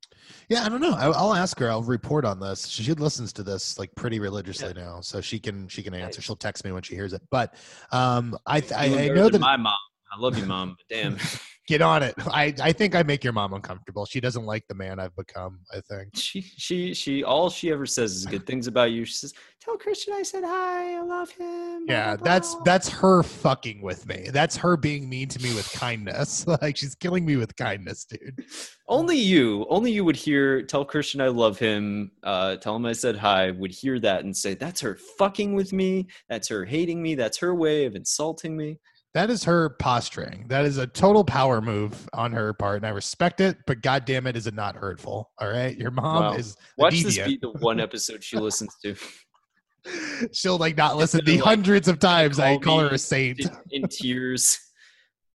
Yeah, 0.50 0.64
I 0.64 0.70
don't 0.70 0.82
know. 0.82 0.94
I, 0.94 1.08
will 1.08 1.36
ask 1.36 1.60
her. 1.60 1.70
I'll 1.70 1.84
report 1.84 2.26
on 2.26 2.40
this. 2.40 2.68
She, 2.68 2.84
she 2.84 2.94
listens 2.94 3.32
to 3.34 3.44
this 3.44 3.78
like 3.78 3.94
pretty 3.96 4.20
religiously 4.20 4.74
yeah. 4.76 4.84
now, 4.84 5.02
so 5.02 5.22
she 5.22 5.38
can 5.38 5.68
she 5.68 5.84
can 5.84 5.94
answer. 5.94 6.20
Nice. 6.20 6.26
She'll 6.26 6.36
text 6.36 6.66
me 6.66 6.72
when 6.72 6.82
she 6.82 6.96
hears 6.96 7.14
it. 7.14 7.22
But 7.30 7.54
um, 7.92 8.36
I 8.48 8.64
I, 8.76 8.86
I 8.86 9.08
know 9.10 9.30
that 9.30 9.40
my 9.40 9.56
mom 9.56 9.76
I 10.12 10.20
love 10.20 10.38
you, 10.38 10.46
mom, 10.46 10.76
but 10.78 10.88
damn. 10.94 11.18
Get 11.68 11.82
on 11.82 12.04
it. 12.04 12.16
I, 12.28 12.54
I 12.62 12.74
think 12.74 12.96
I 12.96 13.04
make 13.04 13.24
your 13.24 13.34
mom 13.34 13.54
uncomfortable. 13.54 14.06
She 14.06 14.20
doesn't 14.20 14.46
like 14.46 14.68
the 14.68 14.74
man 14.74 15.00
I've 15.00 15.16
become, 15.16 15.60
I 15.72 15.80
think. 15.80 16.10
She 16.16 16.42
she 16.42 16.94
she 16.94 17.24
all 17.24 17.50
she 17.50 17.72
ever 17.72 17.86
says 17.86 18.14
is 18.14 18.26
good 18.26 18.46
things 18.46 18.68
about 18.68 18.92
you. 18.92 19.06
She 19.06 19.14
says, 19.14 19.34
Tell 19.64 19.78
Christian 19.78 20.16
I 20.16 20.24
said 20.24 20.44
hi, 20.44 20.98
I 20.98 21.02
love 21.02 21.30
him. 21.30 21.86
Yeah, 21.88 22.16
that's 22.16 22.56
that's 22.66 22.90
her 22.90 23.22
fucking 23.22 23.82
with 23.84 24.08
me. 24.08 24.28
That's 24.34 24.58
her 24.58 24.76
being 24.76 25.08
mean 25.08 25.30
to 25.30 25.42
me 25.42 25.54
with 25.54 25.72
kindness. 25.72 26.48
like 26.62 26.78
she's 26.78 26.96
killing 26.96 27.26
me 27.26 27.36
with 27.36 27.56
kindness, 27.56 28.06
dude. 28.06 28.44
Only 28.88 29.18
you, 29.18 29.68
only 29.70 29.92
you 29.92 30.04
would 30.04 30.16
hear 30.16 30.64
tell 30.64 30.84
Christian 30.84 31.22
I 31.22 31.28
love 31.28 31.60
him, 31.60 32.12
uh, 32.24 32.56
tell 32.56 32.76
him 32.76 32.88
I 32.88 32.94
said 32.94 33.16
hi, 33.16 33.52
would 33.52 33.72
hear 33.72 34.00
that 34.00 34.24
and 34.24 34.36
say, 34.36 34.56
That's 34.56 34.82
her 34.82 34.98
fucking 35.20 35.54
with 35.54 35.74
me, 35.74 36.08
that's 36.28 36.48
her 36.48 36.66
hating 36.66 37.02
me, 37.02 37.14
that's 37.14 37.38
her 37.38 37.54
way 37.54 37.86
of 37.86 37.96
insulting 37.96 38.58
me. 38.58 38.80
That 39.14 39.30
is 39.30 39.44
her 39.44 39.72
posturing. 39.72 40.46
That 40.48 40.64
is 40.64 40.78
a 40.78 40.88
total 40.88 41.26
power 41.26 41.62
move 41.62 42.08
on 42.14 42.32
her 42.32 42.54
part, 42.54 42.78
and 42.78 42.86
I 42.86 42.90
respect 42.90 43.42
it. 43.42 43.58
But 43.68 43.82
God 43.82 44.06
damn 44.06 44.26
it, 44.26 44.38
is 44.38 44.48
it 44.48 44.54
not 44.54 44.76
hurtful? 44.76 45.32
All 45.38 45.50
right, 45.50 45.78
your 45.78 45.92
mom 45.92 46.24
wow. 46.24 46.34
is 46.34 46.56
watch 46.78 46.94
deviant. 46.94 47.04
this 47.04 47.18
be 47.28 47.40
the 47.42 47.52
one 47.60 47.80
episode 47.82 48.24
she 48.24 48.38
listens 48.38 48.74
to. 48.84 48.96
She'll 50.32 50.58
like 50.58 50.78
not 50.78 50.96
listen 50.96 51.22
the 51.26 51.38
like, 51.38 51.44
hundreds 51.44 51.90
of 51.90 52.00
times 52.00 52.40
I 52.40 52.58
call 52.58 52.80
her 52.80 52.90
a 52.90 52.98
saint 52.98 53.40
in, 53.40 53.50
in 53.72 53.88
tears. 53.88 54.60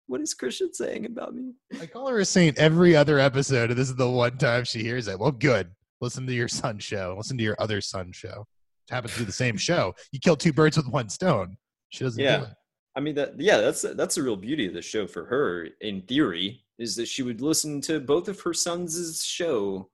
What 0.09 0.21
is 0.21 0.35
Christian 0.35 0.75
saying 0.75 1.07
about 1.07 1.35
me? 1.35 1.55
I 1.81 1.87
call 1.87 2.09
her 2.09 2.19
a 2.19 2.25
saint 2.25 2.59
every 2.59 2.95
other 2.95 3.19
episode, 3.19 3.71
and 3.71 3.79
this 3.79 3.89
is 3.89 3.95
the 3.95 4.11
one 4.11 4.37
time 4.37 4.65
she 4.65 4.81
hears 4.81 5.09
it. 5.09 5.19
Well, 5.19 5.31
good. 5.31 5.71
Listen 6.03 6.27
to 6.27 6.35
your 6.35 6.49
son 6.49 6.81
show. 6.81 7.15
Listen 7.17 7.39
to 7.39 7.45
your 7.45 7.57
other 7.59 7.81
son 7.81 8.13
show. 8.13 8.45
It 8.91 8.95
happens 8.95 9.15
to 9.15 9.21
be 9.21 9.25
the 9.25 9.33
same 9.33 9.57
show. 9.57 9.95
You 10.11 10.19
kill 10.19 10.37
two 10.37 10.53
birds 10.53 10.77
with 10.77 10.87
one 10.89 11.09
stone. 11.09 11.57
She 11.91 12.05
doesn't 12.05 12.23
yeah. 12.23 12.39
do 12.39 12.45
it. 12.45 12.51
I 12.95 13.01
mean 13.01 13.15
that 13.15 13.41
yeah, 13.41 13.59
that's 13.59 13.83
that's 13.83 14.17
the 14.17 14.23
real 14.23 14.37
beauty 14.37 14.67
of 14.67 14.75
the 14.75 14.83
show 14.83 15.07
for 15.07 15.25
her 15.27 15.69
in 15.81 16.03
theory 16.03 16.63
is 16.79 16.97
that 16.97 17.09
she 17.09 17.23
would 17.23 17.41
listen 17.41 17.81
to 17.83 18.01
both 18.01 18.29
of 18.29 18.41
her 18.41 18.53
sons' 18.53 19.23
show 19.25 19.89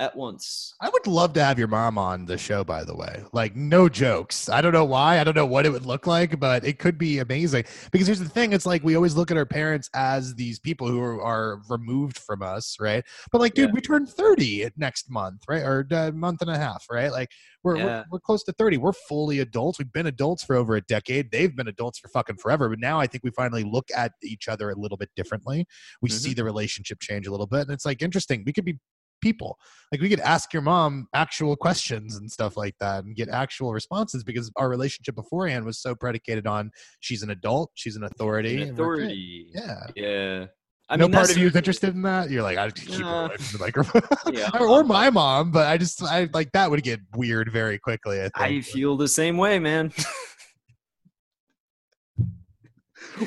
at 0.00 0.16
once. 0.16 0.74
I 0.80 0.88
would 0.88 1.06
love 1.06 1.34
to 1.34 1.44
have 1.44 1.58
your 1.58 1.68
mom 1.68 1.98
on 1.98 2.24
the 2.24 2.38
show, 2.38 2.64
by 2.64 2.84
the 2.84 2.96
way. 2.96 3.22
Like, 3.32 3.54
no 3.54 3.88
jokes. 3.88 4.48
I 4.48 4.62
don't 4.62 4.72
know 4.72 4.84
why. 4.84 5.20
I 5.20 5.24
don't 5.24 5.36
know 5.36 5.44
what 5.44 5.66
it 5.66 5.70
would 5.70 5.84
look 5.84 6.06
like, 6.06 6.40
but 6.40 6.64
it 6.64 6.78
could 6.78 6.96
be 6.96 7.18
amazing. 7.18 7.64
Because 7.92 8.06
here's 8.06 8.18
the 8.18 8.28
thing 8.28 8.54
it's 8.54 8.64
like 8.64 8.82
we 8.82 8.96
always 8.96 9.14
look 9.14 9.30
at 9.30 9.36
our 9.36 9.44
parents 9.44 9.90
as 9.94 10.34
these 10.34 10.58
people 10.58 10.88
who 10.88 11.00
are, 11.00 11.22
are 11.22 11.60
removed 11.68 12.18
from 12.18 12.42
us, 12.42 12.78
right? 12.80 13.04
But, 13.30 13.42
like, 13.42 13.52
dude, 13.52 13.68
yeah. 13.68 13.74
we 13.74 13.80
turn 13.82 14.06
30 14.06 14.70
next 14.78 15.10
month, 15.10 15.42
right? 15.46 15.62
Or 15.62 15.86
a 15.90 16.08
uh, 16.08 16.10
month 16.12 16.40
and 16.40 16.50
a 16.50 16.56
half, 16.56 16.86
right? 16.90 17.12
Like, 17.12 17.28
we're, 17.62 17.76
yeah. 17.76 17.84
we're, 17.84 18.04
we're 18.12 18.20
close 18.20 18.42
to 18.44 18.52
30. 18.52 18.78
We're 18.78 18.94
fully 18.94 19.40
adults. 19.40 19.78
We've 19.78 19.92
been 19.92 20.06
adults 20.06 20.42
for 20.42 20.56
over 20.56 20.76
a 20.76 20.80
decade. 20.80 21.30
They've 21.30 21.54
been 21.54 21.68
adults 21.68 21.98
for 21.98 22.08
fucking 22.08 22.36
forever. 22.36 22.70
But 22.70 22.78
now 22.78 22.98
I 22.98 23.06
think 23.06 23.22
we 23.22 23.30
finally 23.32 23.64
look 23.64 23.88
at 23.94 24.12
each 24.22 24.48
other 24.48 24.70
a 24.70 24.74
little 24.74 24.96
bit 24.96 25.10
differently. 25.14 25.66
We 26.00 26.08
mm-hmm. 26.08 26.16
see 26.16 26.32
the 26.32 26.44
relationship 26.44 27.00
change 27.00 27.26
a 27.26 27.30
little 27.30 27.46
bit. 27.46 27.62
And 27.62 27.70
it's 27.72 27.84
like 27.84 28.00
interesting. 28.00 28.44
We 28.46 28.54
could 28.54 28.64
be 28.64 28.78
people. 29.20 29.58
Like 29.92 30.00
we 30.00 30.08
could 30.08 30.20
ask 30.20 30.52
your 30.52 30.62
mom 30.62 31.06
actual 31.14 31.56
questions 31.56 32.16
and 32.16 32.30
stuff 32.30 32.56
like 32.56 32.74
that 32.80 33.04
and 33.04 33.16
get 33.16 33.28
actual 33.28 33.72
responses 33.72 34.24
because 34.24 34.50
our 34.56 34.68
relationship 34.68 35.14
beforehand 35.14 35.64
was 35.64 35.80
so 35.80 35.94
predicated 35.94 36.46
on 36.46 36.70
she's 37.00 37.22
an 37.22 37.30
adult, 37.30 37.70
she's 37.74 37.96
an 37.96 38.04
authority. 38.04 38.62
An 38.62 38.70
authority. 38.70 39.46
Yeah. 39.52 39.86
Yeah. 39.96 40.46
I 40.90 40.96
no 40.96 41.04
mean, 41.04 41.12
part 41.12 41.30
of 41.30 41.38
you 41.38 41.46
is 41.46 41.54
interested 41.54 41.94
in 41.94 42.02
that. 42.02 42.30
You're 42.30 42.42
like, 42.42 42.58
I 42.58 42.68
just 42.68 42.88
keep 42.88 43.06
uh, 43.06 43.08
away 43.08 43.36
from 43.36 43.58
the 43.58 43.64
microphone, 43.64 44.02
yeah, 44.32 44.50
or 44.60 44.82
my 44.82 45.08
mom. 45.08 45.52
But 45.52 45.68
I 45.68 45.78
just, 45.78 46.02
I 46.02 46.28
like 46.34 46.50
that 46.50 46.68
would 46.68 46.82
get 46.82 46.98
weird 47.14 47.52
very 47.52 47.78
quickly. 47.78 48.20
I, 48.20 48.30
I 48.34 48.60
feel 48.60 48.96
the 48.96 49.06
same 49.06 49.36
way, 49.36 49.60
man. 49.60 49.92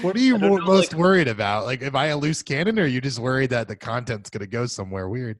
what 0.01 0.17
are 0.17 0.19
you 0.19 0.37
know, 0.37 0.57
most 0.57 0.91
like, 0.91 0.99
worried 0.99 1.29
about? 1.29 1.63
Like, 1.63 1.81
am 1.81 1.95
I 1.95 2.07
a 2.07 2.17
loose 2.17 2.43
cannon, 2.43 2.77
or 2.77 2.83
are 2.83 2.87
you 2.87 2.99
just 2.99 3.19
worried 3.19 3.51
that 3.51 3.69
the 3.69 3.77
content's 3.77 4.29
going 4.29 4.41
to 4.41 4.47
go 4.47 4.65
somewhere 4.65 5.07
weird? 5.07 5.39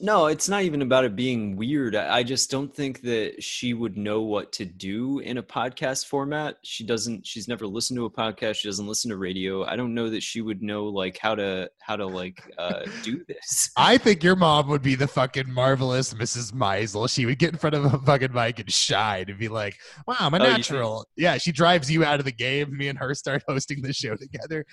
No, 0.00 0.26
it's 0.26 0.48
not 0.48 0.62
even 0.62 0.82
about 0.82 1.04
it 1.04 1.14
being 1.14 1.56
weird. 1.56 1.94
I 1.94 2.24
just 2.24 2.50
don't 2.50 2.74
think 2.74 3.02
that 3.02 3.40
she 3.40 3.74
would 3.74 3.96
know 3.96 4.22
what 4.22 4.52
to 4.54 4.64
do 4.64 5.20
in 5.20 5.38
a 5.38 5.42
podcast 5.42 6.06
format. 6.06 6.56
She 6.64 6.84
doesn't 6.84 7.24
she's 7.24 7.46
never 7.46 7.64
listened 7.64 7.98
to 7.98 8.04
a 8.04 8.10
podcast, 8.10 8.56
she 8.56 8.68
doesn't 8.68 8.88
listen 8.88 9.10
to 9.10 9.16
radio. 9.16 9.64
I 9.64 9.76
don't 9.76 9.94
know 9.94 10.10
that 10.10 10.22
she 10.24 10.40
would 10.40 10.62
know 10.62 10.86
like 10.86 11.18
how 11.18 11.36
to 11.36 11.70
how 11.80 11.94
to 11.94 12.06
like 12.06 12.42
uh 12.58 12.80
do 13.04 13.24
this. 13.28 13.70
I 13.76 13.96
think 13.96 14.24
your 14.24 14.34
mom 14.34 14.68
would 14.68 14.82
be 14.82 14.96
the 14.96 15.06
fucking 15.06 15.52
marvelous 15.52 16.12
Mrs. 16.12 16.52
Maisel. 16.52 17.08
She 17.08 17.24
would 17.24 17.38
get 17.38 17.52
in 17.52 17.58
front 17.58 17.76
of 17.76 17.84
a 17.84 17.98
fucking 17.98 18.32
mic 18.32 18.58
and 18.58 18.72
shine 18.72 19.26
and 19.28 19.38
be 19.38 19.48
like, 19.48 19.76
"Wow, 20.08 20.16
I'm 20.18 20.34
a 20.34 20.38
oh, 20.38 20.42
natural." 20.42 21.06
Yeah, 21.16 21.38
she 21.38 21.52
drives 21.52 21.88
you 21.88 22.04
out 22.04 22.18
of 22.18 22.24
the 22.24 22.32
game. 22.32 22.76
Me 22.76 22.88
and 22.88 22.98
her 22.98 23.14
start 23.14 23.44
hosting 23.46 23.82
the 23.82 23.92
show 23.92 24.16
together. 24.16 24.64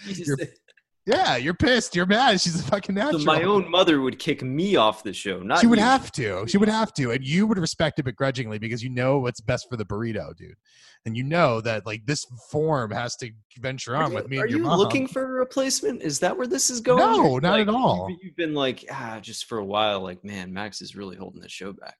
Yeah, 1.06 1.36
you're 1.36 1.56
pissed. 1.56 1.95
You're 1.95 2.06
mad. 2.06 2.39
She's 2.39 2.60
a 2.60 2.64
fucking 2.64 2.93
natural. 2.93 3.20
So 3.20 3.26
my 3.26 3.41
own 3.41 3.70
mother 3.70 4.02
would 4.02 4.20
kick 4.20 4.43
me 4.43 4.76
off 4.76 5.04
the 5.04 5.14
show. 5.14 5.39
Not 5.39 5.60
she 5.60 5.68
would 5.68 5.80
you. 5.80 5.86
have 5.86 6.12
to. 6.14 6.45
She 6.47 6.60
would 6.60 6.70
have 6.70 6.93
to, 6.93 7.12
and 7.12 7.26
you 7.26 7.47
would 7.47 7.58
respect 7.58 7.97
it 7.97 8.04
begrudgingly 8.04 8.60
because 8.60 8.84
you 8.84 8.91
know 8.91 9.18
what's 9.18 9.41
best 9.41 9.68
for 9.70 9.78
the 9.78 9.86
burrito, 9.86 10.36
dude. 10.36 10.56
And 11.06 11.18
you 11.18 11.24
know 11.24 11.60
that 11.62 11.88
like 11.88 12.06
this 12.06 12.24
form 12.52 12.91
has 12.91 13.16
to 13.18 13.32
venture 13.60 13.95
on 13.95 14.12
you, 14.12 14.18
with 14.18 14.30
me. 14.30 14.38
Are 14.38 14.45
you 14.45 14.60
mom. 14.60 14.78
looking 14.78 15.08
for 15.08 15.24
a 15.24 15.39
replacement? 15.39 16.04
Is 16.04 16.20
that 16.20 16.38
where 16.38 16.45
this 16.45 16.70
is 16.70 16.82
going? 16.82 16.99
No, 16.99 17.39
not 17.39 17.54
like, 17.54 17.68
at 17.68 17.74
all. 17.74 18.08
You've, 18.10 18.20
you've 18.22 18.36
been 18.36 18.54
like 18.54 18.86
ah, 18.91 19.18
just 19.20 19.45
for 19.45 19.58
a 19.58 19.66
while. 19.66 20.02
Like 20.02 20.24
man, 20.24 20.54
Max 20.54 20.82
is 20.82 20.95
really 20.95 21.16
holding 21.16 21.41
the 21.41 21.49
show 21.49 21.74
back. 21.74 21.97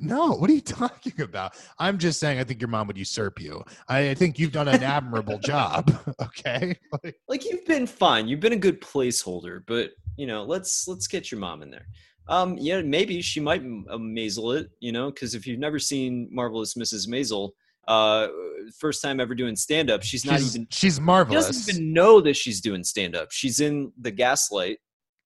No, 0.00 0.32
what 0.38 0.50
are 0.50 0.54
you 0.54 0.60
talking 0.60 1.20
about? 1.20 1.54
I'm 1.78 1.98
just 1.98 2.20
saying 2.20 2.38
I 2.38 2.44
think 2.44 2.60
your 2.60 2.68
mom 2.68 2.86
would 2.86 2.98
usurp 2.98 3.40
you. 3.40 3.62
I, 3.88 4.10
I 4.10 4.14
think 4.14 4.38
you've 4.38 4.52
done 4.52 4.68
an 4.68 4.82
admirable 4.82 5.38
job. 5.44 5.90
Okay. 6.20 6.76
like 7.28 7.44
you've 7.44 7.64
been 7.64 7.86
fine. 7.86 8.28
You've 8.28 8.40
been 8.40 8.52
a 8.52 8.56
good 8.56 8.80
placeholder, 8.80 9.62
but 9.66 9.90
you 10.16 10.26
know, 10.26 10.42
let's 10.44 10.86
let's 10.88 11.06
get 11.06 11.30
your 11.30 11.40
mom 11.40 11.62
in 11.62 11.70
there. 11.70 11.86
Um, 12.28 12.56
yeah, 12.58 12.82
maybe 12.82 13.22
she 13.22 13.40
might 13.40 13.60
uh, 13.60 13.96
Maisel 13.96 14.58
it, 14.58 14.70
you 14.80 14.92
know, 14.92 15.10
because 15.10 15.34
if 15.34 15.46
you've 15.46 15.58
never 15.58 15.78
seen 15.78 16.28
Marvelous 16.30 16.74
Mrs. 16.74 17.08
Maisel, 17.08 17.50
uh, 17.88 18.28
first 18.78 19.02
time 19.02 19.20
ever 19.20 19.34
doing 19.34 19.56
stand 19.56 19.90
up, 19.90 20.02
she's 20.02 20.24
not 20.24 20.38
she's, 20.38 20.54
even 20.54 20.66
she's 20.70 21.00
marvelous. 21.00 21.46
She 21.46 21.52
doesn't 21.52 21.74
even 21.74 21.92
know 21.92 22.20
that 22.20 22.36
she's 22.36 22.60
doing 22.60 22.84
stand 22.84 23.16
up. 23.16 23.30
She's 23.30 23.60
in 23.60 23.92
the 23.98 24.10
Gaslight, 24.10 24.78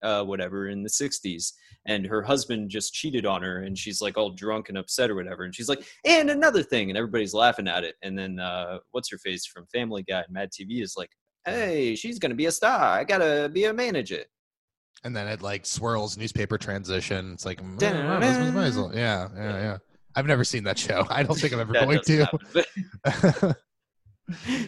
uh, 0.03 0.25
whatever, 0.25 0.69
in 0.69 0.83
the 0.83 0.89
'60s, 0.89 1.53
and 1.87 2.07
her 2.07 2.23
husband 2.23 2.71
just 2.71 2.93
cheated 2.93 3.27
on 3.27 3.43
her 3.43 3.63
and 3.63 3.77
she's 3.77 4.01
like 4.01 4.17
all 4.17 4.31
drunk 4.31 4.69
and 4.69 4.79
upset 4.79 5.11
or 5.11 5.15
whatever. 5.15 5.45
And 5.45 5.55
she's 5.55 5.69
like 5.69 5.85
and 6.05 6.31
another 6.31 6.63
thing 6.63 6.91
and 6.91 6.97
everybody's 6.97 7.35
laughing 7.35 7.69
at 7.69 7.85
it. 7.85 7.97
And 8.03 8.19
then 8.19 8.39
uh, 8.39 8.79
what's 8.93 9.11
her 9.11 9.19
face 9.19 9.47
from 9.47 9.67
family 9.67 10.03
guy 10.03 10.21
and 10.21 10.33
mad 10.33 10.51
tv 10.51 10.83
is 10.83 10.95
like 10.97 11.11
hey 11.45 11.95
she's 11.97 12.19
gonna 12.19 12.35
be 12.35 12.47
a 12.47 12.53
star. 12.53 12.81
I 12.81 13.05
gotta 13.05 13.51
be 13.53 13.65
a 13.65 13.73
manager. 13.73 14.23
And 15.05 15.17
then 15.17 15.27
it 15.27 15.43
like 15.43 15.67
swirls 15.67 16.17
newspaper 16.17 16.59
transition. 16.59 17.33
It's 17.33 17.45
like 17.45 17.61
yeah 18.95 19.29
yeah 19.35 19.59
yeah. 19.59 19.79
i've 20.15 20.27
never 20.27 20.45
seen 20.45 20.63
that 20.65 20.79
show. 20.79 21.05
I 21.11 21.25
don't 21.25 21.39
think 21.39 21.53
i'm 21.53 21.61
ever 21.61 21.73
going 21.73 22.01
to 22.01 22.27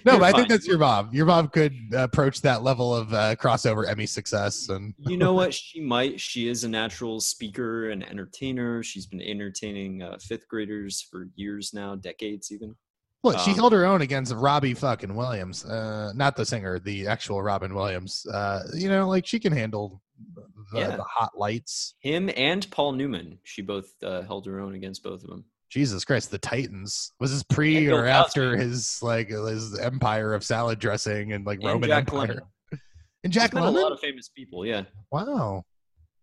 no, 0.04 0.18
but 0.18 0.22
I 0.22 0.32
think 0.32 0.48
that's 0.48 0.66
your 0.66 0.78
mom. 0.78 1.10
Your 1.12 1.26
mom 1.26 1.48
could 1.48 1.74
approach 1.94 2.40
that 2.42 2.62
level 2.62 2.94
of 2.94 3.12
uh, 3.12 3.36
crossover 3.36 3.88
Emmy 3.88 4.06
success, 4.06 4.68
and 4.68 4.94
you 4.98 5.16
know 5.16 5.32
what? 5.32 5.54
She 5.54 5.80
might. 5.80 6.20
She 6.20 6.48
is 6.48 6.64
a 6.64 6.68
natural 6.68 7.20
speaker 7.20 7.90
and 7.90 8.06
entertainer. 8.08 8.82
She's 8.82 9.06
been 9.06 9.22
entertaining 9.22 10.02
uh, 10.02 10.18
fifth 10.20 10.48
graders 10.48 11.06
for 11.10 11.28
years 11.36 11.72
now, 11.72 11.94
decades 11.94 12.50
even. 12.52 12.74
Look, 13.22 13.38
she 13.38 13.52
um, 13.52 13.56
held 13.56 13.72
her 13.72 13.86
own 13.86 14.02
against 14.02 14.34
Robbie 14.34 14.74
fucking 14.74 15.14
Williams, 15.14 15.64
uh, 15.64 16.12
not 16.14 16.36
the 16.36 16.44
singer, 16.44 16.78
the 16.78 17.06
actual 17.06 17.42
Robin 17.42 17.74
Williams. 17.74 18.26
Uh, 18.26 18.64
you 18.74 18.88
know, 18.88 19.08
like 19.08 19.26
she 19.26 19.40
can 19.40 19.52
handle 19.52 20.02
the, 20.72 20.80
yeah. 20.80 20.96
the 20.96 21.04
hot 21.04 21.30
lights. 21.36 21.94
Him 22.00 22.30
and 22.36 22.70
Paul 22.70 22.92
Newman, 22.92 23.38
she 23.42 23.62
both 23.62 23.86
uh, 24.02 24.22
held 24.22 24.44
her 24.46 24.60
own 24.60 24.74
against 24.74 25.02
both 25.02 25.22
of 25.22 25.30
them. 25.30 25.44
Jesus 25.74 26.04
Christ, 26.04 26.30
the 26.30 26.38
Titans 26.38 27.12
was 27.18 27.32
this 27.32 27.42
pre 27.42 27.90
or 27.90 28.06
after 28.06 28.56
his 28.56 29.02
like 29.02 29.28
his 29.28 29.76
empire 29.76 30.32
of 30.32 30.44
salad 30.44 30.78
dressing 30.78 31.32
and 31.32 31.44
like 31.44 31.58
and 31.58 31.66
Roman 31.66 31.88
Jack 31.88 32.12
Empire. 32.12 32.42
And 33.24 33.32
Jack 33.32 33.54
a 33.54 33.58
lot 33.58 33.90
of 33.90 33.98
famous 34.00 34.28
people, 34.28 34.66
yeah. 34.66 34.82
Wow. 35.10 35.64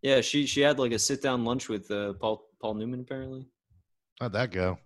Yeah, 0.03 0.21
she 0.21 0.45
she 0.45 0.61
had 0.61 0.77
like 0.77 0.91
a 0.91 0.99
sit 0.99 1.19
down 1.19 1.43
lunch 1.43 1.67
with 1.67 1.89
uh, 1.89 2.13
Paul 2.13 2.45
Paul 2.61 2.75
Newman 2.75 3.01
apparently. 3.01 3.47
How'd 4.19 4.33
that 4.33 4.51
go? 4.51 4.77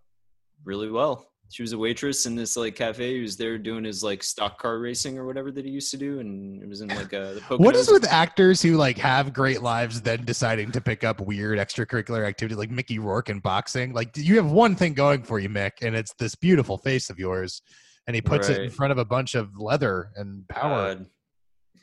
Really 0.63 0.89
well. 0.89 1.27
She 1.49 1.61
was 1.61 1.73
a 1.73 1.77
waitress 1.77 2.25
in 2.25 2.35
this 2.35 2.57
like 2.57 2.75
cafe. 2.75 3.15
He 3.15 3.21
was 3.21 3.37
there 3.37 3.57
doing 3.57 3.83
his 3.83 4.03
like 4.03 4.23
stock 4.23 4.59
car 4.59 4.79
racing 4.79 5.17
or 5.17 5.25
whatever 5.25 5.51
that 5.51 5.63
he 5.63 5.71
used 5.71 5.91
to 5.91 5.97
do, 5.97 6.19
and 6.19 6.61
it 6.61 6.67
was 6.67 6.81
in 6.81 6.89
like 6.89 7.13
a. 7.13 7.39
the 7.49 7.57
What 7.57 7.75
is 7.75 7.89
with 7.89 8.05
actors 8.05 8.61
who 8.61 8.75
like 8.75 8.97
have 8.97 9.31
great 9.31 9.61
lives 9.61 10.01
then 10.01 10.25
deciding 10.25 10.71
to 10.71 10.81
pick 10.81 11.03
up 11.03 11.21
weird 11.21 11.59
extracurricular 11.59 12.27
activity 12.27 12.55
like 12.55 12.71
Mickey 12.71 12.99
Rourke 12.99 13.29
in 13.29 13.39
boxing? 13.39 13.93
Like 13.93 14.17
you 14.17 14.35
have 14.37 14.51
one 14.51 14.75
thing 14.75 14.93
going 14.93 15.23
for 15.23 15.39
you, 15.39 15.49
Mick, 15.49 15.71
and 15.81 15.95
it's 15.95 16.13
this 16.15 16.35
beautiful 16.35 16.77
face 16.77 17.09
of 17.09 17.19
yours, 17.19 17.61
and 18.07 18.15
he 18.15 18.21
puts 18.21 18.49
it 18.49 18.61
in 18.61 18.69
front 18.69 18.91
of 18.91 18.97
a 18.97 19.05
bunch 19.05 19.35
of 19.35 19.49
leather 19.57 20.09
and 20.15 20.47
power. 20.47 20.95
God. 20.95 21.05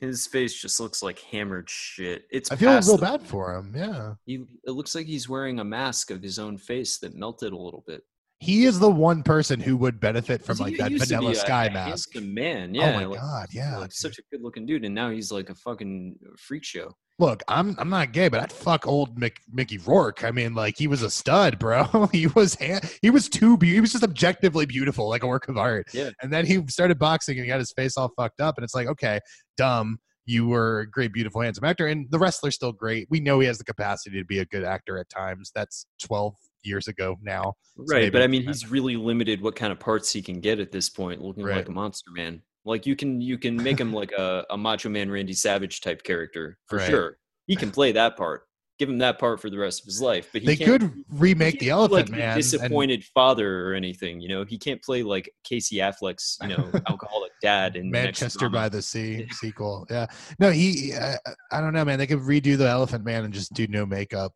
His 0.00 0.26
face 0.26 0.60
just 0.60 0.80
looks 0.80 1.00
like 1.00 1.20
hammered 1.20 1.70
shit. 1.70 2.24
It's 2.32 2.50
I 2.50 2.56
feel 2.56 2.72
real 2.72 2.96
the- 2.96 3.02
bad 3.02 3.22
for 3.22 3.54
him. 3.54 3.72
Yeah. 3.76 4.14
He, 4.26 4.44
it 4.66 4.72
looks 4.72 4.96
like 4.96 5.06
he's 5.06 5.28
wearing 5.28 5.60
a 5.60 5.64
mask 5.64 6.10
of 6.10 6.20
his 6.20 6.40
own 6.40 6.58
face 6.58 6.98
that 6.98 7.14
melted 7.14 7.52
a 7.52 7.56
little 7.56 7.84
bit. 7.86 8.02
He 8.42 8.64
is 8.64 8.80
the 8.80 8.90
one 8.90 9.22
person 9.22 9.60
who 9.60 9.76
would 9.76 10.00
benefit 10.00 10.44
from 10.44 10.58
like 10.58 10.76
that 10.78 10.90
vanilla 10.90 11.32
sky 11.36 11.66
a 11.66 11.72
mask. 11.72 12.12
handsome 12.12 12.34
man, 12.34 12.74
oh 12.74 12.80
yeah. 12.80 12.90
oh 12.90 12.94
my 12.94 13.04
like, 13.04 13.20
god, 13.20 13.48
yeah. 13.52 13.78
like 13.78 13.92
such 13.92 14.18
a 14.18 14.22
good 14.32 14.42
looking 14.42 14.66
dude, 14.66 14.84
and 14.84 14.92
now 14.92 15.10
he's 15.10 15.30
like 15.30 15.48
a 15.48 15.54
fucking 15.54 16.16
freak 16.36 16.64
show. 16.64 16.92
Look, 17.20 17.44
I'm 17.46 17.76
I'm 17.78 17.88
not 17.88 18.10
gay, 18.10 18.26
but 18.26 18.40
I'd 18.40 18.50
fuck 18.50 18.84
old 18.84 19.16
Mick, 19.16 19.36
Mickey 19.52 19.78
Rourke. 19.78 20.24
I 20.24 20.32
mean, 20.32 20.54
like 20.54 20.76
he 20.76 20.88
was 20.88 21.02
a 21.02 21.10
stud, 21.10 21.60
bro. 21.60 22.08
he 22.12 22.26
was 22.26 22.58
he 23.00 23.10
was 23.10 23.28
too 23.28 23.56
be- 23.56 23.74
he 23.74 23.80
was 23.80 23.92
just 23.92 24.02
objectively 24.02 24.66
beautiful, 24.66 25.08
like 25.08 25.22
a 25.22 25.28
work 25.28 25.48
of 25.48 25.56
art. 25.56 25.86
Yeah. 25.94 26.10
And 26.20 26.32
then 26.32 26.44
he 26.44 26.66
started 26.66 26.98
boxing 26.98 27.38
and 27.38 27.44
he 27.44 27.48
got 27.48 27.60
his 27.60 27.70
face 27.70 27.96
all 27.96 28.10
fucked 28.16 28.40
up, 28.40 28.58
and 28.58 28.64
it's 28.64 28.74
like, 28.74 28.88
okay, 28.88 29.20
dumb. 29.56 29.98
You 30.24 30.48
were 30.48 30.80
a 30.80 30.90
great, 30.90 31.12
beautiful, 31.12 31.42
handsome 31.42 31.64
actor, 31.64 31.86
and 31.86 32.08
the 32.10 32.18
wrestler's 32.18 32.56
still 32.56 32.72
great. 32.72 33.06
We 33.08 33.20
know 33.20 33.38
he 33.38 33.46
has 33.46 33.58
the 33.58 33.64
capacity 33.64 34.18
to 34.18 34.24
be 34.24 34.40
a 34.40 34.44
good 34.46 34.64
actor 34.64 34.98
at 34.98 35.08
times. 35.08 35.52
That's 35.54 35.86
12 36.02 36.34
years 36.64 36.88
ago 36.88 37.16
now. 37.22 37.54
Right, 37.76 38.12
but 38.12 38.22
I 38.22 38.26
mean, 38.26 38.42
he's 38.46 38.70
really 38.70 38.96
limited 38.96 39.40
what 39.40 39.56
kind 39.56 39.72
of 39.72 39.80
parts 39.80 40.12
he 40.12 40.22
can 40.22 40.40
get 40.40 40.60
at 40.60 40.72
this 40.72 40.88
point, 40.88 41.22
looking 41.22 41.44
Right. 41.44 41.56
like 41.56 41.68
a 41.68 41.72
monster 41.72 42.10
man. 42.10 42.42
Like 42.64 42.86
you 42.86 42.94
can 42.94 43.20
you 43.20 43.38
can 43.38 43.56
make 43.60 43.80
him 43.80 43.92
like 43.92 44.12
a, 44.12 44.44
a 44.50 44.56
macho 44.56 44.88
man 44.88 45.10
Randy 45.10 45.32
Savage 45.32 45.80
type 45.80 46.02
character 46.04 46.58
for 46.66 46.78
Right. 46.78 46.88
sure. 46.88 47.18
He 47.46 47.56
can 47.56 47.70
play 47.70 47.92
that 47.92 48.16
part. 48.16 48.44
Give 48.78 48.88
him 48.88 48.98
that 48.98 49.18
part 49.18 49.40
for 49.40 49.50
the 49.50 49.58
rest 49.58 49.80
of 49.80 49.86
his 49.86 50.00
life. 50.00 50.28
But 50.32 50.42
he 50.42 50.46
They 50.46 50.56
can't, 50.56 50.80
could 50.80 51.04
remake 51.10 51.58
the 51.60 51.70
Elephant 51.76 51.92
like, 51.92 52.08
a 52.08 52.12
Man. 52.12 52.20
and- 52.30 52.36
disappointed 52.42 53.04
father 53.04 53.68
or 53.68 53.74
anything. 53.74 54.20
You 54.20 54.28
know, 54.28 54.44
he 54.44 54.58
can't 54.58 54.80
play 54.82 55.02
like 55.02 55.32
Casey 55.44 55.76
Affleck's 55.76 56.38
you 56.42 56.48
know 56.48 56.70
alcoholic 56.88 57.32
dad 57.42 57.76
in 57.76 57.90
Manchester 57.90 58.38
drama. 58.40 58.54
by 58.56 58.68
the 58.68 58.80
Sea 58.82 59.26
sequel. 59.32 59.86
Yeah. 59.90 60.06
No, 60.38 60.50
he. 60.50 60.92
Uh, 60.94 61.16
I 61.50 61.60
don't 61.60 61.72
know, 61.74 61.84
man. 61.84 61.98
They 61.98 62.06
could 62.06 62.20
redo 62.20 62.56
the 62.56 62.68
Elephant 62.68 63.04
Man 63.04 63.24
and 63.24 63.34
just 63.34 63.52
do 63.54 63.66
no 63.66 63.84
makeup, 63.86 64.32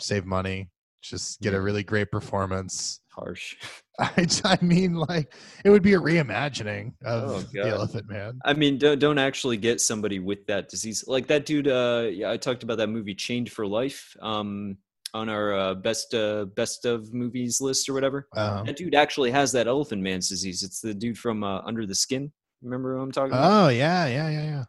save 0.00 0.24
money, 0.26 0.70
just 1.02 1.40
get 1.40 1.54
a 1.54 1.60
really 1.60 1.82
great 1.84 2.10
performance. 2.10 3.00
harsh. 3.10 3.56
I, 4.00 4.26
I 4.44 4.58
mean, 4.60 4.94
like 4.94 5.32
it 5.64 5.70
would 5.70 5.84
be 5.84 5.94
a 5.94 6.00
reimagining 6.00 6.94
of 7.04 7.30
Oh, 7.30 7.40
the 7.52 7.60
Elephant 7.68 8.08
Man. 8.10 8.40
I 8.44 8.52
mean, 8.52 8.76
don't 8.76 8.98
don't 8.98 9.18
actually 9.18 9.56
get 9.56 9.80
somebody 9.80 10.18
with 10.18 10.44
that 10.46 10.68
disease. 10.68 11.04
Like 11.06 11.28
that 11.28 11.46
dude. 11.46 11.68
Uh, 11.68 12.08
yeah, 12.12 12.32
I 12.32 12.36
talked 12.36 12.64
about 12.64 12.78
that 12.78 12.88
movie 12.88 13.14
Chained 13.14 13.52
for 13.52 13.64
Life. 13.66 14.16
Um, 14.20 14.78
on 15.14 15.28
our 15.28 15.56
uh, 15.56 15.74
best 15.74 16.12
uh, 16.12 16.44
best 16.56 16.84
of 16.84 17.14
movies 17.14 17.60
list 17.60 17.88
or 17.88 17.92
whatever. 17.94 18.26
Um, 18.36 18.66
That 18.66 18.76
dude 18.76 18.96
actually 18.96 19.30
has 19.30 19.52
that 19.52 19.68
Elephant 19.68 20.02
Man's 20.02 20.28
disease. 20.28 20.64
It's 20.64 20.80
the 20.80 20.92
dude 20.92 21.16
from 21.16 21.44
uh, 21.44 21.60
Under 21.60 21.86
the 21.86 21.94
Skin. 21.94 22.32
Remember 22.62 22.96
who 22.96 23.02
I'm 23.02 23.12
talking 23.12 23.30
about? 23.32 23.66
oh 23.66 23.68
yeah, 23.68 24.06
yeah, 24.06 24.28
yeah, 24.28 24.42
yeah. 24.42 24.64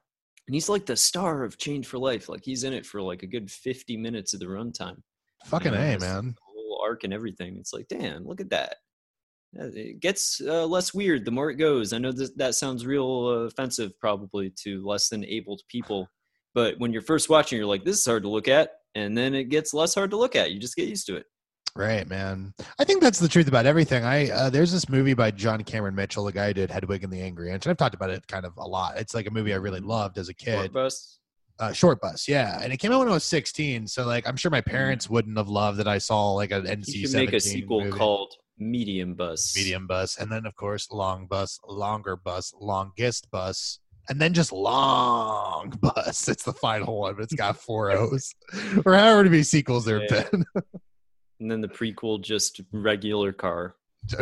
And 0.48 0.54
he's 0.54 0.70
like 0.70 0.86
the 0.86 0.96
star 0.96 1.44
of 1.44 1.58
Chained 1.58 1.88
for 1.88 1.98
Life. 1.98 2.30
Like 2.30 2.44
he's 2.46 2.64
in 2.64 2.74
it 2.74 2.86
for 2.86 3.02
like 3.02 3.24
a 3.24 3.28
good 3.28 3.50
50 3.50 3.98
minutes 3.98 4.36
of 4.36 4.40
the 4.40 4.46
runtime. 4.46 4.98
Fucking 5.46 5.72
know, 5.74 5.80
a 5.80 6.00
man. 6.00 6.36
Whole 6.42 6.82
arc 6.84 7.04
and 7.04 7.14
everything. 7.14 7.58
It's 7.60 7.74
like, 7.74 7.88
damn, 7.88 8.28
look 8.28 8.42
at 8.42 8.50
that. 8.50 8.78
Uh, 9.60 9.68
It 9.74 10.00
gets 10.00 10.42
uh, 10.42 10.66
less 10.66 10.94
weird 10.94 11.26
the 11.26 11.32
more 11.32 11.50
it 11.50 11.56
goes. 11.56 11.94
I 11.94 11.98
know 11.98 12.12
that 12.12 12.38
that 12.38 12.56
sounds 12.56 12.86
real 12.86 13.28
uh, 13.28 13.46
offensive 13.46 13.98
probably 14.00 14.52
to 14.64 14.86
less 14.86 15.10
than 15.10 15.26
abled 15.26 15.62
people, 15.70 16.10
but 16.54 16.80
when 16.80 16.92
you're 16.92 17.02
first 17.02 17.30
watching, 17.30 17.58
you're 17.58 17.68
like, 17.68 17.86
this 17.86 18.00
is 18.00 18.06
hard 18.06 18.24
to 18.24 18.30
look 18.30 18.48
at, 18.48 18.72
and 18.96 19.18
then 19.18 19.34
it 19.34 19.46
gets 19.46 19.74
less 19.74 19.96
hard 19.96 20.12
to 20.12 20.18
look 20.18 20.36
at. 20.36 20.52
You 20.52 20.60
just 20.60 20.76
get 20.76 20.90
used 20.90 21.08
to 21.08 21.16
it. 21.16 21.26
Right, 21.78 22.08
man. 22.08 22.54
I 22.80 22.86
think 22.86 23.02
that's 23.02 23.20
the 23.20 23.28
truth 23.28 23.50
about 23.50 23.66
everything. 23.66 24.06
I 24.06 24.30
uh, 24.30 24.50
there's 24.50 24.72
this 24.72 24.88
movie 24.88 25.14
by 25.14 25.32
John 25.32 25.62
Cameron 25.64 25.94
Mitchell, 25.94 26.24
the 26.24 26.32
guy 26.32 26.48
who 26.48 26.54
did 26.54 26.72
Hedwig 26.72 27.04
and 27.04 27.12
the 27.12 27.22
Angry 27.22 27.52
Inch, 27.52 27.66
and 27.66 27.72
I've 27.72 27.78
talked 27.78 27.96
about 27.96 28.10
it 28.10 28.26
kind 28.28 28.46
of 28.46 28.56
a 28.58 28.66
lot. 28.66 28.98
It's 28.98 29.14
like 29.14 29.28
a 29.28 29.32
movie 29.32 29.54
I 29.54 29.58
really 29.58 29.82
loved 29.82 30.18
as 30.18 30.30
a 30.30 30.34
kid. 30.34 30.72
Uh, 31.60 31.72
short 31.72 32.02
bus 32.02 32.28
yeah 32.28 32.60
and 32.62 32.74
it 32.74 32.78
came 32.78 32.92
out 32.92 33.00
when 33.00 33.08
i 33.08 33.12
was 33.12 33.24
16 33.24 33.88
so 33.88 34.06
like 34.06 34.28
i'm 34.28 34.36
sure 34.36 34.52
my 34.52 34.62
parents 34.62 35.10
wouldn't 35.10 35.38
have 35.38 35.48
loved 35.48 35.78
that 35.80 35.88
i 35.88 35.98
saw 35.98 36.32
like 36.34 36.52
an 36.52 36.66
You 36.66 36.72
nc 36.78 37.02
should 37.02 37.14
make 37.14 37.34
a 37.34 37.40
sequel 37.40 37.90
called 37.92 38.34
Medium 38.58 39.16
Bus. 39.16 39.54
medium 39.56 39.86
bus 39.88 40.18
and 40.18 40.32
then 40.32 40.46
of 40.46 40.56
course 40.56 40.90
long 40.92 41.28
bus 41.28 41.60
longer 41.68 42.16
bus 42.16 42.54
longest 42.60 43.30
bus 43.32 43.80
and 44.10 44.20
then 44.22 44.34
just 44.34 44.52
long 44.52 45.70
bus 45.82 46.28
it's 46.30 46.44
the 46.44 46.54
final 46.54 47.00
one 47.00 47.16
but 47.16 47.24
it's 47.24 47.34
got 47.36 47.58
four 47.58 47.92
o's 47.98 48.34
or 48.86 48.94
however 48.96 49.24
many 49.26 49.44
sequels 49.44 49.84
there 49.86 50.02
have 50.02 50.10
Yeah. 50.12 50.24
been 50.32 50.46
And 51.42 51.52
then 51.52 51.60
the 51.60 51.68
prequel, 51.68 52.22
just 52.24 52.62
regular 52.72 53.34
car. 53.34 53.76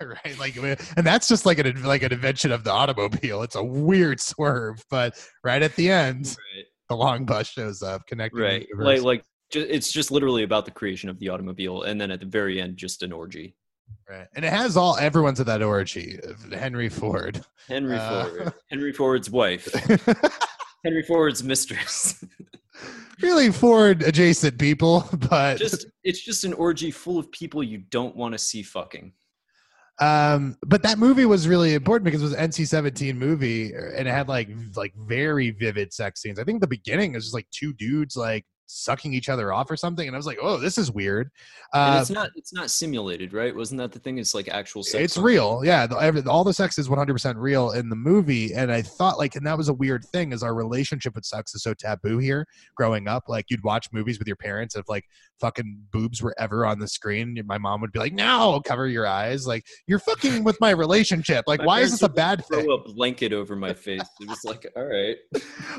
right 0.00 0.38
like 0.38 0.56
and 0.56 1.06
that's 1.06 1.28
just 1.28 1.44
like 1.46 1.58
an 1.58 1.82
like 1.82 2.02
an 2.02 2.12
invention 2.12 2.50
of 2.52 2.64
the 2.64 2.72
automobile 2.72 3.42
it's 3.42 3.54
a 3.56 3.62
weird 3.62 4.20
swerve 4.20 4.82
but 4.90 5.14
right 5.44 5.62
at 5.62 5.74
the 5.76 5.90
end 5.90 6.26
Right. 6.56 6.64
the 6.88 6.96
long 6.96 7.24
bus 7.24 7.48
shows 7.48 7.82
up 7.82 8.06
connecting 8.06 8.40
Right. 8.40 8.66
Like, 8.76 9.02
like 9.02 9.24
ju- 9.52 9.66
it's 9.68 9.90
just 9.92 10.10
literally 10.10 10.42
about 10.42 10.64
the 10.64 10.70
creation 10.70 11.08
of 11.08 11.18
the 11.18 11.28
automobile, 11.30 11.82
and 11.82 12.00
then 12.00 12.10
at 12.10 12.20
the 12.20 12.26
very 12.26 12.60
end, 12.60 12.76
just 12.76 13.02
an 13.02 13.12
orgy. 13.12 13.56
Right. 14.08 14.26
And 14.36 14.44
it 14.44 14.52
has 14.52 14.76
all 14.76 14.96
everyone's 14.98 15.40
at 15.40 15.46
that 15.46 15.62
orgy. 15.62 16.18
Henry 16.52 16.88
Ford. 16.90 17.40
Henry 17.68 17.96
Uh, 17.96 18.24
Ford, 18.26 18.52
Henry 18.70 18.92
Ford's 18.92 19.30
wife, 19.30 19.66
Henry 20.84 21.02
Ford's 21.02 21.42
mistress. 21.42 22.22
really 23.22 23.50
Ford 23.50 24.02
adjacent 24.02 24.58
people, 24.58 25.08
but 25.30 25.58
just 25.58 25.86
it's 26.04 26.22
just 26.24 26.44
an 26.44 26.52
orgy 26.54 26.90
full 26.90 27.18
of 27.18 27.30
people 27.32 27.62
you 27.62 27.78
don't 27.78 28.14
want 28.16 28.32
to 28.32 28.38
see 28.38 28.62
fucking. 28.62 29.12
Um 30.00 30.56
but 30.66 30.82
that 30.82 30.98
movie 30.98 31.26
was 31.26 31.48
really 31.48 31.74
important 31.74 32.04
because 32.04 32.20
it 32.20 32.24
was 32.24 32.34
an 32.34 32.50
NC-17 32.50 33.16
movie 33.16 33.72
and 33.72 34.06
it 34.06 34.10
had 34.10 34.28
like 34.28 34.48
like 34.76 34.94
very 34.96 35.50
vivid 35.50 35.92
sex 35.92 36.22
scenes. 36.22 36.38
I 36.38 36.44
think 36.44 36.60
the 36.60 36.68
beginning 36.68 37.14
is 37.14 37.24
just 37.24 37.34
like 37.34 37.48
two 37.50 37.72
dudes 37.74 38.16
like 38.16 38.44
sucking 38.68 39.14
each 39.14 39.28
other 39.28 39.52
off 39.52 39.70
or 39.70 39.76
something 39.76 40.06
and 40.06 40.14
I 40.14 40.18
was 40.18 40.26
like, 40.26 40.38
"Oh, 40.40 40.58
this 40.58 40.78
is 40.78 40.90
weird." 40.92 41.30
And 41.72 41.96
Uh, 41.96 41.98
it's 42.00 42.10
not 42.10 42.30
it's 42.36 42.52
not 42.52 42.70
simulated, 42.70 43.32
right? 43.32 43.54
Wasn't 43.54 43.78
that 43.78 43.92
the 43.92 43.98
thing? 43.98 44.18
It's 44.18 44.34
like 44.34 44.48
actual 44.48 44.82
sex. 44.82 45.02
it's 45.02 45.16
real 45.16 45.62
yeah 45.64 45.86
the, 45.86 46.24
all 46.28 46.44
the 46.44 46.52
sex 46.52 46.78
is 46.78 46.88
100% 46.88 47.34
real 47.36 47.70
in 47.72 47.88
the 47.88 47.96
movie 47.96 48.52
and 48.54 48.70
i 48.72 48.82
thought 48.82 49.18
like 49.18 49.36
and 49.36 49.46
that 49.46 49.56
was 49.56 49.68
a 49.68 49.72
weird 49.72 50.04
thing 50.04 50.32
is 50.32 50.42
our 50.42 50.54
relationship 50.54 51.14
with 51.14 51.24
sex 51.24 51.54
is 51.54 51.62
so 51.62 51.74
taboo 51.74 52.18
here 52.18 52.46
growing 52.76 53.08
up 53.08 53.24
like 53.28 53.46
you'd 53.48 53.62
watch 53.64 53.88
movies 53.92 54.18
with 54.18 54.26
your 54.26 54.36
parents 54.36 54.76
if 54.76 54.88
like 54.88 55.04
fucking 55.40 55.80
boobs 55.92 56.22
were 56.22 56.34
ever 56.38 56.66
on 56.66 56.78
the 56.78 56.88
screen 56.88 57.40
my 57.46 57.58
mom 57.58 57.80
would 57.80 57.92
be 57.92 57.98
like 57.98 58.12
no 58.12 58.60
cover 58.64 58.86
your 58.86 59.06
eyes 59.06 59.46
like 59.46 59.64
you're 59.86 59.98
fucking 59.98 60.44
with 60.44 60.58
my 60.60 60.70
relationship 60.70 61.44
like 61.46 61.60
My 61.60 61.66
why 61.66 61.80
is 61.80 61.92
this 61.92 62.02
a 62.02 62.08
bad 62.08 62.44
thing 62.46 62.64
Throw 62.64 62.74
a 62.74 62.92
blanket 62.92 63.32
over 63.32 63.54
my 63.56 63.72
face. 63.72 64.02
It 64.20 64.28
was 64.28 64.44
like, 64.44 64.66
all 64.76 64.84
right, 64.84 65.16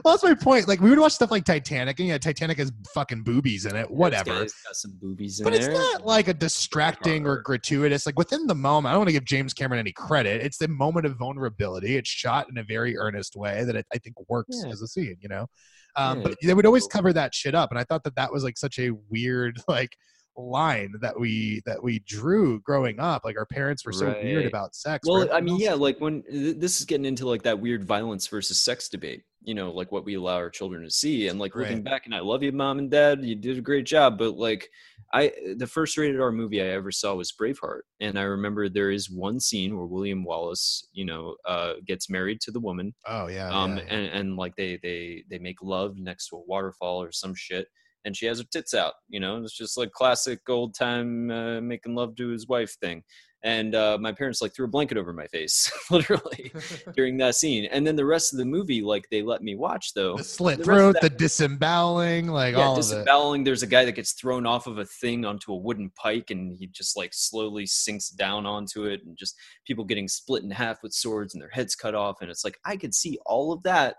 well 0.04 0.14
that's 0.14 0.24
my 0.24 0.34
point 0.34 0.68
like 0.68 0.80
we 0.80 0.90
would 0.90 1.00
watch 1.00 1.14
stuff 1.14 1.32
like 1.32 1.46
titanic 1.46 2.00
and 2.00 2.08
yeah 2.08 2.18
titanic 2.18 2.58
has 2.58 2.72
fucking 2.94 3.24
boobies 3.24 3.66
in 3.66 3.76
it 3.76 3.90
whatever 3.90 4.32
This 4.40 4.54
guy's 4.54 4.64
got 4.66 4.76
some 4.76 4.92
boobies 5.02 5.40
in 5.40 5.44
but 5.44 5.54
it's 5.54 5.66
there. 5.68 5.74
not 5.76 6.06
like 6.06 6.28
a 6.28 6.34
distracting 6.34 7.26
or 7.28 7.42
gratuitous. 7.42 8.06
Like 8.06 8.18
within 8.18 8.48
the 8.48 8.56
moment, 8.56 8.90
I 8.90 8.94
don't 8.94 9.00
want 9.02 9.10
to 9.10 9.14
give 9.14 9.26
James 9.26 9.54
Cameron 9.54 9.80
any 9.80 9.92
credit. 9.92 10.42
It's 10.42 10.58
the 10.58 10.68
moment 10.68 11.06
of 11.06 11.18
vulnerability. 11.18 11.96
It's 11.98 12.10
shot 12.10 12.48
in 12.50 12.58
a 12.58 12.64
very 12.64 12.98
earnest 12.98 13.36
way 13.36 13.64
that 13.64 13.76
it, 13.76 13.86
I 13.94 13.98
think 13.98 14.16
works 14.30 14.58
Yeah. 14.64 14.72
as 14.72 14.82
a 14.82 14.88
scene. 14.88 15.18
You 15.20 15.30
know, 15.30 15.48
um, 15.96 16.18
Yeah, 16.20 16.24
but 16.24 16.36
they 16.44 16.54
would 16.54 16.66
always 16.66 16.88
cover 16.88 17.12
that 17.14 17.34
shit 17.36 17.56
up, 17.56 17.72
and 17.72 17.80
I 17.80 17.84
thought 17.84 18.04
that 18.06 18.16
that 18.16 18.32
was 18.32 18.44
like 18.44 18.58
such 18.58 18.80
a 18.80 18.92
weird 19.10 19.58
like 19.68 19.96
line 20.38 20.94
that 21.02 21.20
we 21.20 21.62
that 21.66 21.84
we 21.84 22.00
drew 22.08 22.62
growing 22.62 23.00
up. 23.00 23.24
Like 23.26 23.38
our 23.38 23.46
parents 23.46 23.86
were 23.86 23.92
so 23.92 24.08
weird 24.24 24.46
about 24.46 24.74
sex. 24.76 25.06
Well, 25.08 25.28
I 25.34 25.42
mean, 25.42 25.58
yeah, 25.60 25.74
like 25.74 26.00
when 26.00 26.24
th- 26.24 26.58
this 26.58 26.80
is 26.80 26.86
getting 26.86 27.06
into 27.06 27.28
like 27.28 27.44
that 27.44 27.60
weird 27.60 27.84
violence 27.84 28.26
versus 28.28 28.58
sex 28.58 28.88
debate, 28.88 29.24
you 29.42 29.54
know, 29.54 29.72
like 29.72 29.92
what 29.92 30.06
we 30.06 30.16
allow 30.16 30.36
our 30.36 30.50
children 30.50 30.84
to 30.84 30.92
see. 30.92 31.28
And 31.28 31.40
like 31.40 31.56
looking 31.56 31.82
Right. 31.82 31.84
back, 31.84 32.06
and 32.06 32.16
I 32.16 32.20
love 32.20 32.44
you, 32.44 32.52
mom 32.52 32.80
and 32.80 32.92
dad, 32.92 33.24
you 33.24 33.36
did 33.36 33.58
a 33.58 33.62
great 33.62 33.86
job. 33.86 34.18
But 34.18 34.36
like, 34.38 34.70
I 35.14 35.32
the 35.58 35.68
first 35.68 35.98
rated 35.98 36.20
R 36.22 36.32
movie 36.32 36.62
I 36.62 36.68
ever 36.68 36.92
saw 36.92 37.16
was 37.16 37.32
Braveheart, 37.34 37.82
and 38.00 38.20
I 38.20 38.24
remember 38.24 38.70
there 38.70 38.92
is 38.92 39.10
one 39.10 39.40
scene 39.40 39.76
where 39.78 39.86
William 39.88 40.24
Wallace, 40.24 40.88
you 40.94 41.06
know, 41.06 41.36
uh, 41.48 41.76
gets 41.88 42.10
married 42.10 42.42
to 42.42 42.52
the 42.52 42.60
woman, 42.60 42.94
Oh 43.06 43.28
yeah. 43.28 43.52
um, 43.52 43.80
yeah, 43.80 43.84
yeah. 43.84 43.96
and 43.96 44.06
and 44.08 44.38
like 44.38 44.56
they 44.56 44.78
they 44.84 45.24
they 45.30 45.40
make 45.40 45.62
love 45.62 45.98
next 45.98 46.30
to 46.30 46.38
a 46.38 46.42
waterfall 46.46 47.02
or 47.02 47.12
some 47.12 47.34
shit. 47.36 47.68
and 48.06 48.16
she 48.16 48.26
has 48.28 48.40
her 48.40 48.46
tits 48.52 48.74
out. 48.74 48.94
You 49.10 49.20
know, 49.20 49.38
it's 49.44 49.56
just 49.58 49.78
like 49.78 49.92
classic 49.92 50.40
old 50.50 50.74
time 50.76 51.30
uh, 51.32 51.62
making 51.62 51.96
love 51.96 52.16
to 52.18 52.30
his 52.30 52.48
wife 52.48 52.76
thing. 52.82 53.04
And 53.42 53.74
uh, 53.74 53.98
my 54.02 54.12
parents 54.12 54.42
like 54.42 54.54
threw 54.54 54.66
a 54.66 54.70
blanket 54.70 54.98
over 54.98 55.14
my 55.14 55.26
face, 55.28 55.72
literally, 55.92 56.52
during 56.94 57.18
that 57.20 57.36
scene. 57.36 57.66
And 57.72 57.88
then 57.88 57.96
the 57.96 58.06
rest 58.06 58.34
of 58.34 58.38
the 58.40 58.44
movie, 58.46 58.82
like 58.82 59.08
they 59.10 59.22
let 59.22 59.42
me 59.42 59.56
watch 59.56 59.94
though. 59.94 60.18
The 60.18 60.24
slit 60.26 60.58
The 60.58 60.64
throat, 60.66 60.94
that- 60.94 61.02
the 61.04 61.10
disemboweling, 61.10 62.28
like 62.28 62.56
yeah, 62.56 62.64
all 62.64 62.74
of 62.74 62.80
it. 62.80 62.82
disemboweling. 62.82 63.44
There's 63.46 63.64
a 63.64 63.68
guy 63.68 63.86
that 63.86 63.94
gets 63.94 64.12
thrown 64.14 64.46
off 64.46 64.68
of 64.68 64.78
a 64.78 64.86
thing 64.86 65.24
onto 65.24 65.54
a 65.54 65.58
wooden 65.58 65.90
pike, 65.96 66.32
and 66.32 66.56
he 66.58 66.68
just 66.68 66.98
like 66.98 67.12
slowly 67.14 67.66
sinks 67.66 68.10
down 68.10 68.46
onto 68.46 68.84
it, 68.86 69.02
and 69.06 69.18
just 69.18 69.36
people 69.66 69.86
getting 69.86 70.08
split 70.10 70.44
in 70.44 70.52
half 70.52 70.84
with 70.84 70.92
swords 70.94 71.34
and 71.34 71.42
their 71.42 71.50
heads 71.50 71.76
cut 71.76 71.96
off. 71.96 72.18
And 72.22 72.30
it's 72.30 72.44
like 72.44 72.60
I 72.66 72.76
could 72.76 72.94
see 72.94 73.20
all 73.26 73.54
of 73.54 73.64
that, 73.64 73.96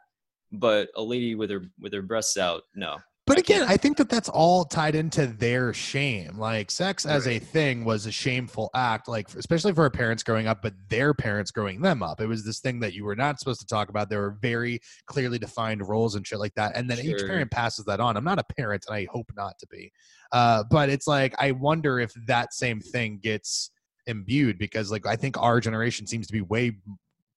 but 0.52 0.88
a 0.96 1.02
lady 1.02 1.34
with 1.34 1.50
her 1.50 1.62
with 1.80 1.92
her 1.94 2.02
breasts 2.02 2.36
out, 2.36 2.64
no. 2.74 2.98
But 3.26 3.38
again, 3.38 3.64
I 3.68 3.76
think 3.76 3.96
that 3.98 4.08
that's 4.08 4.28
all 4.28 4.64
tied 4.64 4.96
into 4.96 5.26
their 5.26 5.72
shame. 5.72 6.36
Like 6.36 6.68
sex 6.68 7.06
as 7.06 7.28
a 7.28 7.38
thing 7.38 7.84
was 7.84 8.06
a 8.06 8.10
shameful 8.10 8.70
act, 8.74 9.06
like 9.06 9.32
especially 9.36 9.72
for 9.72 9.82
our 9.82 9.90
parents 9.90 10.24
growing 10.24 10.48
up, 10.48 10.62
but 10.62 10.74
their 10.88 11.14
parents 11.14 11.52
growing 11.52 11.80
them 11.80 12.02
up. 12.02 12.20
It 12.20 12.26
was 12.26 12.44
this 12.44 12.58
thing 12.58 12.80
that 12.80 12.92
you 12.92 13.04
were 13.04 13.14
not 13.14 13.38
supposed 13.38 13.60
to 13.60 13.66
talk 13.66 13.88
about. 13.88 14.10
There 14.10 14.20
were 14.20 14.36
very 14.42 14.80
clearly 15.06 15.38
defined 15.38 15.86
roles 15.88 16.16
and 16.16 16.26
shit 16.26 16.40
like 16.40 16.54
that. 16.54 16.72
And 16.74 16.90
then 16.90 16.98
each 16.98 17.24
parent 17.24 17.52
passes 17.52 17.84
that 17.84 18.00
on. 18.00 18.16
I'm 18.16 18.24
not 18.24 18.40
a 18.40 18.54
parent, 18.56 18.84
and 18.88 18.96
I 18.96 19.06
hope 19.12 19.30
not 19.36 19.56
to 19.60 19.66
be. 19.68 19.92
Uh, 20.32 20.64
but 20.68 20.88
it's 20.88 21.06
like 21.06 21.34
I 21.38 21.52
wonder 21.52 22.00
if 22.00 22.12
that 22.26 22.52
same 22.52 22.80
thing 22.80 23.20
gets 23.22 23.70
imbued 24.06 24.58
because, 24.58 24.90
like, 24.90 25.06
I 25.06 25.14
think 25.14 25.40
our 25.40 25.60
generation 25.60 26.06
seems 26.06 26.26
to 26.26 26.32
be 26.32 26.40
way 26.40 26.78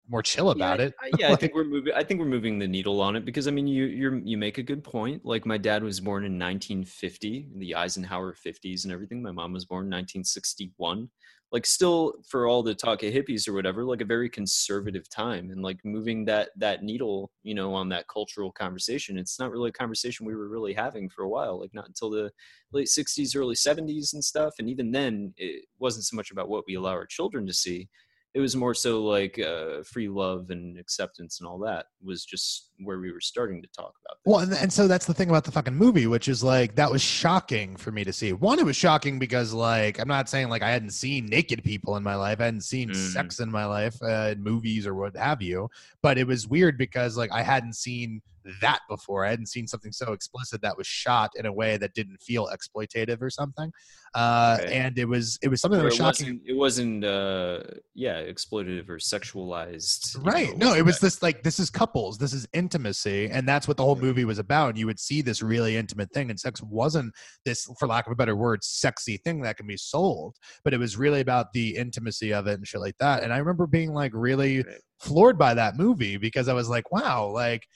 more 0.08 0.22
chill 0.22 0.50
about 0.50 0.80
yeah, 0.80 0.86
it. 0.86 0.94
I, 1.00 1.10
yeah, 1.18 1.32
I 1.32 1.36
think 1.36 1.54
we're 1.54 1.64
moving. 1.64 1.92
I 1.94 2.02
think 2.02 2.20
we're 2.20 2.26
moving 2.26 2.58
the 2.58 2.68
needle 2.68 3.00
on 3.00 3.16
it 3.16 3.24
because 3.24 3.46
I 3.48 3.50
mean, 3.50 3.66
you 3.66 3.84
you 3.84 4.22
you 4.24 4.38
make 4.38 4.58
a 4.58 4.62
good 4.62 4.84
point. 4.84 5.24
Like 5.24 5.46
my 5.46 5.58
dad 5.58 5.82
was 5.82 6.00
born 6.00 6.24
in 6.24 6.38
1950, 6.38 7.48
in 7.52 7.58
the 7.58 7.74
Eisenhower 7.74 8.34
50s 8.34 8.84
and 8.84 8.92
everything. 8.92 9.22
My 9.22 9.32
mom 9.32 9.52
was 9.52 9.64
born 9.64 9.84
in 9.84 9.90
1961. 9.90 11.08
Like 11.50 11.66
still, 11.66 12.14
for 12.26 12.46
all 12.46 12.62
the 12.62 12.74
talk 12.74 13.02
of 13.02 13.12
hippies 13.12 13.46
or 13.46 13.52
whatever, 13.52 13.84
like 13.84 14.00
a 14.00 14.06
very 14.06 14.30
conservative 14.30 15.06
time, 15.10 15.50
and 15.50 15.62
like 15.62 15.78
moving 15.84 16.24
that 16.24 16.50
that 16.56 16.82
needle, 16.82 17.30
you 17.42 17.54
know, 17.54 17.74
on 17.74 17.90
that 17.90 18.08
cultural 18.08 18.50
conversation. 18.52 19.18
It's 19.18 19.38
not 19.38 19.50
really 19.50 19.68
a 19.68 19.72
conversation 19.72 20.24
we 20.24 20.34
were 20.34 20.48
really 20.48 20.72
having 20.72 21.10
for 21.10 21.24
a 21.24 21.28
while. 21.28 21.60
Like 21.60 21.74
not 21.74 21.88
until 21.88 22.10
the 22.10 22.30
late 22.72 22.88
60s, 22.88 23.36
early 23.36 23.54
70s 23.54 24.14
and 24.14 24.24
stuff. 24.24 24.54
And 24.58 24.68
even 24.68 24.92
then, 24.92 25.34
it 25.36 25.66
wasn't 25.78 26.06
so 26.06 26.16
much 26.16 26.30
about 26.30 26.48
what 26.48 26.64
we 26.66 26.74
allow 26.74 26.92
our 26.92 27.06
children 27.06 27.46
to 27.46 27.52
see 27.52 27.88
it 28.34 28.40
was 28.40 28.56
more 28.56 28.72
so 28.72 29.02
like 29.04 29.38
uh, 29.38 29.82
free 29.82 30.08
love 30.08 30.48
and 30.50 30.78
acceptance 30.78 31.40
and 31.40 31.46
all 31.46 31.58
that 31.58 31.86
was 32.02 32.24
just 32.24 32.70
where 32.82 32.98
we 32.98 33.12
were 33.12 33.20
starting 33.20 33.60
to 33.60 33.68
talk 33.76 33.94
about. 34.04 34.18
Well, 34.24 34.38
and, 34.40 34.52
and 34.54 34.72
so 34.72 34.88
that's 34.88 35.04
the 35.04 35.12
thing 35.12 35.28
about 35.28 35.44
the 35.44 35.52
fucking 35.52 35.74
movie, 35.74 36.06
which 36.06 36.28
is 36.28 36.42
like 36.42 36.74
that 36.76 36.90
was 36.90 37.02
shocking 37.02 37.76
for 37.76 37.92
me 37.92 38.04
to 38.04 38.12
see. 38.12 38.32
One, 38.32 38.58
it 38.58 38.64
was 38.64 38.76
shocking 38.76 39.18
because 39.18 39.52
like 39.52 40.00
I'm 40.00 40.08
not 40.08 40.28
saying 40.30 40.48
like 40.48 40.62
I 40.62 40.70
hadn't 40.70 40.90
seen 40.90 41.26
naked 41.26 41.62
people 41.62 41.96
in 41.96 42.02
my 42.02 42.14
life, 42.14 42.40
I 42.40 42.46
hadn't 42.46 42.62
seen 42.62 42.88
Mm. 42.90 42.96
sex 42.96 43.38
in 43.40 43.50
my 43.50 43.66
life, 43.66 43.96
uh, 44.02 44.30
in 44.32 44.42
movies 44.42 44.86
or 44.86 44.94
what 44.94 45.14
have 45.16 45.42
you. 45.42 45.68
But 46.02 46.16
it 46.16 46.26
was 46.26 46.48
weird 46.48 46.78
because 46.78 47.16
like 47.18 47.30
I 47.32 47.42
hadn't 47.42 47.74
seen 47.74 48.22
that 48.60 48.80
before. 48.88 49.24
I 49.24 49.30
hadn't 49.30 49.46
seen 49.46 49.66
something 49.66 49.92
so 49.92 50.12
explicit 50.12 50.62
that 50.62 50.76
was 50.76 50.86
shot 50.86 51.30
in 51.36 51.46
a 51.46 51.52
way 51.52 51.76
that 51.76 51.94
didn't 51.94 52.22
feel 52.22 52.48
exploitative 52.48 53.20
or 53.22 53.30
something. 53.30 53.72
Uh. 54.14 54.58
And 54.66 54.98
it 54.98 55.06
was 55.06 55.38
it 55.42 55.48
was 55.48 55.60
something 55.60 55.78
that 55.78 55.84
was 55.84 55.94
it 55.94 55.98
shocking. 55.98 56.26
wasn't, 56.26 56.42
it 56.46 56.56
wasn't 56.56 57.04
uh, 57.04 57.60
yeah, 57.94 58.20
exploitative 58.22 58.88
or 58.88 58.98
sexualized. 58.98 60.16
Right. 60.24 60.56
know, 60.56 60.70
No, 60.70 60.74
it 60.74 60.84
was 60.84 60.98
that- 60.98 61.06
this 61.06 61.22
like 61.22 61.42
this 61.42 61.58
is 61.58 61.70
couples, 61.70 62.18
this 62.18 62.32
is 62.32 62.46
intimacy, 62.52 63.28
and 63.30 63.48
that's 63.48 63.66
what 63.68 63.76
the 63.76 63.82
whole 63.84 63.96
movie 63.96 64.24
was 64.24 64.38
about. 64.38 64.70
And 64.70 64.78
you 64.78 64.86
would 64.86 65.00
see 65.00 65.22
this 65.22 65.42
really 65.42 65.76
intimate 65.76 66.12
thing, 66.12 66.30
and 66.30 66.38
sex 66.38 66.62
wasn't 66.62 67.12
this, 67.44 67.68
for 67.78 67.86
lack 67.88 68.06
of 68.06 68.12
a 68.12 68.16
better 68.16 68.36
word, 68.36 68.62
sexy 68.62 69.16
thing 69.16 69.40
that 69.42 69.56
can 69.56 69.66
be 69.66 69.76
sold, 69.76 70.36
but 70.64 70.74
it 70.74 70.78
was 70.78 70.96
really 70.96 71.20
about 71.20 71.52
the 71.52 71.76
intimacy 71.76 72.32
of 72.32 72.46
it 72.46 72.54
and 72.54 72.66
shit 72.66 72.80
like 72.80 72.96
that. 72.98 73.22
And 73.22 73.32
I 73.32 73.38
remember 73.38 73.66
being 73.66 73.92
like 73.92 74.12
really 74.14 74.58
Right. 74.62 74.66
floored 75.00 75.38
by 75.38 75.54
that 75.54 75.76
movie 75.76 76.16
because 76.16 76.48
I 76.48 76.52
was 76.52 76.68
like, 76.68 76.92
wow, 76.92 77.26
like 77.32 77.66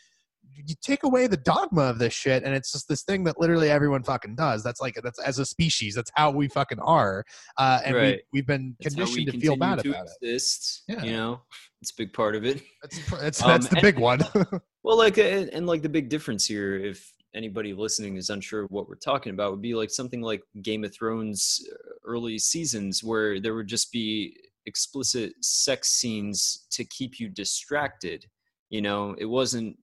you 0.66 0.74
take 0.82 1.02
away 1.04 1.26
the 1.26 1.36
dogma 1.36 1.82
of 1.82 1.98
this 1.98 2.12
shit 2.12 2.42
and 2.44 2.54
it's 2.54 2.72
just 2.72 2.88
this 2.88 3.02
thing 3.02 3.24
that 3.24 3.38
literally 3.40 3.70
everyone 3.70 4.02
fucking 4.02 4.34
does 4.34 4.62
that's 4.62 4.80
like 4.80 4.98
that's 5.02 5.18
as 5.20 5.38
a 5.38 5.44
species 5.46 5.94
that's 5.94 6.10
how 6.14 6.30
we 6.30 6.48
fucking 6.48 6.78
are 6.80 7.24
uh 7.58 7.80
and 7.84 7.94
Right. 7.96 8.20
we, 8.32 8.38
we've 8.40 8.46
been 8.46 8.76
That's 8.80 8.94
we 8.96 9.02
conditioned 9.04 9.32
to 9.32 9.40
feel 9.40 9.56
bad 9.56 9.80
to 9.80 9.90
about 9.90 10.06
it 10.06 10.12
exist, 10.22 10.82
Yeah. 10.88 11.02
You 11.02 11.12
know, 11.12 11.40
it's 11.82 11.90
a 11.90 11.94
big 11.96 12.12
part 12.12 12.34
of 12.36 12.44
it. 12.44 12.62
that's 12.82 13.10
that's, 13.10 13.42
Um, 13.42 13.48
that's 13.50 13.68
the 13.68 13.76
and- 13.76 13.82
big 13.82 13.98
one 13.98 14.20
Well, 14.82 14.96
like, 14.98 15.18
uh, 15.18 15.22
and 15.52 15.66
like 15.66 15.82
the 15.82 15.88
big 15.88 16.08
difference 16.08 16.46
here, 16.46 16.76
if 16.76 17.12
anybody 17.34 17.74
listening 17.74 18.16
is 18.16 18.30
unsure 18.30 18.62
of 18.62 18.70
what 18.70 18.88
we're 18.88 18.94
talking 18.94 19.32
about, 19.32 19.50
would 19.50 19.60
be 19.60 19.74
like 19.74 19.90
something 19.90 20.22
like 20.22 20.42
Game 20.62 20.84
of 20.84 20.94
Thrones 20.94 21.60
uh, 21.72 21.76
early 22.04 22.38
seasons, 22.38 23.02
where 23.02 23.40
there 23.40 23.56
would 23.56 23.66
just 23.66 23.90
be 23.90 24.36
explicit 24.66 25.32
sex 25.42 25.88
scenes 25.90 26.66
to 26.70 26.84
keep 26.84 27.18
you 27.18 27.28
distracted. 27.28 28.26
You 28.70 28.80
know, 28.80 29.16
it 29.18 29.24
wasn't 29.24 29.76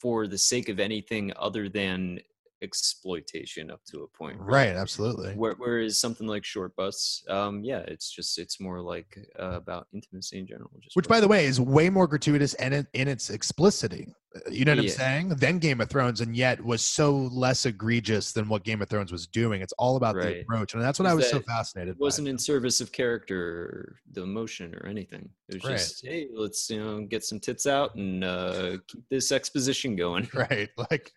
for 0.00 0.26
the 0.26 0.38
sake 0.38 0.68
of 0.68 0.80
anything 0.80 1.32
other 1.36 1.68
than 1.68 2.20
exploitation 2.62 3.70
up 3.70 3.80
to 3.86 4.02
a 4.02 4.08
point. 4.18 4.36
right 4.40 4.76
absolutely 4.76 5.32
Where, 5.34 5.54
whereas 5.58 5.98
something 6.00 6.26
like 6.26 6.44
Short 6.44 6.74
Bus, 6.76 7.22
um, 7.28 7.62
yeah, 7.64 7.80
it's 7.80 8.10
just 8.10 8.38
it's 8.38 8.60
more 8.60 8.80
like 8.80 9.18
uh, 9.38 9.52
about 9.52 9.86
intimacy 9.92 10.38
in 10.38 10.46
general. 10.46 10.70
Just 10.82 10.96
which 10.96 11.08
by 11.08 11.20
the 11.20 11.28
way 11.28 11.44
is 11.44 11.60
way 11.60 11.88
more 11.90 12.06
gratuitous 12.06 12.54
and 12.54 12.74
in, 12.74 12.86
in 12.94 13.08
its 13.08 13.30
explicity 13.30 14.06
Uh, 14.36 14.40
you 14.50 14.64
know 14.64 14.72
what 14.72 14.84
Yeah. 14.84 14.90
i'm 14.92 14.96
saying 14.96 15.28
than 15.30 15.58
game 15.58 15.80
of 15.80 15.88
thrones 15.90 16.20
and 16.20 16.36
yet 16.36 16.62
was 16.64 16.82
so 16.84 17.16
less 17.32 17.66
egregious 17.66 18.32
than 18.32 18.48
what 18.48 18.62
game 18.64 18.80
of 18.82 18.88
thrones 18.88 19.10
was 19.10 19.26
doing 19.26 19.60
it's 19.60 19.72
all 19.76 19.96
about 19.96 20.14
the 20.20 20.40
approach 20.42 20.72
and 20.74 20.82
that's 20.82 20.98
what 21.00 21.08
i 21.08 21.14
was 21.14 21.28
so 21.28 21.40
fascinated 21.40 21.96
it 21.96 22.00
wasn't 22.00 22.28
in 22.28 22.38
service 22.38 22.80
of 22.80 22.92
character 22.92 23.40
or 23.40 23.96
the 24.12 24.22
emotion 24.22 24.74
or 24.76 24.86
anything. 24.86 25.28
It 25.48 25.54
was 25.54 25.64
Right. 25.64 25.78
just, 25.78 26.06
hey, 26.06 26.28
let's 26.32 26.70
you 26.70 26.78
know 26.78 27.00
get 27.06 27.24
some 27.24 27.40
tits 27.40 27.66
out 27.66 27.94
and 27.96 28.22
uh, 28.22 28.76
keep 28.86 29.02
this 29.10 29.32
exposition 29.32 29.96
going. 29.96 30.28
right 30.34 30.68
like 30.90 31.12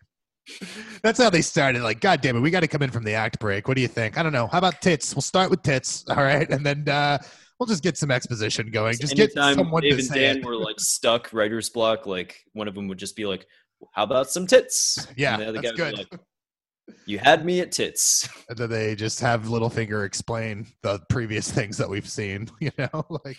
that's 1.02 1.18
how 1.18 1.30
they 1.30 1.40
started 1.40 1.82
like 1.82 2.00
god 2.00 2.20
damn 2.20 2.36
it 2.36 2.40
we 2.40 2.50
got 2.50 2.60
to 2.60 2.68
come 2.68 2.82
in 2.82 2.90
from 2.90 3.02
the 3.02 3.14
act 3.14 3.38
break 3.38 3.66
what 3.66 3.74
do 3.74 3.80
you 3.80 3.88
think 3.88 4.18
i 4.18 4.22
don't 4.22 4.32
know 4.32 4.46
how 4.46 4.58
about 4.58 4.80
tits 4.82 5.14
we'll 5.14 5.22
start 5.22 5.50
with 5.50 5.62
tits 5.62 6.04
all 6.10 6.16
right 6.16 6.50
and 6.50 6.64
then 6.64 6.86
uh 6.88 7.18
we'll 7.58 7.66
just 7.66 7.82
get 7.82 7.96
some 7.96 8.10
exposition 8.10 8.70
going 8.70 8.96
just 8.98 9.16
get 9.16 9.36
Anytime 9.36 9.54
someone 9.54 9.82
Dave 9.82 9.98
to 9.98 10.02
and 10.02 10.14
Dan 10.14 10.36
it. 10.38 10.44
were 10.44 10.56
like 10.56 10.78
stuck 10.78 11.32
writer's 11.32 11.70
block, 11.70 12.06
like 12.06 12.44
one 12.52 12.68
of 12.68 12.74
them 12.74 12.88
would 12.88 12.98
just 12.98 13.16
be 13.16 13.26
like, 13.26 13.46
"How 13.92 14.04
about 14.04 14.30
some 14.30 14.46
tits?" 14.46 15.06
yeah 15.16 15.38
and 15.38 15.56
the 15.56 15.60
that's 15.60 15.72
good 15.72 15.98
like, 15.98 16.20
"You 17.06 17.18
had 17.18 17.44
me 17.44 17.60
at 17.60 17.72
tits." 17.72 18.28
and 18.48 18.58
then 18.58 18.70
they 18.70 18.94
just 18.94 19.20
have 19.20 19.44
Littlefinger 19.44 20.04
explain 20.04 20.66
the 20.82 21.00
previous 21.08 21.50
things 21.50 21.76
that 21.78 21.88
we've 21.88 22.08
seen. 22.08 22.48
You 22.60 22.70
know, 22.78 23.06
like 23.24 23.38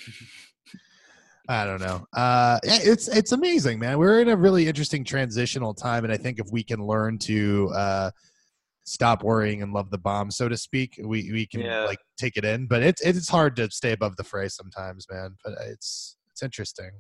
I 1.48 1.66
don't 1.66 1.82
know. 1.82 2.06
Uh, 2.14 2.60
it's 2.64 3.08
it's 3.08 3.32
amazing, 3.32 3.80
man. 3.80 3.98
We're 3.98 4.22
in 4.22 4.30
a 4.30 4.36
really 4.36 4.68
interesting 4.68 5.04
transitional 5.04 5.74
time, 5.74 6.04
and 6.04 6.12
I 6.12 6.18
think 6.18 6.40
if 6.40 6.48
we 6.52 6.64
can 6.64 6.86
learn 6.86 7.18
to 7.20 7.72
uh, 7.76 8.12
stop 8.84 9.24
worrying 9.24 9.62
and 9.62 9.74
love 9.74 9.92
the 9.92 9.98
bomb, 9.98 10.32
so 10.32 10.50
to 10.50 10.58
speak, 10.58 11.00
we 11.04 11.32
we 11.32 11.46
can 11.46 11.62
Yeah. 11.62 11.86
like 11.86 12.00
take 12.18 12.38
it 12.38 12.46
in. 12.46 12.68
But 12.68 12.84
it's 12.84 13.02
it's 13.02 13.30
hard 13.30 13.56
to 13.58 13.70
stay 13.70 13.92
above 13.92 14.16
the 14.16 14.24
fray 14.24 14.48
sometimes, 14.48 15.06
man. 15.12 15.36
But 15.44 15.54
it's 15.68 16.18
it's 16.32 16.42
interesting. 16.42 16.92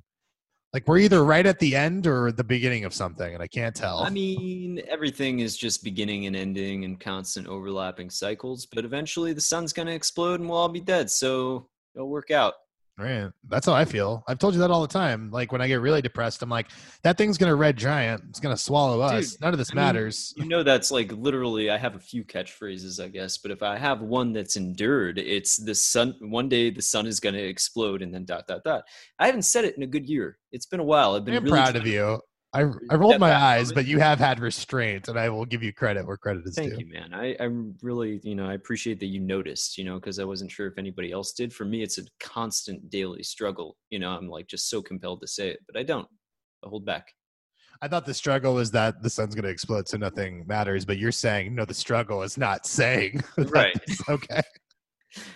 Like 0.73 0.87
we're 0.87 0.97
either 0.99 1.23
right 1.23 1.45
at 1.45 1.57
the 1.59 1.73
end 1.73 2.05
or 2.05 2.33
the 2.33 2.43
beginning 2.43 2.83
of 2.83 2.93
something, 2.93 3.33
and 3.33 3.41
I 3.41 3.47
can't 3.47 3.73
tell. 3.73 3.99
I 3.99 4.09
mean, 4.09 4.81
everything 4.89 5.39
is 5.39 5.55
just 5.55 5.85
beginning 5.85 6.25
and 6.25 6.35
ending 6.35 6.83
and 6.83 6.99
constant 6.99 7.47
overlapping 7.47 8.09
cycles, 8.09 8.65
but 8.65 8.83
eventually 8.83 9.31
the 9.31 9.39
sun's 9.39 9.71
going 9.71 9.87
to 9.87 9.93
explode 9.93 10.41
and 10.41 10.49
we'll 10.49 10.57
all 10.57 10.67
be 10.67 10.81
dead. 10.81 11.09
So 11.09 11.69
it'll 11.95 12.09
work 12.09 12.29
out. 12.29 12.55
Right. 12.97 13.29
That's 13.49 13.65
how 13.65 13.73
I 13.73 13.83
feel. 13.83 14.23
I've 14.25 14.39
told 14.39 14.53
you 14.53 14.61
that 14.61 14.71
all 14.71 14.81
the 14.81 14.87
time. 14.87 15.29
Like 15.29 15.51
when 15.51 15.61
I 15.61 15.67
get 15.67 15.81
really 15.81 16.01
depressed, 16.01 16.41
I'm 16.41 16.49
like, 16.49 16.67
that 17.03 17.17
thing's 17.17 17.37
gonna 17.37 17.55
red 17.55 17.75
giant. 17.75 18.23
It's 18.29 18.39
gonna 18.39 18.55
swallow 18.55 19.01
us. 19.01 19.31
Dude, 19.31 19.41
None 19.41 19.53
of 19.53 19.57
this 19.57 19.71
I 19.71 19.75
mean, 19.75 19.83
matters. 19.83 20.33
You 20.37 20.45
know, 20.45 20.63
that's 20.63 20.91
like 20.91 21.11
literally, 21.11 21.69
I 21.69 21.77
have 21.77 21.95
a 21.95 21.99
few 21.99 22.23
catchphrases, 22.23 23.03
I 23.03 23.09
guess, 23.09 23.37
but 23.37 23.51
if 23.51 23.61
I 23.61 23.77
have 23.77 24.01
one 24.01 24.31
that's 24.31 24.55
endured, 24.55 25.19
it's 25.19 25.57
the 25.57 25.75
sun. 25.75 26.15
One 26.21 26.47
day 26.47 26.69
the 26.69 26.81
sun 26.81 27.05
is 27.05 27.19
going 27.19 27.35
to 27.35 27.43
explode 27.43 28.01
and 28.01 28.13
then 28.13 28.23
dot, 28.23 28.47
dot, 28.47 28.63
dot. 28.63 28.83
I 29.19 29.25
haven't 29.25 29.43
said 29.43 29.65
it 29.65 29.75
in 29.75 29.83
a 29.83 29.87
good 29.87 30.07
year. 30.07 30.37
It's 30.53 30.65
been 30.65 30.79
a 30.79 30.83
while. 30.83 31.15
I've 31.15 31.25
been 31.25 31.35
I'm 31.35 31.43
really 31.43 31.57
proud 31.57 31.75
of 31.75 31.85
you. 31.85 32.21
I 32.55 32.61
I 32.89 32.95
rolled 32.95 33.19
my 33.19 33.33
eyes, 33.33 33.73
but 33.73 33.85
you 33.85 33.99
have 33.99 34.17
had 34.17 34.39
restraint, 34.39 35.09
and 35.09 35.19
I 35.19 35.29
will 35.29 35.45
give 35.45 35.61
you 35.61 35.73
credit 35.73 36.07
where 36.07 36.15
credit 36.15 36.43
is 36.45 36.55
Thank 36.55 36.71
due. 36.71 36.77
Thank 36.77 36.87
you, 36.87 36.93
man. 36.93 37.13
I, 37.13 37.35
I'm 37.39 37.75
really, 37.81 38.21
you 38.23 38.33
know, 38.33 38.47
I 38.47 38.53
appreciate 38.53 38.99
that 39.01 39.07
you 39.07 39.19
noticed, 39.19 39.77
you 39.77 39.83
know, 39.83 39.95
because 39.95 40.19
I 40.19 40.23
wasn't 40.23 40.51
sure 40.51 40.67
if 40.67 40.77
anybody 40.77 41.11
else 41.11 41.33
did. 41.33 41.53
For 41.53 41.65
me, 41.65 41.83
it's 41.83 41.97
a 41.97 42.03
constant 42.21 42.89
daily 42.89 43.23
struggle. 43.23 43.75
You 43.89 43.99
know, 43.99 44.11
I'm 44.11 44.29
like 44.29 44.47
just 44.47 44.69
so 44.69 44.81
compelled 44.81 45.21
to 45.21 45.27
say 45.27 45.49
it, 45.49 45.59
but 45.67 45.77
I 45.77 45.83
don't. 45.83 46.07
I 46.63 46.69
hold 46.69 46.85
back. 46.85 47.07
I 47.81 47.89
thought 47.89 48.05
the 48.05 48.13
struggle 48.13 48.57
is 48.59 48.71
that 48.71 49.03
the 49.03 49.09
sun's 49.09 49.35
gonna 49.35 49.49
explode, 49.49 49.89
so 49.89 49.97
nothing 49.97 50.45
matters. 50.47 50.85
But 50.85 50.97
you're 50.97 51.11
saying 51.11 51.53
no, 51.53 51.65
the 51.65 51.73
struggle 51.73 52.23
is 52.23 52.37
not 52.37 52.65
saying 52.65 53.21
Right. 53.37 53.75
okay. 54.09 54.41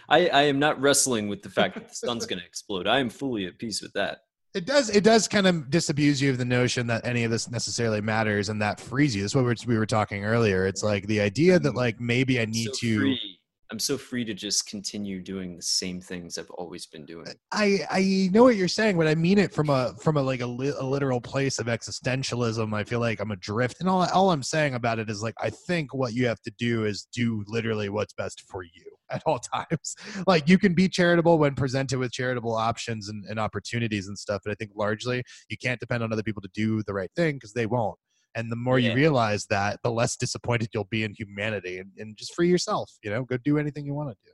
I, 0.09 0.27
I 0.27 0.41
am 0.43 0.59
not 0.59 0.79
wrestling 0.81 1.27
with 1.27 1.41
the 1.41 1.49
fact 1.49 1.75
that 1.75 1.89
the 1.89 1.95
sun's 1.95 2.25
going 2.25 2.39
to 2.39 2.45
explode. 2.45 2.87
I 2.87 2.99
am 2.99 3.09
fully 3.09 3.45
at 3.45 3.57
peace 3.57 3.81
with 3.81 3.93
that. 3.93 4.19
It 4.55 4.65
does. 4.65 4.89
It 4.89 5.03
does 5.03 5.27
kind 5.27 5.45
of 5.45 5.69
disabuse 5.69 6.21
you 6.21 6.31
of 6.31 6.39
the 6.39 6.45
notion 6.45 6.87
that 6.87 7.05
any 7.05 7.23
of 7.23 7.31
this 7.31 7.49
necessarily 7.51 8.01
matters, 8.01 8.49
and 8.49 8.61
that 8.61 8.79
frees 8.79 9.15
you. 9.15 9.21
That's 9.21 9.35
what 9.35 9.45
we 9.67 9.77
were, 9.77 9.85
talking 9.85 10.25
earlier. 10.25 10.65
It's 10.65 10.83
like 10.83 11.05
the 11.07 11.21
idea 11.21 11.59
that 11.59 11.75
like 11.75 11.99
maybe 11.99 12.39
I 12.39 12.45
need 12.45 12.65
so 12.65 12.71
to. 12.79 12.99
free. 12.99 13.35
I'm 13.71 13.77
so 13.77 13.99
free 13.99 14.25
to 14.25 14.33
just 14.33 14.67
continue 14.67 15.21
doing 15.21 15.55
the 15.55 15.61
same 15.61 16.01
things 16.01 16.39
I've 16.39 16.49
always 16.49 16.87
been 16.87 17.05
doing. 17.05 17.27
I 17.51 17.81
I 17.91 18.29
know 18.33 18.41
what 18.41 18.55
you're 18.55 18.67
saying, 18.67 18.97
but 18.97 19.05
I 19.05 19.13
mean 19.13 19.37
it 19.37 19.53
from 19.53 19.69
a 19.69 19.93
from 20.01 20.17
a 20.17 20.21
like 20.23 20.41
a, 20.41 20.47
li- 20.47 20.73
a 20.75 20.83
literal 20.83 21.21
place 21.21 21.59
of 21.59 21.67
existentialism. 21.67 22.73
I 22.73 22.83
feel 22.83 22.99
like 22.99 23.19
I'm 23.19 23.29
adrift, 23.29 23.81
and 23.81 23.87
all 23.87 24.07
all 24.11 24.31
I'm 24.31 24.41
saying 24.41 24.73
about 24.73 24.97
it 24.97 25.11
is 25.11 25.21
like 25.21 25.35
I 25.39 25.51
think 25.51 25.93
what 25.93 26.13
you 26.13 26.25
have 26.25 26.41
to 26.41 26.51
do 26.57 26.85
is 26.85 27.07
do 27.13 27.43
literally 27.47 27.89
what's 27.89 28.13
best 28.13 28.43
for 28.49 28.63
you 28.63 28.88
at 29.11 29.21
all 29.25 29.39
times. 29.53 29.95
like 30.27 30.47
you 30.47 30.57
can 30.57 30.73
be 30.73 30.87
charitable 30.87 31.37
when 31.37 31.55
presented 31.55 31.99
with 31.99 32.11
charitable 32.11 32.55
options 32.55 33.09
and, 33.09 33.25
and 33.25 33.39
opportunities 33.39 34.07
and 34.07 34.17
stuff, 34.17 34.41
but 34.43 34.51
I 34.51 34.55
think 34.55 34.71
largely 34.75 35.23
you 35.49 35.57
can't 35.57 35.79
depend 35.79 36.03
on 36.03 36.11
other 36.13 36.23
people 36.23 36.41
to 36.41 36.49
do 36.53 36.83
the 36.83 36.93
right 36.93 37.11
thing 37.15 37.35
because 37.35 37.53
they 37.53 37.65
won't. 37.65 37.97
And 38.35 38.51
the 38.51 38.55
more 38.55 38.77
you 38.77 38.93
realize 38.93 39.45
that, 39.47 39.79
the 39.83 39.91
less 39.91 40.15
disappointed 40.15 40.69
you'll 40.73 40.85
be 40.85 41.03
in 41.03 41.13
humanity, 41.17 41.79
and, 41.79 41.91
and 41.97 42.15
just 42.15 42.33
free 42.35 42.47
yourself. 42.47 42.91
You 43.03 43.09
know, 43.09 43.23
go 43.23 43.37
do 43.37 43.57
anything 43.57 43.85
you 43.85 43.95
want 43.95 44.09
to 44.09 44.15
do. 44.23 44.31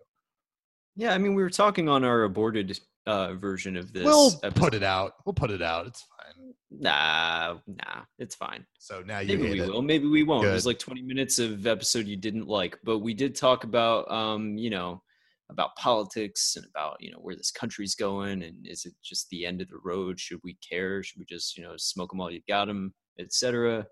Yeah, 0.98 1.14
I 1.14 1.18
mean, 1.18 1.34
we 1.34 1.42
were 1.42 1.50
talking 1.50 1.88
on 1.88 2.04
our 2.04 2.24
aborted 2.24 2.80
uh, 3.08 3.34
version 3.34 3.76
of 3.78 3.94
this. 3.94 4.04
we'll 4.04 4.28
episode. 4.44 4.56
put 4.56 4.74
it 4.74 4.84
out. 4.84 5.14
We'll 5.26 5.34
put 5.34 5.52
it 5.52 5.62
out. 5.62 5.88
It's 5.88 6.04
fine. 6.04 6.54
Nah, 6.72 7.58
nah, 7.68 8.02
it's 8.20 8.36
fine. 8.36 8.66
So 8.80 9.02
now 9.06 9.20
you 9.20 9.38
Maybe 9.38 9.52
we 9.52 9.62
it. 9.62 9.70
will. 9.70 9.82
Maybe 9.82 10.08
we 10.08 10.24
won't. 10.24 10.46
It 10.46 10.52
was 10.52 10.66
like 10.66 10.80
20 10.80 11.02
minutes 11.04 11.40
of 11.40 11.68
episode 11.68 12.08
you 12.08 12.18
didn't 12.18 12.48
like, 12.48 12.78
but 12.84 13.00
we 13.00 13.14
did 13.14 13.36
talk 13.36 13.64
about, 13.64 14.10
um, 14.12 14.58
you 14.58 14.70
know, 14.70 15.02
about 15.50 15.76
politics 15.76 16.56
and 16.56 16.66
about 16.66 16.98
you 17.00 17.12
know 17.12 17.20
where 17.20 17.36
this 17.36 17.52
country's 17.52 17.94
going 17.94 18.42
and 18.42 18.66
is 18.66 18.86
it 18.86 18.94
just 19.04 19.30
the 19.30 19.46
end 19.46 19.62
of 19.62 19.70
the 19.70 19.78
road? 19.84 20.20
Should 20.20 20.40
we 20.44 20.58
care? 20.68 21.04
Should 21.04 21.20
we 21.20 21.26
just 21.26 21.56
you 21.58 21.64
know 21.64 21.74
smoke 21.78 22.12
them 22.12 22.20
all 22.20 22.32
you 22.32 22.42
got 22.48 22.66
them, 22.66 22.94
etc. 23.20 23.86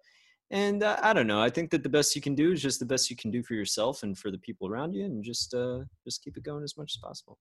And 0.51 0.83
uh, 0.83 0.97
I 1.01 1.13
don't 1.13 1.27
know. 1.27 1.41
I 1.41 1.49
think 1.49 1.71
that 1.71 1.83
the 1.83 1.89
best 1.89 2.15
you 2.15 2.21
can 2.21 2.35
do 2.35 2.51
is 2.51 2.61
just 2.61 2.79
the 2.79 2.85
best 2.85 3.09
you 3.09 3.15
can 3.15 3.31
do 3.31 3.41
for 3.43 3.53
yourself 3.53 4.03
and 4.03 4.17
for 4.17 4.29
the 4.29 4.37
people 4.39 4.67
around 4.67 4.93
you, 4.93 5.05
and 5.05 5.23
just 5.23 5.53
uh, 5.53 5.79
just 6.03 6.23
keep 6.23 6.37
it 6.37 6.43
going 6.43 6.63
as 6.63 6.77
much 6.77 6.93
as 6.95 6.99
possible. 7.01 7.37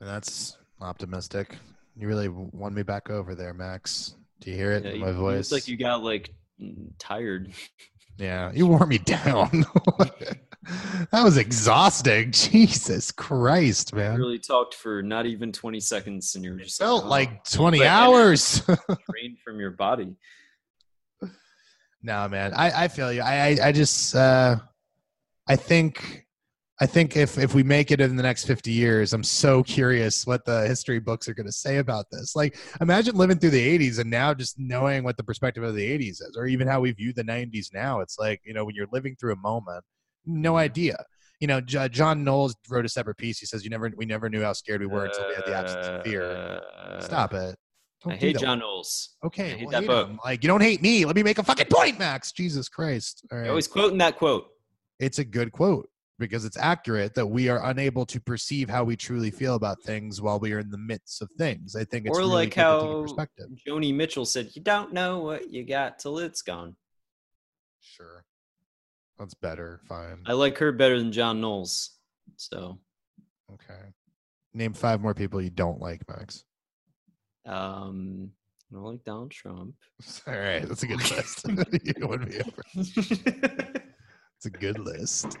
That's 0.00 0.56
optimistic. 0.80 1.56
You 1.96 2.06
really 2.08 2.28
won 2.28 2.72
me 2.74 2.82
back 2.82 3.10
over 3.10 3.34
there, 3.34 3.52
Max. 3.54 4.14
Do 4.40 4.50
you 4.50 4.56
hear 4.56 4.72
it 4.72 4.84
Yeah, 4.84 4.90
in 4.92 5.00
my 5.00 5.08
you 5.08 5.12
voice? 5.14 5.50
like 5.50 5.66
you 5.66 5.76
got 5.76 6.02
like 6.04 6.32
tired. 6.98 7.52
yeah, 8.18 8.52
you 8.54 8.66
wore 8.66 8.86
me 8.86 8.98
down. 8.98 9.50
that 11.10 11.24
was 11.24 11.36
exhausting. 11.36 12.30
Jesus 12.30 13.10
Christ, 13.10 13.92
man. 13.94 14.16
really 14.18 14.38
talked 14.38 14.74
for 14.74 15.02
not 15.02 15.26
even 15.26 15.50
20 15.50 15.80
seconds, 15.80 16.34
and 16.36 16.44
you 16.44 16.52
were 16.52 16.58
It 16.60 16.64
just 16.64 16.78
felt 16.78 17.04
"Oh, 17.04 17.08
like 17.08 17.42
20 17.50 17.78
but- 17.78 17.86
hours. 17.88 18.62
drained 19.10 19.38
from 19.44 19.58
your 19.58 19.72
body. 19.72 20.14
no, 22.02 22.28
man. 22.28 22.54
I, 22.54 22.84
I 22.84 22.88
feel 22.88 23.12
you. 23.12 23.22
I, 23.22 23.34
I, 23.48 23.58
I 23.68 23.72
just, 23.72 24.14
uh, 24.14 24.56
I 25.48 25.56
think, 25.56 26.26
I 26.80 26.86
think 26.86 27.16
if, 27.16 27.38
if 27.38 27.54
we 27.54 27.64
make 27.64 27.90
it 27.90 28.00
in 28.00 28.14
the 28.14 28.22
next 28.22 28.44
50 28.44 28.70
years, 28.70 29.12
I'm 29.12 29.24
so 29.24 29.64
curious 29.64 30.24
what 30.26 30.44
the 30.44 30.66
history 30.68 31.00
books 31.00 31.26
are 31.28 31.34
going 31.34 31.46
to 31.46 31.52
say 31.52 31.78
about 31.78 32.06
this. 32.12 32.36
Like, 32.36 32.56
imagine 32.80 33.16
living 33.16 33.38
through 33.38 33.50
the 33.50 33.78
80s 33.78 33.98
and 33.98 34.08
now 34.08 34.32
just 34.32 34.60
knowing 34.60 35.02
what 35.02 35.16
the 35.16 35.24
perspective 35.24 35.64
of 35.64 35.74
the 35.74 35.98
80s 35.98 36.22
is, 36.22 36.36
or 36.38 36.46
even 36.46 36.68
how 36.68 36.80
we 36.80 36.92
view 36.92 37.12
the 37.12 37.24
90s 37.24 37.74
now. 37.74 38.00
It's 38.00 38.16
like, 38.16 38.40
you 38.44 38.54
know, 38.54 38.64
when 38.64 38.76
you're 38.76 38.86
living 38.92 39.16
through 39.16 39.32
a 39.32 39.36
moment, 39.36 39.82
no 40.24 40.56
idea. 40.56 41.04
You 41.40 41.48
know, 41.48 41.60
J- 41.60 41.88
John 41.88 42.22
Knowles 42.22 42.54
wrote 42.68 42.84
a 42.84 42.88
Separate 42.88 43.16
Peace. 43.16 43.38
He 43.38 43.46
says, 43.46 43.62
"You 43.62 43.70
never, 43.70 43.92
we 43.96 44.06
never 44.06 44.28
knew 44.28 44.42
how 44.42 44.52
scared 44.52 44.80
we 44.80 44.88
were 44.88 45.04
until 45.04 45.28
we 45.28 45.34
had 45.34 45.46
the 45.46 45.54
absence 45.54 45.86
of 45.86 46.02
fear." 46.02 46.60
Stop 46.98 47.32
it. 47.32 47.54
Don't 48.02 48.14
I 48.14 48.16
hate 48.16 48.32
that. 48.32 48.42
John 48.42 48.58
Knowles. 48.58 49.16
Okay, 49.24 49.52
I 49.52 49.56
hate 49.56 49.66
well, 49.66 49.70
that 49.70 49.80
hate 49.82 49.86
book. 49.86 50.08
him. 50.08 50.20
Like 50.24 50.42
you 50.42 50.48
don't 50.48 50.60
hate 50.60 50.82
me. 50.82 51.04
Let 51.04 51.14
me 51.14 51.22
make 51.22 51.38
a 51.38 51.44
fucking 51.44 51.68
point, 51.70 51.96
Max. 51.96 52.32
Jesus 52.32 52.68
Christ. 52.68 53.24
All 53.30 53.38
You're 53.38 53.50
always 53.50 53.68
quoting 53.68 53.98
that 53.98 54.16
quote. 54.16 54.48
It's 54.98 55.20
a 55.20 55.24
good 55.24 55.52
quote 55.52 55.88
because 56.18 56.44
it's 56.44 56.56
accurate 56.56 57.14
that 57.14 57.26
we 57.26 57.48
are 57.48 57.64
unable 57.70 58.04
to 58.06 58.20
perceive 58.20 58.68
how 58.68 58.84
we 58.84 58.96
truly 58.96 59.30
feel 59.30 59.54
about 59.54 59.80
things 59.82 60.20
while 60.20 60.38
we 60.38 60.52
are 60.52 60.58
in 60.58 60.70
the 60.70 60.78
midst 60.78 61.22
of 61.22 61.30
things. 61.38 61.76
I 61.76 61.84
think 61.84 62.06
it's 62.06 62.16
Or 62.18 62.22
really 62.22 62.32
like 62.34 62.54
good 62.54 62.62
to 62.62 62.80
take 62.80 62.82
a 62.82 62.86
how 62.94 63.02
perspective. 63.02 63.46
Joni 63.66 63.94
Mitchell 63.94 64.24
said, 64.26 64.50
"You 64.54 64.62
don't 64.62 64.92
know 64.92 65.20
what 65.20 65.50
you 65.50 65.64
got 65.64 65.98
till 65.98 66.18
it's 66.18 66.42
gone." 66.42 66.76
Sure. 67.80 68.24
That's 69.18 69.34
better. 69.34 69.80
Fine. 69.88 70.22
I 70.26 70.32
like 70.32 70.58
her 70.58 70.70
better 70.72 70.98
than 70.98 71.12
John 71.12 71.40
Knowles. 71.40 71.90
So, 72.36 72.78
Okay. 73.52 73.80
Name 74.54 74.72
five 74.74 75.00
more 75.00 75.14
people 75.14 75.40
you 75.40 75.50
don't 75.50 75.80
like, 75.80 76.02
Max. 76.08 76.44
um, 77.46 78.30
I 78.70 78.74
don't 78.74 78.84
like 78.84 79.04
Donald 79.04 79.30
Trump. 79.30 79.74
All 80.26 80.34
right, 80.34 80.66
that's 80.68 80.82
a 80.82 80.86
good 80.86 80.98
list. 81.10 81.46
you 81.48 82.08
me 82.08 82.40
over. 82.40 82.62
It's 82.76 84.46
a 84.46 84.50
good 84.50 84.78
list. 84.78 85.36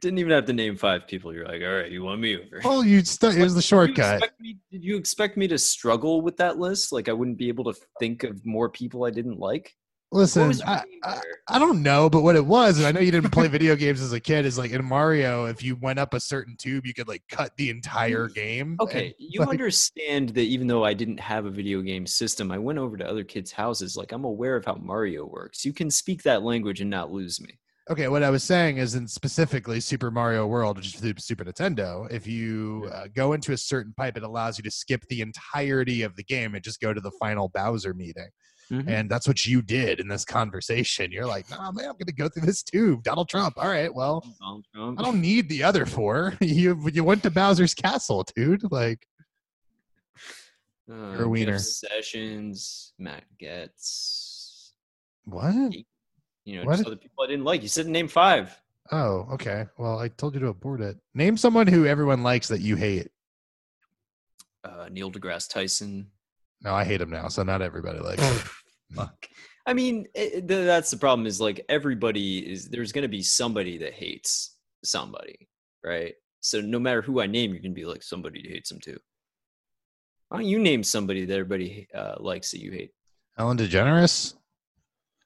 Didn't 0.00 0.18
even 0.18 0.32
have 0.32 0.46
to 0.46 0.52
name 0.52 0.76
five 0.76 1.06
people. 1.06 1.32
You're 1.32 1.46
like, 1.46 1.62
all 1.62 1.76
right, 1.76 1.90
you 1.90 2.02
won 2.02 2.20
me 2.20 2.36
over. 2.36 2.60
Well, 2.64 2.84
you 2.84 3.04
st- 3.04 3.36
it 3.36 3.42
was 3.42 3.54
the 3.54 3.60
Did 3.60 3.64
you 3.64 3.68
shortcut. 3.68 4.30
me- 4.40 4.58
Did 4.70 4.84
you 4.84 4.96
expect 4.96 5.36
me 5.36 5.46
to 5.48 5.58
struggle 5.58 6.22
with 6.22 6.36
that 6.38 6.58
list? 6.58 6.92
Like 6.92 7.08
I 7.08 7.12
wouldn't 7.12 7.38
be 7.38 7.48
able 7.48 7.64
to 7.72 7.74
think 8.00 8.24
of 8.24 8.44
more 8.44 8.68
people 8.68 9.04
I 9.04 9.10
didn't 9.10 9.38
like? 9.38 9.72
Listen, 10.12 10.52
I, 10.64 10.84
I. 11.02 11.20
I 11.48 11.58
don't 11.58 11.82
know, 11.82 12.08
but 12.08 12.22
what 12.22 12.36
it 12.36 12.46
was, 12.46 12.78
and 12.78 12.86
I 12.86 12.92
know 12.92 13.00
you 13.00 13.10
didn't 13.10 13.30
play 13.30 13.48
video 13.48 13.74
games 13.74 14.00
as 14.00 14.12
a 14.12 14.20
kid, 14.20 14.46
is 14.46 14.56
like 14.56 14.70
in 14.70 14.84
Mario, 14.84 15.46
if 15.46 15.60
you 15.62 15.74
went 15.74 15.98
up 15.98 16.14
a 16.14 16.20
certain 16.20 16.56
tube, 16.56 16.86
you 16.86 16.94
could 16.94 17.08
like 17.08 17.22
cut 17.28 17.50
the 17.56 17.68
entire 17.68 18.28
game. 18.28 18.76
Okay, 18.80 19.06
and, 19.06 19.14
you 19.18 19.40
like, 19.40 19.48
understand 19.48 20.28
that 20.30 20.42
even 20.42 20.68
though 20.68 20.84
I 20.84 20.94
didn't 20.94 21.18
have 21.18 21.46
a 21.46 21.50
video 21.50 21.82
game 21.82 22.06
system, 22.06 22.52
I 22.52 22.58
went 22.58 22.78
over 22.78 22.96
to 22.96 23.04
other 23.08 23.24
kids' 23.24 23.50
houses. 23.50 23.96
Like 23.96 24.12
I'm 24.12 24.24
aware 24.24 24.54
of 24.54 24.64
how 24.64 24.76
Mario 24.76 25.26
works. 25.26 25.64
You 25.64 25.72
can 25.72 25.90
speak 25.90 26.22
that 26.22 26.42
language 26.42 26.80
and 26.80 26.90
not 26.90 27.10
lose 27.10 27.40
me. 27.40 27.58
Okay, 27.90 28.08
what 28.08 28.22
I 28.22 28.30
was 28.30 28.42
saying 28.42 28.78
is 28.78 28.94
in 28.94 29.06
specifically 29.06 29.78
Super 29.78 30.10
Mario 30.10 30.46
World, 30.46 30.78
which 30.78 30.94
is 30.94 31.00
the 31.02 31.14
Super 31.18 31.44
Nintendo, 31.44 32.10
if 32.10 32.26
you 32.26 32.88
uh, 32.90 33.08
go 33.14 33.34
into 33.34 33.52
a 33.52 33.58
certain 33.58 33.92
pipe, 33.94 34.16
it 34.16 34.22
allows 34.22 34.56
you 34.56 34.64
to 34.64 34.70
skip 34.70 35.04
the 35.08 35.20
entirety 35.20 36.00
of 36.00 36.16
the 36.16 36.22
game 36.24 36.54
and 36.54 36.64
just 36.64 36.80
go 36.80 36.94
to 36.94 37.00
the 37.00 37.10
final 37.20 37.50
Bowser 37.50 37.92
meeting. 37.92 38.28
Mhm. 38.70 38.88
And 38.88 39.10
that's 39.10 39.28
what 39.28 39.44
you 39.46 39.60
did 39.60 40.00
in 40.00 40.08
this 40.08 40.24
conversation. 40.24 41.12
You're 41.12 41.26
like, 41.26 41.50
nah, 41.50 41.70
man, 41.72 41.84
I'm 41.84 41.92
going 41.92 42.06
to 42.06 42.14
go 42.14 42.30
through 42.30 42.46
this 42.46 42.62
tube. 42.62 43.02
Donald 43.02 43.28
Trump. 43.28 43.58
All 43.58 43.68
right, 43.68 43.94
well. 43.94 44.24
I 44.98 45.02
don't 45.02 45.20
need 45.20 45.50
the 45.50 45.62
other 45.62 45.84
four. 45.84 46.32
you 46.40 46.88
you 46.90 47.04
went 47.04 47.22
to 47.24 47.30
Bowser's 47.30 47.74
castle, 47.74 48.24
dude. 48.34 48.62
Like, 48.72 49.06
Uh, 50.90 50.94
You're 50.94 51.12
a 51.12 51.18
Jeff 51.18 51.26
wiener. 51.26 51.58
Sessions, 51.58 52.94
Matt 52.98 53.24
Gaetz. 53.38 54.70
what? 55.24 55.74
You 56.44 56.58
know, 56.60 56.64
What? 56.64 56.76
just 56.76 56.86
other 56.86 56.96
people 56.96 57.24
I 57.24 57.26
didn't 57.28 57.44
like. 57.44 57.62
You 57.62 57.68
said 57.68 57.86
name 57.86 58.08
five. 58.08 58.58
Oh, 58.92 59.26
okay. 59.32 59.66
Well, 59.78 59.98
I 59.98 60.08
told 60.08 60.34
you 60.34 60.40
to 60.40 60.48
abort 60.48 60.80
it. 60.82 60.98
Name 61.14 61.36
someone 61.36 61.66
who 61.66 61.86
everyone 61.86 62.22
likes 62.22 62.48
that 62.48 62.60
you 62.60 62.76
hate. 62.76 63.08
Uh, 64.62 64.88
Neil 64.90 65.10
deGrasse 65.10 65.48
Tyson. 65.48 66.10
No, 66.62 66.74
I 66.74 66.84
hate 66.84 67.00
him 67.00 67.10
now, 67.10 67.28
so 67.28 67.42
not 67.42 67.62
everybody 67.62 67.98
likes 67.98 68.22
him. 68.22 68.48
Fuck. 68.94 69.26
I 69.66 69.72
mean, 69.72 70.06
it, 70.14 70.46
th- 70.46 70.66
that's 70.66 70.90
the 70.90 70.96
problem. 70.98 71.26
Is 71.26 71.40
like 71.40 71.64
everybody 71.68 72.38
is. 72.38 72.68
There's 72.68 72.92
going 72.92 73.02
to 73.02 73.08
be 73.08 73.22
somebody 73.22 73.78
that 73.78 73.94
hates 73.94 74.56
somebody, 74.84 75.48
right? 75.82 76.14
So 76.40 76.60
no 76.60 76.78
matter 76.78 77.00
who 77.00 77.20
I 77.22 77.26
name, 77.26 77.52
you're 77.52 77.62
going 77.62 77.74
to 77.74 77.80
be 77.80 77.86
like 77.86 78.02
somebody 78.02 78.46
hates 78.46 78.68
them 78.68 78.80
too. 78.80 78.98
Why 80.28 80.38
don't 80.38 80.46
you 80.46 80.58
name 80.58 80.82
somebody 80.82 81.24
that 81.24 81.32
everybody 81.32 81.88
uh, 81.94 82.16
likes 82.18 82.50
that 82.50 82.60
you 82.60 82.70
hate? 82.70 82.90
Ellen 83.38 83.56
DeGeneres? 83.56 84.34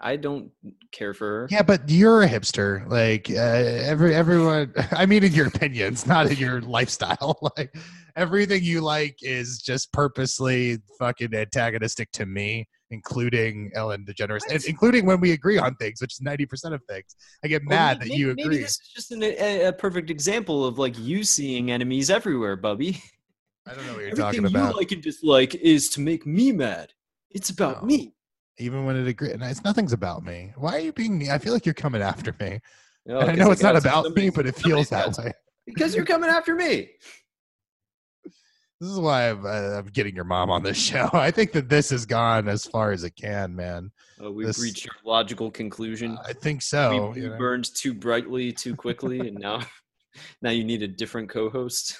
I 0.00 0.14
don't 0.16 0.50
care 0.92 1.12
for 1.12 1.26
her. 1.26 1.48
Yeah, 1.50 1.62
but 1.62 1.88
you're 1.90 2.22
a 2.22 2.28
hipster. 2.28 2.88
Like 2.88 3.28
uh, 3.30 3.34
every 3.36 4.14
everyone. 4.14 4.72
I 4.92 5.06
mean, 5.06 5.24
in 5.24 5.32
your 5.32 5.48
opinions, 5.48 6.06
not 6.06 6.30
in 6.30 6.36
your 6.38 6.60
lifestyle. 6.60 7.38
Like 7.58 7.74
everything 8.16 8.62
you 8.62 8.80
like 8.80 9.16
is 9.22 9.60
just 9.60 9.92
purposely 9.92 10.78
fucking 10.98 11.34
antagonistic 11.34 12.10
to 12.12 12.26
me, 12.26 12.68
including 12.90 13.70
Ellen 13.74 14.04
DeGeneres, 14.08 14.42
and 14.50 14.64
including 14.66 15.04
when 15.06 15.20
we 15.20 15.32
agree 15.32 15.58
on 15.58 15.74
things, 15.76 16.00
which 16.00 16.12
is 16.14 16.20
ninety 16.20 16.46
percent 16.46 16.74
of 16.74 16.82
things. 16.88 17.16
I 17.44 17.48
get 17.48 17.62
Well, 17.66 17.76
mad 17.76 18.00
that 18.00 18.08
you 18.10 18.30
agree. 18.30 18.44
maybe 18.44 18.58
this 18.58 18.72
is 18.80 18.90
just 18.94 19.10
an, 19.12 19.22
a, 19.24 19.64
a 19.66 19.72
perfect 19.72 20.10
example 20.10 20.64
of 20.64 20.78
like 20.78 20.96
you 20.98 21.24
seeing 21.24 21.70
enemies 21.72 22.08
everywhere, 22.10 22.54
Bubby. 22.54 23.02
I 23.66 23.74
don't 23.74 23.84
know 23.86 23.94
what 23.94 24.00
you're 24.02 24.08
Everything 24.12 24.42
talking 24.42 24.44
about. 24.46 24.74
you 24.74 24.76
like 24.78 24.92
and 24.92 25.02
dislike 25.02 25.54
is 25.56 25.88
to 25.90 26.00
make 26.00 26.24
me 26.24 26.52
mad. 26.52 26.92
It's 27.30 27.50
about 27.50 27.82
No. 27.82 27.86
me. 27.88 28.14
Even 28.58 28.84
when 28.84 28.96
it 28.96 29.06
agree, 29.06 29.30
and 29.32 29.42
it's 29.42 29.62
nothing's 29.64 29.92
about 29.92 30.24
me. 30.24 30.52
Why 30.56 30.76
are 30.76 30.80
you 30.80 30.92
being? 30.92 31.18
Me? 31.18 31.30
I 31.30 31.38
feel 31.38 31.52
like 31.52 31.64
you're 31.64 31.74
coming 31.74 32.02
after 32.02 32.34
me. 32.40 32.60
And 33.06 33.18
I 33.18 33.32
know 33.34 33.50
it's 33.50 33.62
not 33.62 33.76
about 33.76 34.14
me, 34.14 34.30
but 34.30 34.46
it 34.46 34.56
feels 34.56 34.88
that 34.90 35.16
way. 35.16 35.32
Because 35.66 35.94
you're 35.94 36.04
coming 36.04 36.28
after 36.28 36.54
me. 36.54 36.90
This 38.80 38.90
is 38.90 38.98
why 39.00 39.30
I'm, 39.30 39.44
uh, 39.44 39.78
I'm 39.78 39.86
getting 39.86 40.14
your 40.14 40.24
mom 40.24 40.50
on 40.50 40.62
this 40.62 40.76
show. 40.90 41.08
I 41.12 41.30
think 41.30 41.52
that 41.52 41.68
this 41.68 41.90
has 41.90 42.06
gone 42.06 42.48
as 42.48 42.64
far 42.64 42.92
as 42.92 43.02
it 43.04 43.16
can, 43.16 43.54
man. 43.56 43.90
Oh, 44.20 44.30
we've 44.30 44.46
This- 44.46 44.60
reached 44.60 44.84
your 44.84 44.94
logical 45.04 45.50
conclusion. 45.50 46.18
I 46.24 46.32
think 46.32 46.62
so. 46.62 47.10
we 47.12 47.22
you 47.22 47.30
we 47.30 47.36
burned 47.36 47.72
too 47.74 47.92
brightly, 47.94 48.52
too 48.52 48.76
quickly, 48.76 49.20
and 49.20 49.38
now, 49.38 49.62
now 50.42 50.50
you 50.50 50.64
need 50.64 50.82
a 50.82 50.88
different 50.88 51.28
co-host. 51.28 51.98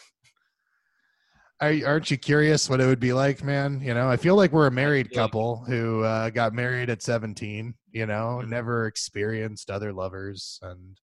Are, 1.61 1.75
aren't 1.87 2.11
you 2.11 2.17
curious 2.17 2.71
what 2.71 2.81
it 2.81 2.87
would 2.87 3.01
be 3.01 3.13
like, 3.13 3.43
man? 3.43 3.81
You 3.81 3.93
know, 3.95 4.09
I 4.09 4.17
feel 4.17 4.37
like 4.37 4.53
we're 4.53 4.69
a 4.69 4.71
married 4.71 5.13
couple 5.13 5.65
who 5.67 6.03
uh, 6.05 6.31
got 6.31 6.53
married 6.55 6.89
at 6.89 7.03
17, 7.03 7.75
you 7.91 8.07
know, 8.07 8.41
Mhm. 8.43 8.49
never 8.49 8.87
experienced 8.87 9.71
other 9.71 9.93
lovers. 9.93 10.61
And 10.63 10.97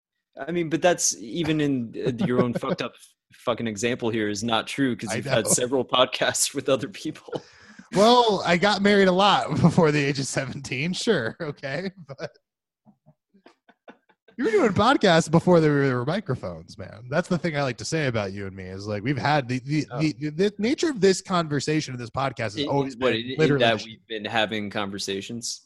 I 0.48 0.52
mean, 0.52 0.69
but 0.69 0.82
that's 0.82 1.15
even 1.18 1.60
in 1.60 1.94
uh, 2.07 2.26
your 2.26 2.41
own 2.41 2.53
fucked 2.53 2.82
up 2.82 2.94
fucking 3.34 3.68
example 3.68 4.10
here 4.10 4.30
is 4.30 4.44
not 4.44 4.65
true 4.65 4.95
because 4.95 5.14
you've 5.15 5.26
had 5.26 5.45
several 5.48 5.84
podcasts 5.84 6.53
with 6.56 6.69
other 6.69 6.88
people. 6.88 7.41
well, 7.94 8.41
I 8.45 8.56
got 8.56 8.82
married 8.82 9.10
a 9.10 9.11
lot 9.14 9.49
before 9.61 9.91
the 9.91 10.03
age 10.03 10.19
of 10.19 10.26
17, 10.26 10.94
sure. 10.94 11.36
Okay. 11.41 11.91
But 12.07 12.32
you 14.37 14.45
were 14.45 14.51
doing 14.51 14.73
podcasts 14.73 15.29
before 15.29 15.59
there 15.59 15.95
were, 15.95 16.05
microphones, 16.05 16.77
man. 16.77 17.05
That's 17.09 17.27
the 17.27 17.37
thing 17.37 17.55
I 17.57 17.63
like 17.63 17.77
to 17.77 17.85
say 17.85 18.07
about 18.07 18.33
you 18.33 18.47
and 18.47 18.55
me 18.55 18.65
is 18.65 18.85
like 18.87 19.03
we've 19.03 19.17
had 19.17 19.47
the 19.47 19.59
the, 19.59 19.87
Oh. 19.91 19.99
the, 19.99 20.13
the 20.29 20.53
nature 20.57 20.89
of 20.89 21.01
this 21.01 21.21
conversation 21.21 21.93
of 21.93 21.99
this 21.99 22.09
podcast 22.09 22.37
has 22.39 22.57
In- 22.57 22.67
always 22.67 22.95
what, 22.97 23.13
been 23.13 23.35
literally 23.37 23.63
that 23.65 23.83
we've 23.83 24.07
been 24.07 24.25
having 24.25 24.69
conversations. 24.69 25.61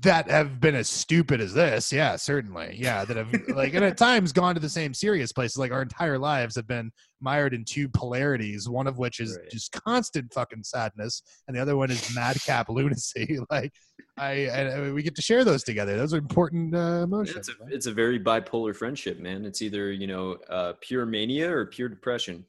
that 0.00 0.28
have 0.30 0.60
been 0.60 0.74
as 0.74 0.88
stupid 0.88 1.40
as 1.40 1.54
this 1.54 1.90
yeah 1.92 2.14
certainly 2.16 2.76
yeah 2.78 3.04
that 3.06 3.16
have 3.16 3.32
like 3.54 3.72
and 3.72 3.84
at 3.84 3.96
times 4.08 4.32
gone 4.32 4.54
to 4.54 4.60
the 4.60 4.68
same 4.68 4.92
serious 4.92 5.32
places 5.32 5.56
like 5.56 5.72
our 5.72 5.80
entire 5.80 6.18
lives 6.18 6.56
have 6.56 6.66
been 6.66 6.90
mired 7.20 7.54
in 7.54 7.64
two 7.64 7.88
polarities 7.88 8.68
one 8.68 8.86
of 8.86 8.98
which 8.98 9.18
is 9.20 9.38
Right. 9.40 9.50
just 9.50 9.72
constant 9.72 10.30
fucking 10.34 10.64
sadness 10.64 11.22
and 11.46 11.56
the 11.56 11.60
other 11.60 11.76
one 11.76 11.90
is 11.90 12.14
madcap 12.14 12.68
lunacy 12.78 13.38
like 13.50 13.72
i 14.18 14.32
and 14.32 14.94
we 14.94 15.02
get 15.02 15.14
to 15.14 15.22
share 15.22 15.44
those 15.44 15.62
together 15.62 15.96
those 15.96 16.12
are 16.14 16.18
important 16.18 16.74
uh, 16.74 17.02
emotions 17.04 17.36
It's 17.36 17.48
a, 17.48 17.52
man. 17.64 17.72
it's 17.72 17.86
a 17.86 17.92
very 17.92 18.18
bipolar 18.20 18.74
friendship, 18.74 19.18
man. 19.18 19.44
It's 19.44 19.62
either, 19.62 19.92
you 19.92 20.06
know, 20.06 20.36
uh, 20.50 20.72
pure 20.80 21.06
mania 21.06 21.50
or 21.54 21.66
pure 21.66 21.88
depression. 21.88 22.44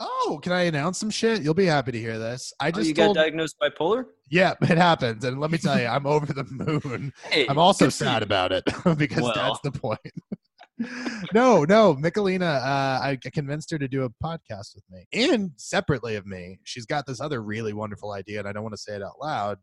oh 0.00 0.38
can 0.42 0.52
i 0.52 0.62
announce 0.62 0.98
some 0.98 1.10
shit 1.10 1.42
you'll 1.42 1.54
be 1.54 1.64
happy 1.66 1.90
to 1.92 1.98
hear 1.98 2.18
this 2.18 2.52
i 2.60 2.68
Oh, 2.68 2.70
just 2.70 2.88
you 2.88 2.94
got 2.94 3.14
diagnosed 3.14 3.56
bipolar? 3.62 4.04
yeah 4.30 4.52
it 4.62 4.76
happens 4.76 5.24
and 5.24 5.40
let 5.40 5.50
me 5.50 5.58
tell 5.58 5.78
you 5.80 5.86
i'm 5.86 6.06
over 6.06 6.30
the 6.32 6.44
moon 6.44 7.12
Hey, 7.30 7.46
I'm 7.48 7.58
also 7.58 7.88
sad 7.88 8.22
about 8.22 8.52
it 8.52 8.64
because 8.98 9.22
Well. 9.22 9.32
that's 9.34 9.60
the 9.60 9.72
point. 9.72 10.00
no, 11.32 11.64
no, 11.64 11.94
Michelina, 11.94 12.56
uh, 12.56 13.00
I 13.02 13.18
I 13.24 13.30
convinced 13.30 13.70
her 13.70 13.78
to 13.78 13.88
do 13.88 14.04
a 14.04 14.10
podcast 14.22 14.74
with 14.74 14.84
me 14.90 15.06
and 15.10 15.52
separately 15.56 16.16
of 16.16 16.26
me. 16.26 16.58
She's 16.64 16.84
got 16.84 17.06
this 17.06 17.18
other 17.18 17.42
really 17.42 17.72
wonderful 17.72 18.12
idea, 18.12 18.40
and 18.40 18.46
I 18.46 18.52
don't 18.52 18.62
want 18.62 18.74
to 18.74 18.80
say 18.86 18.94
it 18.94 19.02
out 19.02 19.14
loud, 19.18 19.56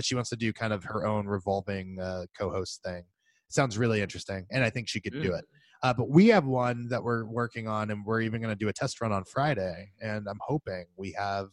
but 0.00 0.04
she 0.06 0.14
wants 0.14 0.30
to 0.30 0.36
do 0.36 0.50
kind 0.50 0.72
of 0.72 0.82
her 0.82 1.04
own 1.06 1.26
revolving 1.26 1.98
uh, 2.00 2.24
co-host 2.38 2.82
thing. 2.82 3.02
sounds 3.50 3.76
really 3.76 4.00
interesting, 4.00 4.46
and 4.50 4.64
I 4.64 4.70
think 4.70 4.88
she 4.88 4.98
could 4.98 5.12
do 5.20 5.32
Mm. 5.32 5.38
it. 5.40 5.44
Uh, 5.82 5.92
but 5.92 6.08
we 6.08 6.28
have 6.28 6.46
one 6.46 6.88
that 6.88 7.02
we're 7.04 7.26
working 7.26 7.68
on, 7.68 7.90
and 7.90 8.02
we're 8.06 8.22
even 8.22 8.40
going 8.40 8.54
to 8.56 8.58
do 8.64 8.68
a 8.68 8.72
test 8.72 8.98
run 9.02 9.12
on 9.12 9.24
Friday. 9.24 9.92
And 10.00 10.26
I'm 10.26 10.38
hoping 10.40 10.86
we 10.96 11.12
have, 11.18 11.48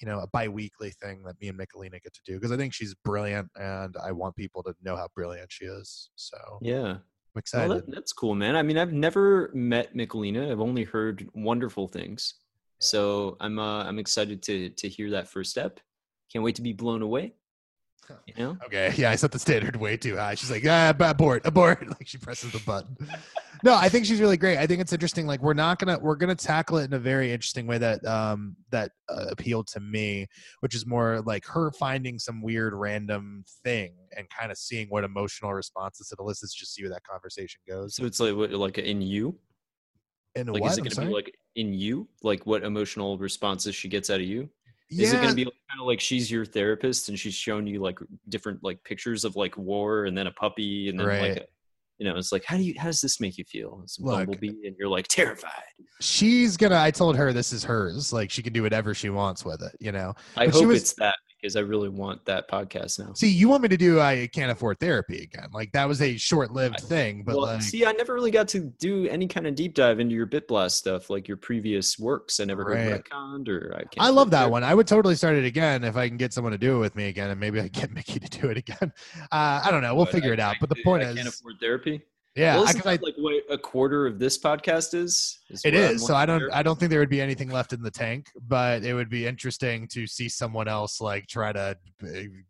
you 0.00 0.06
know, 0.08 0.18
a 0.18 0.26
bi-weekly 0.26 0.90
thing 1.00 1.22
that 1.26 1.40
me 1.40 1.46
and 1.48 1.56
Michelina 1.56 2.02
get 2.02 2.12
to 2.14 2.20
do 2.26 2.34
because 2.34 2.50
I 2.50 2.56
think 2.56 2.74
she's 2.74 2.92
brilliant, 3.04 3.48
and 3.54 3.94
I 4.02 4.10
want 4.10 4.34
people 4.34 4.64
to 4.64 4.74
know 4.82 4.96
how 4.96 5.06
brilliant 5.14 5.52
she 5.52 5.66
is. 5.66 6.10
So 6.16 6.36
Yeah. 6.60 6.80
I'm 6.86 7.02
Well, 7.34 7.38
excited. 7.38 7.70
that, 7.86 7.94
that's 7.94 8.12
cool, 8.12 8.34
man. 8.34 8.56
I 8.56 8.62
mean, 8.62 8.78
I've 8.78 8.92
never 8.92 9.50
met 9.54 9.94
Michelina. 9.94 10.50
I've 10.50 10.60
only 10.60 10.82
heard 10.82 11.28
wonderful 11.34 11.86
things. 11.86 12.34
Yeah. 12.80 12.86
So 12.86 13.36
I'm 13.40 13.60
uh, 13.60 13.84
I'm 13.84 14.00
excited 14.00 14.42
to 14.48 14.70
to 14.70 14.88
hear 14.88 15.10
that 15.10 15.28
first 15.28 15.50
step. 15.52 15.78
Can't 16.32 16.42
wait 16.44 16.56
to 16.56 16.62
be 16.62 16.72
blown 16.72 17.02
away. 17.02 17.34
You 18.26 18.34
know? 18.42 18.56
Okay, 18.66 18.92
yeah, 18.96 19.10
I 19.10 19.16
set 19.16 19.30
the 19.32 19.38
standard 19.38 19.76
way 19.76 19.96
too 19.96 20.16
high. 20.16 20.34
She's 20.34 20.50
like, 20.50 20.64
ah, 20.66 20.88
ab- 20.88 21.00
abort, 21.02 21.46
abort. 21.46 21.86
Like 21.88 22.06
she 22.06 22.18
presses 22.18 22.52
the 22.52 22.58
button. 22.60 22.96
No, 23.62 23.74
I 23.74 23.88
think 23.88 24.06
she's 24.06 24.20
really 24.20 24.36
great. 24.36 24.58
I 24.58 24.66
think 24.66 24.80
it's 24.80 24.92
interesting. 24.92 25.26
Like 25.26 25.40
we're 25.40 25.54
not 25.54 25.78
gonna 25.78 25.98
we're 25.98 26.16
gonna 26.16 26.34
tackle 26.34 26.78
it 26.78 26.84
in 26.84 26.92
a 26.94 26.98
very 26.98 27.32
interesting 27.32 27.66
way 27.66 27.78
that 27.78 28.04
um 28.06 28.56
that 28.70 28.90
uh, 29.08 29.26
appealed 29.30 29.68
to 29.68 29.80
me, 29.80 30.26
which 30.60 30.74
is 30.74 30.86
more 30.86 31.20
like 31.24 31.46
her 31.46 31.70
finding 31.72 32.18
some 32.18 32.42
weird 32.42 32.74
random 32.74 33.44
thing 33.62 33.94
and 34.16 34.28
kind 34.30 34.50
of 34.50 34.58
seeing 34.58 34.88
what 34.88 35.04
emotional 35.04 35.52
responses 35.54 36.10
it 36.12 36.18
elicits. 36.18 36.52
Just 36.54 36.74
see 36.74 36.82
where 36.82 36.90
that 36.90 37.04
conversation 37.04 37.60
goes. 37.68 37.94
So 37.94 38.04
it's 38.04 38.20
like 38.20 38.34
what, 38.34 38.50
like 38.52 38.78
in 38.78 39.00
you? 39.00 39.38
And 40.34 40.48
Like 40.52 40.62
what? 40.62 40.72
is 40.72 40.78
it 40.78 40.80
going 40.82 40.90
to 40.90 41.00
be 41.02 41.14
like 41.14 41.34
in 41.54 41.72
you? 41.72 42.08
Like 42.22 42.44
what 42.46 42.64
emotional 42.64 43.16
responses 43.18 43.74
she 43.74 43.88
gets 43.88 44.10
out 44.10 44.16
of 44.20 44.26
you? 44.26 44.50
yeah, 44.90 45.06
Is 45.06 45.12
it 45.12 45.16
going 45.16 45.28
to 45.28 45.34
be 45.34 45.50
kind 45.74 45.80
of 45.80 45.86
like 45.86 46.00
she's 46.00 46.30
your 46.30 46.44
therapist 46.44 47.08
and 47.08 47.18
she's 47.18 47.34
shown 47.34 47.66
you 47.66 47.80
like 47.80 47.98
different 48.28 48.62
like 48.62 48.82
pictures 48.84 49.24
of 49.24 49.34
like 49.36 49.56
war 49.58 50.04
and 50.04 50.16
then 50.16 50.26
a 50.28 50.32
puppy 50.32 50.88
and 50.88 50.98
then 50.98 51.06
like 51.06 51.36
a, 51.38 51.44
you 51.98 52.06
know, 52.06 52.16
it's 52.16 52.32
like 52.32 52.44
how 52.44 52.56
do 52.56 52.62
you 52.62 52.74
how 52.78 52.86
does 52.86 53.00
this 53.00 53.20
make 53.20 53.38
you 53.38 53.44
feel? 53.44 53.80
It's 53.82 53.98
Look, 53.98 54.16
bumblebee 54.26 54.66
and 54.66 54.76
you're 54.78 54.88
like 54.88 55.08
terrified. 55.08 55.62
she's 56.00 56.56
gonna. 56.56 56.78
I 56.80 56.90
told 56.90 57.16
her 57.16 57.32
this 57.32 57.52
is 57.52 57.64
hers. 57.64 58.12
Like 58.12 58.30
she 58.30 58.42
can 58.42 58.52
do 58.52 58.62
whatever 58.62 58.94
she 58.94 59.10
wants 59.10 59.44
with 59.44 59.62
it. 59.62 59.76
You 59.80 59.92
know. 59.92 60.14
I 60.36 60.46
But 60.46 60.54
hope 60.54 60.66
was- 60.66 60.82
it's 60.82 60.94
that 60.94 61.16
because 61.44 61.56
I 61.56 61.60
really 61.60 61.90
want 61.90 62.24
that 62.24 62.48
podcast 62.48 62.98
now. 62.98 63.12
See, 63.12 63.28
you 63.28 63.50
want 63.50 63.62
me 63.62 63.68
to 63.68 63.76
do 63.76 64.00
I 64.00 64.26
can't 64.28 64.50
afford 64.50 64.80
therapy 64.80 65.22
again. 65.24 65.48
Like 65.52 65.72
that 65.72 65.86
was 65.86 66.00
a 66.00 66.16
short-lived 66.16 66.80
thing, 66.80 67.22
but 67.22 67.36
well, 67.36 67.44
like 67.44 67.60
see, 67.60 67.84
I 67.84 67.92
never 67.92 68.14
really 68.14 68.30
got 68.30 68.48
to 68.48 68.60
do 68.80 69.06
any 69.08 69.28
kind 69.28 69.46
of 69.46 69.54
deep 69.54 69.74
dive 69.74 70.00
into 70.00 70.14
your 70.14 70.26
BitBlast 70.26 70.70
stuff, 70.70 71.10
like 71.10 71.28
your 71.28 71.36
previous 71.36 71.98
works. 71.98 72.40
I 72.40 72.44
never 72.44 72.64
Right. 72.64 72.78
heard 72.78 73.04
retconned 73.04 73.48
or 73.50 73.74
I 73.74 73.80
can't. 73.80 73.90
I 73.98 74.08
love 74.08 74.30
that 74.30 74.44
Afford 74.44 74.52
one. 74.52 74.64
I 74.64 74.74
would 74.74 74.86
totally 74.86 75.16
start 75.16 75.36
it 75.36 75.44
again 75.44 75.84
if 75.84 75.96
I 75.98 76.08
can 76.08 76.16
get 76.16 76.32
someone 76.32 76.52
to 76.52 76.58
do 76.58 76.76
it 76.76 76.78
with 76.78 76.96
me 76.96 77.08
again, 77.08 77.28
and 77.28 77.38
maybe 77.38 77.60
I 77.60 77.68
get 77.68 77.92
Mickey 77.92 78.18
to 78.20 78.40
do 78.40 78.48
it 78.48 78.56
again. 78.56 78.90
Uh, 79.30 79.60
I 79.62 79.68
don't 79.70 79.82
know. 79.82 79.94
We'll 79.94 80.06
But 80.06 80.14
figure 80.14 80.30
I- 80.30 80.34
it 80.34 80.40
out. 80.40 80.54
I- 80.54 80.58
But 80.60 80.70
the 80.70 80.82
point 80.82 81.02
is, 81.02 81.10
I 81.10 81.14
can't 81.16 81.28
afford 81.28 81.56
therapy. 81.60 82.00
Yeah, 82.36 82.54
well, 82.56 82.66
I, 82.66 82.70
isn't 82.70 82.80
'cause 82.80 82.86
I- 82.92 82.96
that 82.96 83.02
like 83.04 83.14
what 83.16 83.34
a 83.50 83.56
quarter 83.58 84.06
of 84.06 84.18
this 84.18 84.38
podcast 84.38 84.94
is? 84.94 85.38
it 85.64 85.74
what 85.74 86.00
So 86.00 86.14
I 86.16 86.26
don't. 86.26 86.50
I 86.52 86.62
don't 86.64 86.78
think 86.78 86.90
there 86.90 86.98
would 86.98 87.08
be 87.10 87.20
anything 87.20 87.48
left 87.50 87.72
in 87.72 87.80
the 87.82 87.90
tank. 87.90 88.26
But 88.48 88.82
it 88.84 88.92
would 88.94 89.08
be 89.10 89.26
interesting 89.26 89.86
to 89.88 90.06
see 90.06 90.28
someone 90.28 90.66
else 90.66 91.00
like 91.00 91.26
try 91.28 91.52
to 91.52 91.76
uh, 92.02 92.06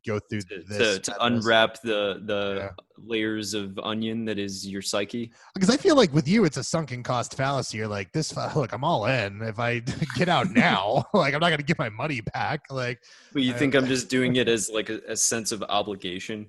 go 0.06 0.18
through 0.20 0.40
to, 0.42 0.62
this 0.66 0.98
to, 0.98 1.12
to 1.12 1.24
unwrap 1.26 1.82
the 1.82 2.22
the 2.24 2.54
Yeah. 2.56 2.70
layers 2.96 3.52
of 3.52 3.78
onion 3.80 4.24
that 4.24 4.38
is 4.38 4.66
your 4.66 4.80
psyche. 4.80 5.32
because 5.54 5.68
I 5.68 5.76
feel 5.76 5.96
like 5.96 6.14
with 6.14 6.26
you, 6.26 6.44
it's 6.46 6.56
a 6.56 6.64
sunken 6.64 7.02
cost 7.02 7.34
fallacy. 7.36 7.76
You're 7.76 7.88
like 7.88 8.10
this. 8.12 8.34
Look, 8.56 8.72
I'm 8.72 8.84
all 8.84 9.04
in. 9.06 9.42
If 9.42 9.58
I 9.58 9.80
get 10.16 10.28
out 10.30 10.50
now, 10.50 11.04
like 11.14 11.34
I'm 11.34 11.40
not 11.40 11.50
gonna 11.50 11.62
get 11.62 11.78
my 11.78 11.90
money 11.90 12.22
back. 12.32 12.62
Like 12.70 13.00
But 13.34 13.42
you 13.42 13.52
I- 13.52 13.56
think 13.58 13.74
I'm 13.74 13.86
just 13.86 14.08
doing 14.08 14.36
it 14.36 14.48
as 14.48 14.70
like 14.72 14.88
a, 14.88 15.00
a 15.08 15.16
sense 15.16 15.52
of 15.52 15.62
obligation? 15.64 16.46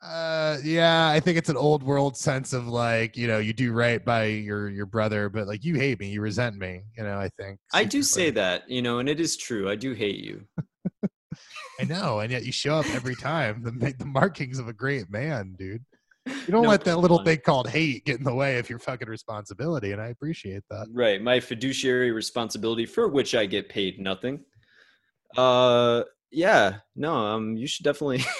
Uh, 0.00 0.58
yeah, 0.62 1.08
I 1.08 1.18
think 1.18 1.38
it's 1.38 1.48
an 1.48 1.56
old 1.56 1.82
world 1.82 2.16
sense 2.16 2.52
of 2.52 2.68
like, 2.68 3.16
you 3.16 3.26
know, 3.26 3.38
you 3.38 3.52
do 3.52 3.72
right 3.72 4.04
by 4.04 4.26
your 4.26 4.68
your 4.68 4.86
brother, 4.86 5.28
but 5.28 5.48
like 5.48 5.64
you 5.64 5.74
hate 5.74 5.98
me, 5.98 6.08
you 6.08 6.20
resent 6.20 6.56
me. 6.56 6.82
You 6.96 7.02
know, 7.02 7.18
I 7.18 7.28
think 7.38 7.58
I 7.72 7.82
do 7.84 8.02
say 8.04 8.30
that, 8.30 8.70
you 8.70 8.80
know, 8.80 9.00
and 9.00 9.08
it 9.08 9.18
is 9.18 9.36
true. 9.36 9.68
I 9.68 9.74
do 9.74 9.94
hate 9.94 10.18
you. 10.18 10.44
I 11.80 11.84
know, 11.84 12.20
and 12.20 12.30
yet 12.30 12.44
you 12.44 12.52
show 12.52 12.76
up 12.76 12.86
every 12.90 13.16
time. 13.16 13.62
The 13.62 13.94
the 13.98 14.04
markings 14.04 14.58
of 14.60 14.68
a 14.68 14.72
great 14.72 15.10
man, 15.10 15.54
dude. 15.58 15.84
You 16.26 16.34
don't 16.48 16.62
No, 16.62 16.68
let 16.68 16.84
that 16.84 16.98
little 16.98 17.18
on. 17.18 17.24
thing 17.24 17.38
called 17.44 17.68
hate 17.68 18.04
get 18.04 18.18
in 18.18 18.24
the 18.24 18.34
way 18.34 18.58
of 18.58 18.70
your 18.70 18.78
fucking 18.78 19.08
responsibility, 19.08 19.90
and 19.92 20.00
I 20.00 20.08
appreciate 20.08 20.62
that. 20.70 20.86
Right, 20.92 21.20
my 21.20 21.40
fiduciary 21.40 22.12
responsibility 22.12 22.86
for 22.86 23.08
which 23.08 23.34
I 23.34 23.46
get 23.46 23.68
paid 23.68 23.98
nothing. 23.98 24.44
Uh, 25.36 26.04
yeah, 26.30 26.78
no, 26.94 27.14
um, 27.16 27.56
you 27.56 27.66
should 27.66 27.82
definitely. 27.84 28.24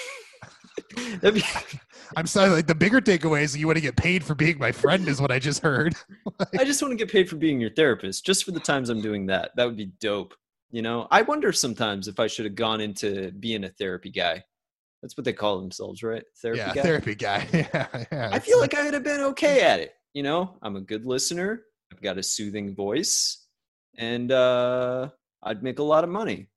Be, 1.21 1.43
I'm 2.15 2.27
sorry, 2.27 2.49
like 2.49 2.67
the 2.67 2.75
bigger 2.75 3.01
takeaway 3.01 3.43
is 3.43 3.55
you 3.55 3.67
want 3.67 3.77
to 3.77 3.81
get 3.81 3.95
paid 3.95 4.23
for 4.23 4.35
being 4.35 4.57
my 4.57 4.71
friend, 4.71 5.07
is 5.07 5.21
what 5.21 5.31
I 5.31 5.39
just 5.39 5.61
heard. 5.61 5.95
I 6.59 6.63
just 6.63 6.81
want 6.81 6.91
to 6.91 6.97
get 6.97 7.11
paid 7.11 7.29
for 7.29 7.35
being 7.35 7.59
your 7.59 7.69
therapist, 7.71 8.25
just 8.25 8.43
for 8.43 8.51
the 8.51 8.59
times 8.59 8.89
I'm 8.89 9.01
doing 9.01 9.25
that. 9.27 9.51
That 9.55 9.65
would 9.65 9.77
be 9.77 9.91
dope. 9.99 10.33
You 10.71 10.81
know, 10.81 11.07
I 11.09 11.23
wonder 11.23 11.51
sometimes 11.51 12.07
if 12.07 12.19
I 12.19 12.27
should 12.27 12.45
have 12.45 12.55
gone 12.55 12.81
into 12.81 13.31
being 13.31 13.63
a 13.63 13.69
therapy 13.69 14.11
guy. 14.11 14.43
That's 15.01 15.17
what 15.17 15.23
they 15.23 15.33
call 15.33 15.59
themselves, 15.59 16.03
right? 16.03 16.23
Therapy 16.41 16.59
yeah, 16.59 16.73
guy. 16.73 16.81
therapy 16.81 17.15
guy. 17.15 17.47
yeah, 17.53 17.87
yeah. 18.11 18.29
I 18.31 18.39
feel 18.39 18.59
like 18.59 18.75
I 18.75 18.83
would 18.83 18.93
have 18.93 19.03
been 19.03 19.21
okay 19.21 19.61
at 19.61 19.79
it. 19.79 19.93
You 20.13 20.23
know, 20.23 20.57
I'm 20.61 20.75
a 20.75 20.81
good 20.81 21.05
listener. 21.05 21.63
I've 21.91 22.01
got 22.01 22.17
a 22.17 22.23
soothing 22.23 22.75
voice, 22.75 23.45
and 23.97 24.31
uh, 24.31 25.09
I'd 25.41 25.63
make 25.63 25.79
a 25.79 25.83
lot 25.83 26.03
of 26.03 26.09
money. 26.09 26.47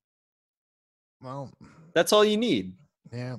well, 1.22 1.50
That's 1.94 2.12
all 2.12 2.24
you 2.24 2.36
need. 2.36 2.74
yeah. 3.12 3.36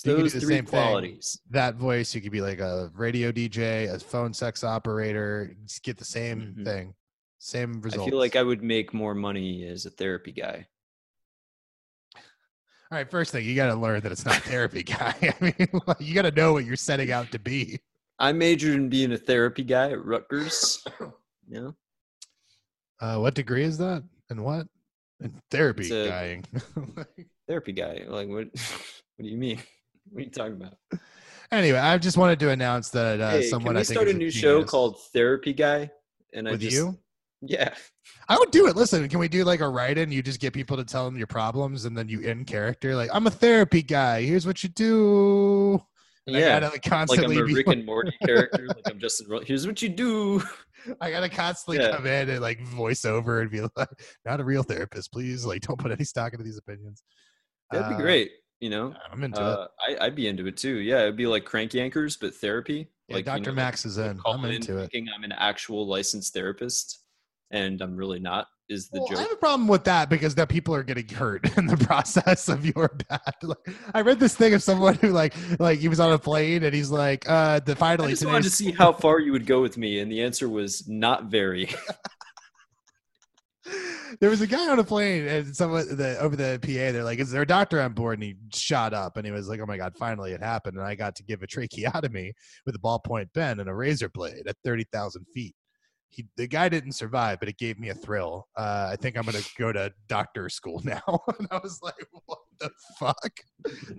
It's 0.00 0.06
You 0.06 0.12
could 0.12 0.16
do 0.18 0.22
those 0.22 0.32
the 0.32 0.40
three 0.40 0.54
same 0.56 0.64
thing. 0.66 0.70
qualities. 0.82 1.40
that 1.50 1.74
voice 1.74 2.14
you 2.14 2.20
could 2.22 2.32
be 2.32 2.40
like 2.40 2.58
a 2.60 2.90
radio 2.94 3.30
dj 3.30 3.92
a 3.92 3.98
phone 3.98 4.32
sex 4.32 4.64
operator 4.64 5.54
just 5.64 5.82
get 5.82 5.98
the 5.98 6.04
same 6.04 6.54
Mhm. 6.58 6.64
thing 6.64 6.94
same 7.38 7.80
result. 7.82 8.06
I 8.06 8.10
feel 8.10 8.18
like 8.18 8.36
I 8.36 8.42
would 8.42 8.62
make 8.62 8.94
more 8.94 9.14
money 9.14 9.66
as 9.66 9.84
a 9.86 9.90
therapy 9.90 10.32
guy. 10.32 10.66
all 12.16 12.98
right 12.98 13.10
first 13.10 13.30
thing 13.32 13.44
you 13.44 13.54
got 13.54 13.66
to 13.68 13.74
learn 13.74 14.00
that 14.00 14.10
it's 14.12 14.24
not 14.24 14.36
therapy 14.36 14.82
guy 14.98 15.14
i 15.22 15.34
mean 15.44 15.68
like, 15.86 16.00
you 16.00 16.14
got 16.14 16.22
to 16.22 16.30
know 16.32 16.52
what 16.52 16.64
you're 16.64 16.76
setting 16.76 17.12
out 17.12 17.30
to 17.32 17.38
be 17.38 17.78
I 18.18 18.32
majored 18.32 18.74
in 18.74 18.90
being 18.90 19.12
a 19.12 19.16
therapy 19.16 19.62
guy 19.64 19.92
at 19.92 20.04
Rutgers. 20.04 20.84
Yeah. 21.48 21.70
uh 23.00 23.18
what 23.18 23.34
degree 23.34 23.64
is 23.64 23.78
that 23.78 24.04
and 24.28 24.44
what 24.44 24.66
And 25.20 25.32
therapy 25.50 25.90
a- 25.90 26.08
guying 26.08 26.44
therapy 27.48 27.72
guy. 27.72 28.04
Like 28.08 28.28
what? 28.28 28.48
What 29.16 29.24
do 29.24 29.28
you 29.28 29.36
mean? 29.36 29.58
What 30.10 30.20
are 30.20 30.24
you 30.24 30.30
talking 30.30 30.54
about? 30.54 30.74
anyway 31.52 31.78
i 31.78 31.98
just 31.98 32.16
wanted 32.16 32.38
to 32.38 32.50
announce 32.50 32.90
that 32.90 33.20
uh 33.20 33.30
hey, 33.30 33.42
someone 33.42 33.70
can 33.70 33.74
we 33.74 33.80
i 33.80 33.84
think 33.84 33.96
start 33.98 34.08
a 34.08 34.12
new 34.12 34.30
show 34.30 34.62
called 34.62 35.00
Therapy 35.12 35.52
Guy? 35.52 35.90
And 36.32 36.46
I 36.48 36.52
with 36.52 36.60
just 36.60 36.76
you 36.76 36.96
Yeah. 37.42 37.74
I 38.28 38.36
would 38.38 38.50
do 38.52 38.68
it. 38.68 38.76
Listen, 38.76 39.08
can 39.08 39.18
we 39.18 39.26
do 39.28 39.42
like 39.44 39.60
a 39.60 39.68
write-in? 39.68 40.12
You 40.12 40.22
just 40.22 40.38
get 40.40 40.52
people 40.52 40.76
to 40.76 40.84
tell 40.84 41.04
them 41.04 41.16
your 41.16 41.26
problems, 41.26 41.84
and 41.86 41.96
then 41.98 42.08
you 42.08 42.20
in 42.20 42.44
character. 42.44 42.94
Like, 42.94 43.10
I'm 43.12 43.26
a 43.26 43.30
therapy 43.30 43.82
guy. 43.82 44.22
Here's 44.22 44.46
what 44.46 44.62
you 44.62 44.68
do. 44.68 45.82
And 46.28 46.36
I 46.36 46.40
Yeah. 46.40 46.60
gotta 46.60 46.66
like 46.66 46.74
Like 46.74 46.86
I'm 46.86 46.90
constantly 46.98 47.38
a 47.38 47.44
be 47.44 47.54
Rick 47.54 47.66
and 47.68 47.84
Morty 47.86 48.12
character. 48.24 48.66
Like 48.68 48.82
I'm 48.88 49.00
Justin. 49.00 49.26
Ro- 49.28 49.40
Here's 49.44 49.66
what 49.66 49.80
you 49.82 49.88
do. 49.88 50.42
I 51.00 51.10
gotta 51.10 51.28
constantly 51.28 51.82
Yeah. 51.82 51.96
come 51.96 52.06
in 52.06 52.28
and 52.30 52.40
like 52.40 52.60
voice 52.62 53.04
over 53.04 53.40
and 53.40 53.50
be 53.50 53.62
like, 53.62 53.88
"Not 54.24 54.38
a 54.40 54.44
real 54.44 54.62
therapist, 54.62 55.10
please. 55.12 55.44
Like, 55.44 55.62
don't 55.62 55.78
put 55.80 55.90
any 55.90 56.04
stock 56.04 56.32
into 56.32 56.44
these 56.44 56.58
opinions." 56.58 57.02
That'd 57.72 57.88
be 57.88 57.94
Uh, 57.94 57.98
great. 57.98 58.30
You 58.60 58.68
know, 58.68 58.94
I'm 59.10 59.24
into 59.24 59.40
it. 59.40 59.42
uh, 59.42 59.68
I, 59.80 60.04
I'd 60.06 60.14
be 60.14 60.28
into 60.28 60.46
it 60.46 60.56
too. 60.58 60.76
Yeah, 60.80 61.02
it'd 61.02 61.16
be 61.16 61.26
like 61.26 61.44
crank 61.44 61.72
yankers, 61.72 62.18
but 62.20 62.34
therapy. 62.34 62.88
Yeah, 63.08 63.16
like 63.16 63.26
you 63.26 63.32
Dr. 63.32 63.50
know, 63.50 63.56
Max 63.56 63.86
is 63.86 63.96
in. 63.96 64.20
I'm 64.26 64.44
in 64.44 64.52
into 64.52 64.76
it. 64.78 64.90
thinking 64.90 65.08
I'm 65.16 65.24
an 65.24 65.32
actual 65.32 65.88
licensed 65.88 66.34
therapist, 66.34 67.02
and 67.50 67.80
I'm 67.80 67.96
really 67.96 68.20
not. 68.20 68.48
Is 68.68 68.88
the 68.90 69.00
Well, 69.00 69.18
I 69.18 69.22
have 69.22 69.32
a 69.32 69.36
problem 69.36 69.66
with 69.66 69.84
that 69.84 70.08
because 70.08 70.36
that 70.36 70.48
people 70.48 70.74
are 70.74 70.84
getting 70.84 71.08
hurt 71.08 71.56
in 71.58 71.66
the 71.66 71.76
process 71.76 72.48
of 72.48 72.64
your 72.64 72.88
bad. 73.08 73.20
Like, 73.42 73.58
I 73.94 74.02
read 74.02 74.20
this 74.20 74.36
thing 74.36 74.54
of 74.54 74.62
someone 74.62 74.94
who 74.96 75.08
like 75.08 75.34
like 75.58 75.80
he 75.80 75.88
was 75.88 75.98
on 75.98 76.12
a 76.12 76.18
plane 76.18 76.62
and 76.62 76.74
he's 76.74 76.90
like, 76.90 77.28
uh, 77.28 77.60
the 77.60 77.74
finally 77.74 78.08
I 78.08 78.10
just 78.10 78.26
wanted 78.26 78.44
to 78.44 78.50
see 78.50 78.72
how 78.72 78.92
far 78.92 79.18
you 79.18 79.32
would 79.32 79.46
go 79.46 79.62
with 79.62 79.78
me, 79.78 80.00
and 80.00 80.12
the 80.12 80.22
answer 80.22 80.48
was 80.48 80.86
not 80.86 81.24
very. 81.24 81.70
there 84.20 84.30
was 84.30 84.40
a 84.40 84.46
guy 84.46 84.68
on 84.68 84.78
a 84.78 84.84
plane 84.84 85.26
and 85.26 85.56
someone 85.56 85.96
the 85.96 86.18
over 86.18 86.36
the 86.36 86.58
PA 86.62 86.92
they're 86.92 87.04
like, 87.04 87.18
"Is 87.18 87.30
there 87.30 87.42
a 87.42 87.46
doctor 87.46 87.80
on 87.80 87.92
board?" 87.92 88.14
And 88.18 88.22
he 88.22 88.36
shot 88.52 88.92
up 88.92 89.16
and 89.16 89.26
he 89.26 89.32
was 89.32 89.48
like, 89.48 89.60
"Oh 89.60 89.66
my 89.66 89.76
god, 89.76 89.94
finally 89.96 90.32
it 90.32 90.42
happened!" 90.42 90.76
And 90.76 90.86
I 90.86 90.94
got 90.94 91.14
to 91.16 91.22
give 91.22 91.42
a 91.42 91.46
tracheotomy 91.46 92.32
with 92.66 92.74
a 92.74 92.78
ballpoint 92.78 93.32
pen 93.34 93.60
and 93.60 93.68
a 93.68 93.74
razor 93.74 94.08
blade 94.08 94.46
at 94.46 94.56
thirty 94.64 94.84
thousand 94.92 95.26
feet. 95.32 95.54
He, 96.08 96.26
the 96.36 96.48
guy 96.48 96.68
didn't 96.68 96.92
survive, 96.92 97.38
but 97.38 97.48
it 97.48 97.56
gave 97.56 97.78
me 97.78 97.90
a 97.90 97.94
thrill. 97.94 98.48
Uh, 98.56 98.88
I 98.90 98.96
think 98.96 99.16
I'm 99.16 99.24
gonna 99.24 99.38
go 99.56 99.72
to 99.72 99.92
doctor 100.08 100.48
school 100.48 100.80
now. 100.84 101.02
and 101.38 101.48
I 101.50 101.58
was 101.58 101.80
like, 101.82 102.06
"What 102.26 102.40
the 102.58 102.70
fuck? 102.98 103.30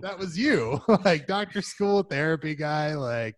That 0.00 0.18
was 0.18 0.38
you, 0.38 0.80
like 1.04 1.26
doctor 1.26 1.62
school 1.62 2.02
therapy 2.02 2.54
guy, 2.54 2.94
like." 2.94 3.36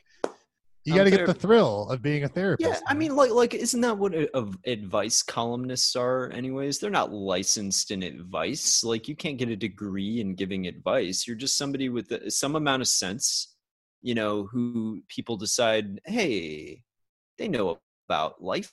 You 0.84 0.94
got 0.94 1.04
to 1.04 1.10
get 1.10 1.26
the 1.26 1.34
thrill 1.34 1.88
of 1.88 2.02
being 2.02 2.24
a 2.24 2.28
therapist. 2.28 2.68
Yeah, 2.68 2.78
I 2.86 2.92
mean, 2.92 3.16
like, 3.16 3.30
like, 3.30 3.54
isn't 3.54 3.80
that 3.80 3.96
what 3.96 4.14
a, 4.14 4.30
of 4.36 4.58
advice 4.66 5.22
columnists 5.22 5.96
are? 5.96 6.30
Anyways, 6.30 6.78
they're 6.78 6.90
not 6.90 7.10
licensed 7.10 7.90
in 7.90 8.02
advice. 8.02 8.84
Like, 8.84 9.08
you 9.08 9.16
can't 9.16 9.38
get 9.38 9.48
a 9.48 9.56
degree 9.56 10.20
in 10.20 10.34
giving 10.34 10.66
advice. 10.66 11.26
You're 11.26 11.36
just 11.36 11.56
somebody 11.56 11.88
with 11.88 12.08
the, 12.08 12.30
some 12.30 12.54
amount 12.54 12.82
of 12.82 12.88
sense, 12.88 13.54
you 14.02 14.14
know, 14.14 14.46
who 14.52 15.02
people 15.08 15.38
decide, 15.38 16.00
hey, 16.04 16.82
they 17.38 17.48
know 17.48 17.78
about 18.08 18.42
life. 18.42 18.70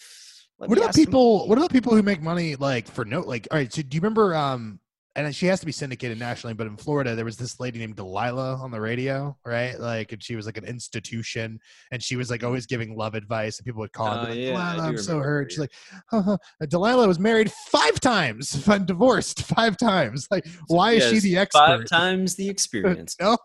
Let 0.59 0.69
what 0.69 0.77
about 0.77 0.89
ask 0.89 0.97
them." 0.97 1.05
people 1.05 1.47
what 1.47 1.57
about 1.57 1.71
people 1.71 1.95
who 1.95 2.03
make 2.03 2.21
money 2.21 2.55
like 2.55 2.87
for 2.87 3.03
no 3.03 3.21
like 3.21 3.47
all 3.49 3.57
right 3.57 3.73
so 3.73 3.81
do 3.81 3.95
you 3.95 3.99
remember 3.99 4.35
um 4.35 4.79
and 5.15 5.35
she 5.35 5.45
has 5.45 5.59
to 5.59 5.65
be 5.65 5.71
syndicated 5.71 6.17
nationally 6.17 6.53
but 6.53 6.67
in 6.67 6.77
florida 6.77 7.15
there 7.15 7.25
was 7.25 7.35
this 7.37 7.59
lady 7.59 7.79
named 7.79 7.95
delilah 7.95 8.55
on 8.55 8.71
the 8.71 8.79
radio 8.79 9.35
right 9.45 9.79
like 9.79 10.11
and 10.13 10.23
she 10.23 10.35
was 10.35 10.45
like 10.45 10.57
an 10.57 10.63
institution 10.65 11.59
and 11.91 12.01
she 12.01 12.15
was 12.15 12.29
like 12.29 12.43
always 12.43 12.65
giving 12.65 12.95
love 12.95 13.13
advice 13.13 13.59
and 13.59 13.65
people 13.65 13.79
would 13.81 13.91
call 13.91 14.07
Oh, 14.07 14.11
and 14.21 14.33
be 14.33 14.51
like 14.51 14.53
yeah, 14.53 14.71
delilah 14.75 14.87
i'm 14.89 14.97
so 14.97 15.19
hurt 15.19 15.51
she's 15.51 15.59
like 15.59 15.73
huh. 16.09 16.37
delilah 16.69 17.07
was 17.07 17.19
married 17.19 17.51
five 17.51 17.99
times 17.99 18.67
and 18.69 18.85
divorced 18.85 19.43
five 19.43 19.77
times 19.77 20.27
like 20.31 20.45
why 20.67 20.93
is 20.93 21.09
she 21.09 21.19
the 21.19 21.41
Five 21.51 21.85
times 21.89 22.35
the 22.35 22.47
experience. 22.47 23.15
no 23.19 23.37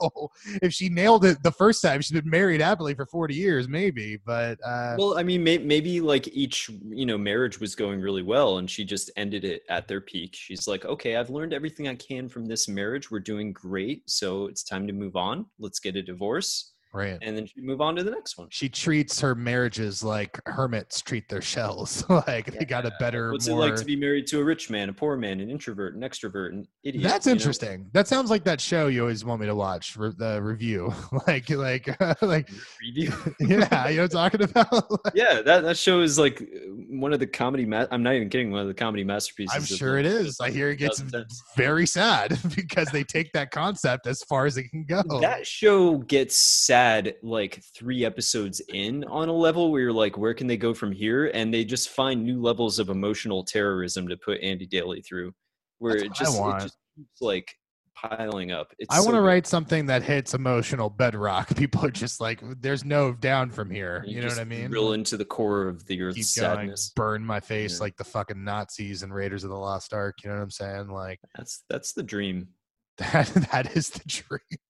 if 0.63 0.73
she 0.73 0.89
nailed 0.89 1.25
it 1.25 1.43
the 1.43 1.51
first 1.53 1.83
time 1.83 2.01
she's 2.01 2.13
been 2.21 2.29
married 2.29 2.61
happily 2.61 2.95
for 2.95 3.07
40 3.07 3.35
years 3.35 3.69
maybe 3.69 4.19
but 4.25 4.59
uh 4.65 4.95
Well, 4.99 5.19
I 5.19 5.23
mean, 5.23 5.43
may- 5.43 5.59
maybe 5.59 6.01
like 6.01 6.29
each, 6.29 6.69
you 6.89 7.07
know, 7.07 7.17
marriage 7.17 7.59
was 7.61 7.75
going 7.75 8.01
really 8.01 8.23
well 8.23 8.59
and 8.59 8.71
she 8.71 8.85
just 8.85 9.11
ended 9.17 9.45
it 9.45 9.63
at 9.69 9.89
their 9.89 10.01
peak. 10.01 10.35
She's 10.35 10.69
like, 10.69 10.85
okay, 10.85 11.17
I've 11.17 11.31
learned 11.31 11.53
everything 11.57 11.89
I 11.89 11.97
can 11.97 12.29
from 12.29 12.47
this 12.47 12.69
marriage. 12.69 13.11
We're 13.11 13.19
doing 13.19 13.53
great. 13.53 14.09
So 14.09 14.47
it's 14.47 14.63
time 14.63 14.87
to 14.87 14.93
move 14.93 15.17
on. 15.17 15.47
Let's 15.59 15.81
get 15.81 15.97
a 15.97 16.03
divorce. 16.03 16.75
Right 16.97 17.19
And 17.23 17.37
then 17.37 17.47
she 17.47 17.61
move 17.61 17.81
on 17.81 17.95
to 17.97 18.03
the 18.03 18.11
next 18.11 18.39
one. 18.39 18.49
she 18.51 18.69
treats 18.69 19.21
her 19.21 19.35
marriages 19.35 20.03
like 20.03 20.41
hermits 20.47 21.01
treat 21.01 21.29
their 21.29 21.43
shells. 21.43 22.09
like 22.27 22.47
they 22.47 22.65
got 22.65 22.87
a 22.87 22.93
better. 22.99 23.33
What's 23.33 23.49
more... 23.49 23.67
it 23.67 23.71
like 23.71 23.77
to 23.77 23.85
be 23.85 23.97
married 23.97 24.27
to 24.29 24.41
a 24.41 24.45
rich 24.45 24.71
man, 24.71 24.89
a 24.89 24.93
poor 24.93 25.17
man, 25.17 25.41
an 25.41 25.51
introvert, 25.51 25.95
an 25.95 26.01
extrovert, 26.01 26.53
an 26.53 26.67
idiot? 26.83 27.05
That's 27.05 27.27
you 27.27 27.31
know? 27.31 27.37
interesting. 27.37 27.91
That 27.93 28.09
sounds 28.09 28.31
like 28.31 28.45
that 28.45 28.61
show 28.61 28.89
you 28.89 29.03
always 29.03 29.25
want 29.25 29.41
me 29.41 29.47
to 29.47 29.55
watch. 29.55 29.97
Re- 29.97 30.13
the 30.17 30.41
review, 30.43 30.93
like, 31.27 31.51
like, 31.51 32.01
like, 32.23 32.51
Review. 32.81 33.13
yeah, 33.41 33.89
you 33.89 33.97
know 33.97 34.03
what 34.03 34.15
I'm 34.17 34.31
talking 34.31 34.43
about. 34.43 34.91
Like, 35.05 35.15
yeah, 35.15 35.43
that, 35.43 35.63
that 35.63 35.77
show 35.77 36.01
is 36.01 36.19
like 36.19 36.41
uh, 36.41 36.45
one 36.89 37.13
of 37.13 37.21
the 37.21 37.27
comedy. 37.27 37.67
Ma- 37.67 37.87
I'm 37.91 38.03
not 38.03 38.15
even 38.15 38.29
kidding. 38.29 38.51
One 38.51 38.63
of 38.63 38.69
the 38.69 38.75
comedy 38.75 39.05
masterpieces. 39.05 39.55
I'm 39.55 39.65
sure 39.65 39.99
it 39.99 40.07
is. 40.07 40.41
I 40.41 40.51
hear 40.51 40.71
it 40.71 40.77
gets 40.77 41.03
very 41.57 41.87
sad 41.87 42.39
because 42.55 42.89
they 42.89 43.05
take 43.05 43.33
that 43.33 43.51
concept 43.51 44.07
as 44.07 44.23
far 44.23 44.47
as 44.47 44.57
it 44.57 44.69
can 44.71 44.85
go. 44.85 45.03
That 45.21 45.47
show 45.47 45.99
gets 45.99 46.37
sad 46.37 46.86
like 47.23 47.63
three 47.75 48.05
episodes 48.05 48.61
in 48.73 49.05
on 49.05 49.29
a 49.29 49.33
level 49.33 49.71
where 49.71 49.81
you're 49.81 49.93
like, 49.93 50.17
where 50.19 50.35
can 50.35 50.47
they 50.47 50.57
go 50.57 50.75
from 50.75 50.93
here? 50.93 51.31
And 51.35 51.53
they 51.53 51.65
just 51.65 51.91
find 51.91 52.25
new 52.25 52.41
levels 52.41 52.79
of 52.79 52.89
emotional 52.89 53.45
terrorism 53.45 54.09
to 54.09 54.17
put 54.17 54.41
Andy 54.43 54.67
Daly 54.67 55.01
through, 55.03 55.33
where 55.79 55.97
it 55.97 56.13
just, 56.13 56.39
it 56.39 56.61
just 56.61 56.79
keeps 56.97 57.21
like 57.21 57.55
piling 57.97 58.53
up. 58.53 58.73
It's 58.79 58.95
I 58.95 58.99
so 58.99 59.05
want 59.05 59.15
to 59.17 59.21
write 59.21 59.47
something 59.47 59.87
that 59.87 60.03
hits 60.03 60.35
emotional 60.35 60.91
bedrock. 60.91 61.49
People 61.57 61.85
are 61.85 61.91
just 61.91 62.21
like, 62.21 62.41
"There's 62.61 62.85
no 62.85 63.13
down 63.13 63.51
from 63.51 63.71
here." 63.71 64.05
You, 64.07 64.21
know 64.21 64.29
what 64.29 64.39
I 64.39 64.45
mean? 64.45 64.69
Drill 64.71 64.93
into 64.93 65.17
the 65.17 65.25
core 65.25 65.67
of 65.69 65.87
the 65.87 66.01
earth's 66.03 66.35
keep 66.35 66.43
going, 66.43 66.59
sadness. 66.59 66.93
burn 66.95 67.25
my 67.25 67.41
face 67.41 67.79
Yeah. 67.79 67.85
like 67.85 67.97
the 67.97 68.05
fucking 68.05 68.45
Nazis 68.45 69.03
and 69.03 69.13
Raiders 69.15 69.45
of 69.45 69.51
the 69.51 69.57
Lost 69.57 69.93
Ark. 69.93 70.17
You 70.23 70.31
know 70.31 70.37
what 70.37 70.43
I'm 70.43 70.51
saying? 70.51 70.89
Like 70.89 71.21
That's 71.37 71.65
that's 71.69 71.93
the 71.93 72.03
dream. 72.03 72.49
that. 72.99 73.27
That 73.53 73.77
is 73.77 73.91
the 73.91 74.03
dream. 74.07 74.61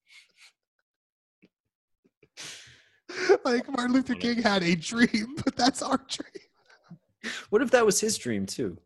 Like 3.45 3.69
Martin 3.69 3.93
Luther 3.93 4.15
King 4.15 4.43
had 4.43 4.63
a 4.63 4.75
dream, 4.75 5.37
but 5.45 5.57
that's 5.57 5.83
our 5.83 6.01
dream. 6.09 7.33
What 7.51 7.63
if 7.63 7.71
that 7.73 7.85
was 7.85 8.01
his 8.01 8.17
dream 8.19 8.47
too? 8.47 8.79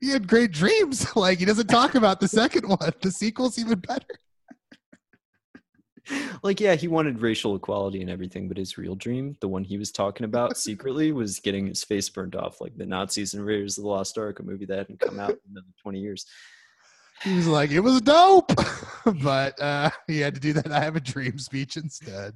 He 0.00 0.10
had 0.10 0.28
great 0.28 0.52
dreams. 0.52 1.06
Like 1.16 1.38
he 1.38 1.44
doesn't 1.44 1.68
talk 1.68 1.94
about 1.94 2.20
the 2.20 2.28
second 2.28 2.68
one. 2.68 2.92
The 3.00 3.10
sequel's 3.10 3.58
even 3.58 3.78
better. 3.78 4.06
Like, 6.42 6.60
yeah, 6.60 6.74
he 6.74 6.88
wanted 6.88 7.22
racial 7.22 7.54
equality 7.54 8.00
and 8.00 8.10
everything, 8.10 8.48
but 8.48 8.56
his 8.56 8.76
real 8.76 8.96
dream, 8.96 9.36
the 9.40 9.48
one 9.48 9.62
he 9.62 9.78
was 9.78 9.92
talking 9.92 10.24
about 10.24 10.56
secretly, 10.56 11.12
was 11.12 11.38
getting 11.38 11.66
his 11.66 11.84
face 11.84 12.08
burned 12.08 12.34
off 12.34 12.60
like 12.60 12.76
the 12.76 12.86
Nazis 12.86 13.34
and 13.34 13.46
Raiders 13.46 13.78
of 13.78 13.84
the 13.84 13.90
Lost 13.90 14.18
Ark, 14.18 14.40
a 14.40 14.42
movie 14.42 14.64
that 14.66 14.78
hadn't 14.78 15.00
come 15.00 15.20
out 15.20 15.30
in 15.30 15.38
another 15.52 15.66
20 15.80 16.00
years. 16.00 16.26
He 17.22 17.36
was 17.36 17.46
like, 17.46 17.70
it 17.70 17.80
was 17.80 18.00
dope, 18.00 18.52
but 19.22 19.60
uh, 19.60 19.90
he 20.08 20.18
had 20.18 20.34
to 20.34 20.40
do 20.40 20.52
that. 20.54 20.72
I 20.72 20.80
have 20.80 20.96
a 20.96 21.00
dream 21.00 21.38
speech 21.38 21.76
instead. 21.76 22.34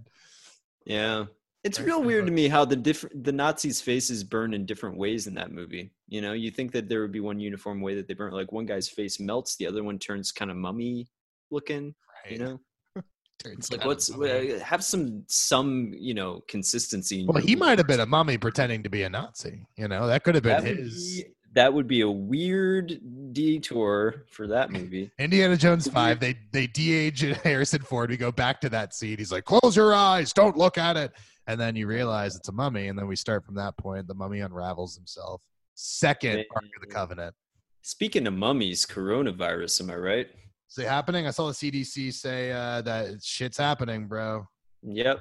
Yeah. 0.86 1.26
It's 1.64 1.80
real 1.80 2.00
weird 2.00 2.26
to 2.26 2.32
me 2.32 2.46
how 2.46 2.64
the 2.64 2.76
different 2.76 3.24
the 3.24 3.32
Nazis' 3.32 3.80
faces 3.80 4.22
burn 4.22 4.54
in 4.54 4.66
different 4.66 4.96
ways 4.96 5.26
in 5.26 5.34
that 5.34 5.50
movie. 5.50 5.90
You 6.06 6.20
know, 6.20 6.32
you 6.32 6.52
think 6.52 6.70
that 6.72 6.88
there 6.88 7.02
would 7.02 7.10
be 7.10 7.18
one 7.18 7.40
uniform 7.40 7.80
way 7.80 7.96
that 7.96 8.06
they 8.06 8.14
burn. 8.14 8.32
Like 8.32 8.52
one 8.52 8.66
guy's 8.66 8.88
face 8.88 9.18
melts, 9.18 9.56
the 9.56 9.66
other 9.66 9.82
one 9.82 9.98
turns 9.98 10.30
kind 10.30 10.52
of 10.52 10.56
mummy 10.56 11.08
looking. 11.50 11.92
You 12.30 12.38
know, 12.38 12.60
Turns 13.42 13.58
it's 13.58 13.72
like 13.72 13.84
what's 13.84 14.10
uh, 14.14 14.60
have 14.64 14.84
some 14.84 15.24
some 15.26 15.92
you 15.92 16.14
know 16.14 16.40
consistency. 16.48 17.26
Well, 17.26 17.42
he 17.42 17.56
might 17.56 17.78
have 17.78 17.86
been 17.88 18.00
a 18.00 18.06
mummy 18.06 18.38
pretending 18.38 18.84
to 18.84 18.88
be 18.88 19.02
a 19.02 19.10
Nazi. 19.10 19.66
You 19.76 19.88
know, 19.88 20.06
that 20.06 20.22
could 20.22 20.36
have 20.36 20.44
been 20.44 20.62
That 20.62 20.76
his. 20.76 21.22
be, 21.22 21.24
that 21.56 21.72
would 21.72 21.88
be 21.88 22.02
a 22.02 22.10
weird 22.10 23.00
detour 23.32 24.26
for 24.30 24.46
that 24.46 24.70
movie. 24.70 25.10
Indiana 25.18 25.56
Jones 25.56 25.88
five. 25.88 26.20
They 26.20 26.36
they 26.52 26.66
de-age 26.66 27.20
Harrison 27.42 27.80
Ford. 27.80 28.10
We 28.10 28.18
go 28.18 28.30
back 28.30 28.60
to 28.60 28.68
that 28.68 28.94
scene. 28.94 29.16
He's 29.16 29.32
like, 29.32 29.46
"Close 29.46 29.74
your 29.74 29.94
eyes, 29.94 30.32
don't 30.34 30.56
look 30.56 30.76
at 30.76 30.96
it," 30.96 31.12
and 31.46 31.58
then 31.58 31.74
you 31.74 31.86
realize 31.86 32.36
it's 32.36 32.50
a 32.50 32.52
mummy, 32.52 32.88
and 32.88 32.98
then 32.98 33.06
we 33.08 33.16
start 33.16 33.44
from 33.44 33.54
that 33.54 33.76
point. 33.78 34.06
The 34.06 34.14
mummy 34.14 34.40
unravels 34.40 34.94
himself. 34.94 35.40
Second 35.74 36.44
Ark 36.54 36.64
of 36.76 36.86
the 36.86 36.94
Covenant. 36.94 37.34
Speaking 37.80 38.26
of 38.26 38.34
mummies, 38.34 38.84
coronavirus, 38.84 39.80
am 39.80 39.90
I 39.90 39.96
right? 39.96 40.26
Is 40.70 40.78
it 40.78 40.88
happening? 40.88 41.26
I 41.26 41.30
saw 41.30 41.46
the 41.46 41.52
CDC 41.52 42.12
say 42.12 42.52
uh, 42.52 42.82
that 42.82 43.22
shit's 43.22 43.56
happening, 43.56 44.08
bro. 44.08 44.46
Yep. 44.82 45.20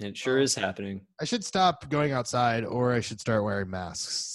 It 0.00 0.16
sure 0.16 0.38
is 0.38 0.54
happening. 0.54 1.02
I 1.20 1.24
should 1.24 1.44
stop 1.44 1.88
going 1.88 2.12
outside, 2.12 2.64
or 2.64 2.92
I 2.92 3.00
should 3.00 3.20
start 3.20 3.44
wearing 3.44 3.70
masks. 3.70 4.32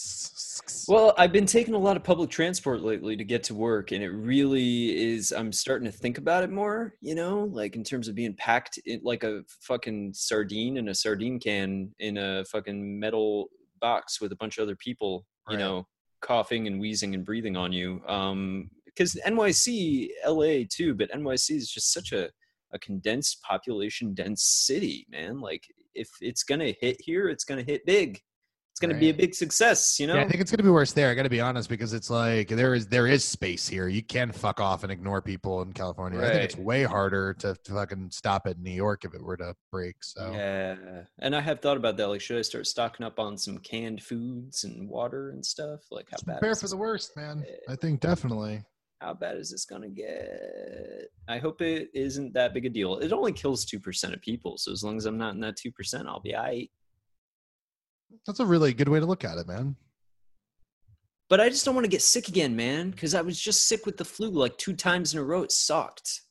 Well, 0.87 1.13
I've 1.17 1.31
been 1.31 1.45
taking 1.45 1.73
a 1.73 1.77
lot 1.79 1.97
of 1.97 2.03
public 2.03 2.29
transport 2.29 2.81
lately 2.81 3.15
to 3.17 3.23
get 3.23 3.43
to 3.45 3.55
work, 3.55 3.91
and 3.91 4.03
it 4.03 4.09
really 4.09 5.13
is. 5.13 5.31
I'm 5.31 5.51
starting 5.51 5.85
to 5.89 5.97
think 5.97 6.17
about 6.17 6.43
it 6.43 6.49
more, 6.49 6.93
you 7.01 7.15
know, 7.15 7.45
like 7.51 7.75
in 7.75 7.83
terms 7.83 8.07
of 8.07 8.15
being 8.15 8.33
packed 8.35 8.77
in, 8.85 9.01
like 9.03 9.23
a 9.23 9.43
fucking 9.61 10.13
sardine 10.13 10.77
in 10.77 10.89
a 10.89 10.95
sardine 10.95 11.39
can 11.39 11.93
in 11.99 12.17
a 12.17 12.45
fucking 12.45 12.99
metal 12.99 13.49
box 13.79 14.19
with 14.21 14.31
a 14.31 14.35
bunch 14.35 14.57
of 14.57 14.63
other 14.63 14.75
people, 14.75 15.25
you 15.49 15.57
Right. 15.57 15.63
know, 15.63 15.87
coughing 16.21 16.67
and 16.67 16.79
wheezing 16.79 17.13
and 17.13 17.25
breathing 17.25 17.55
on 17.55 17.71
you. 17.71 18.01
Um, 18.07 18.69
because 18.85 19.15
NYC, 19.27 20.09
LA 20.25 20.63
too, 20.67 20.95
but 20.95 21.11
NYC 21.11 21.55
is 21.55 21.71
just 21.71 21.93
such 21.93 22.11
a, 22.13 22.29
a 22.73 22.79
condensed 22.79 23.41
population 23.43 24.15
dense 24.15 24.43
city, 24.43 25.05
man. 25.09 25.39
Like 25.39 25.63
if 25.93 26.09
it's 26.21 26.43
gonna 26.43 26.73
hit 26.81 26.97
here, 26.99 27.29
it's 27.29 27.43
gonna 27.43 27.63
hit 27.63 27.85
big. 27.85 28.19
It's 28.77 28.85
going 28.85 28.93
to 28.93 28.99
be 28.99 29.09
a 29.09 29.13
big 29.13 29.33
success. 29.33 29.99
You 29.99 30.05
know, 30.05 30.15
Yeah, 30.15 30.21
I 30.21 30.27
think 30.27 30.39
it's 30.39 30.51
gonna 30.51 30.61
be 30.61 30.69
worse 30.69 30.91
there. 30.91 31.09
I 31.09 31.15
got 31.15 31.23
to 31.23 31.29
be 31.29 31.41
honest 31.41 31.67
because 31.67 31.93
it's 31.93 32.11
like 32.11 32.47
there 32.47 32.75
is 32.75 32.85
there 32.85 33.07
is 33.07 33.25
space 33.25 33.67
here. 33.67 33.87
You 33.87 34.03
can 34.03 34.31
fuck 34.31 34.59
off 34.59 34.83
and 34.83 34.91
ignore 34.91 35.19
people 35.19 35.63
in 35.63 35.73
California. 35.73 36.19
I 36.19 36.29
think 36.29 36.43
it's 36.43 36.57
way 36.57 36.83
harder 36.83 37.33
to, 37.39 37.55
to 37.55 37.71
fucking 37.71 38.11
stop 38.11 38.45
it 38.45 38.57
in 38.57 38.63
New 38.63 38.69
York 38.69 39.03
if 39.03 39.15
it 39.15 39.23
were 39.23 39.37
to 39.37 39.55
break. 39.71 39.95
So 40.01 40.31
Yeah, 40.31 40.75
and 41.17 41.35
I 41.35 41.41
have 41.41 41.59
thought 41.59 41.77
about 41.77 41.97
that. 41.97 42.07
Like, 42.07 42.21
should 42.21 42.37
I 42.37 42.43
start 42.43 42.67
stocking 42.67 43.03
up 43.03 43.17
on 43.17 43.35
some 43.35 43.57
canned 43.57 44.03
foods 44.03 44.63
and 44.63 44.87
water 44.87 45.31
and 45.31 45.43
stuff? 45.43 45.79
Like, 45.89 46.05
how 46.11 46.17
Just 46.17 46.27
bad? 46.27 46.39
prepare 46.39 46.53
for 46.55 46.67
the 46.67 46.77
worst, 46.77 47.17
man. 47.17 47.43
I 47.67 47.75
think 47.75 47.99
definitely. 47.99 48.63
How 49.01 49.15
bad 49.15 49.37
is 49.37 49.49
this 49.49 49.65
gonna 49.65 49.89
get? 49.89 51.09
I 51.27 51.39
hope 51.39 51.63
it 51.63 51.89
isn't 51.95 52.33
that 52.35 52.53
big 52.53 52.67
a 52.67 52.69
deal. 52.69 52.97
It 52.97 53.11
only 53.11 53.31
kills 53.31 53.65
two 53.65 53.79
percent 53.79 54.13
of 54.13 54.21
people, 54.21 54.59
so 54.59 54.71
as 54.71 54.83
long 54.83 54.97
as 54.97 55.07
I'm 55.07 55.17
not 55.17 55.33
in 55.33 55.39
that 55.39 55.55
two 55.55 55.71
percent, 55.71 56.07
I'll 56.07 56.19
be 56.19 56.35
alright. 56.35 56.69
That's 58.25 58.39
a 58.39 58.45
really 58.45 58.73
good 58.73 58.89
way 58.89 58.99
to 58.99 59.05
look 59.05 59.23
at 59.23 59.37
it, 59.37 59.47
man. 59.47 59.75
But 61.29 61.41
I 61.41 61.49
just 61.49 61.65
don't 61.65 61.75
want 61.75 61.85
to 61.85 61.91
get 61.91 62.01
sick 62.01 62.29
again, 62.29 62.55
man, 62.55 62.91
because 62.91 63.13
I 63.13 63.21
was 63.21 63.39
just 63.39 63.67
sick 63.67 63.85
with 63.85 63.97
the 63.97 64.05
flu 64.05 64.29
like 64.29 64.57
two 64.57 64.73
times 64.73 65.13
in 65.13 65.19
a 65.19 65.23
row. 65.23 65.43
It 65.43 65.51
sucked. 65.51 66.21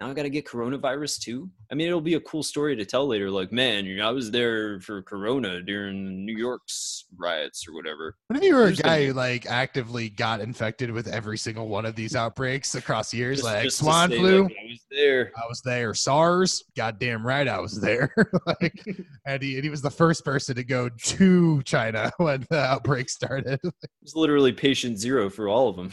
Now 0.00 0.10
I 0.10 0.12
got 0.12 0.24
to 0.24 0.30
get 0.30 0.44
coronavirus 0.44 1.20
too. 1.20 1.48
I 1.70 1.76
mean, 1.76 1.86
it'll 1.86 2.00
be 2.00 2.14
a 2.14 2.20
cool 2.20 2.42
story 2.42 2.74
to 2.74 2.84
tell 2.84 3.06
later. 3.06 3.30
Like, 3.30 3.52
man, 3.52 3.84
you 3.84 3.96
know, 3.96 4.08
I 4.08 4.10
was 4.10 4.28
there 4.32 4.80
for 4.80 5.02
Corona 5.02 5.62
during 5.62 6.26
New 6.26 6.36
York's 6.36 7.04
riots 7.16 7.68
or 7.68 7.74
whatever. 7.74 8.16
What 8.26 8.36
if 8.38 8.42
you 8.42 8.56
were 8.56 8.66
a 8.66 8.72
the- 8.72 8.82
guy 8.82 9.06
who 9.06 9.12
like 9.12 9.46
actively 9.46 10.08
got 10.08 10.40
infected 10.40 10.90
with 10.90 11.06
every 11.06 11.38
single 11.38 11.68
one 11.68 11.86
of 11.86 11.94
these 11.94 12.16
outbreaks 12.24 12.74
across 12.74 13.14
years, 13.14 13.36
Just- 13.38 13.44
like 13.44 13.62
just 13.62 13.78
swine 13.78 14.10
say, 14.10 14.18
flu? 14.18 14.42
like, 14.42 14.52
I 14.60 14.66
was 14.68 14.84
there. 14.90 15.32
I 15.36 15.46
was 15.48 15.60
there. 15.62 15.94
SARS, 15.94 16.64
goddamn 16.76 17.24
right, 17.24 17.46
I 17.46 17.60
was 17.60 17.80
there. 17.80 18.12
like, 18.46 18.84
and 19.26 19.42
he, 19.44 19.54
and 19.54 19.62
he 19.62 19.70
was 19.70 19.80
the 19.82 19.90
first 19.92 20.24
person 20.24 20.56
to 20.56 20.64
go 20.64 20.88
to 20.88 21.62
China 21.62 22.10
when 22.16 22.44
the 22.50 22.58
outbreak 22.58 23.08
started. 23.08 23.60
It 23.62 23.74
was 24.02 24.16
literally 24.16 24.52
patient 24.52 24.98
zero 24.98 25.30
for 25.30 25.48
all 25.48 25.68
of 25.68 25.76
them. 25.76 25.90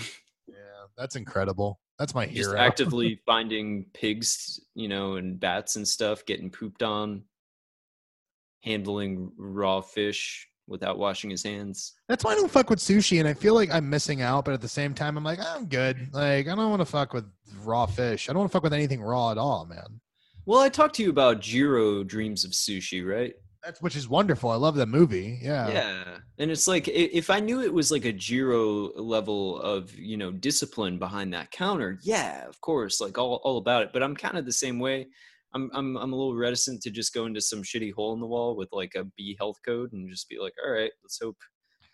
yeah, 0.48 0.56
that's 0.98 1.16
incredible. 1.16 1.80
That's 2.02 2.16
my 2.16 2.26
hero. 2.26 2.54
Just 2.54 2.56
actively 2.58 3.22
finding 3.28 3.86
pigs, 3.94 4.60
you 4.74 4.88
know, 4.88 5.18
and 5.18 5.40
bats 5.40 5.76
and 5.76 5.88
stuff 5.88 6.26
getting 6.26 6.50
pooped 6.50 6.82
on, 6.82 7.22
handling 8.64 9.32
raw 9.38 9.82
fish 9.82 10.48
without 10.68 10.98
washing 10.98 11.30
his 11.30 11.44
hands. 11.44 11.94
That's 12.08 12.24
why 12.24 12.32
I 12.32 12.36
don't 12.36 12.50
fuck 12.50 12.72
with 12.72 12.80
sushi, 12.80 13.20
and 13.20 13.28
I 13.28 13.36
feel 13.36 13.54
like 13.54 13.70
I'm 13.72 13.88
missing 13.88 14.24
out. 14.24 14.46
But 14.46 14.56
at 14.56 14.62
the 14.62 14.68
same 14.68 14.96
time, 14.96 15.16
I'm 15.16 15.24
like, 15.24 15.38
I'm 15.40 15.68
good. 15.68 16.10
Like, 16.12 16.48
I 16.48 16.56
don't 16.56 16.72
want 16.72 16.80
to 16.82 16.86
fuck 16.86 17.14
with 17.14 17.26
raw 17.64 17.86
fish. 17.86 18.28
I 18.28 18.34
don't 18.34 18.40
want 18.40 18.52
to 18.52 18.56
fuck 18.56 18.64
with 18.64 18.74
anything 18.74 19.00
raw 19.00 19.30
at 19.30 19.38
all, 19.38 19.68
man. 19.68 20.02
Well, 20.48 20.60
I 20.60 20.70
talked 20.70 20.96
to 20.96 21.04
you 21.04 21.12
about 21.12 21.40
Jiro 21.40 22.04
Dreams 22.04 22.44
of 22.44 22.52
Sushi, 22.52 23.08
right? 23.08 23.36
That's 23.64 23.82
which 23.82 23.96
is 23.96 24.10
wonderful. 24.10 24.50
I 24.50 24.56
love 24.56 24.76
that 24.76 24.88
movie. 24.88 25.40
Yeah. 25.42 25.70
Yeah. 25.70 26.04
And 26.40 26.50
it's 26.50 26.68
like 26.68 26.88
if 26.88 27.30
I 27.30 27.40
knew 27.40 27.62
it 27.62 27.74
was 27.74 27.92
like 27.92 28.06
a 28.06 28.12
Jiro 28.12 28.92
level 29.00 29.60
of, 29.62 29.94
you 29.96 30.18
know, 30.18 30.32
discipline 30.32 30.98
behind 30.98 31.34
that 31.34 31.52
counter, 31.52 32.00
yeah, 32.02 32.48
of 32.48 32.60
course, 32.62 33.00
like 33.00 33.18
all, 33.18 33.40
all 33.44 33.58
about 33.58 33.84
it. 33.84 33.90
But 33.94 34.02
I'm 34.02 34.16
kind 34.16 34.38
of 34.38 34.46
the 34.46 34.52
same 34.52 34.80
way. 34.80 35.08
I'm 35.54 35.70
I'm 35.74 35.96
I'm 35.98 36.14
a 36.14 36.16
little 36.16 36.36
reticent 36.36 36.82
to 36.84 36.90
just 36.92 37.14
go 37.14 37.26
into 37.26 37.42
some 37.42 37.62
shitty 37.62 37.94
hole 37.94 38.14
in 38.14 38.20
the 38.20 38.26
wall 38.26 38.56
with 38.56 38.70
like 38.72 38.94
a 38.96 39.04
B 39.18 39.36
health 39.40 39.58
code 39.66 39.92
and 39.94 40.10
just 40.10 40.28
be 40.30 40.40
like, 40.40 40.54
all 40.66 40.72
right, 40.72 40.92
let's 41.04 41.20
hope 41.22 41.38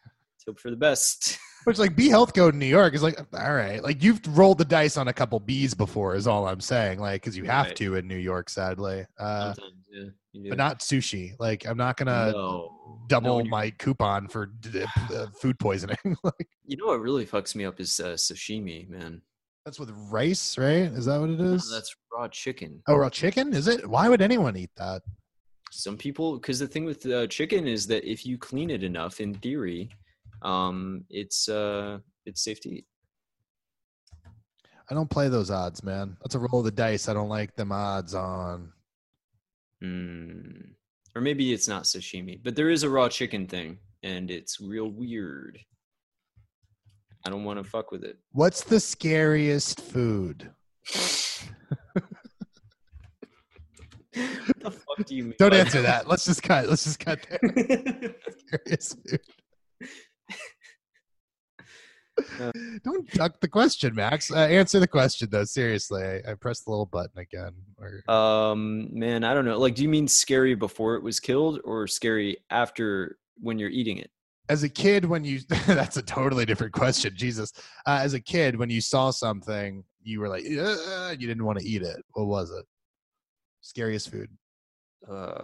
let's 0.05 0.45
hope 0.47 0.59
for 0.59 0.69
the 0.69 0.77
best. 0.77 1.37
Which 1.65 1.79
like 1.79 1.97
B 1.97 2.07
Health 2.07 2.33
Code 2.33 2.53
in 2.53 2.59
New 2.61 2.65
York 2.67 2.93
is 2.93 3.03
like, 3.03 3.19
all 3.33 3.53
right, 3.53 3.83
like 3.83 4.01
you've 4.01 4.21
rolled 4.37 4.57
the 4.57 4.63
dice 4.63 4.95
on 4.95 5.09
a 5.09 5.13
couple 5.13 5.37
B's 5.41 5.73
before, 5.73 6.15
is 6.15 6.25
all 6.25 6.47
I'm 6.47 6.61
saying. 6.61 6.99
Like, 6.99 7.21
because 7.21 7.35
you 7.35 7.43
have 7.43 7.65
Right. 7.65 7.75
to 7.75 7.95
in 7.95 8.07
New 8.07 8.15
York, 8.15 8.47
sadly. 8.49 9.05
Uh, 9.19 9.53
Sometimes, 9.53 9.86
yeah. 10.33 10.49
But 10.49 10.57
not 10.57 10.79
sushi. 10.79 11.33
Like, 11.39 11.65
I'm 11.65 11.77
not 11.77 11.97
gonna 11.97 12.31
no. 12.31 13.05
double 13.07 13.43
No, 13.43 13.49
my 13.49 13.71
coupon 13.71 14.27
for 14.27 14.51
uh, 15.13 15.27
food 15.41 15.59
poisoning. 15.59 15.97
like, 16.23 16.47
You 16.65 16.77
know 16.77 16.87
what 16.87 17.01
really 17.01 17.25
fucks 17.25 17.55
me 17.55 17.65
up 17.65 17.79
is 17.79 17.99
uh, 17.99 18.13
sashimi, 18.13 18.89
man. 18.89 19.21
that's 19.65 19.79
with 19.79 19.91
rice, 20.11 20.57
right? 20.57 20.91
Is 20.91 21.05
that 21.05 21.19
what 21.19 21.29
it 21.29 21.41
is? 21.41 21.69
No, 21.69 21.75
that's 21.75 21.95
raw 22.13 22.27
chicken. 22.27 22.81
oh, 22.87 22.95
raw 22.95 23.09
chicken? 23.09 23.53
Is 23.53 23.67
it? 23.67 23.87
Why 23.87 24.09
would 24.09 24.21
anyone 24.21 24.55
eat 24.57 24.71
that? 24.77 25.01
some 25.71 25.97
people 25.97 26.39
because 26.39 26.59
the 26.59 26.67
thing 26.67 26.85
with 26.85 27.05
uh, 27.05 27.27
chicken 27.27 27.67
is 27.67 27.87
that 27.87 28.09
if 28.09 28.25
you 28.25 28.37
clean 28.37 28.69
it 28.69 28.83
enough 28.83 29.19
in 29.19 29.33
theory 29.33 29.89
um 30.43 31.03
it's 31.09 31.49
uh 31.49 31.97
it's 32.25 32.43
safe 32.43 32.59
to 32.61 32.69
eat 32.69 32.85
I 34.89 34.93
don't 34.93 35.09
play 35.09 35.27
those 35.27 35.51
odds, 35.51 35.83
man. 35.83 36.15
That's 36.21 36.35
a 36.35 36.39
roll 36.39 36.59
of 36.59 36.63
the 36.63 36.71
dice. 36.71 37.09
I 37.09 37.13
don't 37.13 37.27
like 37.27 37.57
them 37.57 37.73
odds 37.73 38.15
on. 38.15 38.71
Mm. 39.83 40.61
or 41.15 41.21
maybe 41.21 41.53
it's 41.53 41.67
not 41.67 41.83
sashimi 41.83 42.39
but 42.43 42.55
there 42.55 42.69
is 42.69 42.83
a 42.83 42.89
raw 42.89 43.07
chicken 43.09 43.47
thing 43.47 43.77
and 44.03 44.31
it's 44.31 44.59
real 44.59 44.89
weird 44.89 45.59
i 47.25 47.29
don't 47.29 47.43
want 47.43 47.57
to 47.61 47.63
fuck 47.63 47.91
with 47.91 48.03
it 48.03 48.17
What's 48.31 48.63
the 48.63 48.79
scariest 48.79 49.81
food? 49.81 50.51
what 54.17 54.59
the 54.59 54.71
fuck 54.71 55.05
do 55.05 55.15
you 55.15 55.23
mean 55.25 55.33
Don't 55.37 55.53
answer 55.53 55.81
that. 55.81 56.07
Let's 56.07 56.25
just 56.25 56.43
cut. 56.43 56.67
Let's 56.67 56.83
just 56.83 56.99
cut 56.99 57.25
there. 57.29 57.39
Scariest 58.47 58.97
food. 59.07 59.19
Uh, 62.39 62.51
Don't 62.83 63.09
duck 63.11 63.39
the 63.39 63.47
question, 63.47 63.95
Max. 63.95 64.31
Uh, 64.31 64.37
answer 64.37 64.79
the 64.79 64.87
question 64.87 65.29
though. 65.31 65.43
Seriously, 65.43 66.03
I, 66.03 66.31
I 66.31 66.33
pressed 66.35 66.65
the 66.65 66.71
little 66.71 66.85
button 66.85 67.19
again. 67.19 67.51
Or, 67.79 68.03
um 68.11 68.89
man 68.91 69.23
i 69.23 69.35
don't 69.35 69.45
know 69.45 69.59
like 69.59 69.75
do 69.75 69.83
you 69.83 69.89
mean 69.89 70.07
scary 70.07 70.55
before 70.55 70.95
it 70.95 71.03
was 71.03 71.19
killed 71.19 71.59
or 71.63 71.85
scary 71.85 72.37
after 72.49 73.19
when 73.39 73.59
you're 73.59 73.69
eating 73.69 73.99
it 73.99 74.09
as 74.49 74.63
a 74.63 74.69
kid, 74.69 75.05
when 75.05 75.23
you 75.23 75.39
that's 75.67 75.97
a 75.97 76.01
totally 76.01 76.45
different 76.45 76.73
question. 76.73 77.13
Jesus, 77.15 77.51
uh, 77.85 77.99
as 78.01 78.13
a 78.13 78.19
kid, 78.19 78.57
when 78.57 78.69
you 78.69 78.81
saw 78.81 79.09
something, 79.09 79.83
you 80.03 80.19
were 80.19 80.29
like, 80.29 80.43
you 80.45 80.57
didn't 81.27 81.45
want 81.45 81.59
to 81.59 81.65
eat 81.65 81.81
it. 81.81 81.97
What 82.13 82.27
was 82.27 82.51
it? 82.51 82.65
Scariest 83.61 84.09
food. 84.09 84.29
Uh, 85.09 85.43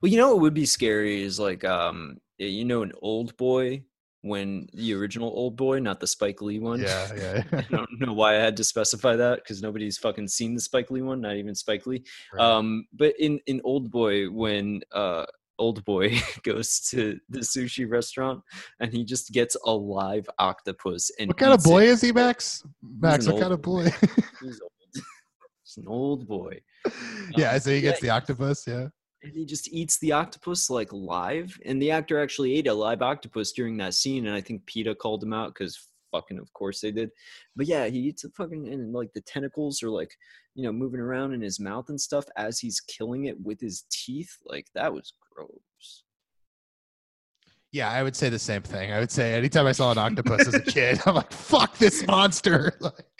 well, 0.00 0.10
you 0.10 0.18
know 0.18 0.30
what 0.30 0.40
would 0.40 0.54
be 0.54 0.66
scary 0.66 1.22
is 1.22 1.38
like 1.38 1.64
um, 1.64 2.18
you 2.38 2.64
know, 2.64 2.82
an 2.82 2.92
old 3.00 3.36
boy 3.36 3.82
when 4.26 4.68
the 4.72 4.94
original 4.94 5.28
old 5.28 5.56
boy, 5.56 5.78
not 5.78 6.00
the 6.00 6.06
Spike 6.06 6.42
Lee 6.42 6.58
one. 6.58 6.80
Yeah, 6.80 7.08
yeah. 7.16 7.42
I 7.52 7.66
don't 7.70 8.00
know 8.00 8.12
why 8.12 8.36
I 8.36 8.40
had 8.40 8.56
to 8.58 8.64
specify 8.64 9.16
that 9.16 9.36
because 9.36 9.62
nobody's 9.62 9.98
fucking 9.98 10.28
seen 10.28 10.54
the 10.54 10.60
Spike 10.60 10.90
Lee 10.90 11.02
one, 11.02 11.20
not 11.20 11.36
even 11.36 11.54
Spike 11.54 11.86
Lee. 11.86 12.04
Right. 12.32 12.42
Um, 12.42 12.86
but 12.92 13.14
in 13.18 13.40
in 13.46 13.60
Old 13.64 13.90
Boy, 13.90 14.30
when 14.30 14.80
uh 14.92 15.26
old 15.58 15.84
boy 15.84 16.20
goes 16.42 16.80
to 16.80 17.18
the 17.28 17.40
sushi 17.40 17.90
restaurant 17.90 18.42
and 18.80 18.92
he 18.92 19.04
just 19.04 19.32
gets 19.32 19.56
a 19.64 19.72
live 19.72 20.28
octopus 20.38 21.10
and 21.18 21.28
what 21.28 21.38
kind 21.38 21.54
of 21.54 21.62
boy 21.62 21.84
is 21.84 22.02
he, 22.02 22.12
Max? 22.12 22.62
Max, 22.82 23.26
what 23.26 23.40
kind 23.40 23.54
of 23.54 23.62
boy? 23.62 23.84
He's 24.42 24.60
old. 24.60 24.72
He's 24.92 25.76
an 25.78 25.88
old 25.88 26.26
boy. 26.28 26.60
yeah, 27.36 27.56
so 27.58 27.70
he 27.70 27.76
yeah, 27.76 27.82
gets 27.82 28.00
the 28.00 28.10
octopus. 28.10 28.66
Yeah. 28.66 28.88
And 29.26 29.34
he 29.34 29.44
just 29.44 29.68
eats 29.72 29.98
the 29.98 30.12
octopus 30.12 30.70
like 30.70 30.92
live 30.92 31.58
and 31.64 31.82
the 31.82 31.90
actor 31.90 32.20
actually 32.20 32.54
ate 32.54 32.68
a 32.68 32.72
live 32.72 33.02
octopus 33.02 33.52
during 33.52 33.76
that 33.76 33.94
scene 33.94 34.26
and 34.26 34.34
i 34.34 34.40
think 34.40 34.64
peta 34.66 34.94
called 34.94 35.22
him 35.22 35.32
out 35.32 35.52
because 35.52 35.88
fucking 36.12 36.38
of 36.38 36.52
course 36.52 36.80
they 36.80 36.92
did 36.92 37.10
but 37.56 37.66
yeah 37.66 37.86
he 37.86 37.98
eats 37.98 38.24
a 38.24 38.30
fucking 38.30 38.68
and 38.68 38.92
like 38.92 39.12
the 39.12 39.20
tentacles 39.22 39.82
are 39.82 39.90
like 39.90 40.16
you 40.54 40.62
know 40.62 40.72
moving 40.72 41.00
around 41.00 41.34
in 41.34 41.40
his 41.40 41.58
mouth 41.58 41.88
and 41.88 42.00
stuff 42.00 42.24
as 42.36 42.60
he's 42.60 42.80
killing 42.80 43.24
it 43.24 43.38
with 43.40 43.60
his 43.60 43.84
teeth 43.90 44.36
like 44.46 44.66
that 44.74 44.92
was 44.92 45.12
gross 45.34 46.04
Yeah, 47.72 47.90
I 47.90 48.02
would 48.02 48.16
say 48.16 48.30
the 48.30 48.38
same 48.38 48.62
thing. 48.62 48.92
I 48.92 49.00
would 49.00 49.10
say 49.10 49.34
anytime 49.34 49.66
I 49.66 49.72
saw 49.72 49.90
an 49.90 49.98
octopus 49.98 50.46
as 50.46 50.54
a 50.54 50.60
kid, 50.60 51.00
I'm 51.04 51.16
like, 51.16 51.32
"Fuck 51.32 51.76
this 51.78 52.06
monster!" 52.06 52.72
Like, 52.80 53.15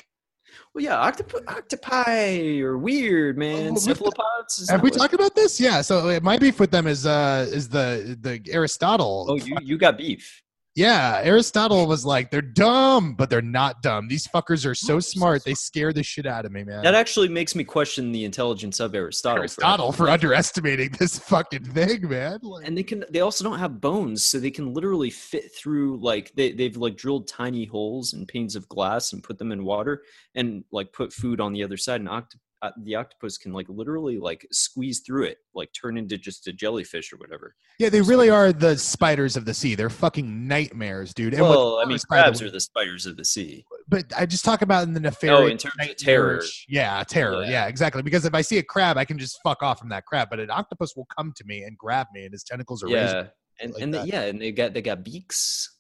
well 0.77 0.85
yeah 0.85 0.97
octopi, 1.01 1.39
octopi 1.49 2.59
are 2.61 2.77
weird 2.77 3.39
man 3.39 3.69
Oh, 3.69 3.73
what 3.73 3.75
the- 3.77 3.81
cephalopods 3.81 4.69
have 4.71 4.83
we 4.83 4.91
talked 4.91 5.15
about 5.15 5.35
this? 5.35 5.59
Yeah. 5.59 5.81
So 5.81 6.21
my 6.23 6.37
beef 6.39 6.61
with 6.61 6.71
them 6.71 6.87
is 6.87 7.07
uh 7.07 7.47
is 7.51 7.69
the 7.69 8.17
the 8.21 8.41
Aristotle. 8.53 9.27
oh 9.29 9.37
you 9.37 9.57
you 9.63 9.77
got 9.79 9.97
beef 9.99 10.43
Yeah, 10.77 11.23
Aristotle 11.25 11.87
was 11.87 12.05
like, 12.05 12.31
they're 12.31 12.43
dumb, 12.43 13.15
but 13.15 13.31
they're 13.31 13.41
not 13.41 13.81
dumb. 13.83 14.09
These 14.09 14.27
fuckers 14.27 14.67
are 14.67 14.75
so 14.75 15.01
smart, 15.01 15.43
they 15.43 15.55
scare 15.55 15.91
the 15.91 16.03
shit 16.03 16.27
out 16.27 16.45
of 16.45 16.53
me, 16.53 16.65
man. 16.65 16.83
that 16.83 16.95
actually 16.95 17.29
makes 17.29 17.55
me 17.55 17.65
question 17.65 18.13
the 18.13 18.25
intelligence 18.27 18.79
of 18.79 18.95
aristotle 18.95 19.37
for- 19.37 19.41
Aristotle 19.41 19.91
for 19.93 20.11
underestimating 20.11 20.91
this 20.99 21.19
fucking 21.19 21.65
thing, 21.65 22.07
man. 22.09 22.41
Like, 22.43 22.67
and 22.69 22.77
they 22.77 22.83
can 22.83 23.05
they 23.11 23.21
also 23.21 23.43
don't 23.43 23.59
have 23.59 23.81
bones 23.81 24.23
so 24.23 24.39
they 24.39 24.51
can 24.51 24.75
literally 24.75 25.09
fit 25.09 25.55
through 25.55 25.97
like 26.03 26.31
they, 26.37 26.53
they've 26.53 26.77
like 26.77 26.97
drilled 26.97 27.27
tiny 27.27 27.65
holes 27.65 28.13
in 28.13 28.27
panes 28.27 28.55
of 28.55 28.69
glass 28.69 29.15
and 29.15 29.23
put 29.23 29.39
them 29.39 29.53
in 29.53 29.65
water 29.65 30.03
and 30.35 30.63
like 30.73 30.93
put 30.93 31.11
food 31.13 31.41
on 31.41 31.55
the 31.55 31.65
other 31.65 31.79
side 31.79 32.01
and 32.01 32.09
oct- 32.11 32.37
uh, 32.63 32.71
the 32.83 32.95
octopus 32.95 33.37
can 33.39 33.53
like 33.53 33.67
literally 33.69 34.19
like 34.19 34.47
squeeze 34.51 35.01
through 35.01 35.25
it 35.25 35.39
like 35.55 35.71
turn 35.73 35.97
into 35.97 36.17
just 36.17 36.47
a 36.47 36.53
jellyfish 36.53 37.13
or 37.13 37.17
whatever 37.17 37.55
yeah, 37.79 37.91
they 37.91 38.01
really 38.01 38.31
are 38.31 38.55
the 38.55 38.79
spiders 38.79 39.37
of 39.37 39.45
the 39.45 39.53
sea. 39.53 39.75
They're 39.75 39.91
fucking 39.91 40.49
nightmares, 40.49 41.13
dude. 41.13 41.35
And 41.35 41.43
well 41.43 41.79
i 41.79 41.85
mean 41.85 41.99
the 41.99 42.07
crabs 42.07 42.41
way- 42.41 42.49
are 42.49 42.51
the 42.51 42.61
spiders 42.61 43.07
of 43.07 43.17
the 43.17 43.25
sea 43.25 43.65
but 43.89 44.05
I 44.17 44.27
just 44.27 44.45
talk 44.45 44.63
about 44.63 44.85
in 44.85 44.95
the 44.95 45.01
nefarious. 45.01 45.39
Oh, 45.39 45.47
in 45.47 45.59
terms 45.59 45.75
of 45.79 45.97
terror. 45.97 46.43
Yeah, 46.69 47.05
terror. 47.05 47.45
Yeah. 47.45 47.51
Yeah. 47.51 47.67
exactly. 47.67 48.03
Because 48.03 48.25
if 48.25 48.35
I 48.35 48.41
see 48.41 48.59
a 48.59 48.63
crab, 48.63 48.97
I 48.97 49.05
can 49.05 49.17
just 49.17 49.41
fuck 49.45 49.63
off 49.63 49.79
from 49.79 49.91
that 49.91 50.05
crab. 50.07 50.29
But 50.29 50.41
an 50.41 50.51
octopus 50.51 50.97
will 50.97 51.07
come 51.17 51.33
to 51.37 51.45
me 51.45 51.63
and 51.63 51.79
grab 51.79 52.09
me, 52.13 52.25
and 52.25 52.33
his 52.33 52.43
tentacles 52.43 52.83
are 52.83 52.87
razor. 52.87 52.99
yeah 52.99 53.27
and, 53.61 53.73
like 53.73 53.83
and 53.83 53.95
that. 53.95 54.07
yeah, 54.07 54.23
and 54.23 54.41
they 54.41 54.53
got 54.53 54.75
they 54.75 54.83
got 54.83 55.05
beaks. 55.05 55.76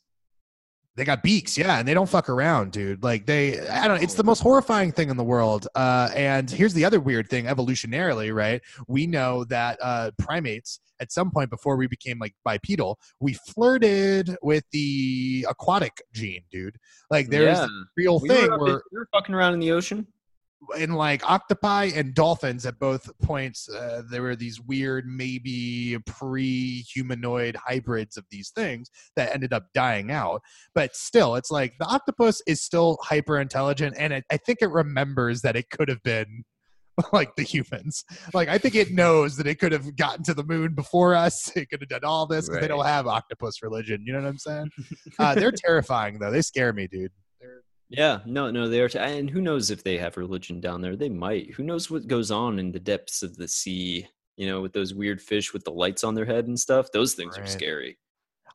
They 0.96 1.04
got 1.04 1.22
beaks, 1.22 1.58
yeah, 1.58 1.78
and 1.78 1.86
they 1.86 1.92
don't 1.92 2.08
fuck 2.08 2.30
around, 2.30 2.72
dude. 2.72 3.02
Like 3.02 3.26
they, 3.26 3.60
I 3.68 3.86
don't. 3.86 3.98
know. 3.98 4.02
It's 4.02 4.14
the 4.14 4.24
most 4.24 4.40
horrifying 4.40 4.92
thing 4.92 5.10
in 5.10 5.18
the 5.18 5.24
world. 5.24 5.68
Uh, 5.74 6.08
and 6.14 6.50
here's 6.50 6.72
the 6.72 6.86
other 6.86 7.00
weird 7.00 7.28
thing: 7.28 7.44
evolutionarily, 7.44 8.34
right? 8.34 8.62
We 8.88 9.06
know 9.06 9.44
that 9.44 9.78
uh, 9.82 10.12
primates, 10.18 10.80
at 11.00 11.12
some 11.12 11.30
point 11.30 11.50
before 11.50 11.76
we 11.76 11.86
became 11.86 12.18
like 12.18 12.34
bipedal, 12.44 12.98
we 13.20 13.34
flirted 13.34 14.36
with 14.42 14.64
the 14.72 15.46
aquatic 15.48 16.02
gene, 16.12 16.42
dude. 16.50 16.76
Like 17.10 17.28
there's 17.28 17.58
yeah. 17.58 17.66
a 17.66 17.68
real 17.96 18.18
We 18.18 18.30
thing 18.30 18.50
where 18.58 18.82
We're 18.90 19.06
fucking 19.12 19.34
around 19.34 19.52
in 19.52 19.60
the 19.60 19.72
ocean. 19.72 20.06
In 20.76 20.92
like 20.92 21.28
octopi 21.28 21.90
and 21.94 22.14
dolphins 22.14 22.66
at 22.66 22.78
both 22.78 23.10
points 23.22 23.68
uh, 23.68 24.02
there 24.10 24.22
were 24.22 24.36
these 24.36 24.60
weird 24.60 25.06
maybe 25.06 25.96
pre-humanoid 26.06 27.56
hybrids 27.56 28.16
of 28.16 28.24
these 28.30 28.50
things 28.50 28.90
that 29.16 29.32
ended 29.34 29.52
up 29.52 29.66
dying 29.74 30.10
out. 30.10 30.40
But 30.74 30.96
still 30.96 31.34
it's 31.36 31.50
like 31.50 31.74
the 31.78 31.86
octopus 31.86 32.42
is 32.46 32.62
still 32.62 32.98
hyper 33.02 33.38
intelligent 33.38 33.96
and 33.98 34.12
it, 34.12 34.24
i 34.30 34.36
think 34.36 34.58
it 34.60 34.70
remembers 34.70 35.42
that 35.42 35.56
it 35.56 35.70
could 35.70 35.88
have 35.88 36.02
been 36.02 36.44
like 37.12 37.36
the 37.36 37.42
humans. 37.42 38.04
Like 38.32 38.48
i 38.48 38.58
think 38.58 38.74
it 38.74 38.92
knows 38.92 39.36
that 39.36 39.46
it 39.46 39.58
could 39.58 39.72
have 39.72 39.96
gotten 39.96 40.24
to 40.24 40.34
the 40.34 40.44
moon 40.44 40.74
before 40.74 41.14
us 41.14 41.50
it 41.56 41.68
could 41.68 41.80
have 41.80 41.90
done 41.90 42.04
all 42.04 42.26
this 42.26 42.48
because 42.48 42.62
they 42.62 42.68
don't 42.68 42.86
have 42.86 43.06
octopus 43.06 43.62
religion 43.62 44.02
you 44.06 44.12
know 44.12 44.20
what 44.20 44.28
i'm 44.28 44.38
saying? 44.38 44.70
Uh, 45.18 45.34
they're 45.34 45.52
terrifying 45.52 46.18
though. 46.18 46.30
They 46.30 46.42
scare 46.42 46.72
me 46.72 46.86
dude 46.86 47.10
Yeah, 47.88 48.20
no, 48.26 48.50
no, 48.50 48.68
they 48.68 48.80
are. 48.80 48.88
T- 48.88 48.98
and 48.98 49.30
who 49.30 49.40
knows 49.40 49.70
if 49.70 49.84
they 49.84 49.96
have 49.98 50.16
religion 50.16 50.60
down 50.60 50.80
there? 50.80 50.96
They 50.96 51.08
might. 51.08 51.54
Who 51.54 51.62
knows 51.62 51.90
what 51.90 52.06
goes 52.06 52.30
on 52.30 52.58
in 52.58 52.72
the 52.72 52.80
depths 52.80 53.22
of 53.22 53.36
the 53.36 53.46
sea? 53.46 54.08
You 54.36 54.48
know, 54.48 54.60
with 54.60 54.72
those 54.72 54.92
weird 54.92 55.22
fish 55.22 55.52
with 55.52 55.64
the 55.64 55.70
lights 55.70 56.04
on 56.04 56.14
their 56.14 56.26
head 56.26 56.46
and 56.46 56.58
stuff. 56.58 56.92
Those 56.92 57.14
things 57.14 57.38
are 57.38 57.46
scary. 57.46 57.96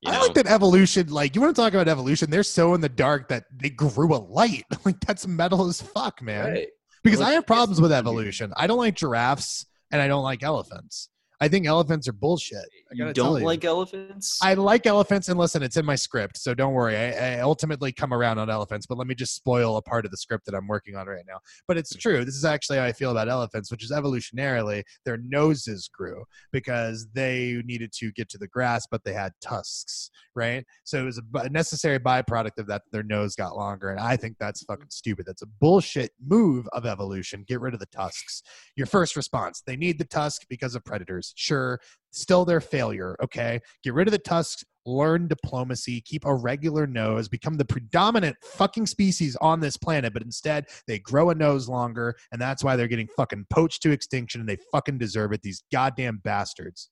I 0.05 0.13
know? 0.13 0.21
like 0.21 0.33
that 0.33 0.47
evolution. 0.47 1.07
Like 1.09 1.35
you 1.35 1.41
want 1.41 1.55
to 1.55 1.61
talk 1.61 1.73
about 1.73 1.87
evolution? 1.87 2.29
They're 2.29 2.43
so 2.43 2.73
in 2.73 2.81
the 2.81 2.89
dark 2.89 3.29
that 3.29 3.45
they 3.51 3.69
grew 3.69 4.15
a 4.15 4.17
light. 4.17 4.65
Like 4.85 4.99
that's 4.99 5.27
metal 5.27 5.67
as 5.67 5.81
fuck, 5.81 6.21
man. 6.21 6.51
Right. 6.51 6.67
Because 7.03 7.19
Well, 7.19 7.29
I 7.29 7.33
have 7.33 7.45
problems 7.45 7.79
with 7.79 7.91
evolution. 7.91 8.51
I 8.57 8.67
don't 8.67 8.79
like 8.79 8.95
giraffes 8.95 9.65
and 9.91 10.01
I 10.01 10.07
don't 10.07 10.23
like 10.23 10.43
elephants. 10.43 11.09
I 11.41 11.47
think 11.47 11.65
elephants 11.65 12.07
are 12.07 12.13
bullshit. 12.13 12.57
I 12.91 12.93
You 12.93 13.13
don't 13.13 13.39
you. 13.39 13.45
like 13.45 13.65
elephants? 13.65 14.37
I 14.43 14.53
like 14.53 14.85
elephants, 14.85 15.27
and 15.27 15.39
listen, 15.39 15.63
it's 15.63 15.75
in 15.75 15.85
my 15.85 15.95
script, 15.95 16.37
so 16.37 16.53
don't 16.53 16.73
worry. 16.73 16.95
I, 16.95 17.37
I 17.37 17.39
ultimately 17.39 17.91
come 17.91 18.13
around 18.13 18.37
on 18.37 18.51
elephants, 18.51 18.85
but 18.85 18.99
let 18.99 19.07
me 19.07 19.15
just 19.15 19.35
spoil 19.35 19.77
a 19.77 19.81
part 19.81 20.05
of 20.05 20.11
the 20.11 20.17
script 20.17 20.45
that 20.45 20.53
I'm 20.53 20.67
working 20.67 20.95
on 20.95 21.07
right 21.07 21.25
now. 21.27 21.39
But 21.67 21.77
it's 21.77 21.95
true. 21.95 22.23
This 22.23 22.35
is 22.35 22.45
actually 22.45 22.77
how 22.77 22.83
I 22.83 22.91
feel 22.91 23.09
about 23.09 23.27
elephants, 23.27 23.71
which 23.71 23.83
is 23.83 23.91
evolutionarily, 23.91 24.83
their 25.03 25.17
noses 25.17 25.89
grew 25.91 26.25
because 26.51 27.07
they 27.13 27.59
needed 27.65 27.91
to 27.93 28.11
get 28.11 28.29
to 28.29 28.37
the 28.37 28.47
grass, 28.47 28.85
but 28.91 29.03
they 29.03 29.13
had 29.13 29.31
tusks, 29.41 30.11
right? 30.35 30.63
So 30.83 31.01
it 31.01 31.05
was 31.05 31.19
a 31.33 31.49
necessary 31.49 31.99
byproduct 31.99 32.59
of 32.59 32.67
that. 32.67 32.83
Their 32.91 33.01
nose 33.01 33.35
got 33.35 33.57
longer, 33.57 33.89
and 33.89 33.99
I 33.99 34.15
think 34.15 34.37
that's 34.39 34.63
mm-hmm. 34.63 34.73
fucking 34.73 34.91
stupid. 34.91 35.25
That's 35.25 35.41
a 35.41 35.47
bullshit 35.59 36.11
move 36.23 36.67
of 36.71 36.85
evolution. 36.85 37.45
Get 37.47 37.61
rid 37.61 37.73
of 37.73 37.79
the 37.79 37.87
tusks. 37.87 38.43
Your 38.75 38.85
first 38.85 39.15
response: 39.15 39.63
they 39.65 39.75
need 39.75 39.97
the 39.97 40.05
tusk 40.05 40.43
because 40.47 40.75
of 40.75 40.85
predators. 40.85 41.30
Sure, 41.35 41.79
still 42.11 42.45
their 42.45 42.61
failure. 42.61 43.15
Okay, 43.23 43.59
get 43.83 43.93
rid 43.93 44.07
of 44.07 44.11
the 44.11 44.19
tusks. 44.19 44.63
Learn 44.85 45.27
diplomacy. 45.27 46.01
Keep 46.01 46.25
a 46.25 46.33
regular 46.33 46.87
nose. 46.87 47.27
Become 47.29 47.55
the 47.55 47.65
predominant 47.65 48.35
fucking 48.41 48.87
species 48.87 49.35
on 49.35 49.59
this 49.59 49.77
planet. 49.77 50.11
But 50.11 50.23
instead, 50.23 50.65
they 50.87 50.97
grow 50.97 51.29
a 51.29 51.35
nose 51.35 51.69
longer, 51.69 52.15
and 52.31 52.41
that's 52.41 52.63
why 52.63 52.75
they're 52.75 52.87
getting 52.87 53.09
fucking 53.15 53.45
poached 53.51 53.83
to 53.83 53.91
extinction. 53.91 54.41
And 54.41 54.49
they 54.49 54.57
fucking 54.71 54.97
deserve 54.97 55.33
it. 55.33 55.43
These 55.43 55.63
goddamn 55.71 56.21
bastards. 56.23 56.89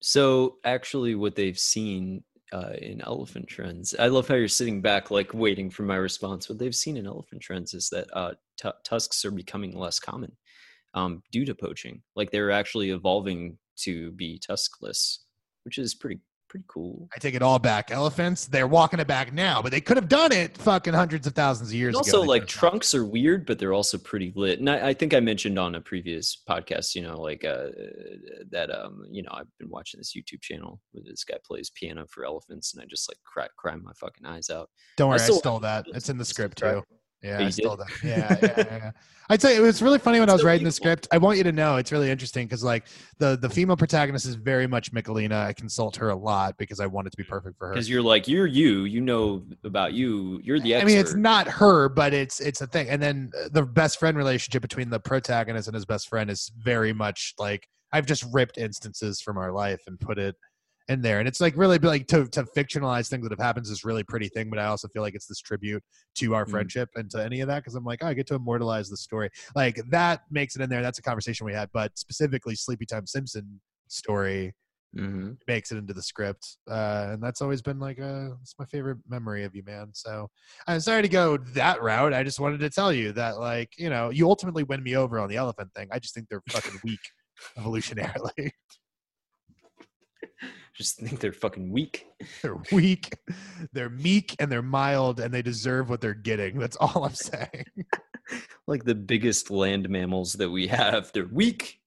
So 0.00 0.58
actually, 0.64 1.16
what 1.16 1.34
they've 1.34 1.58
seen 1.58 2.22
uh, 2.52 2.74
in 2.80 3.00
elephant 3.00 3.48
trends, 3.48 3.94
I 3.98 4.06
love 4.08 4.28
how 4.28 4.36
you're 4.36 4.46
sitting 4.46 4.82
back, 4.82 5.10
like 5.10 5.34
waiting 5.34 5.68
for 5.68 5.82
my 5.82 5.96
response. 5.96 6.48
What 6.48 6.58
they've 6.58 6.74
seen 6.74 6.96
in 6.96 7.06
elephant 7.06 7.42
trends 7.42 7.74
is 7.74 7.88
that 7.90 8.06
uh, 8.12 8.34
tu 8.56 8.70
tusks 8.84 9.24
are 9.24 9.32
becoming 9.32 9.76
less 9.76 9.98
common 9.98 10.36
um, 10.94 11.22
due 11.30 11.44
to 11.44 11.54
poaching. 11.54 12.02
Like 12.16 12.30
they're 12.30 12.50
actually 12.50 12.90
evolving 12.90 13.58
to 13.80 14.12
be 14.12 14.40
tuskless, 14.48 15.18
which 15.64 15.78
is 15.78 15.94
pretty 15.94 16.20
pretty 16.50 16.66
cool. 16.68 17.08
I 17.12 17.18
take 17.18 17.34
it 17.34 17.42
all 17.42 17.58
back. 17.58 17.90
Elephants, 17.90 18.46
they're 18.46 18.68
walking 18.68 19.00
it 19.00 19.08
back 19.08 19.32
now, 19.32 19.60
but 19.60 19.72
they 19.72 19.80
could 19.80 19.96
have 19.96 20.08
done 20.08 20.30
it 20.30 20.56
fucking 20.58 20.94
hundreds 20.94 21.26
of 21.26 21.32
thousands 21.34 21.70
of 21.70 21.74
years 21.74 21.96
And 21.96 22.06
ago. 22.06 22.18
also, 22.18 22.28
like 22.28 22.42
done 22.42 22.46
trunks 22.48 22.94
are 22.94 23.04
weird, 23.04 23.44
but 23.44 23.58
they're 23.58 23.72
also 23.72 23.98
pretty 23.98 24.32
lit. 24.36 24.60
And 24.60 24.70
I, 24.70 24.90
I 24.90 24.94
think 24.94 25.14
I 25.14 25.20
mentioned 25.20 25.58
on 25.58 25.74
a 25.74 25.80
previous 25.80 26.40
podcast, 26.48 26.94
you 26.94 27.02
know, 27.02 27.20
like 27.20 27.44
uh, 27.44 27.70
that, 28.52 28.70
um, 28.70 29.04
you 29.10 29.24
know, 29.24 29.30
I've 29.32 29.48
been 29.58 29.68
watching 29.68 29.98
this 29.98 30.14
YouTube 30.16 30.42
channel 30.42 30.80
where 30.92 31.02
this 31.04 31.24
guy 31.24 31.38
plays 31.44 31.70
piano 31.70 32.06
for 32.08 32.24
elephants, 32.24 32.72
and 32.72 32.80
I 32.80 32.86
just 32.86 33.10
like 33.10 33.18
cry, 33.24 33.48
cry 33.58 33.74
my 33.74 33.92
fucking 33.98 34.24
eyes 34.24 34.48
out. 34.48 34.70
Don't 34.96 35.08
worry, 35.08 35.18
I, 35.18 35.22
still- 35.24 35.38
stole 35.38 35.58
that. 35.60 35.86
It's 35.88 36.08
in 36.08 36.18
the 36.18 36.24
script 36.24 36.58
too. 36.58 36.84
Yeah, 37.24 37.46
I 37.46 37.50
stole 37.50 37.76
did? 37.76 37.86
that. 37.86 38.04
Yeah, 38.04 38.38
yeah, 38.42 38.76
yeah. 38.76 38.90
I'd 39.30 39.40
say 39.40 39.56
it 39.56 39.60
was 39.60 39.80
really 39.80 39.98
funny 39.98 40.20
when 40.20 40.28
I 40.28 40.34
was 40.34 40.44
writing 40.44 40.64
the 40.64 40.70
script. 40.70 41.08
I 41.10 41.16
want 41.16 41.38
you 41.38 41.44
to 41.44 41.52
know 41.52 41.76
it's 41.76 41.90
really 41.90 42.10
interesting 42.10 42.46
because 42.46 42.62
like 42.62 42.84
the 43.18 43.38
the 43.40 43.48
female 43.48 43.76
protagonist 43.76 44.26
is 44.26 44.34
very 44.34 44.66
much 44.66 44.92
Michelina. 44.92 45.46
I 45.46 45.54
consult 45.54 45.96
her 45.96 46.10
a 46.10 46.14
lot 46.14 46.58
because 46.58 46.78
I 46.78 46.86
want 46.86 47.06
it 47.06 47.10
to 47.12 47.16
be 47.16 47.24
perfect 47.24 47.56
for 47.56 47.68
her. 47.68 47.72
Because 47.72 47.88
you're 47.88 48.02
like, 48.02 48.28
you're 48.28 48.46
you, 48.46 48.84
you 48.84 49.00
know 49.00 49.42
about 49.64 49.94
you, 49.94 50.40
you're 50.42 50.60
the 50.60 50.74
Expert. 50.74 50.84
I 50.84 50.86
mean, 50.86 50.98
it's 50.98 51.14
not 51.14 51.48
her, 51.48 51.88
but 51.88 52.12
it's 52.12 52.40
it's 52.40 52.60
a 52.60 52.66
thing. 52.66 52.90
And 52.90 53.00
then 53.00 53.30
uh, 53.42 53.48
the 53.50 53.62
best 53.62 53.98
friend 53.98 54.18
relationship 54.18 54.60
between 54.60 54.90
the 54.90 55.00
protagonist 55.00 55.66
and 55.68 55.74
his 55.74 55.86
best 55.86 56.10
friend 56.10 56.30
is 56.30 56.52
very 56.58 56.92
much 56.92 57.32
like 57.38 57.66
I've 57.92 58.06
just 58.06 58.26
ripped 58.30 58.58
instances 58.58 59.22
from 59.22 59.38
our 59.38 59.52
life 59.52 59.80
and 59.86 59.98
put 59.98 60.18
it 60.18 60.36
in 60.88 61.00
there. 61.00 61.18
And 61.18 61.26
it's 61.26 61.40
like 61.40 61.56
really 61.56 61.78
like 61.78 62.06
to 62.08 62.26
to 62.26 62.44
fictionalize 62.44 63.08
things 63.08 63.22
that 63.22 63.32
have 63.32 63.38
happened 63.44 63.64
is 63.64 63.70
this 63.70 63.84
really 63.84 64.02
pretty 64.04 64.28
thing. 64.28 64.50
But 64.50 64.58
I 64.58 64.66
also 64.66 64.88
feel 64.88 65.02
like 65.02 65.14
it's 65.14 65.26
this 65.26 65.40
tribute 65.40 65.82
to 66.16 66.34
our 66.34 66.44
Mm. 66.44 66.50
friendship 66.50 66.90
and 66.94 67.10
to 67.12 67.24
any 67.24 67.40
of 67.40 67.48
that 67.48 67.60
because 67.60 67.74
I'm 67.74 67.84
like, 67.84 68.00
oh, 68.02 68.08
I 68.08 68.14
get 68.14 68.26
to 68.28 68.34
immortalize 68.34 68.88
the 68.90 68.96
story. 68.96 69.30
Like 69.56 69.80
that 69.90 70.22
makes 70.30 70.56
it 70.56 70.62
in 70.62 70.68
there. 70.70 70.82
That's 70.82 70.98
a 70.98 71.02
conversation 71.02 71.46
we 71.46 71.54
had. 71.54 71.70
But 71.72 71.98
specifically, 71.98 72.54
Sleepy 72.54 72.86
Time 72.86 73.06
Simpson 73.06 73.60
story 73.88 74.54
Mhm. 74.96 75.36
makes 75.48 75.72
it 75.72 75.76
into 75.76 75.92
the 75.92 76.00
script 76.02 76.56
uh, 76.70 77.08
and 77.10 77.20
that's 77.22 77.42
always 77.42 77.60
been 77.60 77.80
like 77.80 77.98
a 77.98 78.36
it's 78.40 78.54
my 78.60 78.64
favorite 78.66 78.98
memory 79.08 79.42
of 79.42 79.52
you 79.52 79.64
man 79.66 79.88
so 79.92 80.30
i'm 80.68 80.78
sorry 80.78 81.02
to 81.02 81.08
go 81.08 81.36
that 81.36 81.82
route 81.82 82.14
i 82.14 82.22
just 82.22 82.38
wanted 82.38 82.60
to 82.60 82.70
tell 82.70 82.92
you 82.92 83.10
that 83.10 83.40
like 83.40 83.72
you 83.76 83.90
know 83.90 84.10
you 84.10 84.28
ultimately 84.28 84.62
win 84.62 84.80
me 84.84 84.94
over 84.94 85.18
on 85.18 85.28
the 85.28 85.34
elephant 85.34 85.68
thing 85.74 85.88
i 85.90 85.98
just 85.98 86.14
think 86.14 86.28
they're 86.28 86.42
fucking 86.48 86.78
weak 86.84 87.00
evolutionarily 87.58 88.52
Just 90.74 90.96
think 91.00 91.20
they're 91.20 91.32
fucking 91.32 91.70
weak. 91.70 92.06
they're 92.42 92.62
weak 92.72 93.16
they're 93.72 93.90
meek 93.90 94.34
and 94.38 94.50
they're 94.50 94.62
mild 94.62 95.20
and 95.20 95.32
they 95.32 95.42
deserve 95.42 95.90
what 95.90 96.00
they're 96.00 96.14
getting 96.14 96.58
that's 96.58 96.76
all 96.76 97.04
i'm 97.04 97.14
saying 97.14 97.64
Like 98.66 98.84
the 98.84 98.94
biggest 98.94 99.50
land 99.50 99.88
mammals 99.88 100.34
that 100.34 100.50
we 100.50 100.66
have, 100.68 101.12
they're 101.12 101.26
weak. 101.26 101.80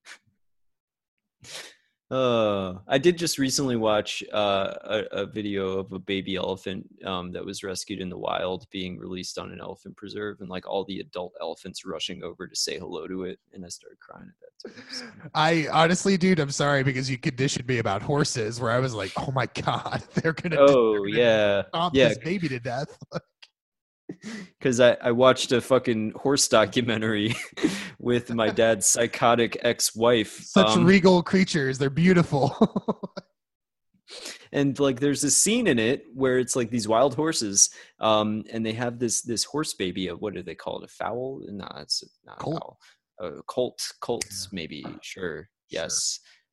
Uh, 2.10 2.76
I 2.88 2.98
did 2.98 3.18
just 3.18 3.38
recently 3.38 3.76
watch 3.76 4.24
uh, 4.34 4.74
a, 4.82 5.04
a 5.12 5.26
video 5.26 5.78
of 5.78 5.92
a 5.92 6.00
baby 6.00 6.38
elephant 6.38 6.88
um, 7.06 7.34
that 7.34 7.46
was 7.46 7.64
rescued 7.64 8.00
in 8.00 8.10
the 8.10 8.18
wild 8.18 8.66
being 8.70 8.98
released 8.98 9.38
on 9.38 9.52
an 9.52 9.60
elephant 9.60 9.98
preserve, 9.98 10.40
and 10.40 10.50
like 10.50 10.66
all 10.66 10.86
the 10.86 11.00
adult 11.00 11.34
elephants 11.42 11.86
rushing 11.86 12.24
over 12.24 12.48
to 12.48 12.56
say 12.56 12.80
hello 12.80 13.08
to 13.08 13.24
it, 13.24 13.40
and 13.54 13.66
I 13.66 13.68
started 13.68 14.00
crying 14.00 14.30
at 14.30 14.36
that. 14.40 14.48
So, 14.90 15.06
i 15.36 15.68
honestly 15.72 16.18
dude 16.18 16.40
i'm 16.40 16.50
sorry 16.50 16.84
because 16.84 17.10
you 17.10 17.18
conditioned 17.18 17.68
me 17.68 17.78
about 17.78 18.02
horses 18.02 18.60
where 18.60 18.72
i 18.72 18.80
was 18.80 18.94
like 18.94 19.12
oh 19.18 19.32
my 19.32 19.46
god 19.64 20.04
they're 20.16 20.34
gonna 20.34 20.58
oh 20.58 20.98
gonna 20.98 21.10
yeah, 21.12 21.62
yeah, 21.94 22.10
this 22.10 22.18
baby 22.18 22.50
to 22.50 22.60
death 22.60 22.98
because 24.60 24.80
I, 24.80 24.98
I 25.02 25.12
watched 25.12 25.52
a 25.52 25.62
fucking 25.62 26.14
horse 26.16 26.48
documentary 26.48 27.36
with 28.00 28.34
my 28.34 28.50
dad's 28.50 28.88
psychotic 28.88 29.58
ex-wife. 29.62 30.40
such 30.44 30.78
um, 30.78 30.86
regal 30.86 31.24
creatures. 31.24 31.78
They're 31.78 31.90
beautiful. 31.90 32.56
And 34.54 34.80
like 34.80 35.02
there's 35.02 35.22
this 35.22 35.36
scene 35.36 35.68
in 35.68 35.80
it 35.80 36.06
where 36.14 36.40
it's 36.40 36.56
like 36.56 36.70
these 36.70 36.88
wild 36.88 37.16
horses 37.16 37.70
um 38.00 38.46
and 38.52 38.66
they 38.66 38.72
have 38.72 39.00
this 39.00 39.22
this 39.22 39.44
horse 39.44 39.74
baby 39.74 40.10
uh, 40.10 40.16
what 40.16 40.34
do 40.34 40.42
they 40.42 40.56
call 40.56 40.80
it 40.80 40.86
a 40.86 40.88
foal? 40.88 41.42
No 41.50 41.68
it's 41.82 42.04
not 42.26 42.40
Colt. 42.40 42.56
a 42.56 42.60
foal. 42.60 42.78
A 43.20 43.44
colt. 43.44 43.82
Colts 44.00 44.48
maybe. 44.54 44.86
Sure. 45.02 45.50
Sure. 45.70 45.82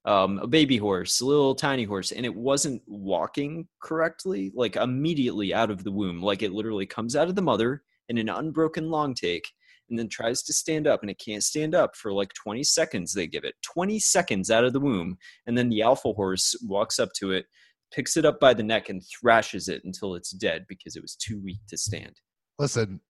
Um 0.05 0.39
a 0.39 0.47
baby 0.47 0.77
horse 0.77 1.21
a 1.21 1.27
little 1.27 1.55
tiny 1.55 1.85
horse 1.85 2.13
and 2.13 2.27
it 2.27 2.35
wasn't 2.35 2.83
walking 2.87 3.67
correctly 3.83 4.53
like 4.55 4.77
immediately 4.77 5.55
out 5.55 5.71
of 5.71 5.85
the 5.85 5.93
womb. 5.93 6.23
Like 6.23 6.43
it 6.43 6.53
literally 6.53 6.87
comes 6.87 7.17
out 7.17 7.29
of 7.29 7.35
the 7.35 7.43
mother 7.43 7.83
in 8.09 8.19
an 8.19 8.29
unbroken 8.29 8.91
long 8.91 9.15
take 9.15 9.51
and 9.89 9.99
then 9.99 10.09
tries 10.09 10.43
to 10.43 10.53
stand 10.53 10.87
up 10.87 11.03
and 11.03 11.11
it 11.11 11.19
can't 11.19 11.45
stand 11.45 11.75
up 11.75 11.97
for 11.97 12.13
like 12.13 12.33
20 12.35 12.63
seconds 12.65 13.13
they 13.13 13.27
give 13.27 13.45
it 13.45 13.55
20 13.63 13.99
seconds 13.99 14.51
out 14.51 14.65
of 14.65 14.73
the 14.73 14.81
womb. 14.81 15.17
And 15.47 15.57
then 15.57 15.69
the 15.69 15.83
alpha 15.83 16.13
horse 16.13 16.55
walks 16.67 16.99
up 16.99 17.11
to 17.17 17.33
it 17.33 17.47
picks 17.93 18.17
it 18.17 18.25
up 18.25 18.41
by 18.41 18.53
the 18.53 18.63
neck 18.63 18.89
and 18.89 19.03
thrashes 19.21 19.69
it 19.69 19.83
until 19.85 20.15
it's 20.15 20.31
dead 20.31 20.65
because 20.69 20.97
it 20.97 21.03
was 21.03 21.15
too 21.17 21.41
weak 21.43 21.61
to 21.69 21.77
stand. 21.77 22.21
listen 22.59 23.01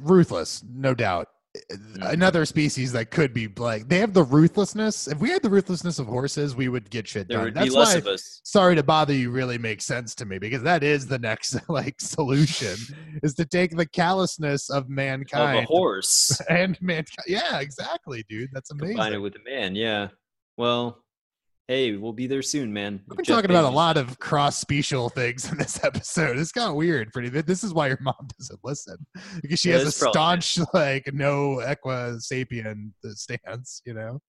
ruthless 0.00 0.64
no 0.72 0.94
doubt 0.94 1.28
Mm-hmm. 1.70 2.02
another 2.04 2.46
species 2.46 2.92
that 2.92 3.10
could 3.10 3.34
be 3.34 3.46
like 3.46 3.86
they 3.86 3.98
have 3.98 4.14
the 4.14 4.22
ruthlessness. 4.22 5.06
If 5.06 5.18
we 5.18 5.28
had 5.28 5.42
the 5.42 5.50
ruthlessness 5.50 5.98
of 5.98 6.06
horses, 6.06 6.56
we 6.56 6.70
would 6.70 6.88
get 6.88 7.06
shit 7.06 7.28
There 7.28 7.36
done. 7.36 7.44
would 7.44 7.54
That's 7.54 7.68
be 7.68 7.74
less 7.78 7.92
why 7.92 7.98
of 7.98 8.06
us. 8.06 8.40
sorry 8.42 8.74
to 8.74 8.82
bother 8.82 9.12
you 9.12 9.30
really 9.30 9.58
makes 9.58 9.84
sense 9.84 10.14
to 10.14 10.24
me 10.24 10.38
because 10.38 10.62
that 10.62 10.82
is 10.82 11.06
the 11.06 11.18
next 11.18 11.58
like 11.68 12.00
solution 12.00 12.76
is 13.22 13.34
to 13.34 13.44
take 13.44 13.76
the 13.76 13.84
callousness 13.86 14.70
of 14.70 14.84
Of 14.84 14.88
mankind 14.88 15.58
a 15.58 15.66
horse. 15.66 16.40
and 16.48 16.78
mankind. 16.80 17.26
Yeah, 17.26 17.60
exactly, 17.60 18.24
dude. 18.30 18.48
That's 18.54 18.70
amazing. 18.70 18.96
Combine 18.96 19.12
it 19.12 19.18
with 19.18 19.34
a 19.36 19.44
man. 19.50 19.74
Yeah. 19.74 20.08
Well, 20.56 21.01
hey, 21.68 21.96
we'll 21.96 22.12
be 22.12 22.26
there 22.26 22.42
soon, 22.42 22.72
man. 22.72 23.00
We've 23.08 23.16
been 23.16 23.24
Jeff 23.24 23.36
talking 23.36 23.50
about 23.50 23.64
a 23.64 23.74
lot 23.74 23.96
of 23.96 24.18
cross 24.18 24.58
special 24.58 25.08
things 25.08 25.50
in 25.50 25.58
this 25.58 25.82
episode. 25.84 26.38
It's 26.38 26.52
got 26.52 26.76
weird 26.76 27.12
pretty 27.12 27.28
this 27.28 27.64
is 27.64 27.72
why 27.72 27.88
your 27.88 27.98
mom 28.00 28.14
doesn't 28.38 28.60
listen. 28.64 28.96
Because 29.40 29.60
she 29.60 29.68
Yeah, 29.70 29.74
has 29.74 29.82
a 29.82 29.84
that's 29.86 29.98
probably 29.98 30.40
staunch 30.40 30.58
like 30.74 31.10
no 31.12 31.56
equa 31.64 32.16
sapien 32.20 32.90
stance, 33.14 33.82
you 33.86 33.94
know, 33.94 34.20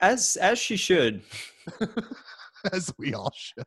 As 0.00 0.36
as 0.36 0.58
she 0.58 0.76
should. 0.76 1.22
as 2.72 2.92
we 2.98 3.14
all 3.14 3.32
should. 3.36 3.64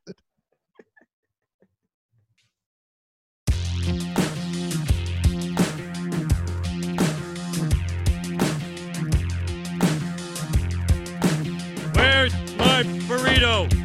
Burrito? 13.32 13.81